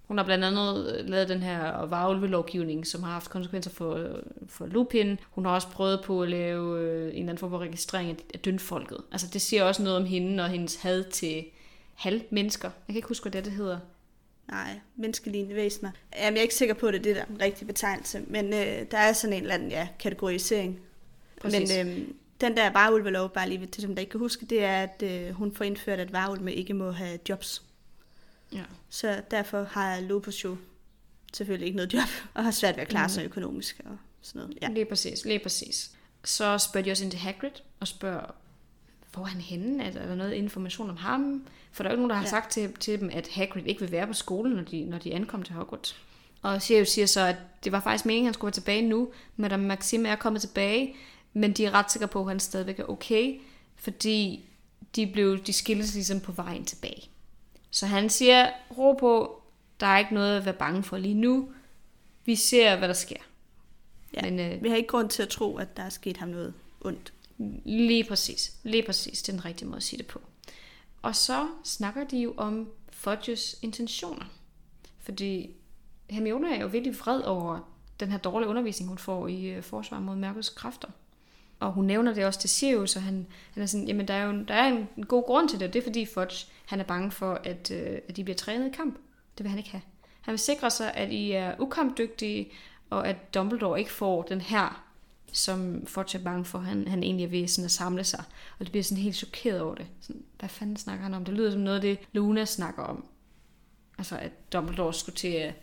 Hun 0.07 0.17
har 0.17 0.25
blandt 0.25 0.43
andet 0.43 0.95
øh, 0.95 1.09
lavet 1.09 1.29
den 1.29 1.43
her 1.43 1.85
varulvelovgivning, 1.85 2.87
som 2.87 3.03
har 3.03 3.11
haft 3.11 3.29
konsekvenser 3.29 3.71
for, 3.71 3.95
øh, 3.95 4.15
for 4.47 4.65
Lupin. 4.65 5.19
Hun 5.31 5.45
har 5.45 5.51
også 5.51 5.67
prøvet 5.67 6.01
på 6.03 6.21
at 6.21 6.29
lave 6.29 6.79
en 6.81 7.07
eller 7.07 7.19
anden 7.19 7.37
form 7.37 7.49
for 7.49 7.59
registrering 7.59 8.19
af, 8.33 8.39
dyndfolket. 8.39 8.97
Altså 9.11 9.27
det 9.33 9.41
siger 9.41 9.63
også 9.63 9.83
noget 9.83 9.97
om 9.97 10.05
hende 10.05 10.43
og 10.43 10.49
hendes 10.49 10.75
had 10.75 11.03
til 11.03 11.45
halvmennesker. 11.93 12.69
Jeg 12.69 12.93
kan 12.93 12.95
ikke 12.95 13.07
huske, 13.07 13.23
hvad 13.23 13.31
det, 13.31 13.45
det 13.45 13.53
hedder. 13.53 13.79
Nej, 14.47 14.79
menneskelignende 14.95 15.55
væsener. 15.55 15.91
Jamen, 16.15 16.33
jeg 16.33 16.39
er 16.39 16.43
ikke 16.43 16.55
sikker 16.55 16.75
på, 16.75 16.87
at 16.87 16.93
det 16.93 16.99
er 16.99 17.03
det, 17.03 17.15
der 17.15 17.21
er 17.21 17.25
den 17.25 17.41
rigtige 17.41 17.65
betegnelse, 17.65 18.21
men 18.27 18.53
øh, 18.53 18.85
der 18.91 18.97
er 18.97 19.13
sådan 19.13 19.33
en 19.33 19.41
eller 19.41 19.55
anden 19.55 19.69
ja, 19.69 19.87
kategorisering. 19.99 20.79
Præcis. 21.41 21.69
Men 21.69 21.87
øh, 21.87 22.07
den 22.41 22.57
der 22.57 22.69
varulvelov, 22.69 23.29
bare 23.29 23.49
lige 23.49 23.65
til 23.65 23.83
dem, 23.83 23.95
der 23.95 23.99
ikke 23.99 24.11
kan 24.11 24.19
huske, 24.19 24.45
det 24.45 24.63
er, 24.63 24.83
at 24.83 25.03
øh, 25.03 25.31
hun 25.31 25.55
får 25.55 25.65
indført, 25.65 25.99
at 25.99 26.13
varulve 26.13 26.53
ikke 26.53 26.73
må 26.73 26.91
have 26.91 27.19
jobs. 27.29 27.63
Ja. 28.53 28.63
Så 28.89 29.21
derfor 29.31 29.63
har 29.63 29.99
Lupus 29.99 30.43
jo 30.43 30.57
selvfølgelig 31.33 31.65
ikke 31.65 31.75
noget 31.75 31.93
job, 31.93 32.09
og 32.33 32.43
har 32.43 32.51
svært 32.51 32.75
ved 32.75 32.81
at 32.81 32.87
klare 32.87 33.09
sig 33.09 33.25
økonomisk 33.25 33.81
og 33.85 33.97
sådan 34.21 34.41
noget. 34.41 34.57
Ja. 34.61 34.69
Lige 34.69 34.85
præcis, 34.85 35.25
lige 35.25 35.39
præcis. 35.39 35.91
Så 36.23 36.57
spørger 36.57 36.83
de 36.85 36.91
også 36.91 37.03
ind 37.03 37.11
til 37.11 37.19
Hagrid 37.19 37.51
og 37.79 37.87
spørger, 37.87 38.35
hvor 39.13 39.23
er 39.23 39.27
han 39.27 39.41
henne? 39.41 39.83
Er 39.83 39.91
der 39.91 40.15
noget 40.15 40.33
information 40.33 40.89
om 40.89 40.97
ham? 40.97 41.47
For 41.75 41.83
der 41.83 41.89
er 41.89 41.93
jo 41.93 41.97
nogen, 41.97 42.09
der 42.09 42.15
har 42.15 42.23
ja. 42.23 42.29
Sagt 42.29 42.51
til, 42.51 42.73
til 42.73 42.99
dem, 42.99 43.09
at 43.13 43.27
Hagrid 43.27 43.63
ikke 43.65 43.81
vil 43.81 43.91
være 43.91 44.07
på 44.07 44.13
skolen, 44.13 44.55
når 44.55 44.63
de, 44.63 44.85
når 44.85 44.97
de 44.97 45.13
ankom 45.13 45.43
til 45.43 45.55
Hogwarts. 45.55 45.95
Og 46.41 46.61
Sirius 46.61 46.89
siger 46.89 47.05
så, 47.05 47.21
at 47.21 47.35
det 47.63 47.71
var 47.71 47.79
faktisk 47.79 48.05
meningen, 48.05 48.25
at 48.25 48.27
han 48.27 48.33
skulle 48.33 48.49
være 48.49 48.53
tilbage 48.53 48.81
nu. 48.81 49.09
Madame 49.35 49.67
Maxime 49.67 50.09
er 50.09 50.15
kommet 50.15 50.41
tilbage, 50.41 50.95
men 51.33 51.53
de 51.53 51.65
er 51.65 51.71
ret 51.71 51.91
sikre 51.91 52.07
på, 52.07 52.21
at 52.21 52.27
han 52.27 52.39
stadigvæk 52.39 52.79
er 52.79 52.89
okay, 52.89 53.39
fordi 53.75 54.45
de, 54.95 55.07
blev, 55.07 55.43
de 55.43 55.53
skilles 55.53 55.93
ligesom 55.93 56.19
på 56.19 56.31
vejen 56.31 56.65
tilbage. 56.65 57.09
Så 57.71 57.85
han 57.85 58.09
siger, 58.09 58.49
ro 58.77 58.93
på, 58.93 59.41
der 59.79 59.87
er 59.87 59.97
ikke 59.97 60.13
noget 60.13 60.37
at 60.37 60.45
være 60.45 60.53
bange 60.53 60.83
for 60.83 60.97
lige 60.97 61.13
nu. 61.13 61.49
Vi 62.25 62.35
ser, 62.35 62.77
hvad 62.77 62.87
der 62.87 62.93
sker. 62.93 63.15
Ja. 64.13 64.21
Men, 64.21 64.39
øh, 64.39 64.63
Vi 64.63 64.69
har 64.69 64.75
ikke 64.75 64.87
grund 64.87 65.09
til 65.09 65.23
at 65.23 65.29
tro, 65.29 65.57
at 65.57 65.77
der 65.77 65.83
er 65.83 65.89
sket 65.89 66.17
ham 66.17 66.29
noget 66.29 66.53
ondt. 66.81 67.13
Lige 67.65 68.03
præcis. 68.03 68.53
Lige 68.63 68.83
præcis. 68.83 69.21
Det 69.21 69.29
er 69.29 69.33
den 69.33 69.45
rigtige 69.45 69.67
måde 69.67 69.77
at 69.77 69.83
sige 69.83 69.97
det 69.97 70.07
på. 70.07 70.21
Og 71.05 71.15
så 71.15 71.47
snakker 71.63 72.03
de 72.03 72.17
jo 72.17 72.33
om 72.37 72.69
Fudges 72.89 73.55
intentioner. 73.61 74.25
Fordi 74.99 75.55
Hermione 76.09 76.55
er 76.55 76.61
jo 76.61 76.67
virkelig 76.67 76.99
vred 76.99 77.21
over 77.21 77.59
den 77.99 78.11
her 78.11 78.17
dårlige 78.17 78.49
undervisning, 78.49 78.89
hun 78.89 78.97
får 78.97 79.27
i 79.27 79.45
øh, 79.45 79.63
forsvar 79.63 79.99
mod 79.99 80.15
mørkets 80.15 80.49
kræfter. 80.49 80.87
Og 81.59 81.71
hun 81.71 81.85
nævner 81.85 82.13
det 82.13 82.25
også 82.25 82.39
til 82.39 82.49
Sirius, 82.49 82.95
og 82.95 83.01
han, 83.01 83.27
han 83.53 83.63
er 83.63 83.67
sådan, 83.67 83.87
jamen 83.87 84.07
der 84.07 84.13
er 84.13 84.25
jo 84.25 84.43
der 84.47 84.53
er 84.53 84.67
en, 84.67 84.87
en 84.97 85.05
god 85.05 85.23
grund 85.23 85.49
til 85.49 85.59
det, 85.59 85.67
og 85.67 85.73
det 85.73 85.79
er 85.79 85.83
fordi 85.83 86.05
Fudge, 86.05 86.47
han 86.65 86.79
er 86.79 86.83
bange 86.83 87.11
for, 87.11 87.41
at, 87.43 87.71
øh, 87.71 87.97
at 88.09 88.15
de 88.15 88.23
bliver 88.23 88.37
trænet 88.37 88.67
i 88.67 88.75
kamp. 88.75 88.95
Det 89.37 89.43
vil 89.43 89.49
han 89.49 89.57
ikke 89.57 89.71
have. 89.71 89.81
Han 90.21 90.31
vil 90.31 90.39
sikre 90.39 90.71
sig, 90.71 90.93
at 90.93 91.11
I 91.11 91.31
er 91.31 91.55
ukampdygtige, 91.59 92.51
og 92.89 93.07
at 93.07 93.33
Dumbledore 93.33 93.79
ikke 93.79 93.91
får 93.91 94.21
den 94.21 94.41
her 94.41 94.84
som 95.35 95.85
Fudge 95.85 96.19
er 96.19 96.23
bange 96.23 96.45
for, 96.45 96.59
han, 96.59 96.87
han 96.87 97.03
egentlig 97.03 97.23
er 97.23 97.29
ved 97.29 97.47
sådan 97.47 97.65
at 97.65 97.71
samle 97.71 98.03
sig. 98.03 98.23
Og 98.59 98.65
det 98.65 98.71
bliver 98.71 98.83
sådan 98.83 99.03
helt 99.03 99.15
chokeret 99.15 99.61
over 99.61 99.75
det. 99.75 99.87
Sådan, 100.01 100.23
hvad 100.39 100.49
fanden 100.49 100.77
snakker 100.77 101.03
han 101.03 101.13
om? 101.13 101.25
Det 101.25 101.33
lyder 101.33 101.51
som 101.51 101.61
noget 101.61 101.75
af 101.75 101.81
det, 101.81 101.99
Luna 102.11 102.45
snakker 102.45 102.83
om. 102.83 103.05
Altså, 103.97 104.17
at 104.17 104.53
Dumbledore 104.53 104.93
skulle 104.93 105.15
til 105.15 105.27
at 105.27 105.53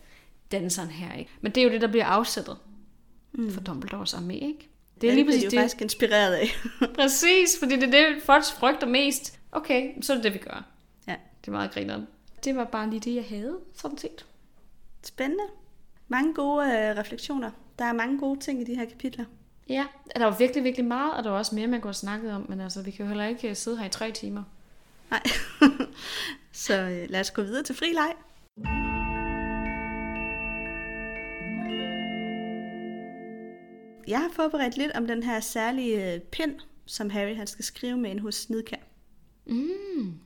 danne 0.53 0.71
sådan 0.71 0.91
her, 0.91 1.15
ikke? 1.15 1.31
Men 1.41 1.53
det 1.53 1.61
er 1.61 1.65
jo 1.65 1.71
det, 1.71 1.81
der 1.81 1.87
bliver 1.87 2.07
afsættet 2.07 2.57
mm. 3.33 3.51
for 3.51 3.61
Dumbledores 3.61 4.15
armé, 4.15 4.33
ikke? 4.33 4.69
Det 5.01 5.11
er 5.11 5.15
lige 5.15 5.25
præcis 5.25 5.41
de 5.41 5.45
jo 5.47 5.51
det. 5.51 5.59
faktisk 5.59 5.83
inspireret 5.83 6.35
af. 6.35 6.49
Præcis, 6.99 7.59
fordi 7.59 7.77
det 7.77 7.83
er 7.83 7.91
det, 7.91 8.23
Fudge 8.23 8.53
frygter 8.59 8.87
mest. 8.87 9.39
Okay, 9.53 10.03
så 10.03 10.13
er 10.13 10.17
det 10.17 10.25
det, 10.25 10.35
vi 10.35 10.39
gør. 10.39 10.65
ja. 11.07 11.17
Det 11.41 11.49
er 11.49 11.53
meget 11.53 11.71
grineren. 11.71 12.07
Det 12.45 12.57
var 12.57 12.65
bare 12.65 12.91
lige 12.91 13.01
det, 13.01 13.15
jeg 13.15 13.25
havde, 13.29 13.59
sådan 13.75 13.99
set. 13.99 14.27
Spændende. 15.03 15.45
Mange 16.09 16.35
gode 16.35 16.65
øh, 16.65 16.97
refleksioner. 16.97 17.51
Der 17.79 17.85
er 17.85 17.93
mange 17.93 18.19
gode 18.19 18.41
ting 18.41 18.61
i 18.61 18.65
de 18.65 18.75
her 18.75 18.85
kapitler. 18.85 19.25
Ja, 19.73 19.87
der 20.17 20.25
var 20.25 20.37
virkelig, 20.39 20.65
virkelig 20.65 20.87
meget, 20.87 21.15
og 21.15 21.25
der 21.25 21.31
var 21.31 21.39
også 21.39 21.55
mere, 21.55 21.67
man 21.67 21.81
kunne 21.81 21.89
have 21.89 21.95
snakket 21.95 22.33
om, 22.33 22.47
men 22.49 22.61
altså, 22.61 22.83
vi 22.83 22.91
kan 22.91 23.05
jo 23.05 23.09
heller 23.09 23.27
ikke 23.27 23.49
øh, 23.51 23.57
sidde 23.57 23.79
her 23.79 23.87
i 23.87 23.89
tre 23.89 24.11
timer. 24.11 24.43
Nej. 25.11 25.23
Så 26.53 26.75
øh, 26.81 27.11
lad 27.11 27.21
os 27.21 27.31
gå 27.31 27.43
videre 27.43 27.63
til 27.63 27.75
fri 27.75 27.87
leg. 27.93 28.13
Jeg 34.09 34.19
har 34.19 34.31
forberedt 34.33 34.77
lidt 34.77 34.93
om 34.93 35.07
den 35.07 35.23
her 35.23 35.41
særlige 35.41 36.15
øh, 36.15 36.21
pind, 36.21 36.55
som 36.87 37.11
Harry 37.11 37.37
han 37.37 37.47
skal 37.47 37.65
skrive 37.65 37.97
med 37.97 38.11
ind 38.11 38.21
hos 38.21 38.51
Nidkær. 38.51 38.77
Mm. 39.47 40.19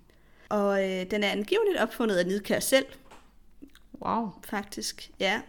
Og 0.48 0.84
øh, 0.84 1.10
den 1.10 1.24
er 1.24 1.28
angiveligt 1.30 1.78
opfundet 1.78 2.16
af 2.16 2.26
Nidkær 2.26 2.60
selv, 2.60 2.86
Wow. 4.02 4.30
faktisk. 4.44 5.10
Ja. 5.20 5.40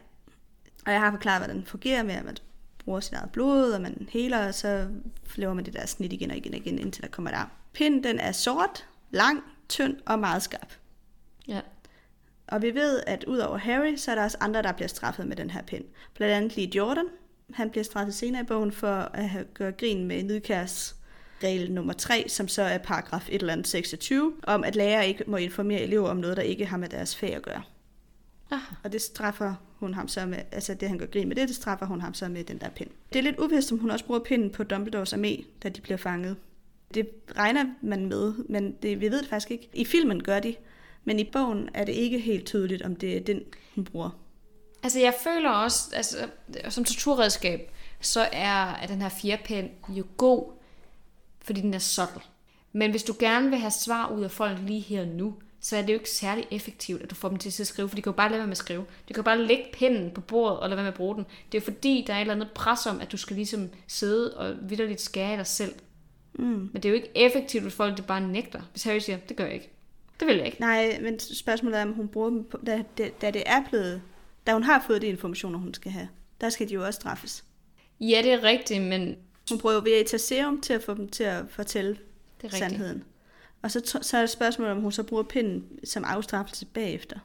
Og 0.85 0.91
jeg 0.91 0.99
har 1.01 1.11
forklaret, 1.11 1.39
hvordan 1.39 1.55
den 1.55 1.65
fungerer 1.65 2.03
med, 2.03 2.13
at 2.13 2.41
bruger 2.87 2.99
sit 2.99 3.13
eget 3.13 3.29
blod, 3.29 3.71
og 3.71 3.81
man 3.81 4.07
heler, 4.11 4.47
og 4.47 4.53
så 4.53 4.87
laver 5.35 5.53
man 5.53 5.65
det 5.65 5.73
der 5.73 5.85
snit 5.85 6.13
igen 6.13 6.31
og 6.31 6.37
igen 6.37 6.53
og 6.53 6.57
igen, 6.57 6.79
indtil 6.79 7.03
der 7.03 7.09
kommer 7.09 7.31
der. 7.31 7.51
Pinden 7.73 8.03
den 8.03 8.19
er 8.19 8.31
sort, 8.31 8.87
lang, 9.11 9.43
tynd 9.69 9.97
og 10.05 10.19
meget 10.19 10.43
skarp. 10.43 10.73
Ja. 11.47 11.61
Og 12.47 12.61
vi 12.61 12.75
ved, 12.75 13.03
at 13.07 13.23
ud 13.23 13.37
over 13.37 13.57
Harry, 13.57 13.95
så 13.95 14.11
er 14.11 14.15
der 14.15 14.23
også 14.23 14.37
andre, 14.39 14.63
der 14.63 14.71
bliver 14.71 14.87
straffet 14.87 15.27
med 15.27 15.35
den 15.35 15.49
her 15.49 15.61
pind. 15.61 15.85
Blandt 16.13 16.33
andet 16.33 16.57
Lee 16.57 16.75
Jordan. 16.75 17.05
Han 17.53 17.69
bliver 17.69 17.83
straffet 17.83 18.15
senere 18.15 18.41
i 18.41 18.45
bogen 18.45 18.71
for 18.71 18.95
at 19.13 19.29
have 19.29 19.45
gjort 19.53 19.77
grin 19.77 20.07
med 20.07 20.23
Nidkærs 20.23 20.95
regel 21.43 21.71
nummer 21.71 21.93
3, 21.93 22.25
som 22.27 22.47
så 22.47 22.61
er 22.61 22.77
paragraf 22.77 23.29
1 23.29 23.41
eller 23.41 23.53
andet 23.53 23.67
26, 23.67 24.33
om 24.43 24.63
at 24.63 24.75
lærere 24.75 25.07
ikke 25.07 25.23
må 25.27 25.37
informere 25.37 25.81
elever 25.81 26.09
om 26.09 26.17
noget, 26.17 26.37
der 26.37 26.43
ikke 26.43 26.65
har 26.65 26.77
med 26.77 26.89
deres 26.89 27.15
fag 27.15 27.35
at 27.35 27.41
gøre. 27.41 27.63
Aha. 28.51 28.75
Og 28.83 28.91
det 28.91 29.01
straffer 29.01 29.55
hun 29.79 29.93
ham 29.93 30.07
så 30.07 30.25
med, 30.25 30.37
altså 30.51 30.73
det 30.73 30.89
han 30.89 30.97
gør 30.97 31.05
grin 31.05 31.27
med 31.27 31.35
det, 31.35 31.47
det 31.47 31.55
straffer 31.55 31.85
hun 31.85 32.01
ham 32.01 32.13
så 32.13 32.27
med 32.27 32.43
den 32.43 32.57
der 32.57 32.69
pind. 32.69 32.89
Det 33.13 33.19
er 33.19 33.23
lidt 33.23 33.39
uvist, 33.39 33.71
om 33.71 33.77
hun 33.77 33.91
også 33.91 34.05
bruger 34.05 34.19
pinden 34.19 34.49
på 34.49 34.63
Dumbledores 34.63 35.13
armé, 35.13 35.43
da 35.63 35.69
de 35.69 35.81
bliver 35.81 35.97
fanget. 35.97 36.35
Det 36.93 37.09
regner 37.37 37.65
man 37.81 38.05
med, 38.05 38.33
men 38.49 38.71
det, 38.71 39.01
vi 39.01 39.11
ved 39.11 39.21
det 39.21 39.29
faktisk 39.29 39.51
ikke. 39.51 39.69
I 39.73 39.85
filmen 39.85 40.23
gør 40.23 40.39
de, 40.39 40.55
men 41.05 41.19
i 41.19 41.23
bogen 41.23 41.69
er 41.73 41.85
det 41.85 41.93
ikke 41.93 42.19
helt 42.19 42.45
tydeligt, 42.45 42.81
om 42.81 42.95
det 42.95 43.17
er 43.17 43.19
den, 43.19 43.41
hun 43.75 43.83
bruger. 43.83 44.09
Altså, 44.83 44.99
jeg 44.99 45.13
føler 45.23 45.49
også, 45.49 45.95
altså, 45.95 46.17
som 46.69 46.83
torturredskab, 46.83 47.71
så 48.01 48.27
er, 48.31 48.85
den 48.87 49.01
her 49.01 49.09
fjerpind 49.09 49.69
jo 49.89 50.05
god, 50.17 50.51
fordi 51.41 51.61
den 51.61 51.73
er 51.73 51.79
subtle. 51.79 52.21
Men 52.73 52.91
hvis 52.91 53.03
du 53.03 53.15
gerne 53.19 53.49
vil 53.49 53.59
have 53.59 53.71
svar 53.71 54.11
ud 54.11 54.23
af 54.23 54.31
folk 54.31 54.57
lige 54.65 54.79
her 54.79 55.05
nu, 55.05 55.35
så 55.67 55.77
er 55.77 55.81
det 55.81 55.89
jo 55.89 55.93
ikke 55.93 56.09
særlig 56.09 56.47
effektivt, 56.51 57.01
at 57.01 57.09
du 57.09 57.15
får 57.15 57.29
dem 57.29 57.37
til 57.37 57.61
at 57.61 57.67
skrive, 57.67 57.89
for 57.89 57.95
de 57.95 58.01
kan 58.01 58.11
jo 58.11 58.15
bare 58.15 58.29
lade 58.29 58.39
være 58.39 58.47
med 58.47 58.51
at 58.51 58.57
skrive. 58.57 58.79
De 58.79 59.13
kan 59.13 59.15
jo 59.15 59.23
bare 59.23 59.41
lægge 59.45 59.63
pinden 59.73 60.11
på 60.11 60.21
bordet 60.21 60.59
og 60.59 60.69
lade 60.69 60.77
være 60.77 60.83
med 60.83 60.91
at 60.91 60.97
bruge 60.97 61.15
den. 61.15 61.23
Det 61.51 61.57
er 61.57 61.61
jo 61.61 61.63
fordi, 61.63 62.03
der 62.07 62.13
er 62.13 62.17
et 62.17 62.21
eller 62.21 62.33
andet 62.33 62.49
pres 62.55 62.85
om, 62.85 63.01
at 63.01 63.11
du 63.11 63.17
skal 63.17 63.35
ligesom 63.35 63.69
sidde 63.87 64.37
og 64.37 64.55
vidderligt 64.61 65.01
skære 65.01 65.33
i 65.33 65.37
dig 65.37 65.47
selv. 65.47 65.73
Mm. 66.33 66.45
Men 66.45 66.71
det 66.73 66.85
er 66.85 66.89
jo 66.89 66.95
ikke 66.95 67.11
effektivt, 67.15 67.63
hvis 67.63 67.73
folk 67.73 67.97
det 67.97 68.05
bare 68.05 68.21
nægter. 68.21 68.61
Hvis 68.71 68.83
Harry 68.83 68.99
siger, 68.99 69.17
det 69.17 69.37
gør 69.37 69.43
jeg 69.45 69.53
ikke. 69.53 69.69
Det 70.19 70.27
vil 70.27 70.35
jeg 70.37 70.45
ikke. 70.45 70.59
Nej, 70.59 70.99
men 71.01 71.19
spørgsmålet 71.19 71.79
er, 71.79 71.83
om 71.83 71.93
hun 71.93 72.07
bruger 72.07 72.29
dem, 72.29 72.43
på, 72.43 72.59
da, 72.65 72.83
da, 72.97 73.09
da 73.21 73.31
det 73.31 73.43
er 73.45 73.63
blevet, 73.69 74.01
da 74.47 74.53
hun 74.53 74.63
har 74.63 74.83
fået 74.87 75.01
de 75.01 75.07
informationer, 75.07 75.59
hun 75.59 75.73
skal 75.73 75.91
have. 75.91 76.07
Der 76.41 76.49
skal 76.49 76.69
de 76.69 76.73
jo 76.73 76.85
også 76.85 76.97
straffes. 76.97 77.43
Ja, 77.99 78.21
det 78.23 78.33
er 78.33 78.43
rigtigt, 78.43 78.81
men 78.83 79.15
Hun 79.49 79.59
bruger 79.59 79.75
jo 79.75 79.81
Veritaserum 79.81 80.61
til 80.61 80.73
at 80.73 80.83
få 80.83 80.93
dem 80.93 81.09
til 81.09 81.23
at 81.23 81.45
fortælle 81.49 81.89
det 81.91 81.97
er 82.39 82.43
rigtigt. 82.43 82.59
sandheden. 82.59 83.03
Og 83.67 83.71
så, 83.71 83.99
så 84.01 84.17
er 84.17 84.21
det 84.21 84.29
spørgsmålet, 84.29 84.71
om 84.71 84.81
hun 84.81 84.91
så 84.91 85.03
bruger 85.03 85.23
pinden 85.23 85.63
som 85.83 86.03
afstraffelse 86.03 86.65
bagefter. 86.65 87.19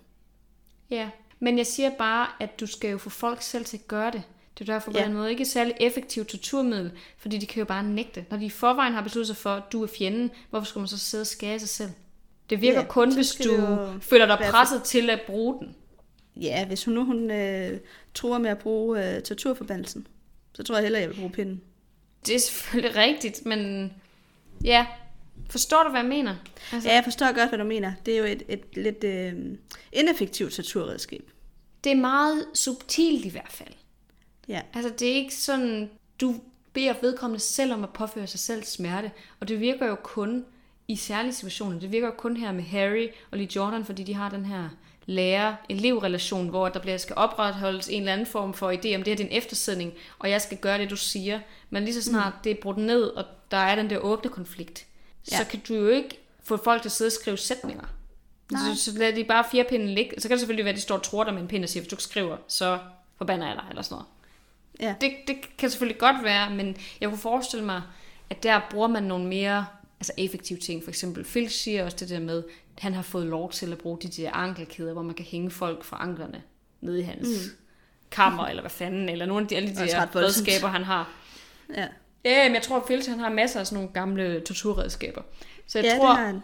Ja, 0.91 1.11
men 1.41 1.59
jeg 1.59 1.67
siger 1.67 1.91
bare, 1.99 2.27
at 2.41 2.61
du 2.61 2.67
skal 2.67 2.91
jo 2.91 2.99
få 2.99 3.11
folk 3.11 3.43
selv 3.43 3.65
til 3.65 3.77
at 3.77 3.89
gøre 3.89 4.11
det. 4.11 4.23
Det 4.59 4.69
er 4.69 4.73
derfor 4.75 4.91
på 4.91 4.99
Ja. 4.99 5.05
den 5.05 5.13
måde 5.15 5.31
ikke 5.31 5.43
et 5.43 5.49
særlig 5.49 5.75
effektivt 5.81 6.29
torturmiddel, 6.29 6.93
fordi 7.19 7.39
de 7.39 7.47
kan 7.47 7.59
jo 7.59 7.65
bare 7.65 7.83
nægte. 7.83 8.25
Når 8.31 8.37
de 8.39 8.45
i 8.45 8.51
forvejen 8.51 8.93
har 8.95 9.03
besluttet 9.03 9.27
sig 9.27 9.37
for, 9.37 9.51
at 9.51 9.63
du 9.73 9.83
er 9.83 9.87
fjenden, 9.87 10.31
hvorfor 10.51 10.67
skal 10.67 10.79
man 10.79 10.89
så 10.89 10.99
sidde 10.99 11.23
og 11.23 11.27
skære 11.27 11.55
i 11.57 11.59
sig 11.59 11.69
selv? 11.69 11.91
Det 12.51 12.61
virker 12.61 12.81
Ja, 12.81 12.87
kun, 12.87 13.15
hvis 13.15 13.31
du 13.35 13.55
jo 13.55 13.93
føler 14.01 14.27
dig 14.27 14.37
være 14.41 14.49
for- 14.51 14.57
presset 14.57 14.83
til 14.83 15.11
at 15.11 15.21
bruge 15.27 15.59
den. 15.61 15.75
Ja, 16.37 16.67
hvis 16.67 16.85
hun 16.85 16.95
nu 16.95 17.05
hun, 17.05 17.31
øh, 17.31 17.81
tror 18.15 18.39
med 18.39 18.51
at 18.51 18.59
bruge 18.59 19.15
øh, 19.17 19.23
torturforbandelsen, 19.23 20.07
så 20.55 20.63
tror 20.63 20.75
jeg 20.77 20.83
hellere, 20.83 21.01
jeg 21.03 21.11
vil 21.11 21.17
bruge 21.17 21.31
pinden. 21.33 21.61
Det 22.27 22.35
er 22.35 22.39
selvfølgelig 22.41 22.97
rigtigt, 22.97 23.47
men 23.47 23.93
ja, 24.65 24.87
forstår 25.51 25.83
du, 25.83 25.91
hvad 25.91 26.01
jeg 26.01 26.09
mener? 26.09 26.35
Altså, 26.73 26.89
ja, 26.89 26.95
jeg 26.95 27.05
forstår 27.05 27.27
godt, 27.27 27.49
hvad 27.49 27.59
du 27.59 27.65
mener. 27.65 27.93
Det 28.07 28.15
er 28.15 28.19
jo 28.19 28.25
et, 28.25 28.43
et 28.49 28.65
lidt 28.73 29.05
øh, 29.05 29.35
ineffektivt 29.93 30.53
torturredskab. 30.53 31.31
Det 31.85 31.93
er 31.93 31.97
meget 31.97 32.47
subtilt 32.55 33.25
i 33.25 33.29
hvert 33.29 33.53
fald. 33.53 33.75
Ja. 34.49 34.61
Altså, 34.75 34.93
det 34.99 35.11
er 35.11 35.15
ikke 35.15 35.35
sådan, 35.35 35.91
du 36.21 36.35
beder 36.73 36.95
vedkommende 37.01 37.41
selv 37.41 37.73
om 37.73 37.83
at 37.83 37.93
påføre 37.93 38.27
sig 38.27 38.41
selv 38.41 38.65
smerte, 38.65 39.11
og 39.41 39.49
det 39.49 39.61
virker 39.61 39.87
jo 39.87 39.95
kun 39.95 40.45
i 40.89 40.97
særlige 40.97 41.33
situationer. 41.33 41.81
Det 41.81 41.93
virker 41.93 42.07
jo 42.07 42.15
kun 42.19 42.37
her 42.37 42.53
med 42.53 42.63
Harry 42.63 43.09
og 43.31 43.39
Lee 43.39 43.49
Jordan, 43.57 43.85
fordi 43.85 44.03
de 44.03 44.15
har 44.15 44.31
den 44.31 44.45
her 44.45 44.69
lærer-elev-relation, 45.07 46.49
hvor 46.49 46.69
der 46.69 46.81
bliver, 46.81 46.97
skal 46.97 47.17
opretholdes 47.17 47.89
en 47.89 48.03
eller 48.03 48.13
anden 48.13 48.27
form 48.27 48.55
for 48.55 48.73
idé 48.73 48.95
om, 48.95 49.03
det 49.03 49.07
her 49.07 49.13
er 49.13 49.17
din 49.17 49.29
eftersidning, 49.31 49.93
og 50.19 50.31
jeg 50.31 50.43
skal 50.43 50.59
gøre 50.59 50.79
det, 50.79 50.91
du 50.91 50.97
siger. 50.97 51.41
Men 51.71 51.85
lige 51.85 51.95
så 51.95 52.03
snart 52.03 52.33
mm. 52.35 52.41
det 52.45 52.53
er 52.53 52.63
brudt 52.63 52.77
ned, 52.77 53.03
og 53.03 53.25
der 53.51 53.57
er 53.57 53.75
den 53.75 53.91
der 53.91 53.99
åbne 53.99 54.31
konflikt, 54.31 54.87
ja. 55.31 55.37
så 55.37 55.45
kan 55.45 55.61
du 55.69 55.75
jo 55.75 55.89
ikke 55.89 56.19
få 56.43 56.57
folk 56.57 56.83
til 56.83 56.89
at 56.89 56.93
sidde 56.93 57.09
og 57.09 57.13
skrive 57.13 57.37
sætninger. 57.37 57.85
Nej. 58.53 58.75
Så, 58.75 58.85
så 58.85 58.99
lader 58.99 59.15
de 59.15 59.25
bare 59.25 59.45
fire 59.51 59.65
pinde 59.69 59.87
ligge. 59.87 60.21
Så 60.21 60.29
kan 60.29 60.35
det 60.35 60.41
selvfølgelig 60.41 60.65
være, 60.65 60.73
at 60.73 60.77
de 60.77 60.83
står 60.83 60.97
og 60.97 61.03
tror 61.03 61.31
med 61.31 61.43
en 61.43 61.49
pind 61.49 61.65
og 61.65 61.69
siger, 61.69 61.83
hvis 61.83 61.89
du 61.89 61.95
ikke 61.95 62.03
skriver, 62.03 62.37
så 62.49 62.79
forbander 63.17 63.47
jeg 63.47 63.57
dig, 63.57 63.65
eller 63.71 63.83
sådan 63.83 63.95
noget. 63.95 64.07
Ja. 64.81 64.95
Det, 65.01 65.13
det 65.27 65.57
kan 65.59 65.71
selvfølgelig 65.71 65.99
godt 65.99 66.25
være, 66.25 66.51
men 66.51 66.77
jeg 67.01 67.09
kunne 67.09 67.19
forestille 67.19 67.65
mig, 67.65 67.83
at 68.31 68.43
der 68.43 68.61
bruger 68.71 68.89
man 68.89 69.03
nogle 69.03 69.27
mere 69.27 69.67
altså 70.01 70.13
effektive 70.19 70.59
ting. 70.59 70.85
For 70.85 70.91
eksempel 70.91 71.25
Phil 71.25 71.51
siger 71.51 71.85
også 71.85 71.97
det 72.01 72.09
der 72.09 72.21
med, 72.21 72.45
at 72.77 72.83
han 72.83 72.95
har 72.95 73.03
fået 73.03 73.27
lov 73.27 73.51
til 73.51 73.73
at 73.73 73.79
bruge 73.79 73.99
de 74.03 74.09
der 74.09 74.33
ankelkæder, 74.33 74.93
hvor 74.93 75.03
man 75.03 75.15
kan 75.15 75.25
hænge 75.25 75.51
folk 75.51 75.85
fra 75.85 75.97
anklerne 76.01 76.43
nede 76.81 77.01
i 77.01 77.03
hans 77.03 77.29
mm. 77.29 77.57
kammer, 78.11 78.47
eller 78.47 78.63
hvad 78.63 78.71
fanden, 78.71 79.09
eller 79.09 79.27
nogle 79.27 79.43
af 79.43 79.49
de, 79.49 79.57
alle 79.57 79.69
de 79.69 79.75
der 79.75 80.17
redskaber, 80.17 80.69
han 80.69 80.85
har. 80.85 81.11
Ja. 81.75 81.89
Ja, 82.25 82.49
men 82.49 82.55
jeg 82.55 82.63
tror, 82.63 82.77
at 82.77 82.85
Phil 82.87 83.09
han 83.09 83.19
har 83.19 83.29
masser 83.31 83.61
af 83.61 83.67
sådan 83.67 83.77
nogle 83.77 83.93
gamle 83.95 84.41
torturredskaber. 84.41 85.23
Så 85.67 85.79
jeg 85.79 85.85
ja, 85.85 85.97
tror, 85.97 86.09
det 86.09 86.17
har 86.17 86.27
han. 86.27 86.43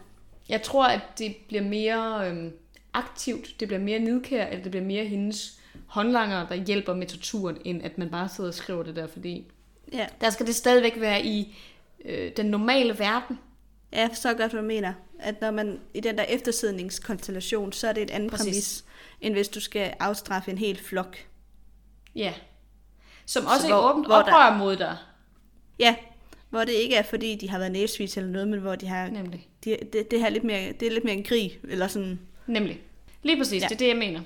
jeg 0.48 0.62
tror, 0.62 0.86
at 0.86 1.00
det 1.18 1.36
bliver 1.48 1.62
mere 1.62 2.28
øhm, 2.28 2.52
aktivt, 2.92 3.60
det 3.60 3.68
bliver 3.68 3.80
mere 3.80 3.98
nidkær, 3.98 4.46
eller 4.46 4.62
det 4.62 4.70
bliver 4.70 4.84
mere 4.84 5.04
hendes 5.04 5.60
håndlanger, 5.86 6.48
der 6.48 6.54
hjælper 6.54 6.94
med 6.94 7.06
torturen, 7.06 7.56
end 7.64 7.82
at 7.82 7.98
man 7.98 8.10
bare 8.10 8.28
sidder 8.28 8.50
og 8.50 8.54
skriver 8.54 8.82
det 8.82 8.96
der, 8.96 9.06
fordi 9.06 9.50
ja. 9.92 10.06
der 10.20 10.30
skal 10.30 10.46
det 10.46 10.54
stadigvæk 10.54 11.00
være 11.00 11.24
i 11.24 11.56
øh, 12.04 12.32
den 12.36 12.46
normale 12.46 12.98
verden. 12.98 13.38
Ja, 13.92 14.06
forstår 14.06 14.36
godt, 14.38 14.52
hvad 14.52 14.62
du 14.62 14.66
mener. 14.66 14.92
At 15.18 15.40
når 15.40 15.50
man 15.50 15.80
i 15.94 16.00
den 16.00 16.18
der 16.18 16.24
eftersidningskonstellation, 16.24 17.72
så 17.72 17.88
er 17.88 17.92
det 17.92 18.02
et 18.02 18.10
andet 18.10 18.30
Præcis. 18.30 18.46
præmis, 18.46 18.84
end 19.20 19.34
hvis 19.34 19.48
du 19.48 19.60
skal 19.60 19.94
afstraffe 20.00 20.50
en 20.50 20.58
hel 20.58 20.78
flok. 20.78 21.16
Ja. 22.14 22.34
Som 23.26 23.46
også 23.46 23.66
så 23.66 23.74
er 23.74 23.80
hvor, 23.80 23.90
åbent 23.90 24.06
hvor 24.06 24.16
oprør 24.16 24.50
der... 24.50 24.58
mod 24.58 24.76
dig. 24.76 24.96
Ja, 25.78 25.94
hvor 26.50 26.64
det 26.64 26.72
ikke 26.72 26.94
er, 26.94 27.02
fordi 27.02 27.34
de 27.34 27.50
har 27.50 27.58
været 27.58 27.72
næsvis 27.72 28.16
eller 28.16 28.30
noget, 28.30 28.48
men 28.48 28.60
hvor 28.60 28.74
de 28.74 28.86
har... 28.86 29.08
Nemlig. 29.08 29.48
De, 29.64 29.76
det, 29.92 30.10
det, 30.10 30.20
her 30.20 30.28
lidt 30.28 30.44
mere, 30.44 30.72
det 30.72 30.88
er 30.88 30.92
lidt 30.92 31.04
mere 31.04 31.14
en 31.14 31.24
krig, 31.24 31.58
eller 31.68 31.88
sådan... 31.88 32.18
Nemlig. 32.46 32.80
Lige 33.22 33.36
præcis, 33.36 33.62
ja. 33.62 33.66
det 33.68 33.74
er 33.74 33.78
det, 33.78 33.88
jeg 33.88 33.96
mener. 33.96 34.20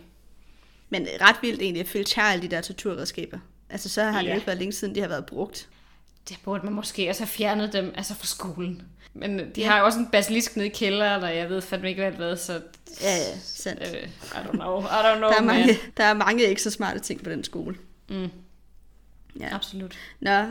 Men 0.90 1.06
ret 1.20 1.36
vildt 1.42 1.62
egentlig 1.62 1.80
at 1.80 1.88
filtre 1.88 2.32
alle 2.32 2.42
de 2.42 2.48
der 2.48 2.60
torturredskaber. 2.60 3.38
Altså 3.70 3.88
så 3.88 4.02
har 4.02 4.22
ja. 4.22 4.28
det 4.28 4.34
ikke 4.34 4.46
været 4.46 4.58
længe 4.58 4.72
siden, 4.72 4.94
de 4.94 5.00
har 5.00 5.08
været 5.08 5.26
brugt. 5.26 5.68
Det 6.28 6.38
burde 6.44 6.64
man 6.64 6.74
måske 6.74 7.08
også 7.08 7.22
have 7.22 7.28
fjernet 7.28 7.72
dem 7.72 7.92
altså 7.96 8.14
fra 8.14 8.26
skolen. 8.26 8.82
Men 9.14 9.38
de 9.38 9.60
ja. 9.60 9.68
har 9.68 9.78
jo 9.78 9.84
også 9.84 9.98
en 9.98 10.08
basilisk 10.12 10.56
nede 10.56 10.66
i 10.66 10.70
kælderen, 10.70 11.22
og 11.22 11.36
jeg 11.36 11.48
ved 11.48 11.60
fandme 11.60 11.88
ikke, 11.88 12.10
hvad 12.10 12.26
det 12.26 12.32
er, 12.32 12.36
så... 12.36 12.52
Ja, 13.02 13.16
ja, 13.16 13.38
sandt. 13.42 13.80
Uh, 13.80 13.86
I 13.86 14.46
don't 14.46 14.50
know, 14.50 14.80
I 14.80 14.84
don't 14.84 15.16
know, 15.16 15.30
der, 15.30 15.36
er 15.36 15.42
mange, 15.42 15.78
der 15.96 16.04
er 16.04 16.14
mange 16.14 16.44
ikke 16.44 16.62
så 16.62 16.70
smarte 16.70 17.00
ting 17.00 17.24
på 17.24 17.30
den 17.30 17.44
skole. 17.44 17.76
Mm. 18.08 18.28
Ja. 19.40 19.54
Absolut. 19.54 19.98
Nå, 20.20 20.44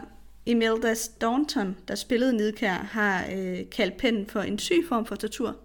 Imelda 0.46 0.94
Staunton, 0.94 1.78
der 1.88 1.96
spillede 1.96 2.34
Nidkær, 2.34 2.74
har 2.74 3.26
øh, 3.32 3.70
kaldt 3.70 3.98
pennen 3.98 4.28
for 4.28 4.40
en 4.40 4.60
syg 4.60 4.86
form 4.90 5.06
for 5.06 5.16
tortur. 5.16 5.56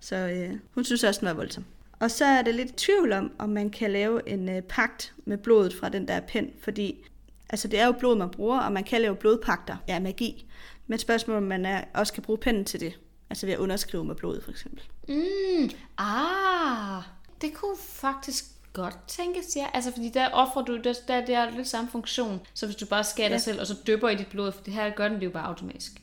Så 0.00 0.16
øh, 0.16 0.58
hun 0.74 0.84
synes 0.84 1.04
også, 1.04 1.20
den 1.20 1.28
var 1.28 1.34
voldsom. 1.34 1.64
Og 2.00 2.10
så 2.10 2.24
er 2.24 2.42
det 2.42 2.54
lidt 2.54 2.76
tvivl 2.76 3.12
om, 3.12 3.32
om 3.38 3.48
man 3.48 3.70
kan 3.70 3.90
lave 3.90 4.28
en 4.28 4.48
øh, 4.48 4.62
pagt 4.62 5.14
med 5.24 5.38
blodet 5.38 5.74
fra 5.74 5.88
den 5.88 6.08
der 6.08 6.20
pen, 6.20 6.50
fordi 6.60 7.04
altså, 7.50 7.68
det 7.68 7.80
er 7.80 7.86
jo 7.86 7.92
blod, 7.92 8.16
man 8.16 8.30
bruger, 8.30 8.58
og 8.58 8.72
man 8.72 8.84
kan 8.84 9.00
lave 9.00 9.16
blodpakter 9.16 9.76
af 9.88 9.94
ja, 9.94 10.00
magi. 10.00 10.46
Men 10.86 10.98
spørgsmålet 10.98 11.36
om 11.36 11.48
man 11.48 11.66
er, 11.66 11.84
også 11.94 12.12
kan 12.12 12.22
bruge 12.22 12.38
pennen 12.38 12.64
til 12.64 12.80
det. 12.80 12.98
Altså 13.30 13.46
ved 13.46 13.52
at 13.52 13.58
underskrive 13.58 14.04
med 14.04 14.14
blodet 14.14 14.44
for 14.44 14.50
eksempel. 14.50 14.82
Mm, 15.08 15.70
ah, 15.98 17.02
det 17.40 17.54
kunne 17.54 17.76
faktisk 17.78 18.44
godt 18.72 18.98
tænkes, 19.08 19.56
ja. 19.56 19.66
Altså, 19.74 19.92
fordi 19.92 20.08
der 20.08 20.28
offrer 20.28 20.62
du, 20.62 20.76
der, 20.76 20.94
der, 21.08 21.26
der 21.26 21.38
er 21.38 21.50
lidt 21.50 21.68
samme 21.68 21.90
funktion, 21.90 22.40
så 22.54 22.66
hvis 22.66 22.76
du 22.76 22.86
bare 22.86 23.04
skærer 23.04 23.28
ja. 23.28 23.34
dig 23.34 23.40
selv, 23.40 23.60
og 23.60 23.66
så 23.66 23.76
dypper 23.86 24.08
i 24.08 24.14
dit 24.14 24.26
blod, 24.26 24.52
for 24.52 24.64
det 24.64 24.74
her 24.74 24.90
gør 24.90 25.08
den 25.08 25.20
det 25.20 25.24
jo 25.24 25.30
bare 25.30 25.46
automatisk. 25.46 26.02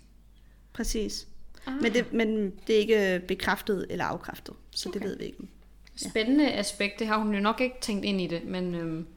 Præcis. 0.73 1.27
Ah. 1.65 1.81
Men, 1.81 1.93
det, 1.93 2.13
men 2.13 2.53
det 2.67 2.75
er 2.75 2.79
ikke 2.79 3.25
bekræftet 3.27 3.87
eller 3.89 4.05
afkræftet, 4.05 4.55
så 4.71 4.89
okay. 4.89 4.99
det 4.99 5.07
ved 5.07 5.17
vi 5.17 5.23
ikke. 5.23 5.37
Ja. 6.03 6.09
Spændende 6.09 6.51
aspekt, 6.51 6.99
det 6.99 7.07
har 7.07 7.17
hun 7.17 7.33
jo 7.33 7.39
nok 7.39 7.61
ikke 7.61 7.75
tænkt 7.81 8.05
ind 8.05 8.21
i 8.21 8.27
det, 8.27 8.43
men, 8.45 8.75
øhm, 8.75 9.07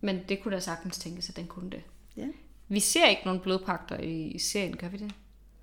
men 0.00 0.20
det 0.28 0.42
kunne 0.42 0.54
da 0.54 0.60
sagtens 0.60 0.98
tænkes, 0.98 1.28
at 1.28 1.36
den 1.36 1.46
kunne 1.46 1.70
det. 1.70 1.82
Ja. 2.16 2.26
Vi 2.68 2.80
ser 2.80 3.08
ikke 3.08 3.22
nogen 3.24 3.40
blodpakter 3.40 3.98
i 3.98 4.38
serien, 4.38 4.76
gør 4.76 4.88
vi 4.88 4.96
det? 4.96 5.12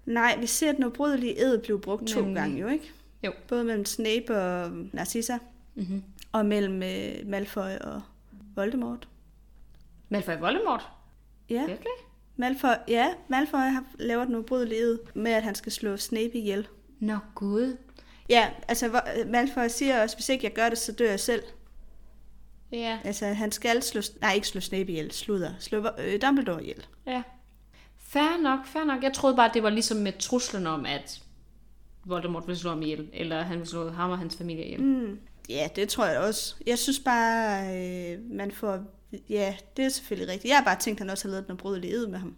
Nej, 0.06 0.38
vi 0.40 0.48
ser, 0.48 0.70
at 0.70 0.76
den 0.76 0.86
ubrydelige 0.86 1.40
ed 1.40 1.58
blev 1.58 1.82
brugt 1.82 2.08
to 2.08 2.34
gange 2.34 2.60
jo, 2.60 2.68
ikke? 2.68 2.92
Jo. 3.24 3.32
Både 3.48 3.64
mellem 3.64 3.86
Snape 3.86 4.38
og 4.38 4.72
Narcissa, 4.94 5.38
mm-hmm. 5.76 6.04
Og 6.38 6.46
mellem 6.46 6.76
uh, 6.76 7.30
Malfoy 7.30 7.72
og 7.82 8.02
Voldemort. 8.56 9.08
Malfoy 10.10 10.34
og 10.34 10.42
Voldemort? 10.42 10.90
Ja. 11.50 11.66
Virkelig? 11.66 11.92
Malfoy, 12.36 12.70
ja, 12.88 13.14
Malfoy 13.28 13.58
har 13.60 13.84
lavet 14.00 14.28
den 14.28 14.36
ubrydelige 14.36 14.82
ed 14.82 15.00
med, 15.14 15.32
at 15.32 15.44
han 15.44 15.56
skal 15.56 15.72
slå 15.72 15.98
Snape 15.98 16.34
ihjel. 16.34 16.68
Nå 17.00 17.18
gud. 17.36 17.78
Ja, 18.30 18.50
altså 18.68 19.02
Malfoy 19.28 19.68
siger 19.68 20.02
også, 20.02 20.16
hvis 20.16 20.30
ikke 20.30 20.46
jeg 20.46 20.54
gør 20.54 20.70
det, 20.70 20.78
så 20.78 20.92
dør 20.92 21.10
jeg 21.10 21.20
selv. 21.20 21.44
Ja. 22.72 23.00
Altså, 23.04 23.26
han 23.26 23.52
skal 23.52 23.84
slå... 23.84 24.02
Nej, 24.22 24.34
ikke 24.34 24.48
slå 24.48 24.62
Snape 24.62 24.92
ihjel. 24.92 25.12
Slutter. 25.12 25.52
Slå 25.60 25.88
øh, 26.00 26.22
Dumbledore 26.22 26.64
ihjel. 26.64 26.86
Ja. 27.06 27.24
Fair 27.98 28.42
nok, 28.42 28.66
fair 28.66 28.84
nok. 28.84 29.04
Jeg 29.04 29.14
troede 29.14 29.36
bare, 29.36 29.52
det 29.54 29.64
var 29.64 29.70
ligesom 29.70 29.98
med 29.98 30.14
truslen 30.20 30.68
om, 30.68 30.86
at 30.86 31.22
Voldemort 32.06 32.48
ville 32.48 32.60
slå 32.60 32.70
ham 32.70 32.82
ihjel. 32.82 33.10
Eller 33.14 33.42
han 33.42 33.58
ville 33.58 33.70
slå 33.70 33.90
ham 33.90 34.12
og 34.12 34.18
hans 34.18 34.38
familie 34.38 34.66
ihjel. 34.66 34.84
Mm. 34.84 35.20
Ja, 35.50 35.70
det 35.76 35.90
tror 35.90 36.06
jeg 36.06 36.20
også. 36.20 36.56
Jeg 36.66 36.78
synes 36.78 37.00
bare, 37.00 37.76
øh, 37.76 38.20
man 38.32 38.52
får... 38.52 38.84
Ja, 39.30 39.56
det 39.78 39.86
er 39.86 39.90
selvfølgelig 39.90 40.34
rigtigt. 40.34 40.50
Jeg 40.50 40.58
har 40.58 40.64
bare 40.64 40.80
tænkt, 40.80 40.98
at 40.98 41.06
han 41.06 41.10
også 41.10 41.28
har 41.28 41.32
lavet 41.32 41.48
den 41.48 41.58
brydelige 41.58 41.94
ed 41.94 42.08
med 42.08 42.20
ham. 42.20 42.36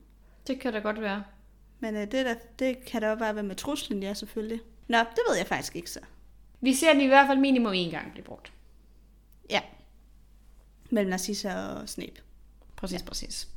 Det 0.48 0.60
kan 0.60 0.74
da 0.74 0.80
godt 0.80 1.02
være. 1.02 1.24
Men 1.80 1.96
øh, 1.96 2.02
det, 2.02 2.26
der, 2.26 2.36
det 2.60 2.86
kan 2.86 3.02
da 3.02 3.12
også 3.12 3.20
bare 3.20 3.36
være 3.36 3.44
med 3.44 3.56
truslen, 3.56 4.04
ja, 4.04 4.14
selvfølgelig. 4.14 4.62
Nå, 4.88 4.98
det 4.98 5.20
ved 5.30 5.38
jeg 5.38 5.48
faktisk 5.48 5.76
ikke 5.76 5.92
så. 5.92 6.00
Vi 6.62 6.74
ser 6.74 6.94
den 6.94 7.02
i 7.02 7.08
hvert 7.08 7.28
fald 7.28 7.40
minimum 7.40 7.74
en 7.74 7.92
gang 7.92 8.12
blive 8.12 8.24
brugt. 8.24 8.52
Ja, 9.50 9.62
mellem 10.90 11.10
Narcissa 11.10 11.56
og 11.56 11.90
Snape. 11.90 12.22
Præcis, 12.76 13.00
ja. 13.00 13.06
præcis. 13.06 13.48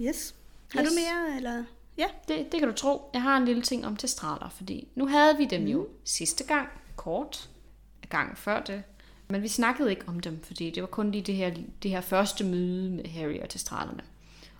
Yes. 0.00 0.34
Har 0.72 0.82
yes. 0.82 0.88
du 0.88 0.94
mere, 0.94 1.36
eller? 1.36 1.64
Ja. 1.98 2.06
Det, 2.28 2.52
det 2.52 2.60
kan 2.60 2.68
du 2.68 2.74
tro. 2.74 3.10
Jeg 3.12 3.22
har 3.22 3.36
en 3.36 3.44
lille 3.44 3.62
ting 3.62 3.86
om 3.86 3.96
testraler, 3.96 4.48
fordi 4.48 4.88
nu 4.94 5.06
havde 5.06 5.36
vi 5.36 5.44
dem 5.44 5.60
mm. 5.60 5.66
jo 5.66 5.88
sidste 6.04 6.44
gang, 6.44 6.68
kort, 6.96 7.50
gang 8.08 8.38
før 8.38 8.60
det. 8.60 8.82
Men 9.28 9.42
vi 9.42 9.48
snakkede 9.48 9.90
ikke 9.90 10.08
om 10.08 10.20
dem, 10.20 10.42
fordi 10.42 10.70
det 10.70 10.82
var 10.82 10.86
kun 10.86 11.10
lige 11.10 11.22
det 11.22 11.34
her, 11.34 11.54
det 11.82 11.90
her 11.90 12.00
første 12.00 12.44
møde 12.44 12.90
med 12.90 13.06
Harry 13.06 13.40
og 13.42 13.48
testralerne. 13.48 14.02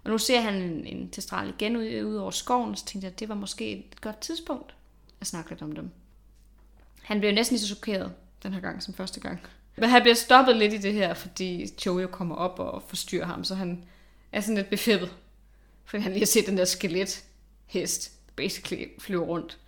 Og 0.05 0.11
nu 0.11 0.19
ser 0.19 0.41
han 0.41 0.55
en, 0.55 0.87
en 0.87 1.11
testral 1.11 1.49
igen 1.49 1.77
ud, 1.77 2.03
ud 2.05 2.17
over 2.17 2.31
skoven, 2.31 2.71
og 2.71 2.79
så 2.79 2.85
tænkte 2.85 3.07
jeg, 3.07 3.13
at 3.13 3.21
det 3.21 3.29
var 3.29 3.35
måske 3.35 3.71
et 3.73 4.01
godt 4.01 4.21
tidspunkt 4.21 4.75
at 5.21 5.27
snakke 5.27 5.51
lidt 5.51 5.63
om 5.63 5.73
dem. 5.73 5.91
Han 7.03 7.21
blev 7.21 7.33
næsten 7.35 7.55
lige 7.55 7.67
så 7.67 7.75
chokeret 7.75 8.13
den 8.43 8.53
her 8.53 8.61
gang 8.61 8.83
som 8.83 8.95
første 8.95 9.21
gang. 9.21 9.41
Men 9.77 9.91
han 9.91 10.03
bliver 10.03 10.15
stoppet 10.15 10.57
lidt 10.57 10.73
i 10.73 10.79
det 10.79 10.93
her, 10.93 11.15
fordi 11.15 11.67
Jojo 11.87 12.07
kommer 12.07 12.35
op 12.35 12.59
og 12.59 12.83
forstyrrer 12.83 13.27
ham, 13.27 13.45
så 13.45 13.55
han 13.55 13.85
er 14.33 14.41
sådan 14.41 14.57
lidt 14.57 14.71
befippet. 14.71 15.13
Fordi 15.85 16.03
han 16.03 16.13
lige 16.13 16.21
har 16.21 16.27
set 16.27 16.47
den 16.47 16.59
der 16.59 16.65
skelet 16.65 17.25
hest 17.67 18.13
basically 18.37 18.85
flyve 18.99 19.25
rundt. 19.25 19.59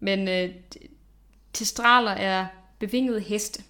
Men 0.00 0.28
øh, 0.28 0.54
testraler 1.52 2.10
er 2.10 2.46
bevingede 2.78 3.20
heste 3.20 3.62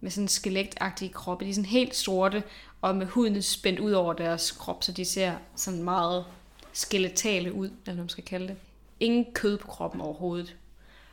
med 0.00 0.10
sådan 0.10 0.28
skelektagtige 0.28 1.12
kroppe. 1.12 1.44
De 1.44 1.50
er 1.50 1.54
sådan 1.54 1.70
helt 1.70 1.96
sorte 1.96 2.42
og 2.80 2.96
med 2.96 3.06
huden 3.06 3.42
spændt 3.42 3.80
ud 3.80 3.92
over 3.92 4.12
deres 4.12 4.50
krop, 4.50 4.84
så 4.84 4.92
de 4.92 5.04
ser 5.04 5.36
sådan 5.56 5.82
meget 5.82 6.24
skeletale 6.72 7.52
ud, 7.52 7.70
eller 7.86 8.02
man 8.02 8.08
skal 8.08 8.24
kalde 8.24 8.48
det. 8.48 8.56
Ingen 9.00 9.26
kød 9.32 9.58
på 9.58 9.66
kroppen 9.66 10.00
overhovedet. 10.00 10.56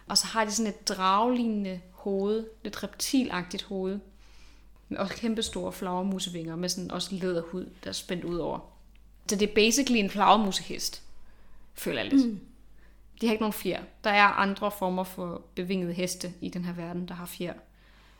Og 0.07 0.17
så 0.17 0.25
har 0.25 0.45
de 0.45 0.51
sådan 0.51 0.71
et 0.71 0.87
draglignende 0.87 1.81
hoved, 1.91 2.45
lidt 2.63 2.83
reptilagtigt 2.83 3.63
hoved, 3.63 3.99
med 4.89 4.97
også 4.97 5.15
kæmpe 5.15 5.43
store 5.43 5.71
flagermusevinger, 5.71 6.55
med 6.55 6.69
sådan 6.69 6.91
også 6.91 7.15
læderhud, 7.15 7.69
der 7.83 7.89
er 7.89 7.93
spændt 7.93 8.23
ud 8.23 8.37
over. 8.37 8.59
Så 9.27 9.35
det 9.35 9.49
er 9.49 9.53
basically 9.53 9.99
en 9.99 10.09
flagermusehest, 10.09 11.01
føler 11.73 12.01
jeg 12.01 12.13
lidt. 12.13 12.27
Mm. 12.27 12.39
De 13.21 13.27
har 13.27 13.31
ikke 13.31 13.41
nogen 13.41 13.53
fjer. 13.53 13.81
Der 14.03 14.09
er 14.09 14.23
andre 14.27 14.71
former 14.71 15.03
for 15.03 15.41
bevingede 15.55 15.93
heste 15.93 16.33
i 16.41 16.49
den 16.49 16.65
her 16.65 16.73
verden, 16.73 17.07
der 17.07 17.13
har 17.13 17.25
fjer. 17.25 17.53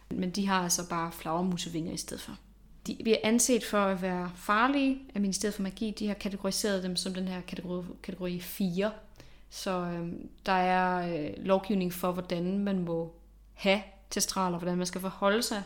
Men 0.10 0.32
de 0.32 0.48
har 0.48 0.64
altså 0.64 0.90
bare 0.90 1.12
flagermusevinger 1.12 1.94
i 1.94 1.98
stedet 1.98 2.22
for. 2.24 2.38
De 2.88 2.98
bliver 3.04 3.18
anset 3.24 3.64
for 3.64 3.78
at 3.78 4.02
være 4.02 4.32
farlige 4.36 5.00
af 5.16 5.22
Ministeriet 5.22 5.56
for 5.56 5.64
Magi. 5.64 5.92
De 6.00 6.08
har 6.08 6.14
kategoriseret 6.14 6.84
dem 6.84 6.96
som 6.96 7.14
den 7.14 7.28
her 7.28 7.42
kategori, 7.42 7.84
kategori 8.04 8.40
4. 8.40 8.92
Så 9.50 9.72
øh, 9.72 10.12
der 10.46 10.52
er 10.52 11.14
øh, 11.14 11.46
lovgivning 11.46 11.94
for, 11.94 12.12
hvordan 12.12 12.60
man 12.60 12.80
må 12.80 13.14
have 13.54 13.82
testraler, 14.10 14.58
hvordan 14.58 14.78
man 14.78 14.88
skal 14.88 15.02
forholde 15.02 15.44
sig 15.44 15.64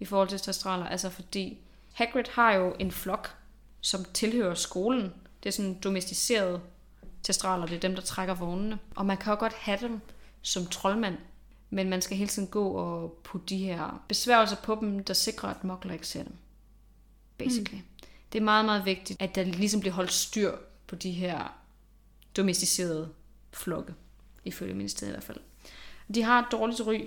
i 0.00 0.04
forhold 0.04 0.28
til 0.28 0.38
testraler. 0.38 0.86
Altså 0.86 1.10
fordi 1.10 1.58
Hagrid 1.92 2.24
har 2.32 2.52
jo 2.52 2.74
en 2.78 2.90
flok, 2.90 3.36
som 3.80 4.04
tilhører 4.14 4.54
skolen. 4.54 5.12
Det 5.42 5.48
er 5.48 5.52
sådan 5.52 5.74
domesticeret 5.74 6.60
testraler, 7.22 7.66
det 7.66 7.76
er 7.76 7.80
dem, 7.80 7.94
der 7.94 8.02
trækker 8.02 8.34
vognene. 8.34 8.78
Og 8.94 9.06
man 9.06 9.16
kan 9.16 9.32
jo 9.32 9.38
godt 9.38 9.52
have 9.52 9.78
dem 9.80 10.00
som 10.42 10.66
troldmand, 10.66 11.16
men 11.70 11.90
man 11.90 12.02
skal 12.02 12.16
hele 12.16 12.28
tiden 12.28 12.48
gå 12.48 12.68
og 12.68 13.20
putte 13.24 13.46
de 13.46 13.58
her 13.58 14.04
besværgelser 14.08 14.56
på 14.56 14.78
dem, 14.80 15.04
der 15.04 15.14
sikrer, 15.14 15.48
at 15.48 15.64
mokler 15.64 15.92
ikke 15.92 16.06
ser 16.06 16.22
dem. 16.22 16.34
Basically. 17.38 17.78
Mm. 17.78 18.06
Det 18.32 18.38
er 18.38 18.44
meget, 18.44 18.64
meget 18.64 18.84
vigtigt, 18.84 19.22
at 19.22 19.34
der 19.34 19.44
ligesom 19.44 19.80
bliver 19.80 19.94
holdt 19.94 20.12
styr 20.12 20.52
på 20.86 20.94
de 20.94 21.10
her 21.10 21.58
domesticerede 22.36 23.08
flokke, 23.52 23.94
ifølge 24.44 24.74
ministeriet 24.74 25.10
i 25.10 25.14
hvert 25.14 25.24
fald. 25.24 25.38
De 26.14 26.22
har 26.22 26.38
et 26.42 26.46
dårligt 26.52 26.80
ry, 26.86 27.00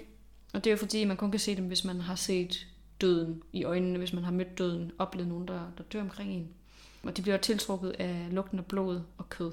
og 0.54 0.64
det 0.64 0.70
er 0.70 0.72
jo 0.72 0.78
fordi, 0.78 1.06
man 1.06 1.18
kun 1.18 1.32
kan 1.32 1.40
se 1.40 1.56
dem, 1.56 1.68
hvis 1.68 1.84
man 1.84 2.02
har 2.02 2.16
set 2.16 2.68
døden 3.02 3.44
i 3.54 3.64
øjnene, 3.64 3.98
hvis 3.98 4.14
man 4.14 4.24
har 4.24 4.32
mødt 4.32 4.58
døden, 4.58 4.92
oplevet 5.00 5.30
nogen, 5.30 5.48
der, 5.48 5.62
der 5.78 5.84
dør 5.84 6.02
omkring 6.02 6.32
en. 6.32 6.50
Og 7.04 7.18
de 7.18 7.22
bliver 7.22 7.38
tiltrukket 7.38 7.90
af 8.00 8.28
lugten 8.32 8.60
af 8.60 8.66
blod 8.66 9.02
og 9.18 9.30
kød. 9.30 9.52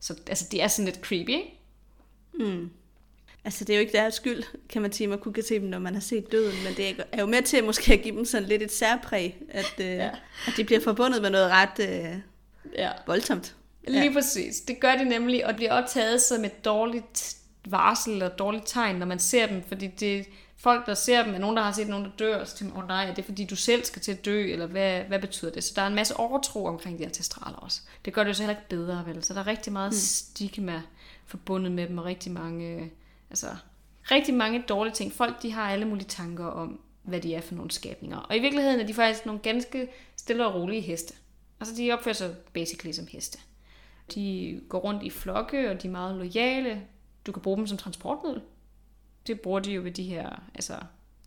Så 0.00 0.14
altså, 0.26 0.44
de 0.52 0.60
er 0.60 0.68
sådan 0.68 0.84
lidt 0.84 1.00
creepy, 1.00 1.30
ikke? 1.30 1.58
Mm. 2.34 2.70
Altså, 3.44 3.64
det 3.64 3.72
er 3.72 3.76
jo 3.76 3.80
ikke 3.80 3.92
deres 3.92 4.14
skyld, 4.14 4.42
kan 4.68 4.82
man 4.82 4.92
sige, 4.92 5.06
man 5.06 5.18
kunne 5.18 5.42
se 5.42 5.54
dem, 5.54 5.68
når 5.68 5.78
man 5.78 5.94
har 5.94 6.00
set 6.00 6.32
døden, 6.32 6.64
men 6.64 6.74
det 6.76 7.04
er 7.12 7.20
jo 7.20 7.26
med 7.26 7.42
til 7.42 7.56
at 7.56 7.64
måske 7.64 7.92
at 7.92 8.02
give 8.02 8.16
dem 8.16 8.24
sådan 8.24 8.48
lidt 8.48 8.62
et 8.62 8.72
særpræg, 8.72 9.36
at, 9.48 9.74
øh, 9.80 9.86
ja. 9.86 10.10
at 10.46 10.52
de 10.56 10.64
bliver 10.64 10.80
forbundet 10.80 11.22
med 11.22 11.30
noget 11.30 11.50
ret 11.50 11.78
øh, 11.78 12.18
ja. 12.78 12.90
voldsomt. 13.06 13.56
Lige 13.88 14.04
ja. 14.04 14.12
præcis. 14.12 14.60
Det 14.60 14.80
gør 14.80 14.94
de 14.94 15.04
nemlig, 15.04 15.46
og 15.46 15.56
bliver 15.56 15.72
optaget 15.72 16.20
som 16.20 16.44
et 16.44 16.64
dårligt 16.64 17.36
varsel 17.66 18.22
et 18.22 18.38
dårligt 18.38 18.64
tegn, 18.66 18.96
når 18.96 19.06
man 19.06 19.18
ser 19.18 19.46
dem, 19.46 19.62
fordi 19.68 19.86
det 19.86 20.26
folk, 20.60 20.86
der 20.86 20.94
ser 20.94 21.24
dem, 21.24 21.34
er 21.34 21.38
nogen, 21.38 21.56
der 21.56 21.62
har 21.62 21.72
set 21.72 21.88
nogen, 21.88 22.04
der 22.04 22.10
dør, 22.18 22.40
og 22.40 22.48
så 22.48 22.56
tænker 22.56 22.76
oh, 22.76 22.88
nej, 22.88 23.04
er 23.04 23.14
det 23.14 23.24
fordi, 23.24 23.44
du 23.44 23.56
selv 23.56 23.84
skal 23.84 24.02
til 24.02 24.12
at 24.12 24.24
dø, 24.24 24.52
eller 24.52 24.66
hvad, 24.66 25.02
hvad 25.02 25.20
betyder 25.20 25.50
det? 25.50 25.64
Så 25.64 25.72
der 25.76 25.82
er 25.82 25.86
en 25.86 25.94
masse 25.94 26.16
overtro 26.16 26.64
omkring 26.64 26.98
de 26.98 27.04
her 27.04 27.10
testraler 27.10 27.56
også. 27.56 27.80
Det 28.04 28.12
gør 28.12 28.22
det 28.22 28.28
jo 28.28 28.34
så 28.34 28.42
heller 28.42 28.56
ikke 28.56 28.68
bedre, 28.68 29.06
vel? 29.06 29.24
Så 29.24 29.34
der 29.34 29.40
er 29.40 29.46
rigtig 29.46 29.72
meget 29.72 29.90
mm. 29.90 29.96
stigma 29.96 30.82
forbundet 31.26 31.72
med 31.72 31.88
dem, 31.88 31.98
og 31.98 32.04
rigtig 32.04 32.32
mange, 32.32 32.90
altså, 33.30 33.46
rigtig 34.10 34.34
mange 34.34 34.64
dårlige 34.68 34.94
ting. 34.94 35.12
Folk, 35.12 35.42
de 35.42 35.52
har 35.52 35.70
alle 35.70 35.84
mulige 35.84 36.08
tanker 36.08 36.46
om, 36.46 36.80
hvad 37.02 37.20
de 37.20 37.34
er 37.34 37.40
for 37.40 37.54
nogle 37.54 37.70
skabninger. 37.70 38.18
Og 38.18 38.36
i 38.36 38.40
virkeligheden 38.40 38.80
er 38.80 38.86
de 38.86 38.94
faktisk 38.94 39.26
nogle 39.26 39.40
ganske 39.40 39.88
stille 40.16 40.46
og 40.46 40.54
rolige 40.54 40.80
heste. 40.80 41.14
Altså, 41.60 41.74
de 41.76 41.92
opfører 41.92 42.14
sig 42.14 42.34
basically 42.52 42.92
som 42.92 43.06
heste. 43.06 43.38
De 44.14 44.60
går 44.68 44.78
rundt 44.78 45.02
i 45.02 45.10
flokke, 45.10 45.70
og 45.70 45.82
de 45.82 45.86
er 45.88 45.92
meget 45.92 46.16
lojale. 46.16 46.82
Du 47.26 47.32
kan 47.32 47.42
bruge 47.42 47.56
dem 47.56 47.66
som 47.66 47.78
transportmiddel 47.78 48.42
det 49.26 49.40
bruger 49.40 49.60
de 49.60 49.72
jo 49.72 49.82
ved 49.82 49.92
de 49.92 50.02
her, 50.02 50.42
altså, 50.54 50.78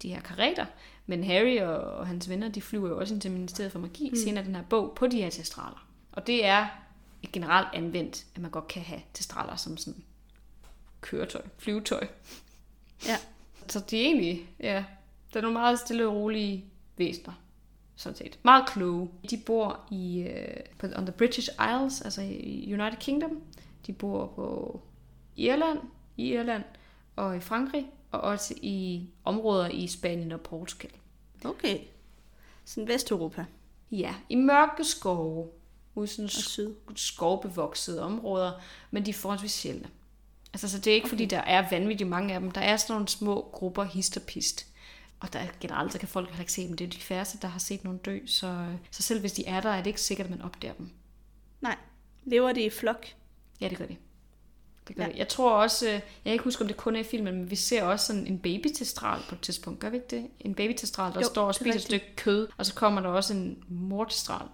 de 0.01 0.09
her 0.09 0.21
kareter. 0.21 0.65
Men 1.05 1.23
Harry 1.23 1.59
og, 1.61 1.77
og 1.77 2.07
hans 2.07 2.29
venner, 2.29 2.47
de 2.49 2.61
flyver 2.61 2.89
jo 2.89 2.99
også 2.99 3.13
ind 3.13 3.21
til 3.21 3.31
Ministeriet 3.31 3.71
for 3.71 3.79
Magi, 3.79 4.09
mm. 4.09 4.15
senere 4.15 4.45
den 4.45 4.55
her 4.55 4.63
bog, 4.63 4.93
på 4.95 5.07
de 5.07 5.21
her 5.21 5.29
testraler. 5.29 5.87
Og 6.11 6.27
det 6.27 6.45
er 6.45 6.67
generelt 7.33 7.67
anvendt, 7.73 8.25
at 8.35 8.41
man 8.41 8.51
godt 8.51 8.67
kan 8.67 8.81
have 8.81 9.01
testraler 9.13 9.55
som 9.55 9.77
sådan 9.77 10.03
køretøj, 11.01 11.41
flyvetøj. 11.57 12.07
Ja. 13.07 13.17
Så 13.67 13.79
de 13.79 13.97
er 13.97 14.05
egentlig, 14.05 14.49
ja, 14.59 14.85
der 15.33 15.39
er 15.39 15.41
nogle 15.41 15.53
meget 15.53 15.79
stille 15.79 16.07
og 16.07 16.15
rolige 16.15 16.65
væsener, 16.97 17.33
sådan 17.95 18.17
set. 18.17 18.39
Meget 18.43 18.65
kloge. 18.69 19.09
De 19.29 19.37
bor 19.37 19.79
i, 19.91 20.27
uh, 20.29 20.77
på, 20.77 20.87
on 20.95 21.05
the 21.05 21.11
British 21.17 21.49
Isles, 21.49 22.01
altså 22.01 22.21
i 22.21 22.73
United 22.73 22.99
Kingdom. 22.99 23.41
De 23.87 23.93
bor 23.93 24.27
på 24.35 24.81
Irland, 25.35 25.79
i 26.17 26.33
Irland, 26.33 26.63
og 27.15 27.37
i 27.37 27.39
Frankrig, 27.39 27.85
og 28.11 28.21
også 28.21 28.53
i 28.61 29.07
områder 29.23 29.69
i 29.69 29.87
Spanien 29.87 30.31
og 30.31 30.41
Portugal. 30.41 30.91
Okay. 31.45 31.79
Sådan 32.65 32.87
Vesteuropa. 32.87 33.45
Ja, 33.91 34.15
i 34.29 34.35
mørke 34.35 34.83
skove, 34.83 35.49
ude 35.95 36.07
sådan 36.07 36.29
syd. 36.29 36.73
skovbevoksede 36.95 38.01
områder, 38.01 38.51
men 38.91 39.05
de 39.05 39.09
er 39.09 39.13
forholdsvis 39.13 39.51
sjældne. 39.51 39.89
Altså, 40.53 40.69
så 40.69 40.77
det 40.77 40.87
er 40.91 40.95
ikke, 40.95 41.05
okay. 41.05 41.09
fordi 41.09 41.25
der 41.25 41.39
er 41.39 41.69
vanvittigt 41.69 42.09
mange 42.09 42.33
af 42.33 42.39
dem. 42.39 42.51
Der 42.51 42.61
er 42.61 42.77
sådan 42.77 42.93
nogle 42.93 43.07
små 43.07 43.49
grupper 43.53 43.83
hist 43.83 44.17
og 44.17 44.23
pist. 44.23 44.67
Og 45.19 45.33
der 45.33 45.39
generelt, 45.59 45.93
så 45.93 45.99
kan 45.99 46.07
folk 46.07 46.27
heller 46.27 46.39
ikke 46.39 46.53
se 46.53 46.67
dem. 46.67 46.77
Det 46.77 46.85
er 46.85 46.89
de 46.89 46.99
færreste, 46.99 47.37
der 47.41 47.47
har 47.47 47.59
set 47.59 47.83
nogen 47.83 47.99
dø. 47.99 48.19
Så, 48.25 48.65
så 48.91 49.03
selv 49.03 49.19
hvis 49.19 49.33
de 49.33 49.45
er 49.45 49.61
der, 49.61 49.69
er 49.69 49.77
det 49.77 49.87
ikke 49.87 50.01
sikkert, 50.01 50.25
at 50.25 50.31
man 50.31 50.41
opdager 50.41 50.73
dem. 50.73 50.89
Nej. 51.61 51.77
Lever 52.23 52.53
de 52.53 52.61
i 52.61 52.69
flok? 52.69 53.05
Ja, 53.61 53.67
det 53.67 53.77
gør 53.77 53.85
de. 53.85 53.97
Det 54.87 54.95
gør 54.95 55.03
ja. 55.03 55.11
Jeg 55.15 55.27
tror 55.27 55.51
også, 55.51 55.85
øh, 55.85 55.91
jeg 55.91 56.01
kan 56.23 56.33
ikke 56.33 56.43
huske, 56.43 56.61
om 56.61 56.67
det 56.67 56.77
kun 56.77 56.95
er 56.95 56.99
i 56.99 57.03
filmen, 57.03 57.35
men 57.35 57.51
vi 57.51 57.55
ser 57.55 57.83
også 57.83 58.05
sådan 58.05 58.27
en 58.27 58.39
babytestral 58.39 59.21
på 59.29 59.35
et 59.35 59.41
tidspunkt. 59.41 59.79
Gør 59.79 59.89
vi 59.89 59.95
ikke 59.95 60.07
det? 60.15 60.27
En 60.39 60.55
babytestral, 60.55 61.13
der 61.13 61.19
jo, 61.19 61.25
står 61.25 61.47
og 61.47 61.55
spiser 61.55 61.75
et 61.75 61.81
stykke 61.81 62.15
kød, 62.15 62.47
og 62.57 62.65
så 62.65 62.73
kommer 62.73 63.01
der 63.01 63.09
også 63.09 63.33
en 63.33 63.63
mortestral 63.67 64.47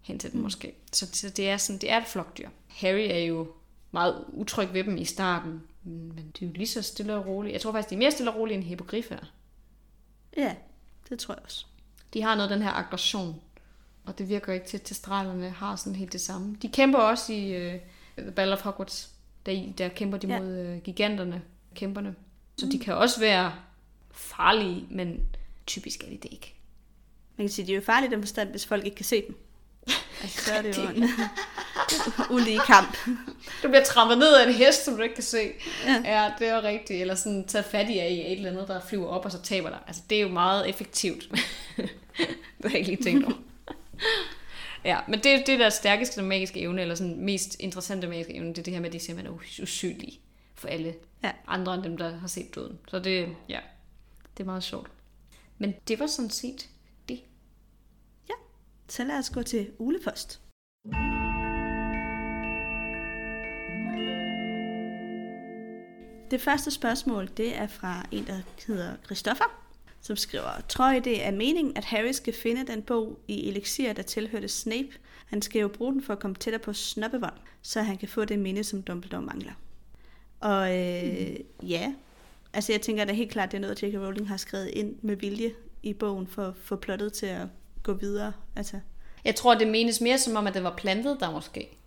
hen 0.00 0.18
til 0.18 0.32
den 0.32 0.38
mm. 0.38 0.44
måske. 0.44 0.74
Så, 0.92 1.06
så 1.12 1.30
det 1.30 1.48
er 1.50 1.56
sådan, 1.56 1.80
det 1.80 1.90
er 1.90 1.96
et 2.00 2.06
flokdyr. 2.06 2.48
Harry 2.68 3.06
er 3.10 3.18
jo 3.18 3.52
meget 3.90 4.24
utryg 4.28 4.72
ved 4.72 4.84
dem 4.84 4.96
i 4.96 5.04
starten, 5.04 5.62
men 5.84 6.32
de 6.38 6.44
er 6.44 6.48
jo 6.48 6.54
lige 6.54 6.66
så 6.66 6.82
stille 6.82 7.14
og 7.14 7.26
rolige. 7.26 7.52
Jeg 7.52 7.60
tror 7.60 7.72
faktisk, 7.72 7.90
de 7.90 7.94
er 7.94 7.98
mere 7.98 8.10
stille 8.10 8.30
og 8.30 8.36
rolige 8.36 8.56
end 8.56 8.64
hippogriffer. 8.64 9.16
Ja, 10.36 10.54
det 11.08 11.18
tror 11.18 11.34
jeg 11.34 11.44
også. 11.44 11.66
De 12.14 12.22
har 12.22 12.34
noget 12.34 12.50
af 12.50 12.56
den 12.56 12.64
her 12.64 12.72
aggression, 12.72 13.40
og 14.04 14.18
det 14.18 14.28
virker 14.28 14.52
ikke 14.52 14.66
til, 14.66 14.76
at 14.76 14.82
testralerne 14.82 15.50
har 15.50 15.76
sådan 15.76 15.96
helt 15.96 16.12
det 16.12 16.20
samme. 16.20 16.56
De 16.62 16.68
kæmper 16.68 16.98
også 16.98 17.32
i 17.32 17.74
uh, 17.74 17.80
The 18.18 18.30
Battle 18.30 18.52
of 18.52 18.60
Hogwarts 18.60 19.15
der, 19.46 19.72
der 19.78 19.88
kæmper 19.88 20.18
de 20.18 20.26
ja. 20.26 20.40
mod 20.40 20.58
øh, 20.58 20.78
giganterne, 20.78 21.42
kæmperne. 21.74 22.14
Så 22.56 22.66
mm. 22.66 22.70
de 22.70 22.78
kan 22.78 22.94
også 22.94 23.20
være 23.20 23.52
farlige, 24.12 24.86
men 24.90 25.20
typisk 25.66 26.04
er 26.04 26.08
de 26.08 26.16
det 26.16 26.32
ikke. 26.32 26.54
Man 27.36 27.46
kan 27.46 27.52
sige, 27.52 27.66
de 27.66 27.72
er 27.72 27.76
jo 27.76 27.82
farlige 27.82 28.10
den 28.10 28.22
forstand, 28.22 28.50
hvis 28.50 28.66
folk 28.66 28.84
ikke 28.84 28.94
kan 28.94 29.04
se 29.04 29.22
dem. 29.26 29.36
Altså, 30.22 30.44
så 30.44 30.52
er 30.52 30.62
det 30.62 30.78
jo 30.78 30.82
en 30.82 31.10
ulige 32.30 32.60
kamp. 32.66 32.96
Du 33.62 33.68
bliver 33.68 33.84
trampet 33.84 34.18
ned 34.18 34.34
af 34.34 34.46
en 34.48 34.54
hest, 34.54 34.84
som 34.84 34.96
du 34.96 35.02
ikke 35.02 35.14
kan 35.14 35.24
se. 35.24 35.50
Ja, 35.86 36.02
ja 36.04 36.32
det 36.38 36.48
er 36.48 36.62
rigtigt. 36.62 37.00
Eller 37.00 37.14
sådan 37.14 37.46
taget 37.46 37.64
fat 37.64 37.90
i 37.90 37.98
et 37.98 38.32
eller 38.32 38.50
andet, 38.50 38.68
der 38.68 38.80
flyver 38.80 39.06
op, 39.06 39.24
og 39.24 39.32
så 39.32 39.42
taber 39.42 39.68
dig. 39.68 39.78
Altså, 39.86 40.02
det 40.10 40.18
er 40.18 40.22
jo 40.22 40.28
meget 40.28 40.68
effektivt. 40.68 41.28
det 41.76 41.90
har 42.62 42.68
jeg 42.70 42.78
ikke 42.78 42.90
lige 42.90 43.02
tænkt 43.02 43.24
over. 43.24 43.34
Ja, 44.86 45.00
men 45.08 45.18
det, 45.18 45.46
det 45.46 45.48
er 45.48 45.58
der 45.58 45.70
stærkeste 45.70 46.22
magiske 46.22 46.60
evne, 46.60 46.82
eller 46.82 46.94
sådan 46.94 47.20
mest 47.20 47.56
interessante 47.60 48.06
magiske 48.06 48.34
evne, 48.34 48.48
det 48.48 48.58
er 48.58 48.62
det 48.62 48.72
her 48.72 48.80
med, 48.80 48.86
at 48.86 48.92
de 48.92 49.00
simpelthen 49.00 49.34
er 49.34 49.62
usynlige 49.62 50.20
for 50.54 50.68
alle 50.68 50.94
ja. 51.22 51.32
andre 51.46 51.74
end 51.74 51.82
dem, 51.82 51.96
der 51.96 52.16
har 52.16 52.28
set 52.28 52.54
døden. 52.54 52.78
Så 52.88 52.98
det, 52.98 53.36
ja, 53.48 53.60
det 54.36 54.42
er 54.42 54.46
meget 54.46 54.62
sjovt. 54.62 54.90
Men 55.58 55.74
det 55.88 56.00
var 56.00 56.06
sådan 56.06 56.30
set 56.30 56.68
det. 57.08 57.20
Ja, 58.28 58.34
så 58.88 59.04
lad 59.04 59.18
os 59.18 59.30
gå 59.30 59.42
til 59.42 59.70
Ule 59.78 59.98
først. 60.04 60.40
Det 66.30 66.40
første 66.40 66.70
spørgsmål, 66.70 67.28
det 67.36 67.56
er 67.56 67.66
fra 67.66 68.06
en, 68.12 68.26
der 68.26 68.40
hedder 68.66 68.96
Christoffer 69.04 69.65
som 70.06 70.16
skriver, 70.16 70.60
tror 70.68 70.90
I 70.90 71.00
det 71.00 71.26
er 71.26 71.30
meningen, 71.30 71.76
at 71.76 71.84
Harry 71.84 72.12
skal 72.12 72.32
finde 72.32 72.66
den 72.66 72.82
bog 72.82 73.18
i 73.28 73.48
Elixir, 73.48 73.92
der 73.92 74.02
tilhørte 74.02 74.48
Snape? 74.48 74.88
Han 75.26 75.42
skal 75.42 75.60
jo 75.60 75.68
bruge 75.68 75.92
den 75.92 76.02
for 76.02 76.12
at 76.12 76.18
komme 76.18 76.36
tættere 76.36 76.62
på 76.62 76.72
Snobbevånd, 76.72 77.34
så 77.62 77.82
han 77.82 77.96
kan 77.98 78.08
få 78.08 78.24
det 78.24 78.38
minde, 78.38 78.64
som 78.64 78.82
Dumbledore 78.82 79.22
mangler. 79.22 79.52
Og 80.40 80.76
øh, 80.76 81.28
mm. 81.28 81.66
ja, 81.68 81.94
altså 82.52 82.72
jeg 82.72 82.80
tænker 82.80 83.04
da 83.04 83.12
helt 83.12 83.30
klart, 83.30 83.52
det 83.52 83.56
er 83.56 83.60
noget, 83.60 83.82
J.K. 83.82 83.94
Rowling 83.94 84.28
har 84.28 84.36
skrevet 84.36 84.66
ind 84.66 84.96
med 85.02 85.16
vilje 85.16 85.52
i 85.82 85.92
bogen 85.92 86.26
for 86.26 86.42
at 86.46 86.54
få 86.56 86.76
plottet 86.76 87.12
til 87.12 87.26
at 87.26 87.46
gå 87.82 87.92
videre. 87.92 88.32
Altså. 88.56 88.80
Jeg 89.24 89.34
tror, 89.34 89.54
det 89.54 89.68
menes 89.68 90.00
mere 90.00 90.18
som 90.18 90.36
om, 90.36 90.46
at 90.46 90.54
det 90.54 90.62
var 90.62 90.76
plantet 90.76 91.16
der 91.20 91.30
måske. 91.30 91.78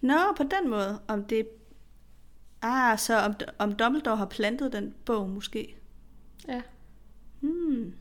Nå, 0.00 0.18
på 0.36 0.42
den 0.42 0.70
måde. 0.70 0.98
Om 1.08 1.24
det... 1.24 1.48
Ah, 2.62 2.98
så 2.98 3.16
om, 3.18 3.34
om 3.58 3.72
Dumbledore 3.72 4.16
har 4.16 4.26
plantet 4.26 4.72
den 4.72 4.94
bog 5.04 5.28
måske. 5.28 5.76
Ja. 6.48 6.62
Hmm. 7.40 7.94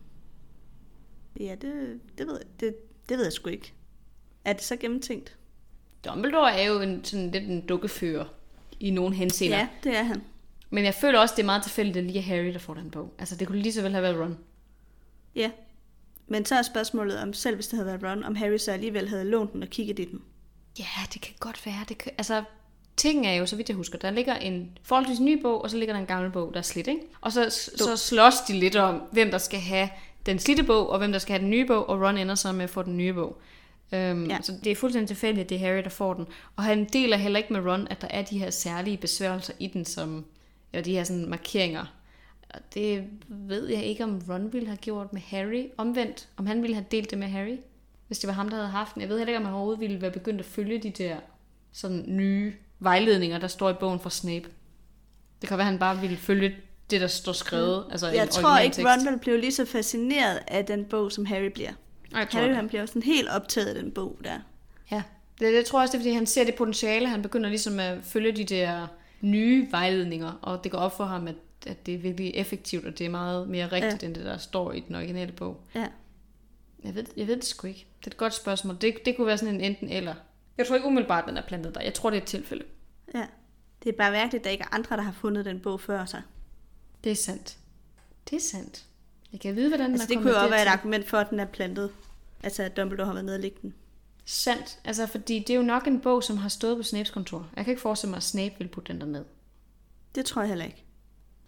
Ja, 1.40 1.56
det, 1.62 2.00
det, 2.18 2.28
ved, 2.28 2.40
det, 2.60 2.76
det 3.10 3.18
ved 3.18 3.24
jeg 3.24 3.34
sgu 3.34 3.50
ikke. 3.50 3.74
Er 4.46 4.54
det 4.54 4.62
så 4.62 4.76
gennemtænkt? 4.76 5.38
Dumbledore 6.06 6.54
er 6.54 6.68
jo 6.68 6.82
en, 6.82 7.06
sådan 7.06 7.32
lidt 7.32 7.44
en 7.44 7.68
dukkefører 7.68 8.26
i 8.80 8.90
nogle 8.92 9.16
henseender. 9.16 9.58
Ja, 9.58 9.68
det 9.84 9.98
er 9.98 10.04
han. 10.04 10.22
Men 10.70 10.86
jeg 10.86 10.94
føler 10.94 11.20
også, 11.20 11.34
det 11.36 11.42
er 11.42 11.46
meget 11.46 11.64
tilfældigt, 11.64 11.98
at 11.98 12.04
lige 12.04 12.20
er 12.20 12.24
Harry, 12.24 12.54
der 12.54 12.60
får 12.60 12.74
den 12.74 12.92
bog. 12.92 13.14
Altså, 13.20 13.36
det 13.36 13.48
kunne 13.48 13.62
lige 13.62 13.74
så 13.74 13.82
vel 13.82 13.92
have 13.92 14.04
været 14.04 14.20
Ron. 14.20 14.38
Ja. 15.36 15.52
Men 16.28 16.46
så 16.46 16.56
er 16.56 16.62
spørgsmålet, 16.62 17.20
om 17.20 17.34
selv 17.34 17.56
hvis 17.56 17.68
det 17.68 17.78
havde 17.78 17.88
været 17.88 18.04
Ron, 18.04 18.24
om 18.24 18.36
Harry 18.36 18.58
så 18.58 18.72
alligevel 18.72 19.10
havde 19.10 19.24
lånt 19.24 19.54
den 19.54 19.64
og 19.64 19.70
kigget 19.70 20.00
i 20.00 20.06
den. 20.06 20.22
Ja, 20.80 20.86
det 21.14 21.22
kan 21.22 21.36
godt 21.40 21.66
være. 21.66 21.86
Det 21.90 21.98
kan, 21.98 22.12
altså, 22.18 22.44
ting 23.00 23.28
er 23.28 23.34
jo, 23.34 23.46
så 23.46 23.56
vidt 23.56 23.70
jeg 23.70 23.76
husker, 23.76 23.98
der 23.98 24.12
ligger 24.12 24.36
en 24.36 24.78
forholdsvis 24.84 25.20
ny 25.20 25.42
bog, 25.42 25.62
og 25.64 25.70
så 25.70 25.78
ligger 25.78 25.94
der 25.94 26.00
en 26.00 26.08
gammel 26.08 26.32
bog, 26.32 26.54
der 26.54 26.60
er 26.60 26.64
slidt, 26.64 26.88
ikke? 26.88 27.02
Og 27.22 27.32
så, 27.32 27.50
så 27.76 27.98
slås 27.98 28.34
de 28.48 28.54
lidt 28.54 28.76
om, 28.76 29.02
hvem 29.12 29.32
der 29.32 29.38
skal 29.38 29.60
have 29.60 29.90
den 30.26 30.40
slidte 30.40 30.64
bog, 30.64 30.90
og 30.90 30.98
hvem 30.98 31.12
der 31.12 31.20
skal 31.20 31.34
have 31.34 31.42
den 31.42 31.50
nye 31.50 31.66
bog, 31.66 31.90
og 31.90 32.02
Ron 32.02 32.18
ender 32.18 32.36
så 32.36 32.52
med 32.52 32.64
at 32.64 32.70
få 32.70 32.84
den 32.84 32.98
nye 32.98 33.14
bog. 33.14 33.38
Øhm, 33.92 34.26
ja. 34.26 34.34
Ja. 34.34 34.42
Så 34.42 34.54
det 34.64 34.72
er 34.72 34.76
fuldstændig 34.76 35.08
tilfældigt, 35.08 35.44
at 35.44 35.50
det 35.50 35.56
er 35.56 35.60
Harry, 35.60 35.84
der 35.84 35.90
får 35.90 36.14
den. 36.14 36.28
Og 36.56 36.64
han 36.64 36.86
deler 36.86 37.18
heller 37.18 37.38
ikke 37.38 37.54
med 37.54 37.72
Ron, 37.72 37.88
at 37.88 38.02
der 38.02 38.08
er 38.08 38.22
de 38.22 38.40
her 38.40 38.50
særlige 38.50 38.98
besværgelser 38.98 39.54
i 39.60 39.68
den, 39.68 39.86
som, 39.86 40.26
eller 40.74 40.84
de 40.84 40.92
her 40.92 41.04
sådan 41.04 41.30
markeringer. 41.30 41.86
Og 42.50 42.60
det 42.74 43.04
ved 43.28 43.68
jeg 43.68 43.84
ikke, 43.84 44.04
om 44.04 44.22
Ron 44.30 44.54
ville 44.54 44.68
have 44.68 44.78
gjort 44.78 45.14
med 45.14 45.22
Harry. 45.22 45.66
Omvendt, 45.78 46.28
om 46.38 46.46
han 46.46 46.62
ville 46.62 46.76
have 46.76 46.86
delt 46.92 47.10
det 47.10 47.18
med 47.18 47.28
Harry, 47.28 47.58
hvis 48.08 48.20
det 48.20 48.28
var 48.28 48.34
ham, 48.34 48.50
der 48.50 48.56
havde 48.56 48.70
haft 48.70 48.94
den. 48.94 49.02
Jeg 49.02 49.10
ved 49.10 49.18
heller 49.18 49.30
ikke, 49.30 49.38
om 49.38 49.46
han 49.46 49.54
overhovedet 49.54 49.80
ville 49.80 50.02
være 50.02 50.12
begyndt 50.12 50.40
at 50.40 50.46
følge 50.46 50.80
de 50.80 50.90
der 50.90 51.18
sådan 51.72 52.04
nye 52.08 52.54
vejledninger, 52.80 53.38
der 53.38 53.48
står 53.48 53.70
i 53.70 53.74
bogen 53.74 54.00
fra 54.00 54.10
Snape. 54.10 54.50
Det 55.42 55.50
kan 55.50 55.58
være, 55.58 55.68
at 55.68 55.72
han 55.72 55.80
bare 55.80 56.00
ville 56.00 56.18
følge 56.18 56.56
det, 56.90 57.02
der 57.02 57.08
står 57.08 57.32
skrevet. 57.32 57.86
Altså 57.92 58.08
en 58.08 58.16
Jeg 58.16 58.30
tror 58.30 58.58
ikke. 58.58 58.84
Ron 58.84 59.20
blive 59.20 59.42
lige 59.42 59.52
så 59.52 59.66
fascineret 59.66 60.40
af 60.48 60.66
den 60.66 60.86
bog, 60.86 61.12
som 61.12 61.26
Harry 61.26 61.46
bliver. 61.46 61.72
Jeg 62.12 62.28
tror 62.30 62.40
Harry 62.40 62.48
det. 62.48 62.56
han 62.56 62.68
bliver 62.68 62.86
sådan 62.86 63.02
helt 63.02 63.30
optaget 63.30 63.68
af 63.68 63.84
den 63.84 63.92
bog 63.92 64.20
der. 64.24 64.40
Ja, 64.92 65.04
det, 65.40 65.54
det 65.54 65.66
tror 65.66 65.80
jeg 65.80 65.84
også, 65.84 65.92
det 65.92 65.98
er, 65.98 66.04
fordi 66.04 66.14
han 66.14 66.26
ser 66.26 66.44
det 66.44 66.56
potentiale. 66.56 67.08
Han 67.08 67.22
begynder 67.22 67.50
ligesom 67.50 67.80
at 67.80 67.98
følge 68.04 68.32
de 68.32 68.44
der 68.44 68.88
nye 69.22 69.68
vejledninger, 69.72 70.32
og 70.42 70.64
det 70.64 70.72
går 70.72 70.78
op 70.78 70.98
for 70.98 71.04
ham, 71.04 71.28
at, 71.28 71.36
at 71.68 71.86
det 71.86 71.94
er 71.94 71.98
virkelig 71.98 72.32
effektivt, 72.36 72.86
og 72.86 72.98
det 72.98 73.06
er 73.06 73.10
meget 73.10 73.50
mere 73.50 73.68
rigtigt, 73.68 74.02
ja. 74.02 74.08
end 74.08 74.16
det, 74.16 74.26
der 74.26 74.38
står 74.38 74.72
i 74.72 74.80
den 74.80 74.96
originale 74.96 75.32
bog. 75.32 75.62
Ja. 75.76 75.88
Jeg 76.84 76.96
ved, 76.96 77.06
jeg 77.18 77.28
ved 77.28 77.36
det 77.36 77.46
sgu 77.46 77.68
ikke. 77.68 77.86
Det 78.00 78.08
er 78.08 78.12
et 78.12 78.18
godt 78.18 78.34
spørgsmål. 78.34 78.78
Det, 78.82 79.06
det 79.06 79.16
kunne 79.16 79.28
være 79.28 79.38
sådan 79.38 79.56
en 79.56 79.62
enten 79.62 79.90
eller. 79.90 80.14
Jeg 80.60 80.68
tror 80.68 80.76
ikke 80.76 80.88
umiddelbart, 80.88 81.26
den 81.28 81.38
er 81.38 81.42
plantet 81.48 81.76
der. 81.76 81.82
Jeg 81.82 81.94
tror, 81.94 82.10
det 82.10 82.18
er 82.18 82.22
et 82.22 82.28
tilfælde. 82.28 82.64
ja. 83.14 83.26
Det 83.84 83.90
er 83.90 83.98
bare 83.98 84.12
mærkeligt, 84.12 84.42
at 84.42 84.44
der 84.46 84.50
ikke 84.52 84.64
er 84.64 84.74
andre, 84.76 84.96
der 84.98 85.02
har 85.02 85.12
fundet 85.12 85.46
den 85.46 85.60
bog 85.60 85.82
før 85.82 86.06
sig. 86.06 86.22
Det 87.04 87.12
er 87.12 87.16
sandt. 87.16 87.58
Det 88.30 88.36
er 88.36 88.40
sandt. 88.42 88.86
Jeg 89.32 89.40
kan 89.40 89.56
vide, 89.56 89.70
hvordan 89.70 89.92
Altså, 89.92 90.08
den 90.08 90.10
det 90.10 90.18
er 90.18 90.22
kunne 90.22 90.32
jo 90.34 90.38
også 90.38 90.50
være 90.50 90.62
et 90.62 90.68
argument 90.68 91.08
for, 91.10 91.18
at 91.18 91.30
den 91.30 91.40
er 91.40 91.46
plantet. 91.46 91.92
Altså, 92.44 92.64
at 92.64 92.78
Dumbledore 92.78 93.06
har 93.06 93.14
været 93.14 93.26
nede 93.26 93.36
og 93.36 93.42
lægge 93.42 93.58
den. 93.62 93.74
Sandt. 94.26 94.80
Altså, 94.84 95.06
fordi 95.08 95.40
det 95.40 95.50
er 95.50 95.56
jo 95.56 95.62
nok 95.64 95.88
en 95.88 96.00
bog, 96.00 96.24
som 96.24 96.38
har 96.38 96.50
stået 96.50 96.78
på 96.78 96.84
Snapes 96.84 97.10
kontor. 97.12 97.48
Jeg 97.56 97.66
kan 97.66 97.72
ikke 97.72 97.82
forestille 97.82 98.10
mig, 98.10 98.18
at 98.18 98.24
Snape 98.24 98.56
vil 98.58 98.68
putte 98.68 98.94
den 98.94 99.02
der 99.02 99.08
ned. 99.08 99.26
Det 100.16 100.26
tror 100.26 100.42
jeg 100.42 100.50
heller 100.50 100.66
ikke. 100.66 100.84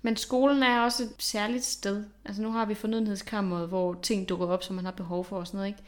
Men 0.01 0.17
skolen 0.17 0.63
er 0.63 0.79
også 0.81 1.03
et 1.03 1.13
særligt 1.19 1.63
sted. 1.65 2.03
Altså 2.25 2.41
nu 2.41 2.51
har 2.51 2.65
vi 2.65 2.73
fornødenhedskammeret, 2.73 3.67
hvor 3.67 3.99
ting 4.01 4.29
dukker 4.29 4.47
op, 4.47 4.63
som 4.63 4.75
man 4.75 4.85
har 4.85 4.91
behov 4.91 5.25
for 5.25 5.37
og 5.39 5.47
sådan 5.47 5.57
noget, 5.57 5.67
ikke? 5.67 5.83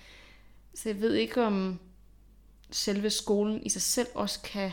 Så 0.75 0.89
jeg 0.89 1.01
ved 1.01 1.13
ikke, 1.13 1.43
om 1.43 1.79
selve 2.73 3.09
skolen 3.09 3.63
i 3.63 3.69
sig 3.69 3.81
selv 3.81 4.07
også 4.13 4.39
kan 4.41 4.71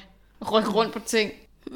rykke 0.53 0.71
rundt 0.71 0.93
på 0.93 0.99
ting. 1.07 1.33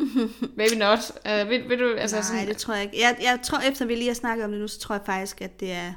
Maybe 0.56 0.74
not. 0.74 0.98
Uh, 0.98 1.50
vil, 1.50 1.68
vil 1.68 1.78
du, 1.78 1.94
altså 1.94 2.16
Nej, 2.16 2.22
sådan, 2.22 2.48
det 2.48 2.56
tror 2.56 2.74
jeg 2.74 2.82
ikke. 2.82 3.00
Jeg, 3.00 3.16
jeg 3.22 3.40
tror, 3.44 3.58
efter 3.58 3.86
vi 3.86 3.94
lige 3.94 4.06
har 4.06 4.14
snakket 4.14 4.44
om 4.44 4.50
det 4.50 4.60
nu, 4.60 4.68
så 4.68 4.78
tror 4.78 4.94
jeg 4.94 5.02
faktisk, 5.06 5.40
at 5.40 5.60
det 5.60 5.72
er 5.72 5.92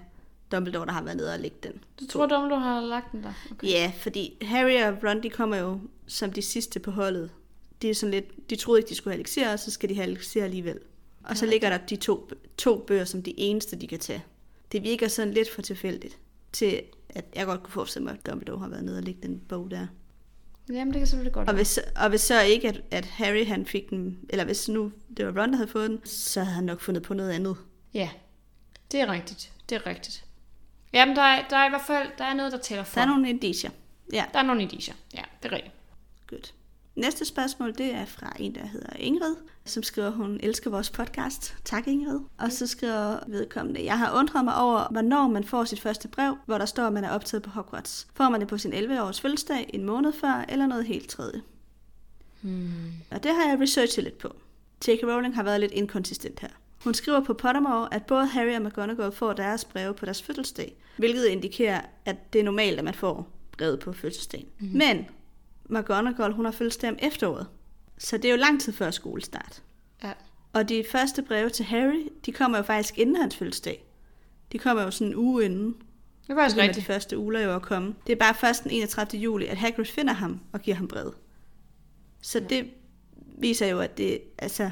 Dumbledore, 0.52 0.86
der 0.86 0.92
har 0.92 1.04
været 1.04 1.18
nede 1.18 1.34
og 1.34 1.40
lægge 1.40 1.58
den. 1.64 1.84
du 2.00 2.08
tror, 2.08 2.26
Dumbledore 2.26 2.62
har 2.62 2.82
lagt 2.82 3.12
den 3.12 3.24
der? 3.24 3.34
Okay. 3.52 3.68
Ja, 3.68 3.92
fordi 3.98 4.38
Harry 4.42 4.84
og 4.84 4.98
Ron, 5.04 5.24
de 5.24 5.30
kommer 5.30 5.58
jo 5.58 5.80
som 6.08 6.34
de 6.34 6.42
sidste 6.42 6.80
på 6.80 6.92
holdet. 6.92 7.32
De, 7.82 7.90
er 7.90 7.94
sådan 7.94 8.12
lidt, 8.12 8.50
de 8.50 8.56
troede 8.56 8.80
ikke, 8.80 8.90
de 8.90 8.96
skulle 8.96 9.14
have 9.14 9.20
elixir, 9.20 9.50
og 9.50 9.60
så 9.60 9.72
skal 9.72 9.90
de 9.90 9.96
have 9.96 10.08
elixir 10.08 10.44
alligevel. 10.44 10.80
Og 11.24 11.38
så 11.38 11.46
ligger 11.46 11.70
der 11.70 11.78
de 11.78 11.96
to, 11.96 12.30
to 12.58 12.78
bøger 12.88 13.06
som 13.06 13.24
de 13.24 13.40
eneste, 13.40 13.76
de 13.76 13.88
kan 13.88 14.00
tage. 14.00 14.24
Det 14.72 14.84
virker 14.84 15.08
sådan 15.08 15.34
lidt 15.34 15.52
for 15.52 15.62
tilfældigt, 15.62 16.18
til 16.52 16.82
at 17.10 17.26
jeg 17.36 17.46
godt 17.46 17.64
kunne 17.64 17.72
forestille 17.72 18.04
mig, 18.04 18.14
at 18.14 18.32
Dumbledore 18.32 18.60
har 18.60 18.70
været 18.70 18.84
nede 18.84 18.98
og 18.98 19.04
lægge 19.04 19.22
den 19.24 19.42
bog 19.50 19.72
der. 19.72 19.88
Jamen, 20.70 20.94
det 20.94 21.00
kan 21.00 21.08
selvfølgelig 21.08 21.34
godt 21.34 21.50
Og 21.50 21.56
hvis, 21.56 21.80
og 21.96 22.10
hvis 22.10 22.22
så 22.22 22.42
ikke, 22.42 22.68
at, 22.68 22.82
at 22.92 23.06
Harry 23.06 23.46
han 23.46 23.66
fik 23.66 23.90
den, 23.90 24.20
eller 24.30 24.46
hvis 24.46 24.70
nu 24.70 24.92
det 25.18 25.26
var 25.26 25.42
Ron, 25.42 25.50
der 25.50 25.56
havde 25.56 25.70
fået 25.70 25.90
den, 25.90 26.06
så 26.06 26.44
havde 26.44 26.56
han 26.56 26.64
nok 26.64 26.82
fundet 26.82 27.04
på 27.04 27.14
noget 27.14 27.32
andet. 27.32 27.58
Ja, 27.94 28.10
det 28.92 29.02
er 29.02 29.12
rigtigt. 29.12 29.52
Det 29.70 29.76
er 29.76 29.88
rigtigt. 29.88 30.26
Jamen, 30.94 31.16
der 31.16 31.22
er, 31.22 31.48
der 31.50 31.58
er 31.58 31.66
i 31.66 31.70
hvert 31.70 31.86
fald 31.88 32.10
der 32.18 32.24
er 32.24 32.34
noget, 32.34 32.52
der 32.52 32.58
tæller 32.58 32.84
for. 32.84 32.96
Der 32.96 33.02
er 33.02 33.10
nogle 33.12 33.30
indicier. 33.30 33.72
Ja, 34.14 34.26
der 34.34 34.40
er 34.40 34.44
nogle 34.44 34.62
indicier. 34.62 34.96
Ja, 35.14 35.24
det 35.44 35.52
er 35.52 35.56
rigtigt. 35.56 35.76
Godt. 36.28 36.54
Næste 36.98 37.26
spørgsmål, 37.26 37.74
det 37.78 37.94
er 37.94 38.06
fra 38.06 38.34
en, 38.40 38.56
der 38.56 38.66
hedder 38.66 38.96
Ingrid, 38.96 39.36
som 39.66 39.84
skriver, 39.84 40.10
hun 40.10 40.40
elsker 40.44 40.70
vores 40.70 40.90
podcast. 40.90 41.56
Tak 41.66 41.88
Ingrid. 41.88 42.20
Og 42.38 42.52
så 42.52 42.68
skriver 42.68 43.20
vedkommende, 43.28 43.86
jeg 43.86 43.98
har 43.98 44.20
undret 44.20 44.46
mig 44.46 44.56
over, 44.56 44.88
hvornår 44.92 45.28
man 45.28 45.44
får 45.44 45.64
sit 45.64 45.80
første 45.80 46.08
brev, 46.08 46.38
hvor 46.46 46.58
der 46.58 46.66
står, 46.66 46.84
at 46.84 46.94
man 46.94 47.04
er 47.04 47.10
optaget 47.10 47.44
på 47.44 47.50
Hogwarts. 47.50 48.08
Får 48.14 48.30
man 48.30 48.40
det 48.40 48.48
på 48.48 48.58
sin 48.58 48.74
11-års 48.74 49.22
fødselsdag, 49.22 49.70
en 49.74 49.84
måned 49.84 50.14
før, 50.14 50.46
eller 50.50 50.68
noget 50.68 50.86
helt 50.86 51.10
tredje? 51.10 51.42
Hmm. 52.42 52.94
Og 53.12 53.24
det 53.24 53.32
har 53.32 53.50
jeg 53.50 53.60
researchet 53.62 54.04
lidt 54.04 54.18
på. 54.18 54.36
J.K. 54.88 55.04
Rowling 55.04 55.36
har 55.36 55.44
været 55.44 55.60
lidt 55.60 55.72
inkonsistent 55.72 56.40
her. 56.40 56.50
Hun 56.84 56.94
skriver 56.94 57.24
på 57.24 57.34
Pottermore, 57.34 57.94
at 57.94 58.06
både 58.06 58.26
Harry 58.26 58.56
og 58.56 58.62
McGonagall 58.62 59.12
får 59.12 59.34
deres 59.34 59.66
breve 59.66 59.94
på 59.94 60.06
deres 60.06 60.22
fødselsdag, 60.22 60.76
hvilket 60.98 61.26
indikerer, 61.26 61.82
at 62.06 62.34
det 62.34 62.40
er 62.40 62.44
normalt, 62.44 62.78
at 62.78 62.86
man 62.86 62.94
får 62.94 63.28
brevet 63.58 63.80
på 63.80 63.94
fødselsdagen. 63.94 64.48
Mm. 64.60 64.70
Men 64.74 65.06
McGonagall, 65.70 66.34
hun 66.34 66.46
har 66.46 66.52
fødselsdag 66.52 66.90
om 66.90 66.98
efteråret, 67.02 67.48
så 67.98 68.18
det 68.18 68.26
er 68.26 68.32
jo 68.32 68.38
lang 68.38 68.62
tid 68.62 68.74
før 68.74 68.92
skolestart. 68.92 69.64
Ja. 70.04 70.12
Og 70.54 70.70
de 70.70 70.84
første 70.92 71.22
breve 71.22 71.50
til 71.50 71.66
Harry, 71.66 72.08
de 72.26 72.32
kommer 72.32 72.58
jo 72.58 72.64
faktisk 72.64 72.98
inden 72.98 73.16
hans 73.16 73.36
fødselsdag. 73.36 73.84
De 74.52 74.60
kommer 74.60 74.84
jo 74.84 74.92
sådan 74.92 75.08
en 75.08 75.16
uge 75.16 75.46
inden, 75.46 75.76
Det 76.28 76.34
er 76.34 76.36
faktisk 76.36 76.56
begynder 76.56 76.64
de 76.66 76.70
rigtigt. 76.70 76.86
første 76.88 77.18
uger 77.18 77.40
jo 77.40 77.56
at 77.56 77.62
komme. 77.62 77.96
Det 78.08 78.14
er 78.14 78.18
bare 78.18 78.34
først 78.36 78.64
den 78.64 78.72
31. 78.72 79.22
juli, 79.22 79.46
at 79.46 79.58
Hagrid 79.58 79.86
finder 79.86 80.14
ham 80.14 80.40
og 80.52 80.62
giver 80.62 80.78
ham 80.78 80.88
brevet. 80.88 81.14
Så 82.22 82.40
det 82.40 82.68
viser 83.38 83.68
jo, 83.68 83.80
at 83.80 83.98
det, 83.98 84.20
altså, 84.38 84.70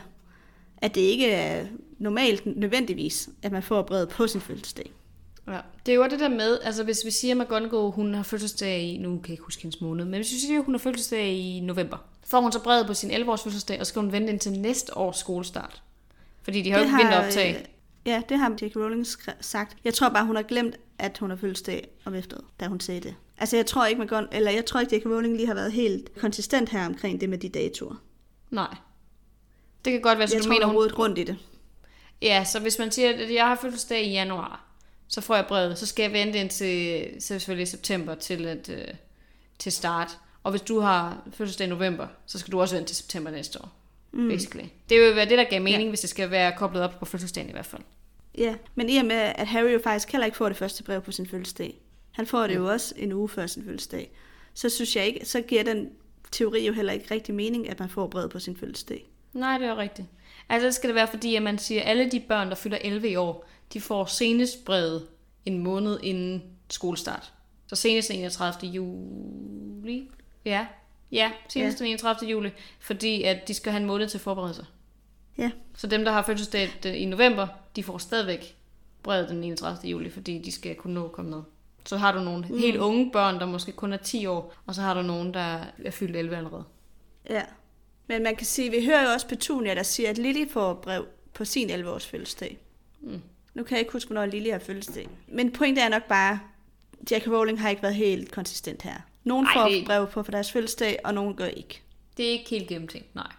at 0.78 0.96
det 0.96 1.02
ikke 1.02 1.32
er 1.32 1.68
normalt 1.98 2.46
nødvendigvis, 2.46 3.30
at 3.42 3.52
man 3.52 3.64
får 3.64 3.82
brevet 3.82 4.10
på 4.10 4.28
sin 4.28 4.42
fødselsdag. 4.42 4.92
Ja. 5.48 5.60
Det 5.86 5.92
er 5.92 5.96
jo 5.96 6.04
det 6.04 6.20
der 6.20 6.30
med, 6.30 6.60
altså 6.64 6.84
hvis 6.84 7.06
vi 7.06 7.12
siger, 7.12 7.36
at 7.36 7.42
McGonagall, 7.42 7.92
hun 7.92 8.14
har 8.14 8.24
fødselsdag 8.24 8.82
i, 8.82 8.98
nu 8.98 9.10
kan 9.10 9.22
jeg 9.24 9.30
ikke 9.32 9.44
huske 9.44 9.62
hendes 9.62 9.82
måned, 9.82 10.06
men 10.06 10.14
hvis 10.16 10.32
vi 10.32 10.38
siger, 10.38 10.60
at 10.60 10.66
hun 10.66 10.74
har 10.74 10.80
fødselsdag 10.80 11.34
i 11.34 11.60
november, 11.60 11.98
får 12.28 12.42
hun 12.42 12.52
så 12.52 12.60
brevet 12.64 12.88
på 12.88 12.94
sin 12.94 13.12
11-års 13.12 13.44
fødselsdag, 13.44 13.80
og 13.80 13.86
skal 13.88 14.02
hun 14.02 14.12
vente 14.12 14.32
indtil 14.34 14.52
næste 14.52 14.98
års 14.98 15.18
skolestart. 15.18 15.82
Fordi 16.44 16.62
de 16.62 16.72
har 16.72 16.78
jo 16.80 16.84
ikke 16.86 16.98
vinteroptag. 16.98 17.56
øh, 17.60 17.66
Ja, 18.06 18.22
det 18.30 18.38
har 18.38 18.50
J.K. 18.62 18.76
Rowling 18.76 19.08
sagt. 19.42 19.78
Jeg 19.84 19.94
tror 19.94 20.10
bare, 20.10 20.26
hun 20.26 20.36
har 20.36 20.44
glemt, 20.44 20.76
at 21.00 21.18
hun 21.18 21.30
har 21.30 21.38
fødselsdag 21.38 21.88
om 22.06 22.16
efteråret, 22.16 22.46
da 22.60 22.68
hun 22.68 22.80
sagde 22.80 23.02
det. 23.02 23.16
Altså, 23.38 23.56
jeg 23.56 23.66
tror 23.66 23.86
ikke, 23.86 24.02
McGon- 24.04 24.28
eller 24.32 24.52
jeg 24.52 24.66
tror 24.66 24.80
ikke, 24.80 24.96
J.K. 24.96 25.06
Rowling 25.06 25.36
lige 25.36 25.48
har 25.48 25.54
været 25.54 25.72
helt 25.72 26.16
konsistent 26.20 26.70
her 26.70 26.86
omkring 26.86 27.22
det 27.22 27.30
med 27.30 27.38
de 27.38 27.50
datoer. 27.50 27.96
Nej. 28.50 28.76
Det 29.86 29.94
kan 29.94 30.02
godt 30.02 30.18
være, 30.20 30.28
så 30.28 30.36
jeg 30.36 30.44
du 30.44 30.48
tror, 30.48 30.54
mener, 30.54 30.66
hun 30.66 30.92
rundt 30.92 31.18
i 31.18 31.24
det. 31.24 31.38
Ja, 32.22 32.44
så 32.44 32.60
hvis 32.60 32.80
man 32.80 32.92
siger, 32.92 33.10
at 33.10 33.34
jeg 33.34 33.48
har 33.48 33.56
fødselsdag 33.62 34.04
i 34.06 34.12
januar, 34.12 34.66
så 35.08 35.22
får 35.22 35.36
jeg 35.36 35.46
brevet, 35.48 35.78
så 35.78 35.86
skal 35.86 36.04
jeg 36.04 36.14
vente 36.14 36.40
indtil 36.40 37.08
selvfølgelig 37.20 37.68
september 37.68 38.16
til, 38.16 38.46
at, 38.46 38.70
øh, 38.70 38.88
til 39.60 39.72
start. 39.72 40.18
Og 40.44 40.52
hvis 40.52 40.62
du 40.62 40.80
har 40.80 41.24
fødselsdag 41.34 41.68
i 41.68 41.70
november, 41.70 42.08
så 42.26 42.40
skal 42.40 42.52
du 42.52 42.62
også 42.62 42.76
vente 42.76 42.90
til 42.90 42.96
september 42.96 43.32
næste 43.32 43.62
år. 43.62 43.72
Mm. 44.12 44.30
Basically. 44.30 44.66
Det 44.90 45.00
vil 45.00 45.08
jo 45.08 45.14
være 45.14 45.30
det, 45.30 45.38
der 45.38 45.44
gav 45.44 45.62
mening, 45.62 45.84
ja. 45.84 45.90
hvis 45.90 46.02
det 46.02 46.10
skal 46.10 46.32
være 46.32 46.54
koblet 46.58 46.84
op 46.84 47.00
på 47.00 47.06
fødselsdagen 47.06 47.50
i 47.50 47.52
hvert 47.52 47.66
fald. 47.66 47.82
Ja, 48.38 48.56
men 48.76 48.90
i 48.90 48.98
og 48.98 49.06
med, 49.06 49.16
at 49.16 49.48
Harry 49.48 49.74
jo 49.74 49.80
faktisk 49.84 50.12
heller 50.12 50.26
ikke 50.26 50.38
får 50.38 50.48
det 50.48 50.58
første 50.58 50.84
brev 50.84 51.02
på 51.02 51.12
sin 51.12 51.28
fødselsdag. 51.28 51.82
Han 52.12 52.28
får 52.28 52.48
det 52.48 52.56
jo 52.56 52.72
også 52.72 52.94
en 52.98 53.12
uge 53.12 53.30
før 53.30 53.48
sin 53.48 53.64
fødselsdag. 53.64 54.12
Så 54.54 54.70
synes 54.70 54.96
jeg 54.96 55.06
ikke, 55.06 55.26
så 55.26 55.42
giver 55.42 55.64
den 55.64 55.90
teori 56.32 56.66
jo 56.68 56.74
heller 56.74 56.94
ikke 56.94 57.06
rigtig 57.12 57.36
mening, 57.36 57.70
at 57.70 57.80
man 57.80 57.90
får 57.90 58.08
brevet 58.08 58.30
på 58.30 58.40
sin 58.40 58.58
fødselsdag. 58.58 59.10
Nej, 59.34 59.58
det 59.58 59.68
er 59.68 59.78
rigtigt. 59.78 60.08
Altså, 60.50 60.72
så 60.72 60.76
skal 60.76 60.88
det 60.88 60.96
være 60.96 61.08
fordi, 61.08 61.36
at 61.36 61.42
man 61.42 61.58
siger, 61.58 61.82
at 61.82 61.90
alle 61.90 62.12
de 62.12 62.20
børn, 62.20 62.50
der 62.50 62.56
fylder 62.56 62.78
11 62.82 63.10
i 63.10 63.16
år, 63.16 63.48
de 63.74 63.82
får 63.82 64.06
senest 64.06 64.66
brevet 64.66 65.08
en 65.46 65.58
måned 65.64 66.00
inden 66.04 66.44
skolestart. 66.70 67.34
Så 67.68 67.76
senest 67.76 68.08
den 68.10 68.18
31. 68.20 68.70
juli. 68.70 70.10
Ja, 70.46 70.68
ja 71.12 71.32
senest 71.50 71.80
Ja. 71.80 71.86
den 71.86 71.92
31. 71.92 72.30
juli, 72.32 72.50
fordi 72.80 73.24
at 73.24 73.48
de 73.48 73.54
skal 73.54 73.72
have 73.72 73.82
en 73.82 73.88
måned 73.88 74.10
til 74.10 74.18
at 74.18 74.22
forberede 74.22 74.54
sig. 74.54 74.66
Ja, 75.38 75.52
Så 75.76 75.88
dem, 75.88 76.06
der 76.06 76.12
har 76.12 76.22
fødselsdag 76.24 76.70
den- 76.84 76.96
i 76.96 77.06
november, 77.06 77.48
de 77.76 77.84
får 77.84 77.98
stadigvæk 77.98 78.58
brevet 79.04 79.30
den 79.30 79.44
31. 79.44 79.90
juli, 79.90 80.10
fordi 80.10 80.38
de 80.40 80.52
skal 80.52 80.76
kunne 80.76 80.94
nå 80.94 81.06
at 81.06 81.12
komme 81.12 81.32
med. 81.32 81.42
Så 81.86 81.98
har 81.98 82.12
du 82.12 82.20
nogle 82.20 82.48
mm. 82.50 82.58
helt 82.58 82.78
unge 82.78 83.12
børn, 83.12 83.40
der 83.40 83.46
måske 83.46 83.72
kun 83.72 83.94
er 83.94 83.98
10 83.98 84.26
år, 84.26 84.54
og 84.66 84.76
så 84.76 84.82
har 84.82 84.94
du 84.94 85.02
nogen, 85.02 85.34
der 85.34 85.60
er 85.86 85.92
fyldt 85.92 86.16
11 86.18 86.38
allerede. 86.38 86.64
ja. 87.30 87.42
Men 88.08 88.24
man 88.24 88.36
kan 88.36 88.46
sige, 88.46 88.72
vi 88.72 88.86
hører 88.86 89.04
jo 89.04 89.10
også 89.10 89.28
Petunia, 89.28 89.76
der 89.76 89.84
siger, 89.84 90.10
at 90.10 90.18
Lily 90.18 90.50
får 90.52 90.74
brev 90.74 91.06
på 91.34 91.46
sin 91.46 91.70
11-års 91.70 92.06
fødselsdag. 92.06 92.58
Mm. 93.02 93.22
Nu 93.56 93.64
kan 93.64 93.76
jeg 93.76 93.80
ikke 93.80 93.94
huske, 93.94 94.08
hvornår 94.08 94.26
Lily 94.26 94.52
har 94.52 94.60
fødselsdag. 94.60 95.08
Men 95.28 95.52
pointet 95.52 95.84
er 95.84 95.90
nok 95.90 96.04
bare, 96.04 96.40
Jack 97.12 97.28
Rowling 97.28 97.62
har 97.62 97.70
ikke 97.70 97.82
været 97.84 97.96
helt 97.96 98.32
konsistent 98.32 98.82
her. 98.82 98.96
Nogle 99.24 99.48
Ej, 99.48 99.54
får 99.54 99.70
det- 99.70 99.86
brev 99.86 100.08
på 100.08 100.24
for 100.24 100.32
deres 100.32 100.52
fødselsdag, 100.52 101.00
og 101.04 101.14
nogle 101.14 101.36
gør 101.36 101.46
ikke. 101.46 101.82
Det 102.18 102.26
er 102.28 102.32
ikke 102.32 102.50
helt 102.50 102.68
gennemtænkt, 102.70 103.16
nej. 103.16 103.32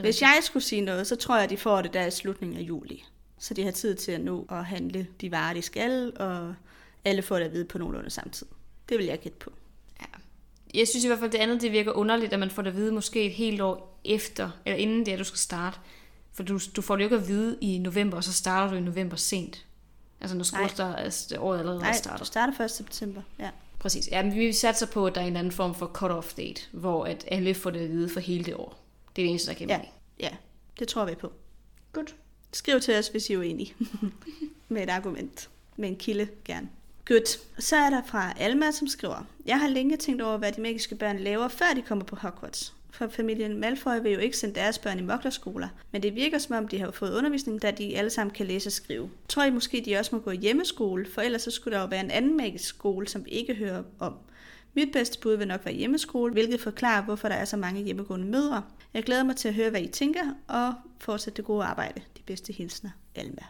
Hvis 0.00 0.22
jeg 0.22 0.38
skulle 0.42 0.62
sige 0.62 0.80
noget, 0.80 1.06
så 1.06 1.16
tror 1.16 1.34
jeg, 1.34 1.44
at 1.44 1.50
de 1.50 1.56
får 1.56 1.82
det 1.82 1.94
der 1.94 2.06
i 2.06 2.10
slutningen 2.10 2.58
af 2.58 2.62
juli. 2.62 3.04
Så 3.38 3.54
de 3.54 3.62
har 3.64 3.70
tid 3.70 3.94
til 3.94 4.12
at 4.12 4.20
nå 4.20 4.46
at 4.50 4.64
handle 4.64 5.06
de 5.20 5.30
varer, 5.30 5.54
de 5.54 5.62
skal, 5.62 6.12
og 6.16 6.54
alle 7.04 7.22
får 7.22 7.36
det 7.38 7.44
at 7.44 7.52
vide 7.52 7.64
på 7.64 7.78
nogenlunde 7.78 8.10
samtidig. 8.10 8.52
Det 8.88 8.98
vil 8.98 9.06
jeg 9.06 9.18
gætte 9.20 9.38
på. 9.38 9.52
Ja. 10.00 10.06
Jeg 10.78 10.88
synes 10.88 11.04
i 11.04 11.06
hvert 11.06 11.18
fald, 11.18 11.30
det 11.30 11.38
andet 11.38 11.62
det 11.62 11.72
virker 11.72 11.92
underligt, 11.92 12.32
at 12.32 12.38
man 12.38 12.50
får 12.50 12.62
det 12.62 12.70
at 12.70 12.76
vide 12.76 12.92
måske 12.92 13.24
et 13.26 13.32
helt 13.32 13.60
år 13.60 14.00
efter, 14.04 14.50
eller 14.66 14.76
inden 14.78 15.06
det 15.06 15.14
er, 15.14 15.18
du 15.18 15.24
skal 15.24 15.38
starte. 15.38 15.78
For 16.32 16.42
du, 16.42 16.60
du 16.76 16.82
får 16.82 16.96
det 16.96 17.02
jo 17.02 17.06
ikke 17.06 17.16
at 17.16 17.28
vide 17.28 17.58
i 17.60 17.78
november, 17.78 18.16
og 18.16 18.24
så 18.24 18.32
starter 18.32 18.70
du 18.70 18.76
i 18.76 18.80
november 18.80 19.16
sent. 19.16 19.66
Altså 20.20 20.36
når 20.36 20.94
altså, 20.96 21.36
året 21.38 21.58
allerede 21.58 21.80
Nej, 21.80 21.92
starter. 21.92 22.18
du 22.18 22.24
starter 22.24 22.64
1. 22.64 22.70
september. 22.70 23.22
Ja. 23.38 23.50
Præcis. 23.78 24.08
Ja, 24.08 24.22
men 24.22 24.34
vi 24.34 24.52
satser 24.52 24.86
på, 24.86 25.06
at 25.06 25.14
der 25.14 25.20
er 25.20 25.24
en 25.24 25.26
eller 25.32 25.38
anden 25.38 25.52
form 25.52 25.74
for 25.74 25.86
cut-off 25.86 26.36
date, 26.36 26.62
hvor 26.72 27.04
at 27.04 27.24
alle 27.28 27.54
får 27.54 27.70
det 27.70 27.80
at 27.80 27.90
vide 27.90 28.08
for 28.08 28.20
hele 28.20 28.44
det 28.44 28.54
år. 28.54 28.84
Det 29.16 29.22
er 29.22 29.26
det 29.26 29.30
eneste, 29.30 29.48
der 29.50 29.54
kan 29.54 29.68
Ja. 29.68 29.80
ja, 30.20 30.28
det 30.78 30.88
tror 30.88 31.04
vi 31.04 31.14
på. 31.14 31.32
Godt. 31.92 32.14
Skriv 32.52 32.80
til 32.80 32.98
os, 32.98 33.08
hvis 33.08 33.30
I 33.30 33.32
er 33.32 33.38
uenige. 33.38 33.74
med 34.68 34.82
et 34.82 34.90
argument. 34.90 35.48
Med 35.76 35.88
en 35.88 35.96
kilde, 35.96 36.28
gerne. 36.44 36.68
Godt. 37.04 37.28
Så 37.58 37.76
er 37.76 37.90
der 37.90 38.02
fra 38.06 38.32
Alma, 38.38 38.70
som 38.70 38.88
skriver, 38.88 39.24
Jeg 39.46 39.60
har 39.60 39.68
længe 39.68 39.96
tænkt 39.96 40.22
over, 40.22 40.36
hvad 40.36 40.52
de 40.52 40.60
magiske 40.60 40.94
børn 40.94 41.18
laver, 41.18 41.48
før 41.48 41.74
de 41.74 41.82
kommer 41.82 42.04
på 42.04 42.16
Hogwarts. 42.16 42.74
For 42.94 43.08
familien 43.08 43.60
Malfoy 43.60 44.02
vil 44.02 44.12
jo 44.12 44.18
ikke 44.18 44.36
sende 44.36 44.54
deres 44.54 44.78
børn 44.78 44.98
i 44.98 45.02
moklerskoler, 45.02 45.68
men 45.92 46.02
det 46.02 46.14
virker 46.14 46.38
som 46.38 46.56
om, 46.56 46.68
de 46.68 46.78
har 46.78 46.90
fået 46.90 47.14
undervisning, 47.14 47.62
da 47.62 47.70
de 47.70 47.96
alle 47.96 48.10
sammen 48.10 48.34
kan 48.34 48.46
læse 48.46 48.68
og 48.68 48.72
skrive. 48.72 49.10
Tror 49.28 49.44
I 49.44 49.50
måske, 49.50 49.82
de 49.84 49.96
også 49.96 50.14
må 50.16 50.20
gå 50.22 50.30
i 50.30 50.36
hjemmeskole, 50.36 51.06
for 51.14 51.20
ellers 51.20 51.42
så 51.42 51.50
skulle 51.50 51.76
der 51.76 51.82
jo 51.82 51.88
være 51.88 52.00
en 52.04 52.10
anden 52.10 52.36
magisk 52.36 52.64
skole, 52.68 53.08
som 53.08 53.24
vi 53.24 53.30
ikke 53.30 53.54
hører 53.54 53.82
om. 53.98 54.14
Mit 54.74 54.88
bedste 54.92 55.18
bud 55.18 55.34
vil 55.36 55.48
nok 55.48 55.64
være 55.64 55.74
hjemmeskole, 55.74 56.32
hvilket 56.32 56.60
forklarer, 56.60 57.02
hvorfor 57.04 57.28
der 57.28 57.34
er 57.34 57.44
så 57.44 57.56
mange 57.56 57.82
hjemmegående 57.82 58.26
mødre. 58.26 58.62
Jeg 58.94 59.02
glæder 59.02 59.22
mig 59.24 59.36
til 59.36 59.48
at 59.48 59.54
høre, 59.54 59.70
hvad 59.70 59.82
I 59.82 59.86
tænker, 59.88 60.22
og 60.48 60.74
fortsætte 60.98 61.36
det 61.36 61.44
gode 61.44 61.64
arbejde. 61.64 62.00
De 62.16 62.22
bedste 62.26 62.52
hilsner, 62.52 62.90
Alma. 63.14 63.42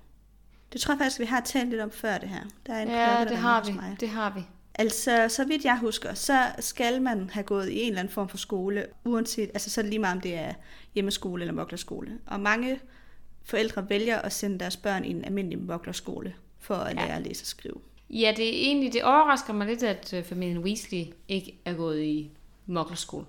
Det 0.72 0.80
tror 0.80 0.94
jeg 0.94 0.98
faktisk, 0.98 1.20
vi 1.20 1.24
har 1.24 1.40
talt 1.40 1.68
lidt 1.70 1.80
om 1.80 1.90
før 1.90 2.18
det 2.18 2.28
her. 2.28 2.40
Der 2.66 2.74
er 2.74 2.82
en 2.82 2.88
klokke, 2.88 3.00
Ja, 3.02 3.18
der 3.18 3.24
det 3.28 3.36
har 3.36 3.64
vi. 3.64 3.72
mig. 3.72 3.96
Det 4.00 4.08
har 4.08 4.30
vi. 4.34 4.40
Altså, 4.74 5.26
så 5.28 5.44
vidt 5.44 5.64
jeg 5.64 5.78
husker, 5.78 6.14
så 6.14 6.46
skal 6.58 7.02
man 7.02 7.30
have 7.30 7.44
gået 7.44 7.68
i 7.68 7.80
en 7.82 7.88
eller 7.88 8.00
anden 8.00 8.12
form 8.14 8.28
for 8.28 8.36
skole, 8.36 8.86
uanset, 9.04 9.50
altså 9.54 9.70
så 9.70 9.82
lige 9.82 9.98
meget 9.98 10.14
om 10.16 10.20
det 10.20 10.34
er 10.34 10.52
hjemmeskole 10.94 11.42
eller 11.42 11.54
moklerskole. 11.54 12.18
Og 12.26 12.40
mange 12.40 12.80
forældre 13.44 13.88
vælger 13.90 14.18
at 14.18 14.32
sende 14.32 14.58
deres 14.58 14.76
børn 14.76 15.04
i 15.04 15.10
en 15.10 15.24
almindelig 15.24 15.58
moklerskole, 15.58 16.34
for 16.58 16.74
at 16.74 16.96
Ja. 16.96 17.06
lære 17.06 17.16
at 17.16 17.22
læse 17.22 17.42
og 17.42 17.46
skrive. 17.46 17.74
Ja, 18.10 18.34
det 18.36 18.44
er 18.48 18.52
egentlig, 18.66 18.92
det 18.92 19.02
overrasker 19.04 19.52
mig 19.52 19.66
lidt, 19.66 19.82
at 19.82 20.14
øh, 20.14 20.24
familien 20.24 20.58
Weasley 20.58 21.04
ikke 21.28 21.58
er 21.64 21.74
gået 21.74 22.02
i 22.02 22.30
moklerskole. 22.66 23.26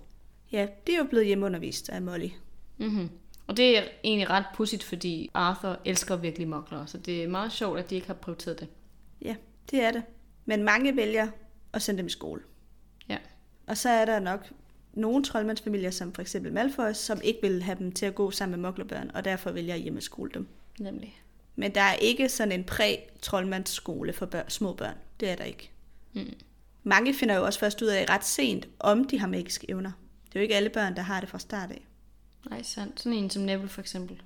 Ja, 0.52 0.68
det 0.88 0.94
er 0.94 0.98
jo 0.98 1.04
blevet 1.04 1.26
hjemmeundervist 1.26 1.90
af 1.90 2.02
Molly. 2.02 2.30
Mm-hmm. 2.78 3.10
Og 3.48 3.58
det 3.58 3.78
er 3.78 3.84
egentlig 4.04 4.30
ret 4.30 4.46
pudsigt, 4.56 4.84
fordi 4.84 5.30
Arthur 5.34 5.80
elsker 5.86 6.16
virkelig 6.16 6.48
mokler, 6.48 6.86
så 6.86 6.98
det 6.98 7.24
er 7.24 7.28
meget 7.28 7.52
sjovt, 7.52 7.80
at 7.80 7.90
de 7.90 7.96
ikke 7.96 8.08
har 8.08 8.14
prioriteret 8.14 8.60
det. 8.60 8.68
Ja, 9.22 9.36
det 9.72 9.82
er 9.84 9.92
det. 9.92 10.04
Men 10.46 10.64
mange 10.64 10.96
vælger 10.96 11.28
at 11.74 11.82
sende 11.82 11.98
dem 11.98 12.08
i 12.08 12.10
skole. 12.10 12.42
Ja. 13.10 13.18
Og 13.68 13.78
så 13.78 13.90
er 13.90 14.06
der 14.06 14.20
nok 14.20 14.52
nogle 14.94 15.24
troldmandsfamilier, 15.24 15.92
som 15.92 16.14
for 16.14 16.22
eksempel 16.22 16.54
Malfoy, 16.54 16.94
som 16.94 17.22
ikke 17.24 17.40
vil 17.42 17.64
have 17.64 17.78
dem 17.80 17.92
til 17.92 18.06
at 18.06 18.16
gå 18.16 18.32
sammen 18.32 18.62
med 18.62 18.70
moklerbørn, 18.70 19.12
og 19.14 19.26
derfor 19.26 19.52
vælger 19.52 19.74
at 19.74 19.82
hjemmeskole 19.82 20.32
dem. 20.34 20.48
Nemlig. 20.80 21.22
Men 21.56 21.76
der 21.76 21.82
er 21.82 21.94
ikke 21.94 22.30
sådan 22.30 22.52
en 22.52 22.64
præ-troldmandsskole 22.64 24.14
for 24.14 24.26
børn, 24.26 24.50
små 24.50 24.74
børn. 24.74 24.96
Det 25.20 25.30
er 25.30 25.36
der 25.36 25.44
ikke. 25.44 25.72
Mm. 26.14 26.34
Mange 26.84 27.14
finder 27.14 27.36
jo 27.36 27.46
også 27.46 27.60
først 27.60 27.82
ud 27.82 27.88
af 27.88 28.06
ret 28.10 28.26
sent, 28.26 28.68
om 28.80 29.08
de 29.08 29.20
har 29.20 29.28
magiske 29.28 29.70
evner. 29.70 29.92
Det 30.26 30.36
er 30.36 30.40
jo 30.40 30.42
ikke 30.42 30.56
alle 30.56 30.70
børn, 30.70 30.96
der 30.96 31.02
har 31.02 31.20
det 31.20 31.30
fra 31.30 31.40
start 31.40 31.72
af. 31.72 31.88
Nej, 32.50 32.64
sandt. 32.64 33.00
Sådan 33.02 33.18
en 33.18 33.30
som 33.30 33.44
Neville 33.44 33.70
for 33.70 33.82
eksempel. 33.82 34.22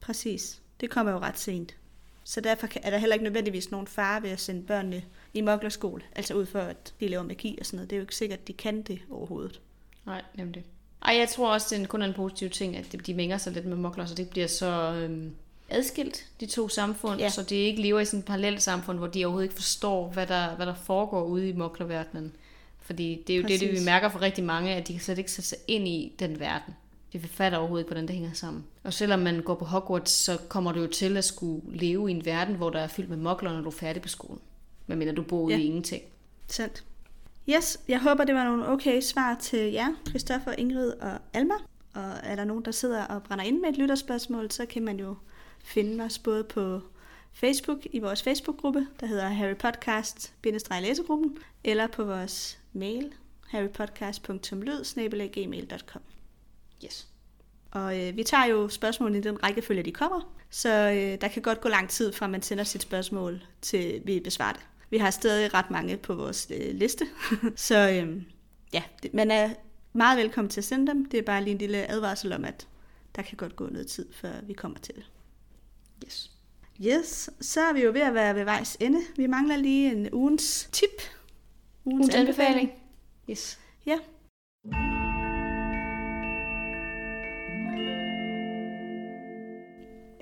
Præcis. 0.00 0.62
Det 0.80 0.90
kommer 0.90 1.12
jo 1.12 1.18
ret 1.18 1.38
sent. 1.38 1.76
Så 2.24 2.40
derfor 2.40 2.68
er 2.82 2.90
der 2.90 2.98
heller 2.98 3.14
ikke 3.14 3.24
nødvendigvis 3.24 3.70
nogen 3.70 3.86
fare 3.86 4.22
ved 4.22 4.30
at 4.30 4.40
sende 4.40 4.62
børnene 4.62 5.04
i 5.38 5.40
moklerskole. 5.40 6.02
Altså 6.16 6.34
ud 6.34 6.46
for, 6.46 6.58
at 6.58 6.92
de 7.00 7.08
laver 7.08 7.22
magi 7.22 7.56
og 7.60 7.66
sådan 7.66 7.76
noget. 7.76 7.90
Det 7.90 7.96
er 7.96 7.98
jo 7.98 8.02
ikke 8.02 8.16
sikkert, 8.16 8.38
at 8.38 8.48
de 8.48 8.52
kan 8.52 8.82
det 8.82 8.98
overhovedet. 9.10 9.60
Nej, 10.06 10.22
nemlig. 10.34 10.64
Ej, 11.02 11.16
jeg 11.16 11.28
tror 11.28 11.52
også, 11.52 11.74
det 11.76 11.82
er 11.82 11.86
kun 11.86 12.02
en 12.02 12.12
positiv 12.14 12.50
ting, 12.50 12.76
at 12.76 12.96
de- 13.06 13.14
mænger 13.14 13.38
sig 13.38 13.52
lidt 13.52 13.66
med 13.66 13.76
mokler, 13.76 14.06
så 14.06 14.14
det 14.14 14.28
bliver 14.30 14.46
så 14.46 14.66
øhm, 14.94 15.32
adskilt, 15.70 16.26
de 16.40 16.46
to 16.46 16.68
samfund, 16.68 17.20
Ja. 17.20 17.28
så 17.30 17.42
de 17.42 17.54
ikke 17.56 17.82
lever 17.82 18.00
i 18.00 18.04
sådan 18.04 18.18
et 18.20 18.24
parallelt 18.24 18.62
samfund, 18.62 18.98
hvor 18.98 19.06
de 19.06 19.24
overhovedet 19.24 19.44
ikke 19.44 19.54
forstår, 19.54 20.08
hvad 20.08 20.26
der, 20.26 20.56
hvad 20.56 20.66
der 20.66 20.74
foregår 20.74 21.24
ude 21.24 21.48
i 21.48 21.52
moklerverdenen. 21.52 22.32
Fordi 22.80 23.24
det 23.26 23.32
er 23.32 23.36
jo 23.36 23.42
det, 23.42 23.50
det, 23.60 23.68
vi 23.68 23.72
Præcis. 23.72 23.84
mærker 23.86 24.08
for 24.08 24.20
rigtig 24.22 24.44
mange, 24.44 24.74
at 24.74 24.88
de 24.88 24.92
kan 24.92 25.02
slet 25.02 25.18
ikke 25.18 25.32
sætte 25.32 25.48
sig 25.48 25.58
ind 25.68 25.88
i 25.88 26.12
den 26.18 26.40
verden. 26.40 26.74
De 27.12 27.20
fatter 27.20 27.58
overhovedet 27.58 27.82
ikke, 27.84 27.88
hvordan 27.88 28.06
det 28.08 28.14
hænger 28.16 28.32
sammen. 28.32 28.64
Og 28.84 28.92
selvom 28.92 29.18
man 29.20 29.40
går 29.40 29.54
på 29.54 29.64
Hogwarts, 29.64 30.12
så 30.12 30.36
kommer 30.48 30.72
du 30.72 30.80
jo 30.80 30.86
til 30.86 31.16
at 31.16 31.24
skulle 31.24 31.62
leve 31.78 32.08
i 32.10 32.14
en 32.14 32.24
verden, 32.24 32.54
hvor 32.54 32.70
der 32.70 32.80
er 32.80 32.86
fyldt 32.88 33.08
med 33.08 33.16
mokler, 33.16 33.52
når 33.52 33.60
du 33.60 33.66
er 33.66 33.70
færdig 33.72 34.02
på 34.02 34.08
skolen. 34.08 34.40
Medmindre 34.88 35.14
du 35.14 35.22
bor 35.22 35.40
ude 35.40 35.54
Ja. 35.54 35.60
i 35.60 35.64
ingenting. 35.64 36.02
Sandt. 36.46 36.84
Yes, 37.48 37.80
jeg 37.88 38.00
håber, 38.00 38.24
det 38.24 38.34
var 38.34 38.44
nogle 38.44 38.66
okay 38.68 39.00
svar 39.00 39.36
til 39.40 39.72
jer, 39.72 39.94
Christoffer, 40.08 40.52
Ingrid 40.52 40.92
og 40.92 41.18
Alma. 41.32 41.54
Og 41.94 42.12
er 42.22 42.36
der 42.36 42.44
nogen, 42.44 42.64
der 42.64 42.70
sidder 42.70 43.04
og 43.04 43.22
brænder 43.22 43.44
ind 43.44 43.60
med 43.60 43.68
et 43.68 43.76
lytterspørgsmål, 43.76 44.50
så 44.50 44.66
kan 44.66 44.84
man 44.84 45.00
jo 45.00 45.14
finde 45.64 46.04
os 46.04 46.18
både 46.18 46.44
på 46.44 46.80
Facebook 47.32 47.78
i 47.92 47.98
vores 47.98 48.22
Facebook-gruppe, 48.22 48.86
der 49.00 49.06
hedder 49.06 49.28
Harry 49.28 49.54
Podcast-læsegruppen, 49.54 51.38
eller 51.64 51.86
på 51.86 52.04
vores 52.04 52.58
mail, 52.72 53.12
harrypodcast.lyd-gmail.com. 53.46 56.00
Yes. 56.84 57.08
Og 57.70 58.00
øh, 58.00 58.16
vi 58.16 58.22
tager 58.22 58.46
jo 58.46 58.68
spørgsmålene 58.68 59.18
i 59.18 59.22
den 59.22 59.42
rækkefølge, 59.42 59.82
de 59.82 59.92
kommer, 59.92 60.32
så 60.50 60.68
øh, 60.68 61.20
der 61.20 61.28
kan 61.28 61.42
godt 61.42 61.60
gå 61.60 61.68
lang 61.68 61.88
tid 61.88 62.12
fra, 62.12 62.26
man 62.26 62.42
sender 62.42 62.64
sit 62.64 62.82
spørgsmål 62.82 63.42
til 63.62 64.02
vi 64.04 64.20
besvarer 64.20 64.52
det. 64.52 64.62
Vi 64.90 64.98
har 64.98 65.10
stadig 65.10 65.54
ret 65.54 65.70
mange 65.70 65.96
på 65.96 66.14
vores 66.14 66.48
øh, 66.50 66.74
liste, 66.74 67.06
så 67.56 67.90
øh, 67.90 68.22
ja, 68.72 68.82
det, 69.02 69.14
man 69.14 69.30
er 69.30 69.50
meget 69.92 70.18
velkommen 70.18 70.50
til 70.50 70.60
at 70.60 70.64
sende 70.64 70.86
dem. 70.86 71.04
Det 71.04 71.18
er 71.18 71.22
bare 71.22 71.44
lige 71.44 71.52
en 71.52 71.58
lille 71.58 71.90
advarsel 71.90 72.32
om, 72.32 72.44
at 72.44 72.68
der 73.16 73.22
kan 73.22 73.36
godt 73.36 73.56
gå 73.56 73.66
noget 73.66 73.86
tid, 73.86 74.12
før 74.12 74.32
vi 74.42 74.52
kommer 74.52 74.78
til 74.78 74.94
det. 74.94 75.10
Yes. 76.06 76.30
Yes, 76.86 77.30
så 77.40 77.60
er 77.60 77.72
vi 77.72 77.82
jo 77.82 77.92
ved 77.92 78.00
at 78.00 78.14
være 78.14 78.34
ved 78.34 78.44
vejs 78.44 78.76
ende. 78.80 79.00
Vi 79.16 79.26
mangler 79.26 79.56
lige 79.56 79.92
en 79.92 80.08
ugens 80.12 80.68
tip. 80.72 81.02
Ugens 81.84 82.14
anbefaling. 82.14 82.72
Yes. 83.30 83.58
Ja. 83.86 83.98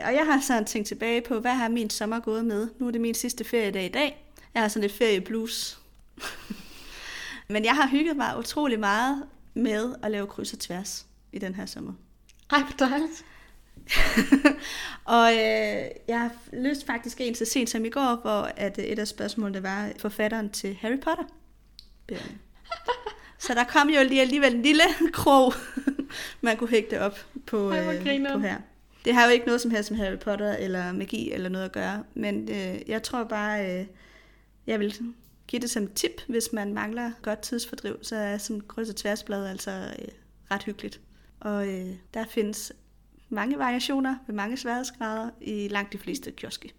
Og 0.07 0.15
jeg 0.15 0.27
har 0.27 0.41
sådan 0.41 0.65
tænkt 0.65 0.89
tilbage 0.89 1.21
på, 1.21 1.41
hvad 1.41 1.55
har 1.55 1.69
min 1.69 1.91
sommer 1.91 2.21
gået 2.21 2.45
med? 2.45 2.69
Nu 2.79 2.87
er 2.87 2.91
det 2.91 3.01
min 3.01 3.15
sidste 3.15 3.45
feriedag 3.45 3.85
i 3.85 3.89
dag. 3.89 4.26
Jeg 4.57 4.63
har 4.63 4.69
sådan 4.69 4.83
lidt 4.83 4.93
ferieblues. 4.93 5.79
Men 7.49 7.65
jeg 7.65 7.75
har 7.75 7.89
hygget 7.89 8.17
mig 8.17 8.39
utrolig 8.39 8.81
meget 8.81 9.23
med 9.55 9.95
at 10.03 10.11
lave 10.11 10.27
kryds 10.27 10.53
og 10.53 10.59
tværs 10.59 11.07
i 11.33 11.39
den 11.39 11.55
her 11.55 11.67
sommer. 11.67 11.93
Ej, 12.51 12.63
hvor 12.63 12.87
dejligt. 12.87 13.25
og 15.17 15.33
øh, 15.33 15.85
jeg 16.09 16.21
har 16.21 16.31
løst 16.53 16.87
faktisk 16.87 17.21
en 17.21 17.35
så 17.35 17.45
sent 17.45 17.71
som 17.71 17.85
i 17.85 17.89
går, 17.89 18.21
hvor 18.23 18.51
at 18.57 18.79
øh, 18.79 18.85
et 18.85 18.99
af 18.99 19.09
spørgsmålene 19.09 19.63
var 19.63 19.91
forfatteren 19.99 20.51
til 20.51 20.75
Harry 20.81 21.01
Potter. 21.01 21.25
Så 23.39 23.55
der 23.55 23.65
kom 23.65 23.89
jo 23.89 24.03
lige 24.09 24.21
alligevel 24.21 24.55
en 24.55 24.63
lille 24.63 24.83
krog, 25.13 25.53
man 26.41 26.57
kunne 26.57 26.71
hægte 26.71 27.01
op 27.01 27.19
på, 27.47 27.71
Ej, 27.71 27.95
øh, 27.95 28.33
på 28.33 28.39
her. 28.39 28.57
Det 29.05 29.15
har 29.15 29.25
jo 29.25 29.31
ikke 29.31 29.47
noget 29.47 29.61
som 29.61 29.71
helst 29.71 29.91
med 29.91 29.99
Harry 29.99 30.19
Potter 30.19 30.53
eller 30.53 30.93
magi 30.93 31.33
eller 31.33 31.49
noget 31.49 31.65
at 31.65 31.73
gøre, 31.73 32.05
men 32.15 32.49
øh, 32.51 32.89
jeg 32.89 33.03
tror 33.03 33.25
bare, 33.25 33.81
øh, 33.81 33.87
jeg 34.67 34.81
vil 34.81 34.95
give 35.47 35.63
det 35.63 35.71
som 35.71 35.87
tip, 35.87 36.21
hvis 36.29 36.53
man 36.53 36.75
mangler 36.75 37.13
godt 37.23 37.41
tidsfordriv, 37.41 37.99
så 38.03 38.17
er 38.17 38.39
sådan 38.39 38.61
kryds 38.61 38.89
og 38.89 38.97
tværsblad 38.97 39.47
altså 39.47 39.71
øh, 39.71 40.09
ret 40.51 40.63
hyggeligt. 40.63 41.01
Og 41.41 41.69
øh, 41.69 41.95
der 42.15 42.25
findes 42.31 42.73
mange 43.29 43.59
variationer 43.59 44.17
med 44.27 44.35
mange 44.35 44.57
sværhedsgrader 44.57 45.31
i 45.41 45.69
langt 45.69 45.93
de 45.93 45.99
fleste 45.99 46.31
kioske. 46.31 46.73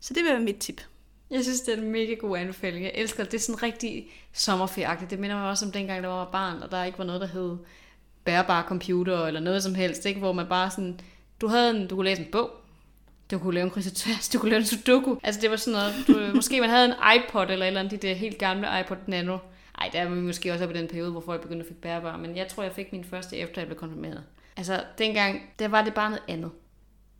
Så 0.00 0.14
det 0.14 0.24
vil 0.24 0.32
være 0.32 0.40
mit 0.40 0.56
tip. 0.56 0.82
Jeg 1.30 1.42
synes, 1.42 1.60
det 1.60 1.74
er 1.74 1.82
en 1.82 1.90
mega 1.90 2.14
god 2.14 2.38
anbefaling. 2.38 2.84
Jeg 2.84 2.92
elsker 2.94 3.22
det. 3.22 3.32
Det 3.32 3.38
er 3.38 3.42
sådan 3.42 3.62
rigtig 3.62 4.10
sommerferieagtigt. 4.32 5.10
Det 5.10 5.18
minder 5.18 5.36
mig 5.36 5.48
også 5.48 5.66
om 5.66 5.72
dengang, 5.72 6.02
der 6.02 6.08
var 6.08 6.30
barn, 6.30 6.62
og 6.62 6.70
der 6.70 6.84
ikke 6.84 6.98
var 6.98 7.04
noget, 7.04 7.20
der 7.20 7.26
hed 7.26 7.56
bærbare 8.24 8.68
computer 8.68 9.26
eller 9.26 9.40
noget 9.40 9.62
som 9.62 9.74
helst. 9.74 10.06
Ikke? 10.06 10.20
Hvor 10.20 10.32
man 10.32 10.46
bare 10.48 10.70
sådan... 10.70 11.00
Du, 11.40 11.46
havde 11.46 11.70
en, 11.70 11.88
du 11.88 11.94
kunne 11.94 12.04
læse 12.04 12.22
en 12.22 12.30
bog. 12.32 12.50
Du 13.30 13.38
kunne 13.38 13.54
lave 13.54 13.64
en 13.64 13.70
kryds 13.70 13.92
tværs. 13.92 14.28
Du 14.28 14.38
kunne 14.38 14.50
lave 14.50 14.60
en 14.60 14.66
sudoku. 14.66 15.16
Altså 15.22 15.40
det 15.40 15.50
var 15.50 15.56
sådan 15.56 15.80
noget... 15.80 15.94
Du, 16.08 16.36
måske 16.36 16.60
man 16.60 16.70
havde 16.70 16.84
en 16.86 16.94
iPod 17.16 17.46
eller 17.50 17.66
et 17.66 17.66
eller 17.66 17.80
andet, 17.80 18.02
de 18.02 18.08
der 18.08 18.14
helt 18.14 18.38
gamle 18.38 18.80
iPod 18.80 18.96
Nano. 19.06 19.38
Ej, 19.78 19.90
der 19.92 20.04
var 20.04 20.14
vi 20.14 20.20
måske 20.20 20.52
også 20.52 20.64
oppe 20.64 20.76
i 20.76 20.78
den 20.78 20.88
periode, 20.88 21.10
hvor 21.10 21.20
folk 21.20 21.42
begyndte 21.42 21.62
at 21.62 21.68
fik 21.68 21.80
bærbare. 21.80 22.18
Men 22.18 22.36
jeg 22.36 22.48
tror, 22.48 22.62
jeg 22.62 22.72
fik 22.72 22.92
min 22.92 23.04
første 23.04 23.36
efter, 23.36 23.60
jeg 23.60 23.66
blev 23.66 23.78
konfirmeret. 23.78 24.22
Altså, 24.56 24.84
dengang, 24.98 25.42
der 25.58 25.68
var 25.68 25.82
det 25.84 25.94
bare 25.94 26.10
noget 26.10 26.22
andet 26.28 26.50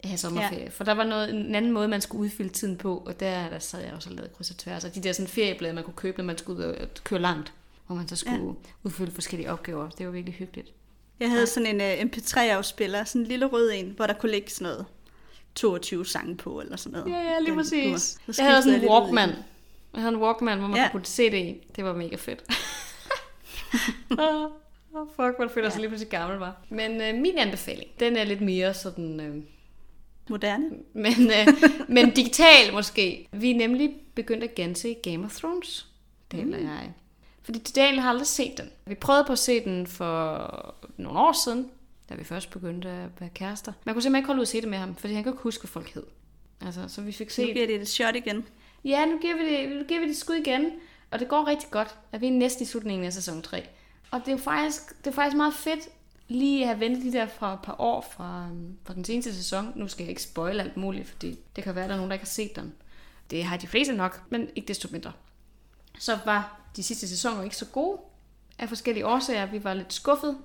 at 0.02 0.08
have 0.08 0.18
sommerferie. 0.18 0.62
Ja. 0.62 0.68
For 0.68 0.84
der 0.84 0.92
var 0.92 1.04
noget, 1.04 1.34
en 1.34 1.54
anden 1.54 1.72
måde, 1.72 1.88
man 1.88 2.00
skulle 2.00 2.24
udfylde 2.24 2.52
tiden 2.52 2.76
på, 2.76 3.02
og 3.06 3.20
der, 3.20 3.48
der 3.48 3.58
sad 3.58 3.80
jeg 3.80 3.92
også 3.92 4.10
og 4.10 4.16
lavede 4.16 4.32
kryds 4.36 4.50
og 4.50 4.56
tværs. 4.56 4.84
Og 4.84 4.94
de 4.94 5.00
der 5.00 5.12
sådan 5.12 5.28
ferieblade, 5.28 5.74
man 5.74 5.84
kunne 5.84 5.94
købe, 5.94 6.18
når 6.18 6.24
man 6.24 6.38
skulle 6.38 6.58
ud 6.58 6.72
og 6.72 6.88
køre 7.04 7.20
langt, 7.20 7.52
hvor 7.86 7.96
man 7.96 8.08
så 8.08 8.16
skulle 8.16 8.36
ja. 8.36 8.70
udfylde 8.82 9.10
forskellige 9.12 9.52
opgaver. 9.52 9.88
Det 9.90 10.06
var 10.06 10.12
virkelig 10.12 10.34
hyggeligt. 10.34 10.72
Jeg 11.20 11.30
havde 11.30 11.46
sådan 11.46 11.80
en 11.80 12.08
uh, 12.08 12.10
MP3-afspiller, 12.10 13.04
sådan 13.04 13.20
en 13.20 13.28
lille 13.28 13.46
rød 13.46 13.70
en, 13.74 13.92
hvor 13.96 14.06
der 14.06 14.14
kunne 14.14 14.32
ligge 14.32 14.50
sådan 14.50 14.72
noget 14.72 14.86
22 15.54 16.06
sange 16.06 16.36
på, 16.36 16.60
eller 16.60 16.76
sådan 16.76 16.98
noget. 16.98 17.12
Ja, 17.12 17.32
ja, 17.32 17.38
lige 17.38 17.48
Den 17.50 17.56
præcis. 17.58 18.02
så 18.30 18.42
Jeg 18.42 18.50
havde 18.50 18.62
sådan 18.62 18.82
en 18.82 18.88
Walkman. 18.88 19.28
Jeg 19.94 20.02
havde 20.02 20.14
en 20.14 20.20
Walkman, 20.22 20.58
hvor 20.58 20.68
man 20.68 20.76
Ja. 20.76 20.88
kunne 20.92 21.00
putte 21.00 21.10
CD 21.10 21.34
i. 21.34 21.66
Det 21.76 21.84
var 21.84 21.92
mega 21.92 22.16
fedt. 22.16 22.44
Oh, 24.96 25.06
fuck, 25.08 25.36
hvor 25.36 25.48
fedt, 25.54 25.64
ja. 25.64 25.70
så 25.70 25.78
lige 25.78 25.88
pludselig 25.88 26.10
gammel 26.10 26.38
var. 26.38 26.56
Men 26.68 27.00
øh, 27.00 27.14
min 27.14 27.38
anbefaling, 27.38 27.90
den 28.00 28.16
er 28.16 28.24
lidt 28.24 28.40
mere 28.40 28.74
sådan... 28.74 29.20
Øh, 29.20 29.42
Moderne. 30.30 30.70
Men, 30.92 31.12
øh, 31.30 31.48
men 31.88 32.10
digital 32.10 32.72
måske. 32.72 33.28
Vi 33.32 33.50
er 33.50 33.54
nemlig 33.56 33.94
begyndt 34.14 34.44
at 34.44 34.54
gense 34.54 34.94
Game 35.02 35.24
of 35.24 35.36
Thrones, 35.36 35.86
Daniel 36.32 36.54
og 36.54 36.60
jeg. 36.60 36.92
Fordi 37.42 37.58
Daniel 37.58 38.00
har 38.00 38.10
aldrig 38.10 38.26
set 38.26 38.58
den. 38.58 38.70
Vi 38.86 38.94
prøvede 38.94 39.24
på 39.24 39.32
at 39.32 39.38
se 39.38 39.64
den 39.64 39.86
for 39.86 40.74
nogle 40.96 41.18
år 41.20 41.44
siden, 41.44 41.70
da 42.08 42.14
vi 42.14 42.24
først 42.24 42.50
begyndte 42.50 42.88
at 42.88 43.08
være 43.20 43.30
kærester. 43.34 43.72
Jeg 43.86 43.94
kunne 43.94 44.02
simpelthen 44.02 44.20
ikke 44.20 44.26
holde 44.26 44.38
ud 44.40 44.42
at 44.44 44.48
se 44.48 44.60
det 44.60 44.68
med 44.68 44.78
ham, 44.78 44.96
fordi 44.96 45.14
han 45.14 45.24
kunne 45.24 45.32
ikke 45.32 45.42
huske, 45.42 45.62
hvad 45.62 45.68
folk 45.68 45.94
hed. 45.94 46.02
Altså, 46.60 46.88
så 46.88 47.02
vi 47.02 47.12
fik 47.12 47.26
Nu 47.26 47.30
set... 47.30 47.54
giver 47.54 47.66
det 47.66 47.80
et 47.80 47.88
shot 47.88 48.14
igen. 48.16 48.44
Ja, 48.84 49.06
nu 49.06 49.18
giver 49.18 49.34
vi 49.36 49.56
det, 49.56 49.76
nu 49.78 49.84
giver 49.84 50.00
vi 50.00 50.08
det 50.08 50.16
skud 50.16 50.34
igen. 50.34 50.70
Og 51.10 51.20
det 51.20 51.28
går 51.28 51.46
rigtig 51.46 51.70
godt, 51.70 51.98
at 52.12 52.20
vi 52.20 52.26
er 52.26 52.30
næsten 52.32 52.62
i 52.62 52.66
slutningen 52.66 53.06
af 53.06 53.12
sæson 53.12 53.42
3. 53.42 53.68
Og 54.10 54.20
det 54.20 54.28
er 54.28 54.32
jo 54.32 54.38
faktisk, 54.38 54.82
det 54.98 55.06
er 55.06 55.14
faktisk 55.14 55.36
meget 55.36 55.54
fedt 55.54 55.88
lige 56.28 56.60
at 56.62 56.68
have 56.68 56.80
ventet 56.80 57.04
de 57.04 57.12
der 57.12 57.26
fra 57.26 57.54
et 57.54 57.58
par 57.62 57.76
år 57.78 58.00
fra, 58.16 58.46
øhm, 58.50 58.76
fra 58.84 58.94
den 58.94 59.04
seneste 59.04 59.34
sæson. 59.34 59.72
Nu 59.76 59.88
skal 59.88 60.02
jeg 60.04 60.10
ikke 60.10 60.22
spoil 60.22 60.60
alt 60.60 60.76
muligt, 60.76 61.08
fordi 61.08 61.38
det 61.56 61.64
kan 61.64 61.74
være, 61.74 61.84
at 61.84 61.88
der 61.88 61.94
er 61.94 61.98
nogen, 61.98 62.10
der 62.10 62.14
ikke 62.14 62.24
har 62.24 62.30
set 62.30 62.56
den. 62.56 62.74
Det 63.30 63.44
har 63.44 63.56
de 63.56 63.66
fleste 63.66 63.92
nok, 63.92 64.22
men 64.30 64.48
ikke 64.56 64.68
desto 64.68 64.88
mindre. 64.92 65.12
Så 65.98 66.18
var 66.24 66.60
de 66.76 66.82
sidste 66.82 67.08
sæsoner 67.08 67.42
ikke 67.42 67.56
så 67.56 67.66
gode 67.66 67.98
af 68.58 68.68
forskellige 68.68 69.06
årsager. 69.06 69.46
Vi 69.46 69.64
var 69.64 69.74
lidt 69.74 69.92
skuffet. 69.92 70.38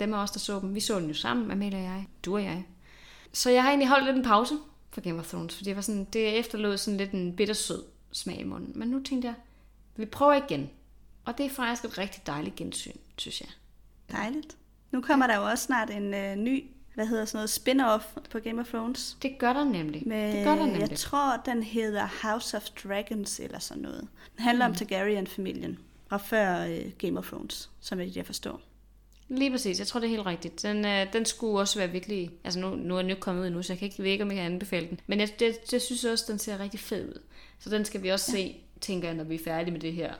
Dem 0.00 0.14
af 0.14 0.18
os, 0.18 0.30
der 0.30 0.38
så 0.38 0.60
dem, 0.60 0.74
vi 0.74 0.80
så 0.80 1.00
den 1.00 1.08
jo 1.08 1.14
sammen, 1.14 1.50
Amalie 1.50 1.78
og 1.78 1.84
jeg, 1.84 2.06
du 2.24 2.34
og 2.34 2.44
jeg. 2.44 2.66
Så 3.32 3.50
jeg 3.50 3.62
har 3.62 3.70
egentlig 3.70 3.88
holdt 3.88 4.04
lidt 4.04 4.16
en 4.16 4.22
pause 4.22 4.54
for 4.90 5.00
Game 5.00 5.18
of 5.18 5.28
Thrones, 5.28 5.54
fordi 5.54 5.68
det 5.68 5.76
var 5.76 5.82
sådan, 5.82 6.04
det 6.04 6.38
efterlod 6.38 6.76
sådan 6.76 6.98
lidt 6.98 7.10
en 7.10 7.36
bittersød 7.36 7.82
smag 8.12 8.40
i 8.40 8.44
munden. 8.44 8.72
Men 8.78 8.88
nu 8.88 9.02
tænkte 9.02 9.28
jeg, 9.28 9.34
vi 9.96 10.04
prøver 10.04 10.32
igen. 10.32 10.70
Og 11.24 11.38
det 11.38 11.46
er 11.46 11.50
faktisk 11.50 11.84
et 11.84 11.98
rigtig 11.98 12.26
dejligt 12.26 12.56
gensyn, 12.56 12.96
synes 13.16 13.40
jeg. 13.40 13.48
Dejligt. 14.12 14.56
Nu 14.90 15.00
kommer 15.00 15.26
der 15.26 15.36
jo 15.36 15.44
også 15.44 15.64
snart 15.64 15.90
en 15.90 16.14
øh, 16.14 16.36
ny, 16.36 16.64
hvad 16.94 17.06
hedder 17.06 17.24
sådan 17.24 17.38
noget, 17.38 17.50
spin-off 17.50 18.20
på 18.30 18.38
Game 18.38 18.60
of 18.60 18.68
Thrones. 18.68 19.16
Det 19.22 19.38
gør 19.38 19.52
der 19.52 19.64
nemlig. 19.64 20.02
Med, 20.08 20.36
det 20.36 20.44
gør 20.44 20.54
der 20.54 20.66
nemlig. 20.66 20.90
Jeg 20.90 20.98
tror, 20.98 21.42
den 21.44 21.62
hedder 21.62 22.08
House 22.22 22.56
of 22.56 22.62
Dragons 22.62 23.40
eller 23.40 23.58
sådan 23.58 23.82
noget. 23.82 24.08
Den 24.36 24.44
handler 24.44 24.68
mm. 24.68 24.72
om 24.72 24.76
Targaryen-familien 24.76 25.78
fra 26.08 26.16
før 26.16 26.66
øh, 26.66 26.92
Game 26.98 27.18
of 27.18 27.26
Thrones, 27.26 27.70
som 27.80 28.00
jeg 28.00 28.16
jeg 28.16 28.26
forstår. 28.26 28.60
Lige 29.28 29.50
præcis, 29.50 29.78
jeg 29.78 29.86
tror 29.86 30.00
det 30.00 30.06
er 30.06 30.10
helt 30.10 30.26
rigtigt. 30.26 30.62
Den, 30.62 30.84
øh, 30.84 31.12
den 31.12 31.24
skulle 31.24 31.60
også 31.60 31.78
være 31.78 31.90
virkelig... 31.90 32.30
Altså 32.44 32.60
nu, 32.60 32.74
nu 32.74 32.96
er 32.96 33.02
den 33.02 33.10
jo 33.10 33.16
kommet 33.20 33.42
ud 33.42 33.46
endnu, 33.46 33.62
så 33.62 33.72
jeg 33.72 33.78
kan 33.78 33.88
ikke 33.88 34.02
ved 34.02 34.10
ikke, 34.10 34.24
om 34.24 34.30
jeg 34.30 34.36
kan 34.36 34.52
anbefale 34.52 34.88
den. 34.88 35.00
Men 35.06 35.20
jeg, 35.20 35.28
det, 35.38 35.70
det 35.70 35.82
synes 35.82 36.04
også, 36.04 36.24
den 36.28 36.38
ser 36.38 36.58
rigtig 36.58 36.80
fed 36.80 37.08
ud. 37.08 37.22
Så 37.58 37.70
den 37.70 37.84
skal 37.84 38.02
vi 38.02 38.08
også 38.08 38.36
ja. 38.36 38.42
se, 38.42 38.56
tænker 38.80 39.08
jeg, 39.08 39.16
når 39.16 39.24
vi 39.24 39.34
er 39.34 39.44
færdige 39.44 39.72
med 39.72 39.80
det 39.80 39.92
her. 39.92 40.14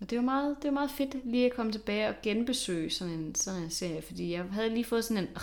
Og 0.00 0.10
det 0.10 0.16
jo 0.16 0.22
meget, 0.22 0.56
det 0.62 0.68
jo 0.68 0.72
meget 0.72 0.90
fedt 0.90 1.16
lige 1.24 1.46
at 1.46 1.52
komme 1.52 1.72
tilbage 1.72 2.08
og 2.08 2.14
genbesøge 2.22 2.90
sådan 2.90 3.14
en, 3.14 3.34
sådan 3.34 3.62
en 3.62 3.70
serie, 3.70 4.02
fordi 4.02 4.32
jeg 4.32 4.44
havde 4.44 4.68
lige 4.68 4.84
fået 4.84 5.04
sådan 5.04 5.22
en... 5.22 5.28
Øh, 5.34 5.42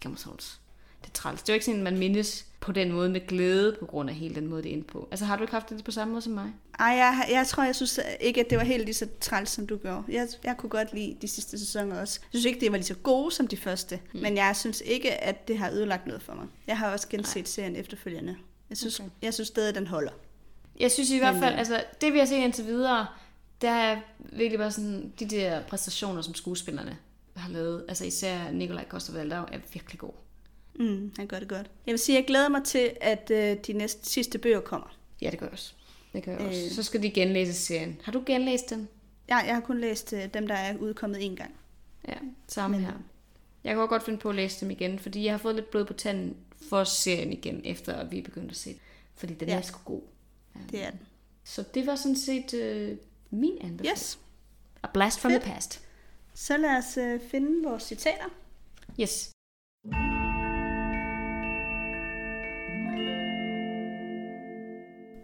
Game 0.00 0.14
of 0.14 0.20
Thrones. 0.20 0.60
Det 1.08 1.18
er 1.18 1.22
træls. 1.22 1.42
Det 1.42 1.48
er 1.48 1.52
jo 1.52 1.54
ikke 1.54 1.64
sådan, 1.64 1.80
at 1.80 1.84
man 1.84 1.98
mindes 1.98 2.46
på 2.60 2.72
den 2.72 2.92
måde 2.92 3.10
med 3.10 3.26
glæde, 3.26 3.76
på 3.80 3.86
grund 3.86 4.10
af 4.10 4.16
hele 4.16 4.34
den 4.34 4.46
måde, 4.46 4.62
det 4.62 4.72
endte 4.72 4.92
på. 4.92 5.08
Altså 5.10 5.24
har 5.24 5.36
du 5.36 5.42
ikke 5.42 5.52
haft 5.52 5.70
det 5.70 5.84
på 5.84 5.90
samme 5.90 6.12
måde 6.12 6.22
som 6.22 6.32
mig? 6.32 6.52
Ej, 6.78 6.86
jeg, 6.86 7.26
jeg 7.30 7.46
tror, 7.46 7.64
jeg 7.64 7.76
synes 7.76 8.00
ikke, 8.20 8.40
at 8.40 8.50
det 8.50 8.58
var 8.58 8.64
helt 8.64 8.84
lige 8.84 8.94
så 8.94 9.06
træls, 9.20 9.50
som 9.50 9.66
du 9.66 9.76
gjorde. 9.76 10.02
Jeg, 10.08 10.28
jeg 10.44 10.56
kunne 10.56 10.70
godt 10.70 10.94
lide 10.94 11.16
de 11.22 11.28
sidste 11.28 11.58
sæsoner 11.58 12.00
også. 12.00 12.20
Jeg 12.22 12.40
synes 12.40 12.44
ikke, 12.44 12.60
det 12.60 12.72
var 12.72 12.76
lige 12.76 12.86
så 12.86 12.94
gode 12.94 13.32
som 13.32 13.46
de 13.46 13.56
første. 13.56 14.00
Hmm. 14.12 14.22
Men 14.22 14.36
jeg 14.36 14.56
synes 14.56 14.82
ikke, 14.86 15.24
at 15.24 15.48
det 15.48 15.58
har 15.58 15.70
ødelagt 15.70 16.06
noget 16.06 16.22
for 16.22 16.34
mig. 16.34 16.46
Jeg 16.66 16.78
har 16.78 16.92
også 16.92 17.08
genset 17.08 17.36
Nej. 17.36 17.44
serien 17.44 17.76
efterfølgende. 17.76 18.36
Jeg 18.70 18.78
synes, 18.78 19.00
okay. 19.00 19.10
jeg 19.22 19.34
synes 19.34 19.48
stadig, 19.48 19.68
at 19.68 19.74
den 19.74 19.86
holder. 19.86 20.12
Jeg 20.80 20.90
synes 20.90 21.10
i 21.10 21.18
hvert 21.18 21.34
Men, 21.34 21.42
fald, 21.42 21.52
øh, 21.52 21.58
altså 21.58 21.84
det 22.00 22.12
vi 22.12 22.18
har 22.18 22.26
set 22.26 22.36
indtil 22.36 22.66
videre, 22.66 23.06
der 23.60 23.70
er 23.70 24.00
virkelig 24.18 24.58
bare 24.58 24.70
sådan, 24.70 25.12
de 25.20 25.26
der 25.26 25.62
præstationer, 25.62 26.22
som 26.22 26.34
skuespillerne 26.34 26.96
har 27.36 27.50
lavet, 27.50 27.84
altså 27.88 28.04
især 28.04 28.50
Nikolaj 28.50 28.84
Koster 28.84 29.20
er 29.20 29.58
virkelig 29.72 29.98
god. 29.98 30.12
Mm, 30.78 31.12
han 31.18 31.26
gør 31.26 31.38
det 31.38 31.48
godt. 31.48 31.70
Jeg 31.86 31.92
vil 31.92 31.98
sige, 31.98 32.16
jeg 32.16 32.26
glæder 32.26 32.48
mig 32.48 32.64
til, 32.64 32.90
at 33.00 33.30
øh, 33.30 33.56
de 33.66 33.72
næste 33.72 34.10
sidste 34.10 34.38
bøger 34.38 34.60
kommer. 34.60 34.96
Ja, 35.22 35.30
det 35.30 35.38
gør 35.38 35.46
jeg 35.46 35.52
også. 35.52 35.72
Det 36.12 36.24
gør 36.24 36.32
jeg 36.32 36.40
også. 36.40 36.64
Øh. 36.64 36.70
Så 36.70 36.82
skal 36.82 37.02
de 37.02 37.10
genlæse 37.10 37.52
serien. 37.52 38.00
Har 38.04 38.12
du 38.12 38.22
genlæst 38.26 38.70
den? 38.70 38.88
Jeg, 39.28 39.44
jeg 39.46 39.54
har 39.54 39.60
kun 39.60 39.80
læst 39.80 40.12
øh, 40.12 40.34
dem, 40.34 40.46
der 40.48 40.54
er 40.54 40.76
udkommet 40.76 41.24
en 41.24 41.36
gang. 41.36 41.54
Ja, 42.08 42.14
samme 42.48 42.76
Men- 42.76 42.86
her. 42.86 42.92
Jeg 43.64 43.72
kan 43.74 43.78
også 43.82 43.88
godt 43.88 44.02
finde 44.04 44.18
på 44.18 44.28
at 44.28 44.34
læse 44.34 44.60
dem 44.60 44.70
igen, 44.70 44.98
fordi 44.98 45.24
jeg 45.24 45.32
har 45.32 45.38
fået 45.38 45.54
lidt 45.54 45.70
blod 45.70 45.84
på 45.84 45.92
tanden 45.92 46.36
for 46.68 46.84
serien 46.84 47.32
igen, 47.32 47.60
efter 47.64 47.92
at 47.94 48.10
vi 48.10 48.18
er 48.18 48.22
begyndt 48.22 48.50
at 48.50 48.56
se 48.56 48.70
den. 48.70 48.80
Fordi 49.14 49.34
den 49.34 49.48
Ja. 49.48 49.56
er 49.56 49.60
sgu 49.62 49.78
god. 49.84 50.02
Det 50.70 50.84
er 50.84 50.90
den. 50.90 51.00
Så 51.44 51.64
det 51.74 51.86
var 51.86 51.96
sådan 51.96 52.16
set 52.16 52.54
øh, 52.54 52.96
min 53.30 53.52
anbefaling. 53.60 53.92
Yes. 53.98 54.18
A 54.82 54.86
blast 54.94 55.20
from 55.20 55.32
Fedt. 55.32 55.42
the 55.42 55.52
past. 55.54 55.80
Så 56.34 56.56
lad 56.56 56.76
os 56.78 56.96
øh, 56.96 57.20
finde 57.30 57.68
vores 57.68 57.82
citater. 57.82 58.28
Yes. 59.00 59.30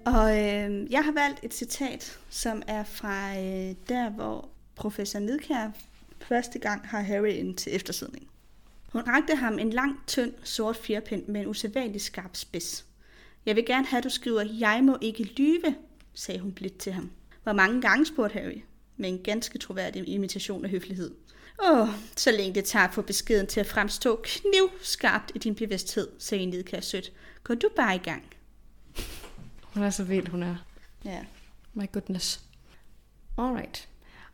Og 0.07 0.31
øh, 0.31 0.93
jeg 0.93 1.05
har 1.05 1.13
valgt 1.13 1.41
et 1.43 1.55
citat, 1.55 2.19
som 2.31 2.63
er 2.67 2.85
fra 2.85 3.31
øh, 3.31 3.75
der, 3.89 4.11
hvor 4.11 4.49
professor 4.75 5.19
Nidkær 5.19 5.71
første 6.21 6.59
gang 6.59 6.89
har 6.89 7.01
Harry 7.01 7.33
ind 7.33 7.57
til 7.57 7.77
eftersidning. 7.77 8.29
Hun 8.93 9.03
rakte 9.03 9.35
ham 9.35 9.59
en 9.59 9.71
lang, 9.71 10.01
tynd, 10.07 10.33
sort 10.43 10.77
firpind 10.77 11.27
med 11.27 11.41
en 11.41 11.47
usædvanlig 11.47 12.01
skarp 12.01 12.37
spids. 12.37 12.85
Jeg 13.47 13.57
vil 13.57 13.67
gerne 13.67 13.87
have, 13.87 13.99
at 13.99 14.05
du 14.05 14.09
skriver, 14.09 14.43
jeg 14.59 14.85
må 14.85 14.97
ikke 15.01 15.23
lyve, 15.23 15.75
sagde 16.15 16.41
hun 16.41 16.53
blidt 16.53 16.79
til 16.79 16.93
ham. 16.93 17.11
Hvor 17.43 17.53
mange 17.53 17.81
gange 17.81 18.07
spurgte 18.07 18.39
Harry, 18.39 18.63
med 18.97 19.09
en 19.09 19.19
ganske 19.19 19.59
troværdig 19.59 20.09
imitation 20.09 20.65
af 20.65 20.71
høflighed. 20.71 21.15
Åh, 21.71 21.89
så 22.17 22.31
længe 22.31 22.55
det 22.55 22.65
tager 22.65 22.85
at 22.85 22.95
få 22.95 23.03
beskeden 23.03 23.47
til 23.47 23.61
at 23.61 23.67
fremstå 23.67 24.25
knivskarpt 24.25 25.33
i 25.35 25.39
din 25.39 25.55
bevidsthed, 25.55 26.09
sagde 26.19 26.47
Nidkær 26.47 26.81
sødt. 26.81 27.13
Går 27.45 27.55
du 27.55 27.69
bare 27.77 27.95
i 27.95 27.99
gang. 27.99 28.23
Hun 29.75 29.83
er 29.83 29.91
så 29.91 30.05
vild, 30.05 30.29
hun 30.29 30.43
er. 30.43 30.57
Ja. 31.05 31.19
My 31.75 31.93
goodness. 31.93 32.41
Alright. 33.39 33.89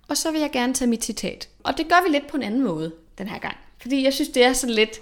Og 0.09 0.17
så 0.17 0.31
vil 0.33 0.41
jeg 0.41 0.51
gerne 0.53 0.75
tage 0.75 0.89
mit 0.89 1.05
citat. 1.05 1.49
Og 1.63 1.79
det 1.79 1.89
gør 1.89 2.03
vi 2.07 2.13
lidt 2.13 2.27
på 2.27 2.37
en 2.37 2.43
anden 2.43 2.63
måde 2.63 2.93
den 3.19 3.29
her 3.29 3.39
gang. 3.39 3.57
Fordi 3.79 4.05
jeg 4.05 4.13
synes, 4.13 4.29
det 4.29 4.45
er 4.45 4.53
sådan 4.53 4.75
lidt 4.75 5.01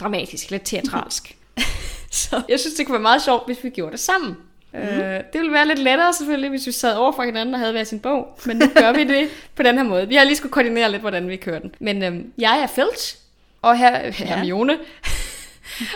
dramatisk, 0.00 0.50
lidt 0.50 0.62
teatralsk. 0.64 1.36
så 2.10 2.42
jeg 2.48 2.60
synes, 2.60 2.74
det 2.74 2.86
kunne 2.86 2.92
være 2.92 3.02
meget 3.02 3.22
sjovt, 3.22 3.46
hvis 3.46 3.64
vi 3.64 3.70
gjorde 3.70 3.92
det 3.92 4.00
sammen. 4.00 4.36
Mm. 4.72 4.78
Øh, 4.78 5.24
det 5.32 5.40
ville 5.40 5.52
være 5.52 5.68
lidt 5.68 5.78
lettere 5.78 6.12
selvfølgelig, 6.12 6.50
hvis 6.50 6.66
vi 6.66 6.72
sad 6.72 6.96
over 6.96 7.12
for 7.12 7.22
hinanden 7.22 7.54
og 7.54 7.60
havde 7.60 7.72
hver 7.72 7.84
sin 7.84 8.00
bog. 8.00 8.38
Men 8.46 8.56
nu 8.56 8.66
gør 8.74 8.92
vi 8.92 9.04
det 9.04 9.28
på 9.56 9.62
den 9.62 9.76
her 9.76 9.84
måde. 9.84 10.08
Vi 10.08 10.14
har 10.14 10.24
lige 10.24 10.36
skulle 10.36 10.52
koordinere 10.52 10.90
lidt, 10.90 11.02
hvordan 11.02 11.28
vi 11.28 11.36
kører 11.36 11.58
den. 11.58 11.74
Men 11.78 12.02
øhm, 12.02 12.32
jeg 12.38 12.58
er 12.62 12.66
Filch, 12.66 13.16
og 13.62 13.78
her 13.78 14.10
Hermione. 14.10 14.78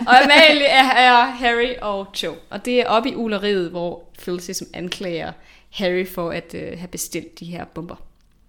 Og 0.07 0.25
Amalie 0.25 0.65
er, 0.67 0.85
er 0.85 1.25
Harry 1.27 1.75
og 1.83 2.07
Cho. 2.15 2.37
Og 2.51 2.65
det 2.65 2.81
er 2.81 2.87
oppe 2.87 3.11
i 3.11 3.15
uleriet, 3.15 3.71
hvor 3.71 4.05
Filch 4.19 4.47
ligesom 4.49 4.67
anklager 4.75 5.33
Harry 5.71 6.07
for 6.07 6.31
at 6.31 6.55
øh, 6.55 6.79
have 6.79 6.89
bestilt 6.89 7.41
de 7.41 7.45
her 7.45 7.65
bomber. 7.65 7.97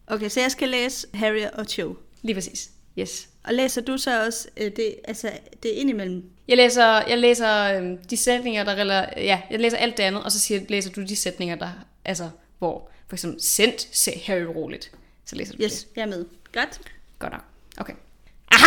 Okay, 0.07 0.29
så 0.29 0.41
jeg 0.41 0.51
skal 0.51 0.69
læse 0.69 1.07
Harry 1.13 1.43
og 1.53 1.65
Cho. 1.65 1.97
Lige 2.21 2.35
præcis. 2.35 2.69
Yes. 2.99 3.27
Og 3.43 3.53
læser 3.53 3.81
du 3.81 3.97
så 3.97 4.25
også 4.25 4.47
øh, 4.57 4.71
det, 4.75 4.95
altså, 5.07 5.31
det 5.63 5.69
indimellem? 5.69 6.23
Jeg 6.47 6.57
læser, 6.57 6.85
jeg 7.07 7.17
læser 7.17 7.77
øhm, 7.77 7.97
de 7.97 8.17
sætninger, 8.17 8.63
der 8.63 8.75
rela- 8.75 9.19
ja, 9.21 9.41
jeg 9.51 9.59
læser 9.59 9.77
alt 9.77 9.97
det 9.97 10.03
andet, 10.03 10.23
og 10.23 10.31
så 10.31 10.39
siger, 10.39 10.61
læser 10.69 10.91
du 10.91 11.01
de 11.01 11.15
sætninger, 11.15 11.55
der, 11.55 11.69
altså, 12.05 12.29
hvor 12.59 12.89
for 13.07 13.15
eksempel 13.15 13.41
sendt 13.41 13.87
se 13.91 14.11
Harry 14.25 14.41
roligt. 14.41 14.91
Så 15.25 15.35
læser 15.35 15.53
du 15.53 15.63
Yes, 15.63 15.73
det. 15.83 15.87
jeg 15.95 16.01
er 16.01 16.05
med. 16.07 16.25
Godt. 16.53 16.79
Godt 17.19 17.33
nok. 17.33 17.41
Okay. 17.77 17.93
Aha! 18.51 18.65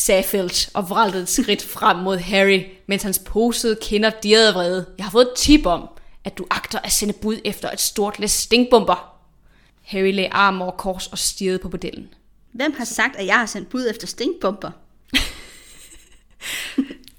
Sagde 0.00 0.22
Filch 0.22 0.68
og 0.74 0.90
vraltede 0.90 1.22
et 1.22 1.28
skridt 1.28 1.62
frem 1.62 1.96
mod 1.96 2.18
Harry, 2.18 2.64
mens 2.86 3.02
hans 3.02 3.18
posede 3.18 3.78
kinder 3.82 4.10
dirrede 4.22 4.54
vrede. 4.54 4.86
Jeg 4.98 5.06
har 5.06 5.10
fået 5.10 5.22
et 5.22 5.32
tip 5.36 5.66
om, 5.66 5.88
at 6.24 6.38
du 6.38 6.46
agter 6.50 6.78
at 6.78 6.92
sende 6.92 7.12
bud 7.12 7.38
efter 7.44 7.70
et 7.70 7.80
stort 7.80 8.18
læs 8.18 8.30
stingbomber. 8.30 9.16
Harry 9.82 10.14
lagde 10.14 10.32
armen 10.32 10.62
over 10.62 10.70
kors 10.70 11.06
og 11.06 11.18
stirrede 11.18 11.58
på 11.58 11.68
modellen. 11.68 12.14
Hvem 12.52 12.74
har 12.78 12.84
sagt, 12.84 13.16
at 13.16 13.26
jeg 13.26 13.38
har 13.38 13.46
sendt 13.46 13.68
bud 13.68 13.86
efter 13.90 14.06
stinkbomber? 14.06 14.70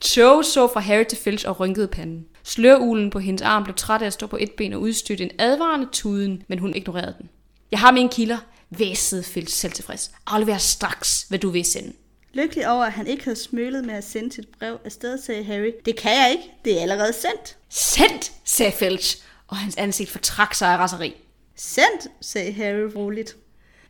Cho 0.06 0.42
så 0.42 0.70
fra 0.74 0.80
Harry 0.80 1.06
til 1.10 1.18
Filch 1.18 1.48
og 1.48 1.60
rynkede 1.60 1.88
panden. 1.88 2.26
Slørulen 2.44 3.10
på 3.10 3.20
hendes 3.20 3.42
arm 3.42 3.64
blev 3.64 3.76
træt 3.76 4.02
af 4.02 4.06
at 4.06 4.14
stå 4.14 4.28
på 4.28 4.38
et 4.40 4.52
ben 4.52 4.74
og 4.74 4.82
udstødte 4.82 5.24
en 5.24 5.32
advarende 5.40 5.88
tuden, 5.92 6.44
men 6.48 6.60
hun 6.60 6.76
ignorerede 6.76 7.16
den. 7.20 7.30
Jeg 7.72 7.80
har 7.80 7.92
mine 7.92 8.10
kilder, 8.10 8.38
væsede 8.70 9.24
Filch 9.24 9.56
selvtilfreds. 9.56 10.12
Aflever 10.28 10.58
straks, 10.58 11.26
hvad 11.30 11.40
du 11.40 11.50
vil 11.50 11.66
sende. 11.66 11.94
Lykkelig 12.34 12.70
over, 12.70 12.86
at 12.86 12.92
han 12.92 13.08
ikke 13.08 13.24
havde 13.24 13.36
smølet 13.36 13.86
med 13.86 13.94
at 13.94 14.04
sende 14.04 14.32
sit 14.32 14.48
brev 14.48 14.80
afsted, 14.86 15.18
sagde 15.18 15.44
Harry. 15.44 15.72
Det 15.86 15.96
kan 15.96 16.12
jeg 16.12 16.32
ikke. 16.32 16.54
Det 16.66 16.78
er 16.78 16.82
allerede 16.82 17.14
sendt. 17.14 17.58
Sendt, 17.70 18.32
sagde 18.46 18.72
Filch, 18.72 19.24
og 19.48 19.58
hans 19.58 19.78
ansigt 19.78 20.10
fortrak 20.10 20.54
sig 20.54 20.68
af 20.68 20.78
raseri. 20.78 21.16
Sendt, 21.56 22.08
sagde 22.22 22.52
Harry 22.52 22.92
roligt. 22.96 23.36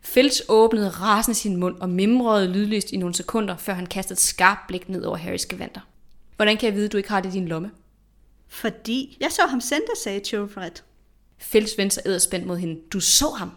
Filch 0.02 0.42
åbnede 0.48 0.90
rasende 0.90 1.40
sin 1.40 1.56
mund 1.56 1.80
og 1.80 1.90
mimrede 1.90 2.48
lydløst 2.48 2.92
i 2.92 2.98
nogle 2.98 3.16
sekunder, 3.16 3.58
før 3.58 3.74
han 3.74 3.86
kastede 3.86 4.14
et 4.14 4.22
skarpt 4.22 4.68
blik 4.68 4.90
ned 4.90 5.04
over 5.04 5.18
Harrys 5.18 5.46
gevanter. 5.46 5.82
Hvordan 6.36 6.58
kan 6.58 6.68
jeg 6.68 6.76
vide, 6.76 6.86
at 6.86 6.92
du 6.92 6.98
ikke 6.98 7.10
har 7.10 7.22
det 7.22 7.30
i 7.30 7.34
din 7.34 7.48
lomme? 7.48 7.72
Fordi 8.48 9.18
jeg 9.20 9.32
så 9.32 9.42
ham 9.46 9.62
sende, 9.62 9.86
sagde 10.04 10.20
Cho 10.26 10.48
forret. 10.48 10.84
Filch 11.38 11.78
vendte 11.78 11.94
sig 11.94 12.04
edderspændt 12.06 12.48
mod 12.48 12.58
hende. 12.58 12.82
Du 12.94 13.00
så 13.00 13.30
ham. 13.30 13.52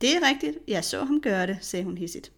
Det 0.00 0.16
er 0.16 0.28
rigtigt. 0.28 0.58
Jeg 0.68 0.84
så 0.84 1.04
ham 1.04 1.20
gøre 1.20 1.46
det, 1.46 1.58
sagde 1.60 1.84
hun 1.84 1.98
hissigt. 1.98 2.30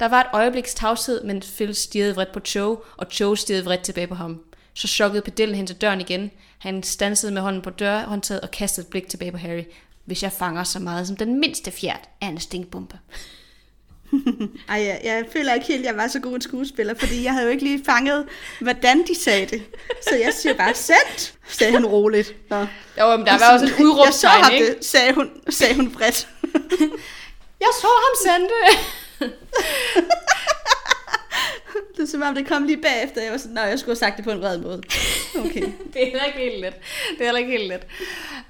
Der 0.00 0.08
var 0.08 0.20
et 0.20 0.26
øjebliks 0.32 0.74
tavshed, 0.74 1.24
mens 1.24 1.46
Phil 1.56 1.74
stirrede 1.74 2.14
vredt 2.14 2.32
på 2.32 2.40
Cho, 2.40 2.84
og 2.96 3.06
Cho 3.12 3.36
stirrede 3.36 3.64
vredt 3.64 3.82
tilbage 3.82 4.06
på 4.06 4.14
ham. 4.14 4.40
så 4.74 4.88
chokkede 4.88 5.22
pedellen 5.22 5.56
hen 5.56 5.66
til 5.66 5.76
døren 5.76 6.00
igen. 6.00 6.30
Han 6.58 6.82
stansede 6.82 7.32
med 7.32 7.42
hånden 7.42 7.62
på 7.62 7.70
dørhåndtaget 7.70 8.40
og 8.40 8.50
kastede 8.50 8.84
et 8.86 8.90
blik 8.90 9.08
tilbage 9.08 9.32
på 9.32 9.38
Harry. 9.38 9.64
Hvis 10.04 10.22
jeg 10.22 10.32
fanger 10.32 10.64
så 10.64 10.78
meget 10.78 11.06
som 11.06 11.16
den 11.16 11.40
mindste 11.40 11.70
fjert, 11.70 12.08
er 12.20 12.26
en 12.26 12.40
stinkbombe. 12.40 12.98
Ej, 14.68 14.76
jeg, 14.84 15.00
jeg 15.04 15.24
føler 15.32 15.54
ikke 15.54 15.66
helt, 15.66 15.80
at 15.80 15.86
jeg 15.86 15.96
var 15.96 16.08
så 16.08 16.20
god 16.20 16.34
en 16.34 16.40
skuespiller, 16.40 16.94
fordi 16.94 17.24
jeg 17.24 17.32
havde 17.32 17.44
jo 17.44 17.50
ikke 17.50 17.64
lige 17.64 17.84
fanget, 17.84 18.26
hvordan 18.60 19.06
de 19.06 19.14
sagde 19.20 19.46
det. 19.46 19.62
Så 20.02 20.14
jeg 20.16 20.32
siger 20.34 20.54
bare, 20.54 20.74
sendt, 20.74 21.34
sagde 21.48 21.72
hun 21.72 21.86
roligt. 21.86 22.34
Nå. 22.50 22.56
Jo, 23.00 23.16
men 23.16 23.26
der 23.26 23.38
var 23.38 23.52
også 23.52 23.64
et 23.64 23.68
Jeg 23.68 23.76
så 23.78 23.84
udråbstegn, 23.84 24.44
ham 24.44 24.52
ikke? 24.52 24.66
det, 24.66 24.84
sagde 24.84 25.12
hun, 25.14 25.30
sagde 25.50 25.74
hun 25.74 25.90
bredt. 25.92 26.28
Jeg 27.60 27.68
så 27.80 27.86
ham 27.86 28.32
sende 28.32 28.48
det. 29.24 30.04
Det 31.96 32.02
er 32.02 32.06
som 32.06 32.22
om, 32.22 32.34
det 32.34 32.46
kom 32.48 32.64
lige 32.64 32.82
bagefter. 32.82 33.22
Jeg 33.22 33.32
var 33.32 33.38
sådan, 33.38 33.54
nej, 33.54 33.64
jeg 33.64 33.78
skulle 33.78 33.90
have 33.90 33.96
sagt 33.98 34.16
det 34.16 34.24
på 34.24 34.30
en 34.30 34.40
vred 34.40 34.58
måde. 34.58 34.82
Okay. 35.38 35.60
det 35.92 36.02
er 36.02 36.06
heller 36.06 36.24
ikke 36.24 36.38
helt 36.38 36.60
let. 36.60 36.74
Det 37.10 37.20
er 37.20 37.24
heller 37.24 37.38
ikke 37.38 37.50
helt 37.52 37.68
let. 37.68 37.86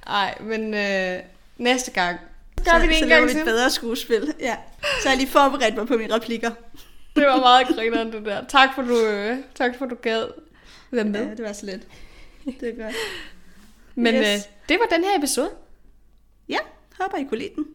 Nej, 0.07 0.39
men 0.41 0.75
øh, 0.75 1.21
næste 1.59 1.91
gang. 1.91 2.19
Gør 2.65 2.73
så, 2.73 2.79
vi 2.79 2.87
det 2.87 2.97
så 2.97 3.03
en 3.05 3.09
laver 3.09 3.21
gang 3.21 3.27
vi 3.27 3.31
et 3.31 3.37
til. 3.37 3.45
bedre 3.45 3.71
skuespil. 3.71 4.35
Ja. 4.41 4.57
Så 5.03 5.09
jeg 5.09 5.19
lige 5.19 5.29
forberedt 5.29 5.77
mig 5.77 5.87
på 5.87 5.97
mine 5.97 6.15
replikker. 6.15 6.51
Det 7.17 7.27
var 7.27 7.37
meget 7.41 7.67
grineren, 7.69 8.13
det 8.13 8.25
der. 8.25 8.45
Tak 8.49 8.69
for, 8.75 8.83
du, 8.83 9.01
øh, 9.07 9.37
tak 9.55 9.79
for, 9.79 9.87
du 9.87 9.95
gad 10.03 10.25
være 10.91 11.05
med. 11.05 11.25
Ja, 11.25 11.31
det 11.35 11.45
var 11.45 11.53
så 11.53 11.67
lidt. 11.67 11.83
Det 12.61 12.69
er 12.79 12.85
godt. 12.85 12.95
Men 13.95 14.15
Yes. 14.15 14.21
øh, 14.27 14.39
det 14.69 14.79
var 14.81 14.97
den 14.97 15.05
her 15.05 15.19
episode. 15.19 15.51
Ja, 16.49 16.59
håber 17.01 17.17
I 17.19 17.25
kunne 17.25 17.39
lide 17.39 17.51
den. 17.55 17.67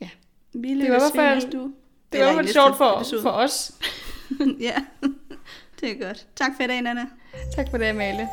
Ja. 0.00 0.08
Vi 0.52 0.78
var 0.78 0.84
i 0.84 0.88
hvert 0.88 1.02
fald-. 1.14 1.72
Det 2.12 2.20
var 2.20 2.32
næste 2.32 2.52
sjovt 2.52 2.76
for, 2.76 2.96
episode. 2.96 3.22
for 3.22 3.30
os. 3.30 3.72
ja, 4.68 4.74
det 5.80 5.90
er 5.90 6.06
godt. 6.06 6.26
Tak 6.36 6.50
for 6.56 6.62
i 6.62 6.66
dag, 6.66 6.82
Nana. 6.82 7.06
Tak 7.56 7.66
for 7.70 7.78
det, 7.78 7.84
Amalie. 7.84 8.28